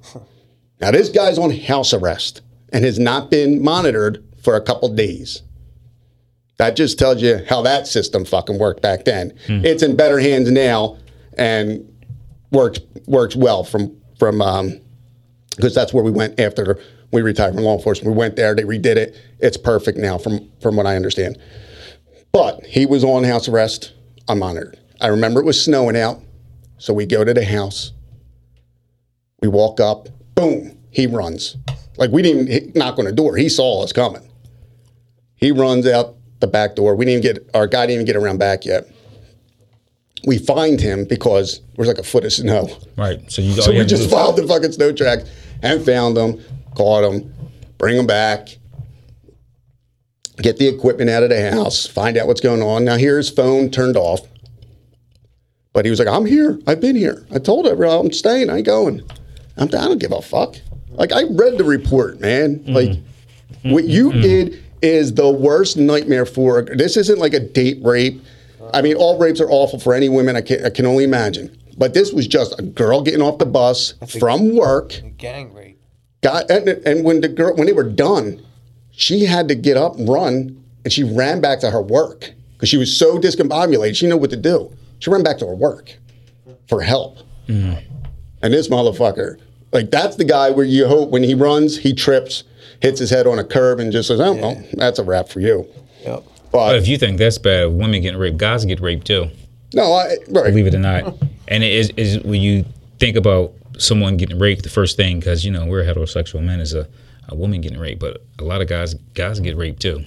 Now 0.81 0.91
this 0.91 1.09
guy's 1.09 1.39
on 1.39 1.51
house 1.51 1.93
arrest 1.93 2.41
and 2.73 2.85
has 2.85 2.99
not 2.99 3.31
been 3.31 3.63
monitored 3.63 4.25
for 4.43 4.57
a 4.57 4.61
couple 4.61 4.89
days. 4.95 5.43
That 6.59 6.77
just 6.77 6.99
tells 6.99 7.21
you 7.21 7.45
how 7.49 7.63
that 7.63 7.87
system 7.87 8.25
fucking 8.25 8.59
worked 8.59 8.81
back 8.81 9.05
then. 9.05 9.33
It's 9.49 9.83
in 9.83 9.97
better 9.97 10.21
hands 10.21 10.51
now 10.51 10.99
and 11.37 11.91
works 12.53 12.79
works 13.07 13.35
well 13.35 13.65
from 13.65 13.97
from 14.19 14.41
um 14.41 14.81
because 15.57 15.75
that's 15.75 15.93
where 15.93 16.05
we 16.05 16.11
went 16.11 16.39
after 16.39 16.79
we 17.13 17.23
retired 17.23 17.55
from 17.55 17.65
law 17.65 17.77
enforcement. 17.77 18.15
We 18.15 18.19
went 18.19 18.37
there, 18.37 18.55
they 18.55 18.63
redid 18.65 18.97
it. 18.97 19.17
It's 19.41 19.57
perfect 19.57 19.99
now 19.99 20.19
from 20.19 20.49
from 20.61 20.77
what 20.77 20.87
I 20.87 20.95
understand. 20.97 21.39
But 22.33 22.65
he 22.67 22.87
was 22.87 23.05
on 23.05 23.25
house 23.25 23.49
arrest, 23.49 23.93
unmonitored. 24.29 24.77
I 25.01 25.09
remember 25.09 25.41
it 25.41 25.45
was 25.45 25.63
snowing 25.63 25.97
out, 25.97 26.21
so 26.85 26.93
we 26.93 27.07
go 27.07 27.25
to 27.25 27.33
the 27.33 27.47
house. 27.47 27.93
We 29.41 29.49
walk 29.49 29.81
up, 29.81 30.11
boom, 30.35 30.77
he 30.91 31.07
runs. 31.07 31.57
Like 31.97 32.11
we 32.11 32.21
didn't 32.21 32.77
knock 32.77 32.99
on 32.99 33.07
the 33.07 33.13
door. 33.13 33.39
He 33.39 33.49
saw 33.49 33.83
us 33.83 33.91
coming. 33.91 34.21
He 35.35 35.51
runs 35.51 35.87
out 35.87 36.17
the 36.41 36.47
back 36.47 36.77
door. 36.77 36.95
We 36.95 37.07
didn't 37.07 37.23
get 37.23 37.51
our 37.55 37.67
guy 37.67 37.87
didn't 37.87 38.03
even 38.03 38.07
get 38.07 38.17
around 38.17 38.37
back 38.37 38.67
yet. 38.67 38.85
We 40.27 40.37
find 40.37 40.79
him 40.79 41.07
because 41.07 41.63
there's 41.75 41.89
like 41.89 41.97
a 41.97 42.03
foot 42.03 42.27
of 42.27 42.35
snow. 42.35 42.69
Right. 42.99 43.19
So 43.33 43.41
you 43.41 43.53
So 43.63 43.73
we 43.73 43.83
just 43.87 44.11
followed 44.11 44.37
the 44.37 44.47
fucking 44.47 44.73
snow 44.73 44.93
tracks 44.93 45.25
and 45.63 45.83
found 45.83 46.19
him, 46.19 46.45
caught 46.75 47.11
him, 47.11 47.33
bring 47.79 47.97
him 47.97 48.07
back, 48.07 48.59
get 50.37 50.59
the 50.59 50.69
equipment 50.69 51.09
out 51.09 51.23
of 51.23 51.31
the 51.31 51.51
house, 51.51 51.87
find 51.87 52.19
out 52.19 52.27
what's 52.27 52.43
going 52.43 52.61
on. 52.61 52.85
Now 52.85 52.99
here 52.99 53.17
his 53.17 53.31
phone 53.31 53.71
turned 53.71 53.97
off. 53.97 54.21
But 55.75 55.85
he 55.85 55.91
was 55.91 55.99
like, 55.99 56.09
I'm 56.09 56.25
here. 56.25 56.59
I've 56.67 56.81
been 56.81 56.97
here. 56.97 57.27
I 57.35 57.39
told 57.41 57.67
everyone 57.67 58.07
I'm 58.07 58.13
staying. 58.13 58.49
I 58.49 58.59
ain't 58.59 58.67
going. 58.67 59.03
I'm, 59.59 59.67
I 59.67 59.69
don't 59.69 59.99
give 59.99 60.13
a 60.13 60.23
fuck. 60.23 60.57
Like 60.91 61.13
I 61.13 61.25
read 61.25 61.59
the 61.59 61.65
report, 61.65 62.21
man. 62.21 62.61
Mm-hmm. 62.61 62.73
Like 62.73 62.99
what 63.65 63.85
you 63.85 64.11
mm-hmm. 64.11 64.21
did 64.21 64.65
is 64.81 65.15
the 65.15 65.29
worst 65.29 65.77
nightmare 65.77 66.27
for. 66.27 66.63
This 66.63 66.97
isn't 66.97 67.19
like 67.19 67.35
a 67.35 67.41
date 67.41 67.79
rape. 67.83 68.23
I 68.73 68.83
mean, 68.83 68.95
all 68.97 69.19
rapes 69.19 69.41
are 69.41 69.51
awful 69.51 69.81
for 69.81 69.95
any 69.95 70.09
women. 70.09 70.37
I 70.37 70.43
can, 70.43 70.65
I 70.65 70.71
can 70.71 70.87
only 70.87 71.05
imagine. 71.05 71.57
But 71.77 71.93
this 71.93 72.13
was 72.13 72.29
just 72.29 72.59
a 72.59 72.63
girl 72.63 73.03
getting 73.03 73.21
off 73.21 73.39
the 73.39 73.47
bus 73.47 73.95
from 74.21 74.55
work. 74.55 75.01
Gang 75.19 75.53
rape. 75.53 75.81
Got 76.23 76.51
and, 76.51 76.69
and 76.69 77.05
when 77.05 77.21
the 77.21 77.29
girl 77.29 77.55
when 77.57 77.67
they 77.67 77.73
were 77.73 77.83
done, 77.83 78.41
she 78.93 79.25
had 79.25 79.49
to 79.49 79.57
get 79.57 79.77
up 79.77 79.97
and 79.97 80.09
run, 80.09 80.65
and 80.85 80.93
she 80.93 81.03
ran 81.03 81.41
back 81.41 81.59
to 81.61 81.71
her 81.73 81.83
work 81.83 82.31
because 82.53 82.69
she 82.69 82.77
was 82.77 82.97
so 82.97 83.19
discombobulated. 83.19 83.97
She 83.97 84.07
didn't 84.07 84.21
what 84.21 84.31
to 84.31 84.37
do. 84.37 84.73
She 85.05 85.11
ran 85.11 85.23
back 85.23 85.37
to 85.41 85.47
her 85.47 85.55
work 85.55 85.95
for 86.67 86.81
help. 86.81 87.19
And 87.47 87.85
this 88.41 88.69
motherfucker, 88.69 89.39
like 89.71 89.91
that's 89.91 90.17
the 90.17 90.25
guy 90.25 90.51
where 90.51 90.65
you 90.65 90.87
hope 90.87 91.11
when 91.11 91.23
he 91.23 91.35
runs, 91.35 91.77
he 91.77 91.93
trips, 91.93 92.45
hits 92.81 93.01
his 93.01 93.11
head 93.11 93.27
on 93.27 93.39
a 93.39 93.45
curb, 93.45 93.81
and 93.81 93.93
just 93.93 94.09
says, 94.09 94.19
"Oh, 94.19 94.33
well, 94.33 94.65
that's 94.73 94.99
a 94.99 95.05
wrap 95.05 95.29
for 95.29 95.41
you." 95.41 95.69
Yep. 96.05 96.25
But 96.51 96.69
But 96.69 96.77
if 96.77 96.89
you 96.89 96.97
think 96.97 97.19
that's 97.19 97.37
bad, 97.37 97.67
women 97.73 98.01
getting 98.01 98.19
raped, 98.19 98.39
guys 98.39 98.65
get 98.65 98.81
raped 98.81 99.07
too. 99.07 99.29
no, 99.75 99.93
I 99.93 100.17
right. 100.31 100.47
Believe 100.47 100.69
it 100.69 100.75
or 100.75 100.79
not. 100.79 101.15
And 101.49 101.63
it 101.63 101.73
is, 101.73 101.91
is 101.99 102.25
when 102.25 102.41
you 102.41 102.65
think 102.99 103.19
about 103.19 103.53
someone 103.77 104.17
getting 104.17 104.39
raped, 104.39 104.63
the 104.63 104.71
first 104.71 104.97
thing, 104.97 105.21
because 105.21 105.45
you 105.45 105.53
know 105.53 105.67
we're 105.67 105.85
heterosexual 105.85 106.43
men, 106.43 106.61
is 106.61 106.73
a, 106.73 106.89
a 107.29 107.35
woman 107.35 107.61
getting 107.61 107.79
raped, 107.79 108.01
but 108.01 108.25
a 108.39 108.45
lot 108.45 108.63
of 108.63 108.69
guys 108.69 108.95
guys 109.13 109.39
get 109.41 109.55
raped 109.55 109.83
too. 109.83 110.03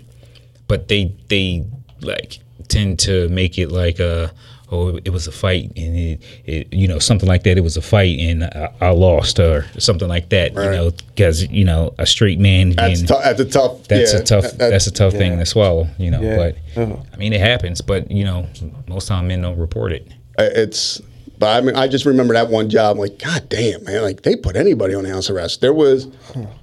But 0.68 0.88
they 0.88 1.14
they 1.28 1.68
like 2.02 2.40
tend 2.68 2.98
to 3.02 3.30
make 3.30 3.60
it 3.60 3.70
like 3.70 4.00
a 4.00 4.32
oh 4.72 4.98
it 5.06 5.10
was 5.12 5.28
a 5.28 5.32
fight 5.32 5.72
and 5.78 5.96
it, 5.98 6.22
it 6.46 6.74
you 6.74 6.88
know 6.88 7.00
something 7.00 7.28
like 7.30 7.44
that 7.44 7.58
it 7.58 7.62
was 7.62 7.78
a 7.78 7.82
fight 7.82 8.20
and 8.20 8.44
I, 8.44 8.74
I 8.82 8.90
lost 8.90 9.40
or 9.40 9.66
something 9.78 10.08
like 10.10 10.30
that 10.30 10.54
you 10.54 10.60
Right. 10.60 10.72
know 10.72 10.92
because 11.16 11.48
you 11.50 11.64
know 11.64 11.94
a 11.98 12.06
straight 12.06 12.40
man 12.40 12.72
That's, 12.72 13.02
being- 13.02 13.08
tou- 13.08 13.24
that's 13.24 13.40
a 13.40 13.46
tough. 13.46 13.88
that's 13.88 14.14
yeah, 14.14 14.20
a 14.20 14.24
tough 14.24 14.44
that- 14.44 14.58
that's 14.72 14.88
a 14.88 14.92
tough 14.92 15.14
thing 15.14 15.38
to 15.38 15.46
swallow 15.46 15.88
you 15.98 16.12
know 16.12 16.22
Yeah. 16.22 16.36
but 16.36 16.58
Uh-huh. 16.82 16.96
i 17.14 17.18
mean 17.18 17.32
it 17.34 17.40
happens 17.42 17.80
but 17.82 18.12
you 18.12 18.24
know 18.26 18.46
most 18.88 19.08
time 19.08 19.28
men 19.28 19.42
don't 19.42 19.58
report 19.58 19.92
it 19.94 20.08
it's 20.38 21.02
but 21.40 21.56
I 21.56 21.62
mean 21.62 21.76
I 21.76 21.88
just 21.88 22.06
remember 22.06 22.34
that 22.34 22.50
one 22.50 22.70
job 22.70 22.98
like 22.98 23.20
god 23.20 23.48
damn 23.48 23.84
man 23.84 24.02
like 24.02 24.24
they 24.24 24.36
put 24.36 24.56
anybody 24.56 24.94
on 24.96 25.06
house 25.06 25.30
arrest 25.30 25.62
there 25.62 25.74
was 25.74 26.08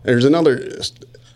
there's 0.03 0.25
another 0.25 0.69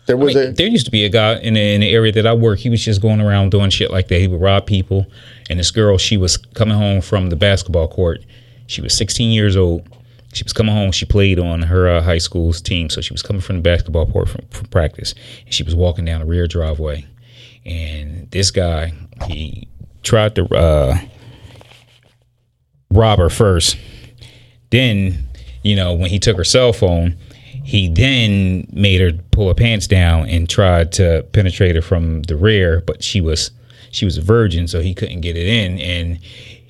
there 0.09 0.17
was 0.17 0.35
I 0.35 0.39
mean, 0.39 0.49
a 0.49 0.53
there 0.53 0.67
used 0.67 0.85
to 0.85 0.91
be 0.91 1.05
a 1.05 1.09
guy 1.09 1.35
in 1.35 1.53
the, 1.53 1.61
in 1.75 1.81
the 1.81 1.91
area 1.91 2.11
that 2.13 2.25
I 2.25 2.33
work. 2.33 2.57
He 2.57 2.69
was 2.71 2.83
just 2.83 2.99
going 2.99 3.21
around 3.21 3.51
doing 3.51 3.69
shit 3.69 3.91
like 3.91 4.07
that. 4.07 4.19
He 4.19 4.27
would 4.27 4.41
rob 4.41 4.65
people. 4.65 5.05
And 5.51 5.59
this 5.59 5.69
girl, 5.69 5.99
she 5.99 6.17
was 6.17 6.35
coming 6.35 6.75
home 6.75 7.01
from 7.01 7.29
the 7.29 7.35
basketball 7.35 7.87
court. 7.87 8.25
She 8.65 8.81
was 8.81 8.97
16 8.97 9.29
years 9.29 9.55
old. 9.55 9.87
She 10.33 10.43
was 10.43 10.51
coming 10.51 10.73
home. 10.73 10.91
She 10.91 11.05
played 11.05 11.37
on 11.37 11.61
her 11.61 11.87
uh, 11.87 12.01
high 12.01 12.17
school's 12.17 12.59
team, 12.59 12.89
so 12.89 13.01
she 13.01 13.13
was 13.13 13.21
coming 13.21 13.39
from 13.39 13.57
the 13.57 13.61
basketball 13.61 14.07
court 14.07 14.29
from, 14.29 14.45
from 14.49 14.65
practice. 14.69 15.13
And 15.45 15.53
she 15.53 15.61
was 15.61 15.75
walking 15.75 16.05
down 16.05 16.21
the 16.21 16.25
rear 16.25 16.47
driveway, 16.47 17.05
and 17.63 18.31
this 18.31 18.49
guy 18.49 18.93
he 19.27 19.67
tried 20.01 20.33
to 20.35 20.55
uh, 20.55 20.97
rob 22.91 23.19
her 23.19 23.29
first. 23.29 23.77
Then, 24.71 25.27
you 25.61 25.75
know, 25.75 25.93
when 25.93 26.09
he 26.09 26.17
took 26.17 26.37
her 26.37 26.43
cell 26.43 26.73
phone, 26.73 27.15
he 27.69 27.87
then 27.87 28.65
made 28.73 28.99
her 28.99 29.11
pull 29.29 29.47
her 29.47 29.53
pants 29.53 29.85
down 29.85 30.27
and 30.27 30.49
tried 30.49 30.91
to 30.91 31.23
penetrate 31.33 31.75
her 31.75 31.83
from 31.83 32.23
the 32.23 32.35
rear, 32.35 32.81
but 32.87 33.03
she 33.03 33.21
was 33.21 33.51
she 33.91 34.05
was 34.05 34.17
a 34.17 34.23
virgin, 34.23 34.67
so 34.67 34.81
he 34.81 34.95
couldn't 34.95 35.21
get 35.21 35.37
it 35.37 35.45
in. 35.45 35.79
And 35.79 36.19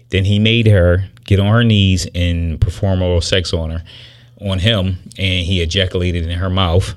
then 0.09 0.25
he 0.25 0.39
made 0.39 0.67
her 0.67 1.05
get 1.23 1.39
on 1.39 1.53
her 1.53 1.63
knees 1.63 2.05
and 2.13 2.59
perform 2.59 3.01
oral 3.01 3.21
sex 3.21 3.53
on 3.53 3.69
her, 3.69 3.83
on 4.41 4.59
him, 4.59 4.97
and 5.17 5.45
he 5.45 5.61
ejaculated 5.61 6.27
in 6.27 6.37
her 6.37 6.49
mouth, 6.49 6.93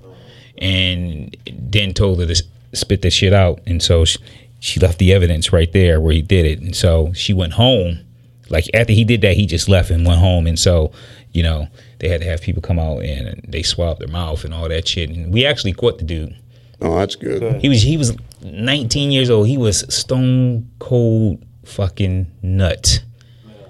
and 0.59 1.37
then 1.53 1.95
told 1.95 2.19
her 2.19 2.27
to 2.27 2.43
spit 2.73 3.03
that 3.03 3.13
shit 3.13 3.33
out. 3.33 3.61
And 3.69 3.81
so 3.81 4.05
she, 4.05 4.19
she 4.59 4.81
left 4.81 4.99
the 4.99 5.13
evidence 5.13 5.53
right 5.53 5.73
there 5.73 6.01
where 6.01 6.13
he 6.13 6.23
did 6.23 6.45
it. 6.45 6.59
And 6.61 6.75
so 6.75 7.13
she 7.13 7.33
went 7.33 7.53
home 7.53 8.01
like 8.53 8.69
after 8.75 8.93
he 8.93 9.05
did 9.05 9.23
that, 9.23 9.35
he 9.35 9.47
just 9.47 9.69
left 9.69 9.91
and 9.91 10.07
went 10.07 10.21
home. 10.21 10.47
And 10.47 10.59
so, 10.59 10.93
you 11.33 11.43
know, 11.43 11.69
they 11.99 12.09
had 12.09 12.21
to 12.21 12.27
have 12.27 12.41
people 12.43 12.63
come 12.63 12.79
out 12.79 12.99
and 13.05 13.41
they 13.49 13.63
swabbed 13.63 14.01
their 14.01 14.09
mouth 14.09 14.45
and 14.45 14.53
all 14.53 14.69
that 14.69 14.87
shit. 14.87 15.11
And 15.11 15.33
we 15.33 15.47
actually 15.47 15.73
caught 15.73 15.99
the 15.99 16.05
dude. 16.05 16.37
oh 16.81 16.99
that's 16.99 17.17
good 17.17 17.61
He 17.61 17.69
was 17.69 17.83
he 17.83 17.97
was 17.97 18.17
19 18.43 19.11
years 19.11 19.31
old. 19.31 19.47
He 19.49 19.57
was 19.59 19.85
stone 19.95 20.69
cold 20.79 21.43
fucking 21.65 22.27
nuts. 22.43 23.01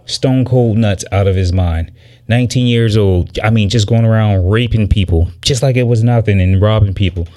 Stone 0.07 0.45
cold 0.45 0.77
nuts 0.79 1.05
out 1.13 1.27
of 1.27 1.37
his 1.37 1.53
mind. 1.53 1.93
19 2.29 2.67
years 2.67 2.97
old. 2.97 3.39
I 3.43 3.51
mean, 3.51 3.69
just 3.69 3.87
going 3.87 4.05
around 4.05 4.51
raping 4.51 4.89
people, 4.89 5.29
just 5.43 5.63
like 5.63 5.77
it 5.77 5.83
was 5.85 6.03
nothing, 6.03 6.41
and 6.41 6.61
robbing 6.61 6.95
people. 6.95 7.29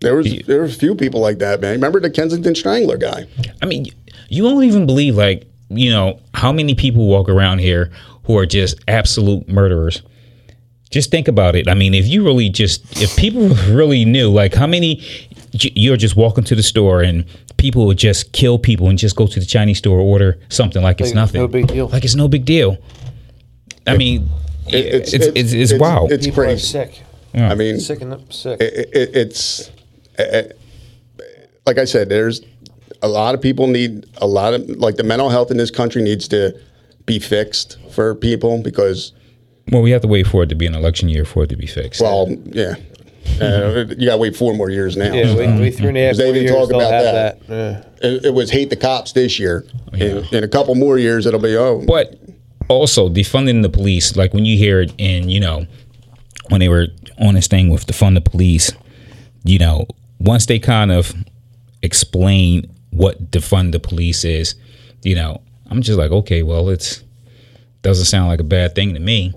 there 0.00 0.16
was 0.16 0.26
there 0.46 0.58
were 0.58 0.64
a 0.64 0.68
few 0.68 0.94
people 0.94 1.20
like 1.20 1.38
that 1.38 1.60
man 1.60 1.72
remember 1.74 2.00
the 2.00 2.10
Kensington 2.10 2.54
Strangler 2.54 2.96
guy 2.96 3.26
I 3.62 3.66
mean, 3.66 3.86
you 4.28 4.42
won't 4.44 4.64
even 4.64 4.84
believe 4.84 5.14
like 5.14 5.46
you 5.68 5.90
know 5.90 6.18
how 6.34 6.52
many 6.52 6.74
people 6.74 7.06
walk 7.06 7.28
around 7.28 7.60
here 7.60 7.90
who 8.24 8.38
are 8.38 8.46
just 8.46 8.78
absolute 8.88 9.48
murderers. 9.48 10.02
Just 10.90 11.10
think 11.10 11.26
about 11.26 11.56
it. 11.56 11.68
I 11.68 11.74
mean, 11.74 11.94
if 11.94 12.06
you 12.06 12.24
really 12.24 12.48
just 12.48 13.00
if 13.00 13.16
people 13.16 13.48
really 13.68 14.04
knew 14.04 14.30
like 14.30 14.54
how 14.54 14.66
many 14.66 15.02
you're 15.52 15.96
just 15.96 16.16
walking 16.16 16.44
to 16.44 16.54
the 16.54 16.62
store 16.62 17.02
and 17.02 17.24
people 17.56 17.86
would 17.86 17.98
just 17.98 18.32
kill 18.32 18.58
people 18.58 18.88
and 18.88 18.98
just 18.98 19.16
go 19.16 19.26
to 19.26 19.40
the 19.40 19.46
Chinese 19.46 19.78
store 19.78 19.98
order 19.98 20.38
something 20.48 20.82
like 20.82 21.00
it's 21.00 21.10
it's 21.10 21.14
nothing, 21.14 21.40
no 21.40 21.48
big 21.48 21.66
deal. 21.66 21.88
like 21.88 22.04
it's 22.04 22.14
no 22.14 22.28
big 22.28 22.44
deal. 22.44 22.78
I 23.86 23.96
mean, 23.96 24.28
it's 24.66 25.12
it's 25.12 25.26
it's, 25.34 25.52
it's, 25.52 25.80
wild. 25.80 26.12
it's 26.12 26.26
People 26.26 26.42
are 26.42 26.46
crazy 26.46 26.66
sick. 26.66 27.02
I 27.34 27.54
mean 27.54 27.80
Sick 27.80 28.02
and 28.02 28.32
sick. 28.32 28.60
it, 28.60 28.90
it, 28.92 29.16
it's 29.16 29.70
uh, 30.18 30.42
like 31.66 31.78
I 31.78 31.84
said, 31.84 32.08
there's 32.08 32.42
a 33.02 33.08
lot 33.08 33.34
of 33.34 33.40
people 33.40 33.66
need 33.66 34.06
a 34.18 34.26
lot 34.26 34.54
of 34.54 34.68
like 34.68 34.96
the 34.96 35.04
mental 35.04 35.30
health 35.30 35.50
in 35.50 35.56
this 35.56 35.70
country 35.70 36.02
needs 36.02 36.28
to 36.28 36.58
be 37.06 37.18
fixed 37.18 37.78
for 37.90 38.14
people 38.14 38.62
because 38.62 39.12
well, 39.70 39.82
we 39.82 39.90
have 39.92 40.02
to 40.02 40.08
wait 40.08 40.26
for 40.26 40.42
it 40.42 40.48
to 40.48 40.54
be 40.54 40.66
an 40.66 40.74
election 40.74 41.08
year 41.08 41.24
for 41.24 41.44
it 41.44 41.48
to 41.48 41.56
be 41.56 41.66
fixed. 41.66 42.00
well, 42.00 42.28
yeah, 42.46 42.74
uh, 43.40 43.84
you 43.96 44.06
got 44.06 44.12
to 44.12 44.18
wait 44.18 44.36
four 44.36 44.54
more 44.54 44.70
years 44.70 44.96
now. 44.96 45.12
yeah, 45.12 45.34
we, 45.34 45.60
we 45.60 45.70
three 45.70 45.88
and 45.88 45.96
a 45.96 46.06
half 46.06 46.16
They 46.16 46.32
didn't 46.32 46.52
talk 46.52 46.70
about 46.70 46.92
have 46.92 47.04
that. 47.04 47.46
that. 47.48 47.98
It, 48.02 48.26
it 48.26 48.34
was 48.34 48.50
hate 48.50 48.70
the 48.70 48.76
cops 48.76 49.12
this 49.12 49.38
year. 49.38 49.64
Yeah. 49.92 50.06
In, 50.06 50.34
in 50.36 50.44
a 50.44 50.48
couple 50.48 50.74
more 50.74 50.98
years, 50.98 51.26
it'll 51.26 51.40
be 51.40 51.56
oh, 51.56 51.84
But 51.86 52.18
also 52.68 53.08
defunding 53.08 53.62
the 53.62 53.68
police, 53.68 54.16
like 54.16 54.34
when 54.34 54.44
you 54.44 54.56
hear 54.56 54.80
it 54.80 54.92
in, 54.98 55.28
you 55.28 55.40
know, 55.40 55.66
when 56.48 56.60
they 56.60 56.68
were 56.68 56.88
on 57.18 57.34
this 57.34 57.46
thing 57.46 57.70
with 57.70 57.86
defund 57.86 58.14
the 58.14 58.20
police, 58.20 58.72
you 59.44 59.58
know, 59.58 59.86
once 60.18 60.46
they 60.46 60.58
kind 60.58 60.92
of 60.92 61.14
explain 61.82 62.70
what 62.90 63.30
defund 63.30 63.72
the 63.72 63.80
police 63.80 64.24
is, 64.24 64.54
you 65.02 65.14
know, 65.14 65.40
I'm 65.72 65.82
just 65.82 65.98
like, 65.98 66.10
okay, 66.10 66.42
well, 66.42 66.68
it's 66.68 67.02
doesn't 67.82 68.04
sound 68.04 68.28
like 68.28 68.40
a 68.40 68.44
bad 68.44 68.74
thing 68.74 68.94
to 68.94 69.00
me. 69.00 69.32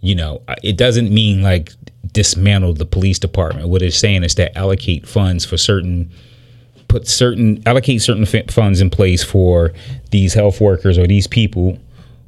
You 0.00 0.14
know, 0.14 0.42
it 0.62 0.76
doesn't 0.76 1.12
mean 1.12 1.42
like 1.42 1.72
dismantle 2.12 2.74
the 2.74 2.86
police 2.86 3.18
department. 3.18 3.68
What 3.68 3.82
it's 3.82 3.96
saying 3.96 4.24
is 4.24 4.34
that 4.36 4.56
allocate 4.56 5.06
funds 5.06 5.44
for 5.44 5.56
certain 5.56 6.10
put 6.88 7.06
certain 7.08 7.62
allocate 7.66 8.02
certain 8.02 8.22
f- 8.22 8.50
funds 8.50 8.80
in 8.80 8.90
place 8.90 9.24
for 9.24 9.72
these 10.10 10.34
health 10.34 10.60
workers 10.60 10.98
or 10.98 11.06
these 11.06 11.26
people 11.26 11.78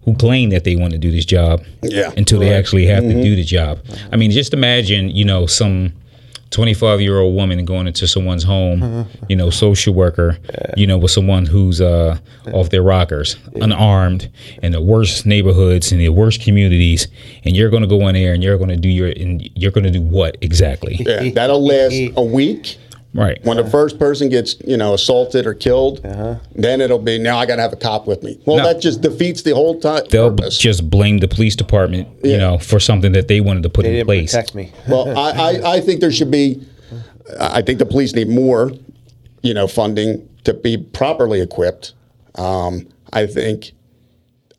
who 0.05 0.15
claim 0.17 0.51
that 0.51 0.65
they 0.65 0.77
want 0.77 0.93
to 0.93 0.99
do 0.99 1.11
this 1.11 1.25
job 1.25 1.63
Yeah. 1.83 2.13
until 2.17 2.41
they 2.41 2.53
actually 2.53 2.87
have 2.87 3.05
to 3.05 3.11
mm-hmm. 3.11 3.23
do 3.23 3.37
the 3.37 3.45
job. 3.45 3.81
I 4.13 4.17
mean, 4.17 4.31
just 4.31 4.53
imagine, 4.53 5.11
you 5.11 5.25
know, 5.25 5.47
some 5.47 5.93
25 6.51 7.01
year 7.01 7.19
old 7.19 7.35
woman 7.35 7.65
going 7.65 7.87
into 7.87 8.07
someone's 8.07 8.45
home, 8.45 9.09
you 9.29 9.37
know, 9.37 9.51
social 9.51 9.93
worker, 9.95 10.39
you 10.77 10.87
know, 10.87 10.97
with 10.99 11.11
someone 11.11 11.47
who's 11.47 11.81
uh, 11.81 12.19
off 12.53 12.71
their 12.71 12.83
rockers, 12.83 13.37
unarmed, 13.57 14.31
in 14.63 14.73
the 14.73 14.81
worst 14.81 15.27
neighborhoods, 15.27 15.91
in 15.93 15.99
the 15.99 16.09
worst 16.11 16.41
communities, 16.41 17.09
and 17.45 17.57
you're 17.57 17.71
going 17.71 17.83
to 17.83 17.89
go 17.89 18.07
in 18.09 18.15
there 18.15 18.33
and 18.35 18.43
you're 18.43 18.57
going 18.59 18.71
to 18.71 18.77
do 18.77 18.89
your, 18.89 19.09
and 19.09 19.49
you're 19.55 19.73
going 19.73 19.85
to 19.85 19.91
do 19.91 20.01
what 20.01 20.37
exactly? 20.41 20.97
Yeah, 21.01 21.31
that'll 21.31 21.65
last 21.65 21.95
a 22.17 22.23
week. 22.23 22.79
Right. 23.15 23.39
When 23.45 23.57
the 23.57 23.65
first 23.71 23.99
person 24.01 24.29
gets, 24.29 24.57
you 24.67 24.77
know, 24.77 24.95
assaulted 24.95 25.47
or 25.47 25.55
killed, 25.55 26.03
then 26.55 26.81
it'll 26.81 26.99
be 26.99 27.17
now 27.19 27.39
I 27.39 27.47
got 27.47 27.57
to 27.57 27.63
have 27.63 27.73
a 27.73 27.77
cop 27.77 28.09
with 28.09 28.25
me. 28.25 28.41
Well, 28.45 28.57
No. 28.59 28.65
that 28.65 28.81
just 28.81 29.03
defeats 29.03 29.43
the 29.43 29.55
whole 29.55 29.79
time. 29.79 30.03
They'll 30.11 30.31
purpose. 30.31 30.59
just 30.59 30.91
blame 30.91 31.19
the 31.19 31.29
police 31.29 31.55
department, 31.55 32.09
you 32.25 32.37
know, 32.37 32.59
for 32.59 32.81
something 32.81 33.13
that 33.13 33.29
they 33.29 33.41
wanted 33.41 33.63
to 33.63 33.69
put 33.69 33.85
They 33.85 33.91
in 33.91 33.95
didn't 33.99 34.07
place. 34.09 34.33
protect 34.33 34.55
me. 34.57 34.73
well, 34.89 35.17
I, 35.17 35.31
I, 35.31 35.73
I 35.77 35.81
think 35.81 36.01
there 36.01 36.11
should 36.13 36.31
be. 36.31 36.61
I 37.41 37.63
think 37.63 37.79
the 37.79 37.87
police 37.87 38.15
need 38.15 38.29
more, 38.29 38.73
you 39.43 39.55
know, 39.55 39.67
funding 39.69 40.29
to 40.45 40.53
be 40.53 40.77
properly 40.77 41.41
equipped. 41.41 41.95
Um, 42.35 42.87
I 43.13 43.27
think, 43.27 43.73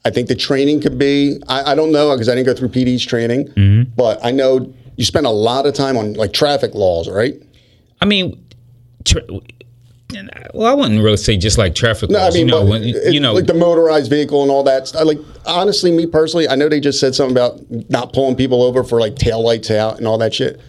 I 0.06 0.10
think 0.12 0.30
the 0.30 0.36
training 0.36 0.80
could 0.82 0.98
be. 0.98 1.42
I, 1.50 1.74
I 1.74 1.76
don't 1.76 1.92
know 1.92 2.12
because 2.14 2.30
I 2.30 2.36
didn't 2.36 2.46
go 2.48 2.54
through 2.56 2.70
PD's 2.70 3.06
training, 3.06 3.50
Mm-hmm. 3.50 3.92
but 3.98 4.24
I 4.24 4.32
know 4.32 4.74
you 4.96 5.04
spend 5.04 5.26
a 5.26 5.30
lot 5.32 5.66
of 5.66 5.74
time 5.74 5.98
on 5.98 6.14
like 6.14 6.32
traffic 6.32 6.74
laws, 6.74 7.10
right? 7.10 7.36
I 8.02 8.06
mean, 8.06 8.45
tra- 9.06 9.22
well, 10.54 10.72
I 10.72 10.74
wouldn't 10.74 11.04
really 11.04 11.18
say 11.18 11.36
just 11.36 11.58
like 11.58 11.74
traffic 11.76 12.10
No, 12.10 12.20
I 12.20 12.24
laws. 12.26 12.36
mean, 12.36 12.48
you 12.48 12.52
know, 12.52 12.66
when, 12.66 12.84
it- 12.84 13.14
you 13.14 13.20
know, 13.20 13.34
like 13.34 13.48
the 13.48 13.54
motorized 13.54 14.10
vehicle 14.10 14.42
and 14.44 14.52
all 14.52 14.64
that. 14.64 14.88
Stuff. 14.88 15.06
Like 15.06 15.18
honestly, 15.46 15.92
me 15.92 16.06
personally, 16.06 16.48
I 16.48 16.56
know 16.56 16.70
they 16.70 16.80
just 16.80 17.00
said 17.00 17.16
something 17.16 17.36
about 17.36 17.60
not 17.90 18.14
pulling 18.14 18.36
people 18.36 18.62
over 18.62 18.84
for 18.84 19.00
like 19.00 19.16
taillights 19.16 19.76
out 19.76 19.98
and 19.98 20.08
all 20.08 20.18
that 20.20 20.34
shit. 20.34 20.60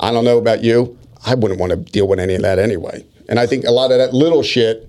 I 0.00 0.12
don't 0.12 0.24
know 0.24 0.38
about 0.38 0.62
you. 0.62 0.96
I 1.26 1.34
wouldn't 1.34 1.58
want 1.60 1.70
to 1.70 1.76
deal 1.76 2.06
with 2.06 2.20
any 2.20 2.34
of 2.34 2.42
that 2.42 2.58
anyway. 2.58 3.04
And 3.28 3.38
I 3.40 3.46
think 3.46 3.64
a 3.64 3.70
lot 3.70 3.90
of 3.90 3.98
that 3.98 4.12
little 4.14 4.42
shit 4.42 4.88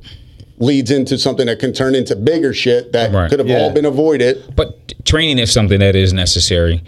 leads 0.58 0.92
into 0.92 1.18
something 1.18 1.48
that 1.48 1.60
can 1.60 1.74
turn 1.74 1.96
into 1.96 2.16
bigger 2.16 2.54
shit 2.54 2.92
that 2.94 3.12
Right. 3.14 3.30
could 3.30 3.40
have 3.40 3.48
Yeah. 3.48 3.60
all 3.62 3.72
been 3.72 3.86
avoided. 3.86 4.42
but 4.56 4.94
training 5.06 5.38
is 5.40 5.52
something 5.52 5.80
that 5.80 5.96
is 5.96 6.14
necessary, 6.14 6.82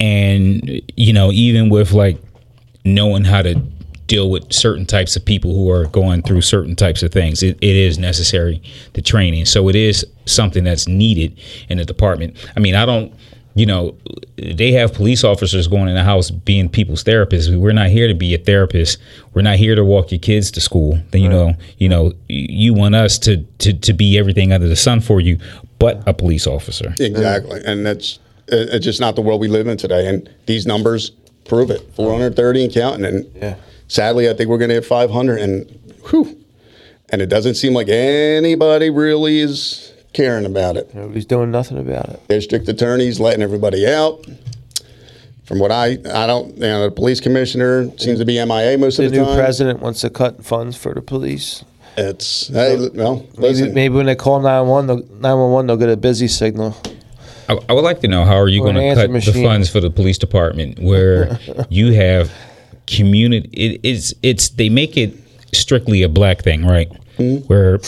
and 0.00 0.80
you 0.96 1.12
know, 1.12 1.32
even 1.32 1.68
with 1.70 1.92
like 1.92 2.18
knowing 2.84 3.24
how 3.24 3.42
to 3.42 3.60
deal 4.10 4.28
with 4.28 4.52
certain 4.52 4.84
types 4.84 5.14
of 5.14 5.24
people 5.24 5.54
who 5.54 5.70
are 5.70 5.86
going 5.86 6.20
through 6.20 6.40
certain 6.40 6.74
types 6.74 7.02
of 7.04 7.12
things, 7.12 7.44
it, 7.44 7.56
it 7.62 7.76
is 7.76 7.96
necessary 7.96 8.60
the 8.94 9.00
training. 9.00 9.46
So 9.46 9.68
it 9.68 9.76
is 9.76 10.04
something 10.26 10.64
that's 10.64 10.88
needed 10.88 11.38
in 11.68 11.78
the 11.78 11.84
department. 11.84 12.36
I 12.56 12.60
mean, 12.60 12.74
I 12.74 12.84
don't. 12.84 13.14
You 13.56 13.66
know, 13.66 13.96
they 14.36 14.70
have 14.72 14.94
police 14.94 15.24
officers 15.24 15.66
going 15.66 15.88
in 15.88 15.96
the 15.96 16.04
house 16.04 16.30
being 16.30 16.68
people's 16.68 17.02
therapists. 17.02 17.54
We're 17.54 17.72
not 17.72 17.88
here 17.88 18.06
to 18.06 18.14
be 18.14 18.32
a 18.32 18.38
therapist. 18.38 18.98
We're 19.34 19.42
not 19.42 19.56
here 19.56 19.74
to 19.74 19.84
walk 19.84 20.12
your 20.12 20.20
kids 20.20 20.52
to 20.52 20.60
school. 20.60 21.00
Then 21.10 21.20
you 21.22 21.28
know, 21.28 21.54
you 21.78 21.88
know, 21.88 22.12
you 22.28 22.74
want 22.74 22.94
us 22.94 23.18
to, 23.20 23.38
to 23.58 23.72
to 23.72 23.92
be 23.92 24.18
everything 24.18 24.52
under 24.52 24.68
the 24.68 24.76
sun 24.76 25.00
for 25.00 25.20
you, 25.20 25.38
but 25.80 26.00
a 26.06 26.14
police 26.14 26.46
officer. 26.46 26.94
Exactly. 27.00 27.60
And 27.66 27.84
that's 27.84 28.20
uh, 28.52 28.70
it's 28.70 28.84
just 28.84 29.00
not 29.00 29.16
the 29.16 29.22
world 29.22 29.40
we 29.40 29.48
live 29.48 29.66
in 29.66 29.76
today. 29.76 30.06
And 30.08 30.30
these 30.46 30.64
numbers 30.64 31.10
prove 31.44 31.70
it. 31.70 31.80
430 31.96 32.64
and 32.64 32.72
counting. 32.72 33.04
And 33.04 33.30
Yeah. 33.34 33.56
Sadly, 33.90 34.30
I 34.30 34.32
think 34.34 34.48
we're 34.48 34.58
going 34.58 34.68
to 34.70 34.76
hit 34.76 34.84
500. 34.86 35.38
And 35.40 35.66
whew. 36.08 36.38
And 37.10 37.20
it 37.20 37.26
doesn't 37.26 37.56
seem 37.56 37.74
like 37.74 37.88
anybody 37.88 38.88
really 38.88 39.40
is 39.40 39.92
caring 40.12 40.46
about 40.46 40.76
it. 40.76 40.94
Nobody's 40.94 41.26
doing 41.26 41.50
nothing 41.50 41.76
about 41.78 42.08
it. 42.08 42.28
District 42.28 42.68
attorneys 42.68 43.18
letting 43.20 43.42
everybody 43.42 43.86
out. 43.86 44.24
From 45.44 45.58
what 45.58 45.72
I, 45.72 45.94
I 46.14 46.28
don't, 46.28 46.54
you 46.54 46.60
know, 46.60 46.82
the 46.84 46.92
police 46.92 47.20
commissioner 47.20 47.90
seems 47.98 48.20
to 48.20 48.24
be 48.24 48.34
MIA 48.44 48.78
most 48.78 48.98
The 48.98 49.06
of 49.06 49.10
the 49.10 49.18
new 49.18 49.24
time. 49.24 49.36
president 49.36 49.80
wants 49.80 50.00
to 50.02 50.10
cut 50.10 50.44
funds 50.44 50.76
for 50.76 50.94
the 50.94 51.02
police. 51.02 51.64
It's, 51.96 52.46
hey, 52.46 52.88
well, 52.94 53.26
Maybe, 53.36 53.68
maybe 53.72 53.94
when 53.96 54.06
they 54.06 54.14
call 54.14 54.38
911, 54.40 54.86
they'll- 54.86 55.16
911, 55.20 55.66
they'll 55.66 55.76
get 55.76 55.88
a 55.88 55.96
busy 55.96 56.28
signal. 56.28 56.76
I, 57.48 57.58
I 57.68 57.72
would 57.72 57.82
like 57.82 57.98
to 58.02 58.08
know 58.08 58.24
how 58.24 58.36
are 58.36 58.46
you 58.48 58.62
going 58.62 58.76
to 58.76 58.80
answer 58.82 59.08
cut 59.08 59.24
the 59.24 59.42
funds 59.42 59.68
for 59.68 59.80
the 59.80 59.90
police 59.90 60.18
department 60.18 60.78
where 60.78 61.36
you 61.68 61.94
have 61.94 62.30
community? 62.94 63.48
It, 63.52 63.80
it's 63.82 64.14
it's 64.22 64.50
they 64.50 64.68
make 64.68 64.96
it 64.96 65.14
strictly 65.52 66.02
a 66.02 66.08
black 66.08 66.42
thing, 66.42 66.64
right? 66.64 66.90
Mm-hmm. 67.18 67.46
Where 67.46 67.80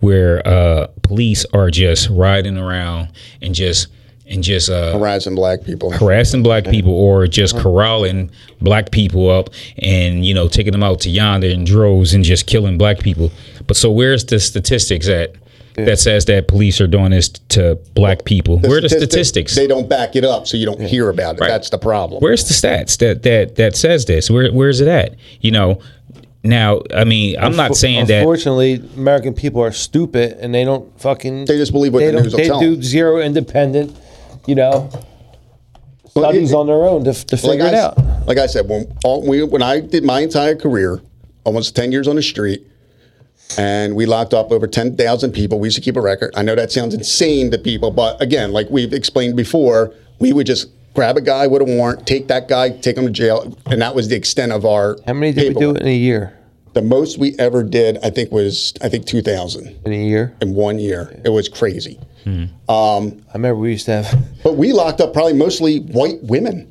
where 0.00 0.46
uh, 0.46 0.88
police 1.02 1.44
are 1.52 1.70
just 1.70 2.08
riding 2.10 2.56
around 2.56 3.08
and 3.42 3.54
just 3.54 3.88
and 4.28 4.42
just 4.42 4.68
uh, 4.68 4.98
harassing 4.98 5.34
black 5.34 5.62
people. 5.64 5.90
harassing 5.90 6.42
black 6.42 6.64
people 6.64 6.92
or 6.92 7.26
just 7.26 7.56
corralling 7.58 8.30
black 8.60 8.90
people 8.90 9.30
up 9.30 9.50
and 9.78 10.26
you 10.26 10.34
know 10.34 10.48
taking 10.48 10.72
them 10.72 10.82
out 10.82 11.00
to 11.00 11.10
yonder 11.10 11.46
in 11.46 11.64
droves 11.64 12.12
and 12.14 12.24
just 12.24 12.46
killing 12.46 12.76
black 12.76 12.98
people. 12.98 13.30
But 13.66 13.76
so 13.76 13.90
where's 13.90 14.24
the 14.24 14.40
statistics 14.40 15.08
at 15.08 15.34
that 15.76 15.98
says 15.98 16.24
that 16.24 16.48
police 16.48 16.80
are 16.80 16.86
doing 16.86 17.10
this 17.10 17.28
to 17.28 17.76
black 17.94 18.24
people? 18.24 18.58
Where 18.58 18.78
are 18.78 18.80
the 18.80 18.88
statistics? 18.88 19.54
They 19.54 19.66
don't 19.66 19.88
back 19.88 20.16
it 20.16 20.24
up, 20.24 20.46
so 20.46 20.56
you 20.56 20.66
don't 20.66 20.80
hear 20.80 21.08
about 21.10 21.36
it. 21.36 21.40
Right. 21.42 21.48
That's 21.48 21.70
the 21.70 21.78
problem. 21.78 22.20
Where's 22.20 22.44
the 22.44 22.54
stats 22.54 22.96
that 22.98 23.22
that 23.22 23.56
that 23.56 23.76
says 23.76 24.06
this? 24.06 24.30
Where 24.30 24.50
where's 24.52 24.80
it 24.80 24.88
at? 24.88 25.16
You 25.40 25.50
know, 25.52 25.80
now 26.42 26.80
I 26.94 27.04
mean 27.04 27.36
I'm 27.38 27.56
not 27.56 27.76
saying 27.76 28.06
that 28.06 28.20
Unfortunately, 28.20 28.82
American 28.96 29.34
people 29.34 29.62
are 29.62 29.72
stupid 29.72 30.38
and 30.40 30.54
they 30.54 30.64
don't 30.64 30.98
fucking. 31.00 31.44
They 31.44 31.56
just 31.58 31.72
believe 31.72 31.92
what 31.92 32.00
they 32.00 32.06
the 32.06 32.12
don't- 32.12 32.22
news 32.22 32.32
will 32.32 32.38
They 32.38 32.46
tell 32.48 32.60
do 32.60 32.74
them. 32.74 32.82
zero 32.82 33.20
independent, 33.20 33.96
you 34.46 34.54
know, 34.54 34.90
studies 36.08 36.52
it- 36.52 36.54
on 36.56 36.66
their 36.66 36.84
own 36.84 37.04
to, 37.04 37.12
to 37.12 37.34
like 37.36 37.42
figure 37.44 37.64
I, 37.66 37.68
it 37.68 37.74
out. 37.74 38.26
Like 38.26 38.38
I 38.38 38.46
said, 38.46 38.68
when 38.68 38.92
all, 39.04 39.26
we, 39.26 39.42
when 39.42 39.62
I 39.62 39.80
did 39.80 40.02
my 40.04 40.20
entire 40.20 40.56
career, 40.56 41.00
almost 41.44 41.76
ten 41.76 41.92
years 41.92 42.08
on 42.08 42.16
the 42.16 42.22
street, 42.22 42.66
and 43.58 43.94
we 43.96 44.06
locked 44.06 44.34
up 44.34 44.50
over 44.52 44.66
ten 44.66 44.96
thousand 44.96 45.32
people. 45.32 45.58
We 45.58 45.68
used 45.68 45.76
to 45.76 45.82
keep 45.82 45.96
a 45.96 46.00
record. 46.00 46.32
I 46.36 46.42
know 46.42 46.54
that 46.54 46.72
sounds 46.72 46.94
insane 46.94 47.50
to 47.52 47.58
people, 47.58 47.90
but 47.90 48.20
again, 48.20 48.52
like 48.52 48.68
we've 48.70 48.92
explained 48.92 49.36
before, 49.36 49.92
we 50.18 50.32
would 50.32 50.46
just 50.46 50.68
grab 50.94 51.16
a 51.16 51.20
guy 51.20 51.46
with 51.46 51.60
a 51.62 51.64
warrant, 51.64 52.06
take 52.06 52.26
that 52.28 52.48
guy, 52.48 52.70
take 52.70 52.96
him 52.96 53.04
to 53.06 53.12
jail, 53.12 53.56
and 53.66 53.80
that 53.82 53.94
was 53.94 54.08
the 54.08 54.16
extent 54.16 54.52
of 54.52 54.64
our. 54.64 54.96
How 55.06 55.12
many 55.12 55.32
did 55.32 55.42
we 55.42 55.48
do 55.48 55.54
paperwork. 55.72 55.80
in 55.82 55.86
a 55.88 55.94
year? 55.96 56.32
The 56.72 56.82
most 56.82 57.18
we 57.18 57.34
ever 57.38 57.62
did, 57.62 57.98
I 58.04 58.10
think, 58.10 58.30
was 58.30 58.74
I 58.82 58.88
think 58.90 59.06
two 59.06 59.22
thousand 59.22 59.68
In 59.86 59.92
a 59.92 59.96
year? 60.04 60.34
in 60.42 60.54
one 60.54 60.78
year. 60.78 61.18
It 61.24 61.30
was 61.30 61.48
crazy. 61.48 61.98
Hmm. 62.24 62.44
Um, 62.68 63.24
I 63.30 63.34
remember 63.34 63.56
we 63.60 63.70
used 63.70 63.86
to 63.86 64.02
have. 64.02 64.24
But 64.42 64.56
we 64.56 64.72
locked 64.72 65.00
up 65.00 65.12
probably 65.12 65.32
mostly 65.34 65.78
white 65.78 66.18
women. 66.22 66.70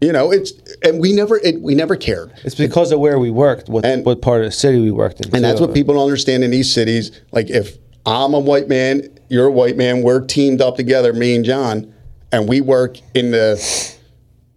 You 0.00 0.12
know, 0.12 0.30
it's 0.30 0.52
and 0.84 1.00
we 1.00 1.12
never 1.12 1.38
it, 1.38 1.60
we 1.60 1.74
never 1.74 1.96
cared. 1.96 2.32
It's 2.44 2.54
because 2.54 2.92
of 2.92 3.00
where 3.00 3.18
we 3.18 3.30
worked, 3.30 3.68
what, 3.68 3.84
And- 3.84 4.04
what 4.04 4.22
part 4.22 4.42
of 4.42 4.46
the 4.46 4.52
city 4.52 4.80
we 4.80 4.90
worked 4.92 5.20
in. 5.20 5.34
And 5.34 5.44
that's 5.44 5.60
what 5.60 5.74
people 5.74 5.94
don't 5.94 6.04
understand 6.04 6.44
in 6.44 6.50
these 6.50 6.72
cities. 6.72 7.10
Like 7.32 7.50
if 7.50 7.78
I'm 8.06 8.34
a 8.34 8.38
white 8.38 8.68
man, 8.68 9.08
you're 9.28 9.46
a 9.46 9.52
white 9.52 9.76
man, 9.76 10.02
we're 10.02 10.24
teamed 10.24 10.60
up 10.60 10.76
together, 10.76 11.12
me 11.12 11.34
and 11.34 11.44
John, 11.44 11.92
and 12.30 12.48
we 12.48 12.60
work 12.60 12.98
in 13.14 13.32
the 13.32 13.56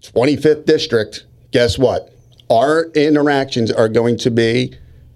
25th 0.01 0.65
district. 0.65 1.25
Guess 1.51 1.77
what? 1.79 2.13
Our 2.49 2.85
interactions 2.91 3.71
are 3.71 3.89
going 3.89 4.17
to 4.17 4.29
be 4.31 4.73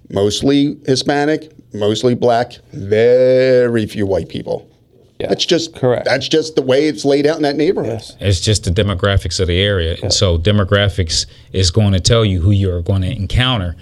mostly 0.10 0.78
Hispanic, 0.86 1.52
mostly 1.74 2.16
black, 2.16 2.54
very 2.74 3.86
few 3.86 4.06
white 4.08 4.30
people. 4.30 4.69
Yeah, 5.20 5.28
That's 5.28 5.46
just 5.46 5.76
correct. 5.76 6.06
That's 6.06 6.28
just 6.30 6.56
the 6.56 6.62
way 6.62 6.88
it's 6.88 7.04
laid 7.04 7.28
out 7.28 7.36
in 7.36 7.44
that 7.44 7.56
neighborhood. 7.58 8.00
Yes. 8.00 8.16
it's 8.22 8.40
just 8.40 8.64
the 8.64 8.72
demographics 8.72 9.40
of 9.42 9.48
the 9.48 9.60
area, 9.60 9.98
and 10.02 10.14
so 10.14 10.38
demographics 10.38 11.26
is 11.52 11.72
going 11.72 11.92
to 11.94 12.00
tell 12.00 12.24
you 12.24 12.40
who 12.42 12.52
you're 12.52 12.82
going 12.82 13.02
to 13.02 13.12
encounter. 13.12 13.76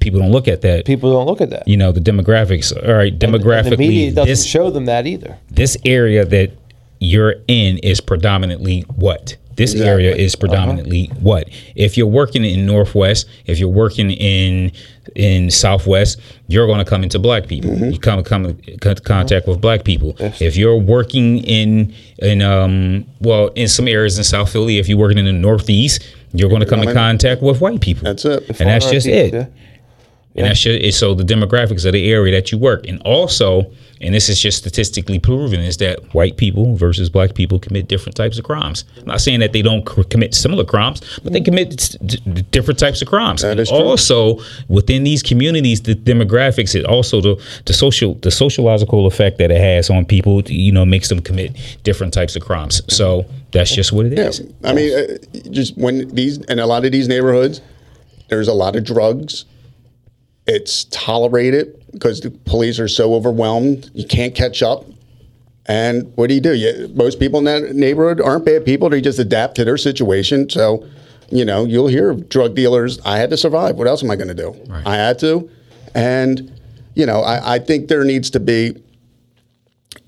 People 0.00 0.20
don't 0.20 0.32
look 0.32 0.48
at 0.48 0.60
that. 0.62 0.84
People 0.84 1.12
don't 1.12 1.26
look 1.26 1.40
at 1.40 1.50
that. 1.50 1.66
you 1.68 1.76
know 1.76 1.92
the 1.92 2.00
demographics. 2.00 2.72
All 2.86 2.94
right, 2.94 3.12
And 3.12 3.20
the 3.20 3.26
demographically, 3.38 3.78
media 3.78 4.12
doesn't 4.12 4.28
this 4.28 4.44
show 4.44 4.70
them 4.70 4.84
that 4.86 5.06
either. 5.06 5.38
this 5.50 5.76
area 5.84 6.24
that 6.26 6.50
you're 6.98 7.36
in 7.48 7.78
is 7.78 8.00
predominantly 8.00 8.80
what? 8.94 9.36
This 9.56 9.74
area 9.74 10.14
is 10.14 10.34
predominantly 10.34 11.06
what? 11.20 11.48
If 11.74 11.96
you're 11.96 12.06
working 12.06 12.44
in 12.44 12.66
Northwest, 12.66 13.28
if 13.46 13.58
you're 13.58 13.68
working 13.68 14.10
in 14.10 14.72
in 15.14 15.50
Southwest, 15.50 16.20
you're 16.46 16.66
going 16.66 16.78
to 16.78 16.84
come 16.88 17.02
into 17.02 17.18
black 17.18 17.46
people. 17.46 17.74
You 17.76 17.98
come 17.98 18.22
come 18.22 18.58
contact 19.04 19.46
with 19.48 19.60
black 19.60 19.84
people. 19.84 20.16
If 20.18 20.56
you're 20.56 20.76
working 20.76 21.38
in 21.38 21.94
in 22.18 22.42
um 22.42 23.04
well 23.20 23.48
in 23.48 23.68
some 23.68 23.88
areas 23.88 24.18
in 24.18 24.24
South 24.24 24.50
Philly, 24.50 24.78
if 24.78 24.88
you're 24.88 24.98
working 24.98 25.18
in 25.18 25.24
the 25.26 25.32
Northeast, 25.32 26.02
you're 26.32 26.48
going 26.48 26.62
to 26.62 26.66
come 26.66 26.82
in 26.82 26.94
contact 26.94 27.42
with 27.42 27.60
white 27.60 27.80
people. 27.80 28.04
That's 28.04 28.24
it. 28.24 28.48
and 28.60 28.68
that's 28.68 28.90
just 28.90 29.06
Northeast, 29.06 29.34
it. 29.34 29.34
yeah. 29.34 29.46
And 30.34 30.46
that's 30.46 30.60
just, 30.60 30.98
so 30.98 31.14
the 31.14 31.24
demographics 31.24 31.84
of 31.84 31.92
the 31.92 32.10
area 32.10 32.34
that 32.34 32.50
you 32.50 32.58
work. 32.58 32.86
And 32.86 33.02
also, 33.02 33.70
and 34.00 34.14
this 34.14 34.28
is 34.28 34.40
just 34.40 34.58
statistically 34.58 35.18
proven, 35.18 35.60
is 35.60 35.76
that 35.76 36.14
white 36.14 36.36
people 36.38 36.74
versus 36.74 37.10
black 37.10 37.34
people 37.34 37.58
commit 37.58 37.86
different 37.86 38.16
types 38.16 38.38
of 38.38 38.44
crimes. 38.44 38.84
I'm 38.98 39.04
not 39.04 39.20
saying 39.20 39.40
that 39.40 39.52
they 39.52 39.60
don't 39.62 39.86
c- 39.88 40.04
commit 40.04 40.34
similar 40.34 40.64
crimes, 40.64 41.02
but 41.22 41.34
they 41.34 41.40
commit 41.40 41.98
d- 42.04 42.42
different 42.50 42.80
types 42.80 43.02
of 43.02 43.08
crimes. 43.08 43.42
That 43.42 43.58
And 43.58 43.68
true. 43.68 43.78
Also, 43.78 44.40
within 44.68 45.04
these 45.04 45.22
communities, 45.22 45.82
the 45.82 45.94
demographics, 45.94 46.74
it 46.74 46.86
also 46.86 47.20
the, 47.20 47.42
the 47.66 47.74
social 47.74 48.14
the 48.14 48.30
sociological 48.30 49.06
effect 49.06 49.38
that 49.38 49.50
it 49.50 49.60
has 49.60 49.90
on 49.90 50.04
people, 50.06 50.42
you 50.44 50.72
know, 50.72 50.86
makes 50.86 51.08
them 51.10 51.20
commit 51.20 51.54
different 51.84 52.14
types 52.14 52.34
of 52.36 52.42
crimes. 52.42 52.82
So 52.88 53.26
that's 53.52 53.72
just 53.72 53.92
what 53.92 54.06
it 54.06 54.18
is. 54.18 54.40
Yeah. 54.40 54.70
I 54.70 54.72
mean, 54.72 54.98
uh, 54.98 55.18
just 55.50 55.76
when 55.76 56.08
these 56.08 56.38
in 56.38 56.58
a 56.58 56.66
lot 56.66 56.84
of 56.86 56.90
these 56.90 57.06
neighborhoods, 57.06 57.60
there's 58.28 58.48
a 58.48 58.54
lot 58.54 58.76
of 58.76 58.84
drugs. 58.84 59.44
It's 60.46 60.84
tolerated 60.84 61.84
because 61.92 62.20
the 62.20 62.30
police 62.30 62.78
are 62.80 62.88
so 62.88 63.14
overwhelmed. 63.14 63.90
You 63.94 64.06
can't 64.06 64.34
catch 64.34 64.62
up. 64.62 64.84
And 65.66 66.12
what 66.16 66.28
do 66.28 66.34
you 66.34 66.40
do? 66.40 66.54
You, 66.54 66.90
most 66.94 67.20
people 67.20 67.38
in 67.38 67.44
that 67.44 67.74
neighborhood 67.76 68.20
aren't 68.20 68.44
bad 68.44 68.64
people. 68.64 68.88
They 68.90 69.00
just 69.00 69.20
adapt 69.20 69.54
to 69.56 69.64
their 69.64 69.76
situation. 69.78 70.50
So, 70.50 70.84
you 71.30 71.44
know, 71.44 71.64
you'll 71.64 71.86
hear 71.86 72.10
of 72.10 72.28
drug 72.28 72.56
dealers. 72.56 72.98
I 73.04 73.18
had 73.18 73.30
to 73.30 73.36
survive. 73.36 73.76
What 73.76 73.86
else 73.86 74.02
am 74.02 74.10
I 74.10 74.16
going 74.16 74.28
to 74.28 74.34
do? 74.34 74.50
Right. 74.68 74.84
I 74.84 74.96
had 74.96 75.18
to. 75.20 75.48
And, 75.94 76.52
you 76.94 77.06
know, 77.06 77.20
I, 77.20 77.54
I 77.54 77.58
think 77.60 77.86
there 77.88 78.02
needs 78.04 78.28
to 78.30 78.40
be 78.40 78.82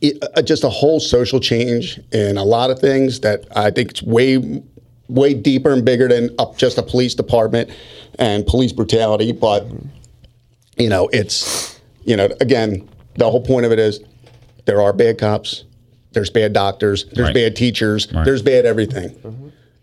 it- 0.00 0.22
uh, 0.36 0.42
just 0.42 0.64
a 0.64 0.68
whole 0.68 0.98
social 0.98 1.38
change 1.38 2.00
in 2.10 2.36
a 2.36 2.44
lot 2.44 2.70
of 2.70 2.80
things 2.80 3.20
that 3.20 3.44
I 3.54 3.70
think 3.70 3.90
it's 3.92 4.02
way, 4.02 4.62
way 5.08 5.34
deeper 5.34 5.72
and 5.72 5.84
bigger 5.84 6.08
than 6.08 6.34
up 6.40 6.56
just 6.58 6.78
a 6.78 6.82
police 6.82 7.14
department 7.14 7.70
and 8.18 8.44
police 8.46 8.72
brutality. 8.72 9.30
But 9.30 9.66
you 10.76 10.88
know, 10.88 11.08
it's 11.12 11.80
you 12.04 12.16
know, 12.16 12.28
again, 12.40 12.88
the 13.16 13.30
whole 13.30 13.40
point 13.40 13.64
of 13.66 13.72
it 13.72 13.78
is 13.78 14.00
there 14.66 14.82
are 14.82 14.92
bad 14.92 15.18
cops, 15.18 15.64
there's 16.12 16.30
bad 16.30 16.52
doctors, 16.52 17.04
there's 17.12 17.28
Right. 17.28 17.34
bad 17.34 17.56
teachers, 17.56 18.08
Right. 18.12 18.24
there's 18.24 18.42
bad 18.42 18.66
everything. 18.66 19.14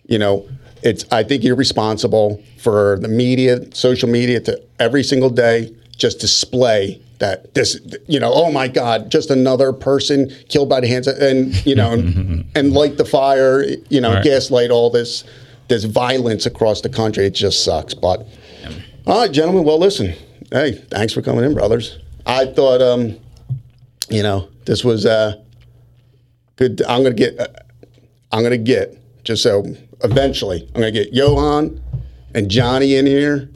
You 0.07 0.19
know, 0.19 0.45
it's 0.83 1.05
I 1.11 1.23
think 1.23 1.43
you're 1.43 1.55
responsible 1.55 2.41
for 2.57 2.97
the 3.01 3.07
media, 3.07 3.61
social 3.73 4.09
media, 4.09 4.39
to 4.41 4.61
every 4.79 5.03
single 5.03 5.29
day 5.29 5.71
just 5.97 6.19
display 6.19 6.99
that 7.19 7.53
this, 7.53 7.79
you 8.07 8.19
know, 8.19 8.31
oh 8.33 8.51
my 8.51 8.67
God, 8.67 9.11
just 9.11 9.29
another 9.29 9.71
person 9.71 10.31
killed 10.49 10.69
by 10.69 10.79
the 10.79 10.87
hands, 10.87 11.07
of, 11.07 11.17
and 11.19 11.63
you 11.65 11.75
know, 11.75 11.91
and, 11.91 12.45
and 12.55 12.73
light 12.73 12.97
the 12.97 13.05
fire, 13.05 13.63
you 13.89 14.01
know, 14.01 14.13
Right. 14.13 14.23
gaslight 14.23 14.71
all 14.71 14.89
this, 14.89 15.23
this 15.67 15.83
violence 15.83 16.45
across 16.47 16.81
the 16.81 16.89
country. 16.89 17.25
It 17.27 17.33
just 17.35 17.63
sucks. 17.63 17.93
But 17.93 18.25
all 19.05 19.21
right, 19.21 19.31
gentlemen. 19.31 19.63
Well, 19.63 19.77
listen. 19.79 20.13
Hey, 20.51 20.73
thanks 20.89 21.13
for 21.13 21.21
coming 21.21 21.45
in, 21.45 21.53
brothers. 21.53 21.97
I 22.25 22.45
thought, 22.45 22.81
um, 22.81 23.17
you 24.09 24.21
know, 24.23 24.49
this 24.65 24.83
was 24.83 25.05
uh, 25.05 25.41
good. 26.57 26.81
I'm 26.83 27.03
gonna 27.03 27.15
get. 27.15 27.39
Uh, 27.39 27.47
I'm 28.31 28.43
gonna 28.43 28.57
get 28.57 28.97
just 29.23 29.43
so 29.43 29.63
eventually. 30.03 30.63
I'm 30.75 30.81
gonna 30.81 30.91
get 30.91 31.13
Johan 31.13 31.81
and 32.33 32.49
Johnny 32.49 32.95
in 32.95 33.05
here 33.05 33.49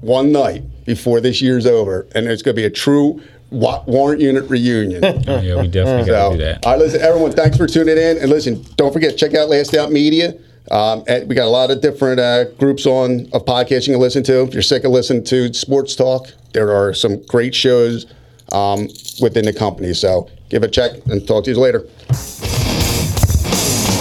one 0.00 0.32
night 0.32 0.64
before 0.84 1.20
this 1.20 1.40
year's 1.40 1.66
over, 1.66 2.06
and 2.14 2.26
it's 2.26 2.42
gonna 2.42 2.54
be 2.54 2.64
a 2.64 2.70
true 2.70 3.22
wa- 3.50 3.84
warrant 3.86 4.20
unit 4.20 4.48
reunion. 4.50 5.04
Oh, 5.04 5.10
yeah, 5.40 5.60
we 5.60 5.68
definitely 5.68 6.06
got 6.10 6.30
So, 6.30 6.32
to 6.32 6.38
do 6.38 6.44
that. 6.44 6.66
all 6.66 6.72
right, 6.72 6.78
listen, 6.80 7.00
everyone, 7.00 7.30
thanks 7.32 7.56
for 7.56 7.68
tuning 7.68 7.96
in. 7.96 8.18
And 8.18 8.28
listen, 8.30 8.64
don't 8.76 8.92
forget, 8.92 9.16
check 9.16 9.34
out 9.34 9.48
Last 9.48 9.74
Out 9.74 9.92
Media. 9.92 10.34
Um, 10.70 11.04
we 11.26 11.34
got 11.34 11.46
a 11.46 11.50
lot 11.50 11.70
of 11.70 11.80
different 11.80 12.20
uh, 12.20 12.44
groups 12.52 12.86
on 12.86 13.28
of 13.32 13.44
podcasts 13.44 13.86
you 13.86 13.94
can 13.94 14.00
listen 14.00 14.22
to. 14.24 14.42
If 14.42 14.54
you're 14.54 14.62
sick 14.62 14.84
of 14.84 14.92
listening 14.92 15.24
to 15.24 15.52
sports 15.52 15.96
talk, 15.96 16.28
there 16.52 16.72
are 16.72 16.94
some 16.94 17.22
great 17.26 17.54
shows 17.54 18.06
um, 18.52 18.88
within 19.20 19.44
the 19.44 19.52
company. 19.52 19.92
So 19.94 20.28
give 20.48 20.62
it 20.62 20.66
a 20.66 20.70
check 20.70 20.92
and 21.06 21.26
talk 21.26 21.44
to 21.44 21.50
you 21.50 21.58
later. 21.58 21.84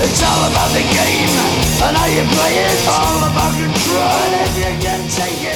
It's 0.03 0.23
all 0.23 0.49
about 0.49 0.71
the 0.73 0.81
game 0.81 1.29
and 1.83 1.97
how 1.97 2.05
you 2.05 2.23
play 2.35 2.57
it. 2.57 2.87
All 2.87 3.23
about 3.25 3.53
control. 3.53 4.31
If 4.41 4.57
you 4.57 4.71
can 4.81 5.01
take 5.09 5.41
it, 5.43 5.50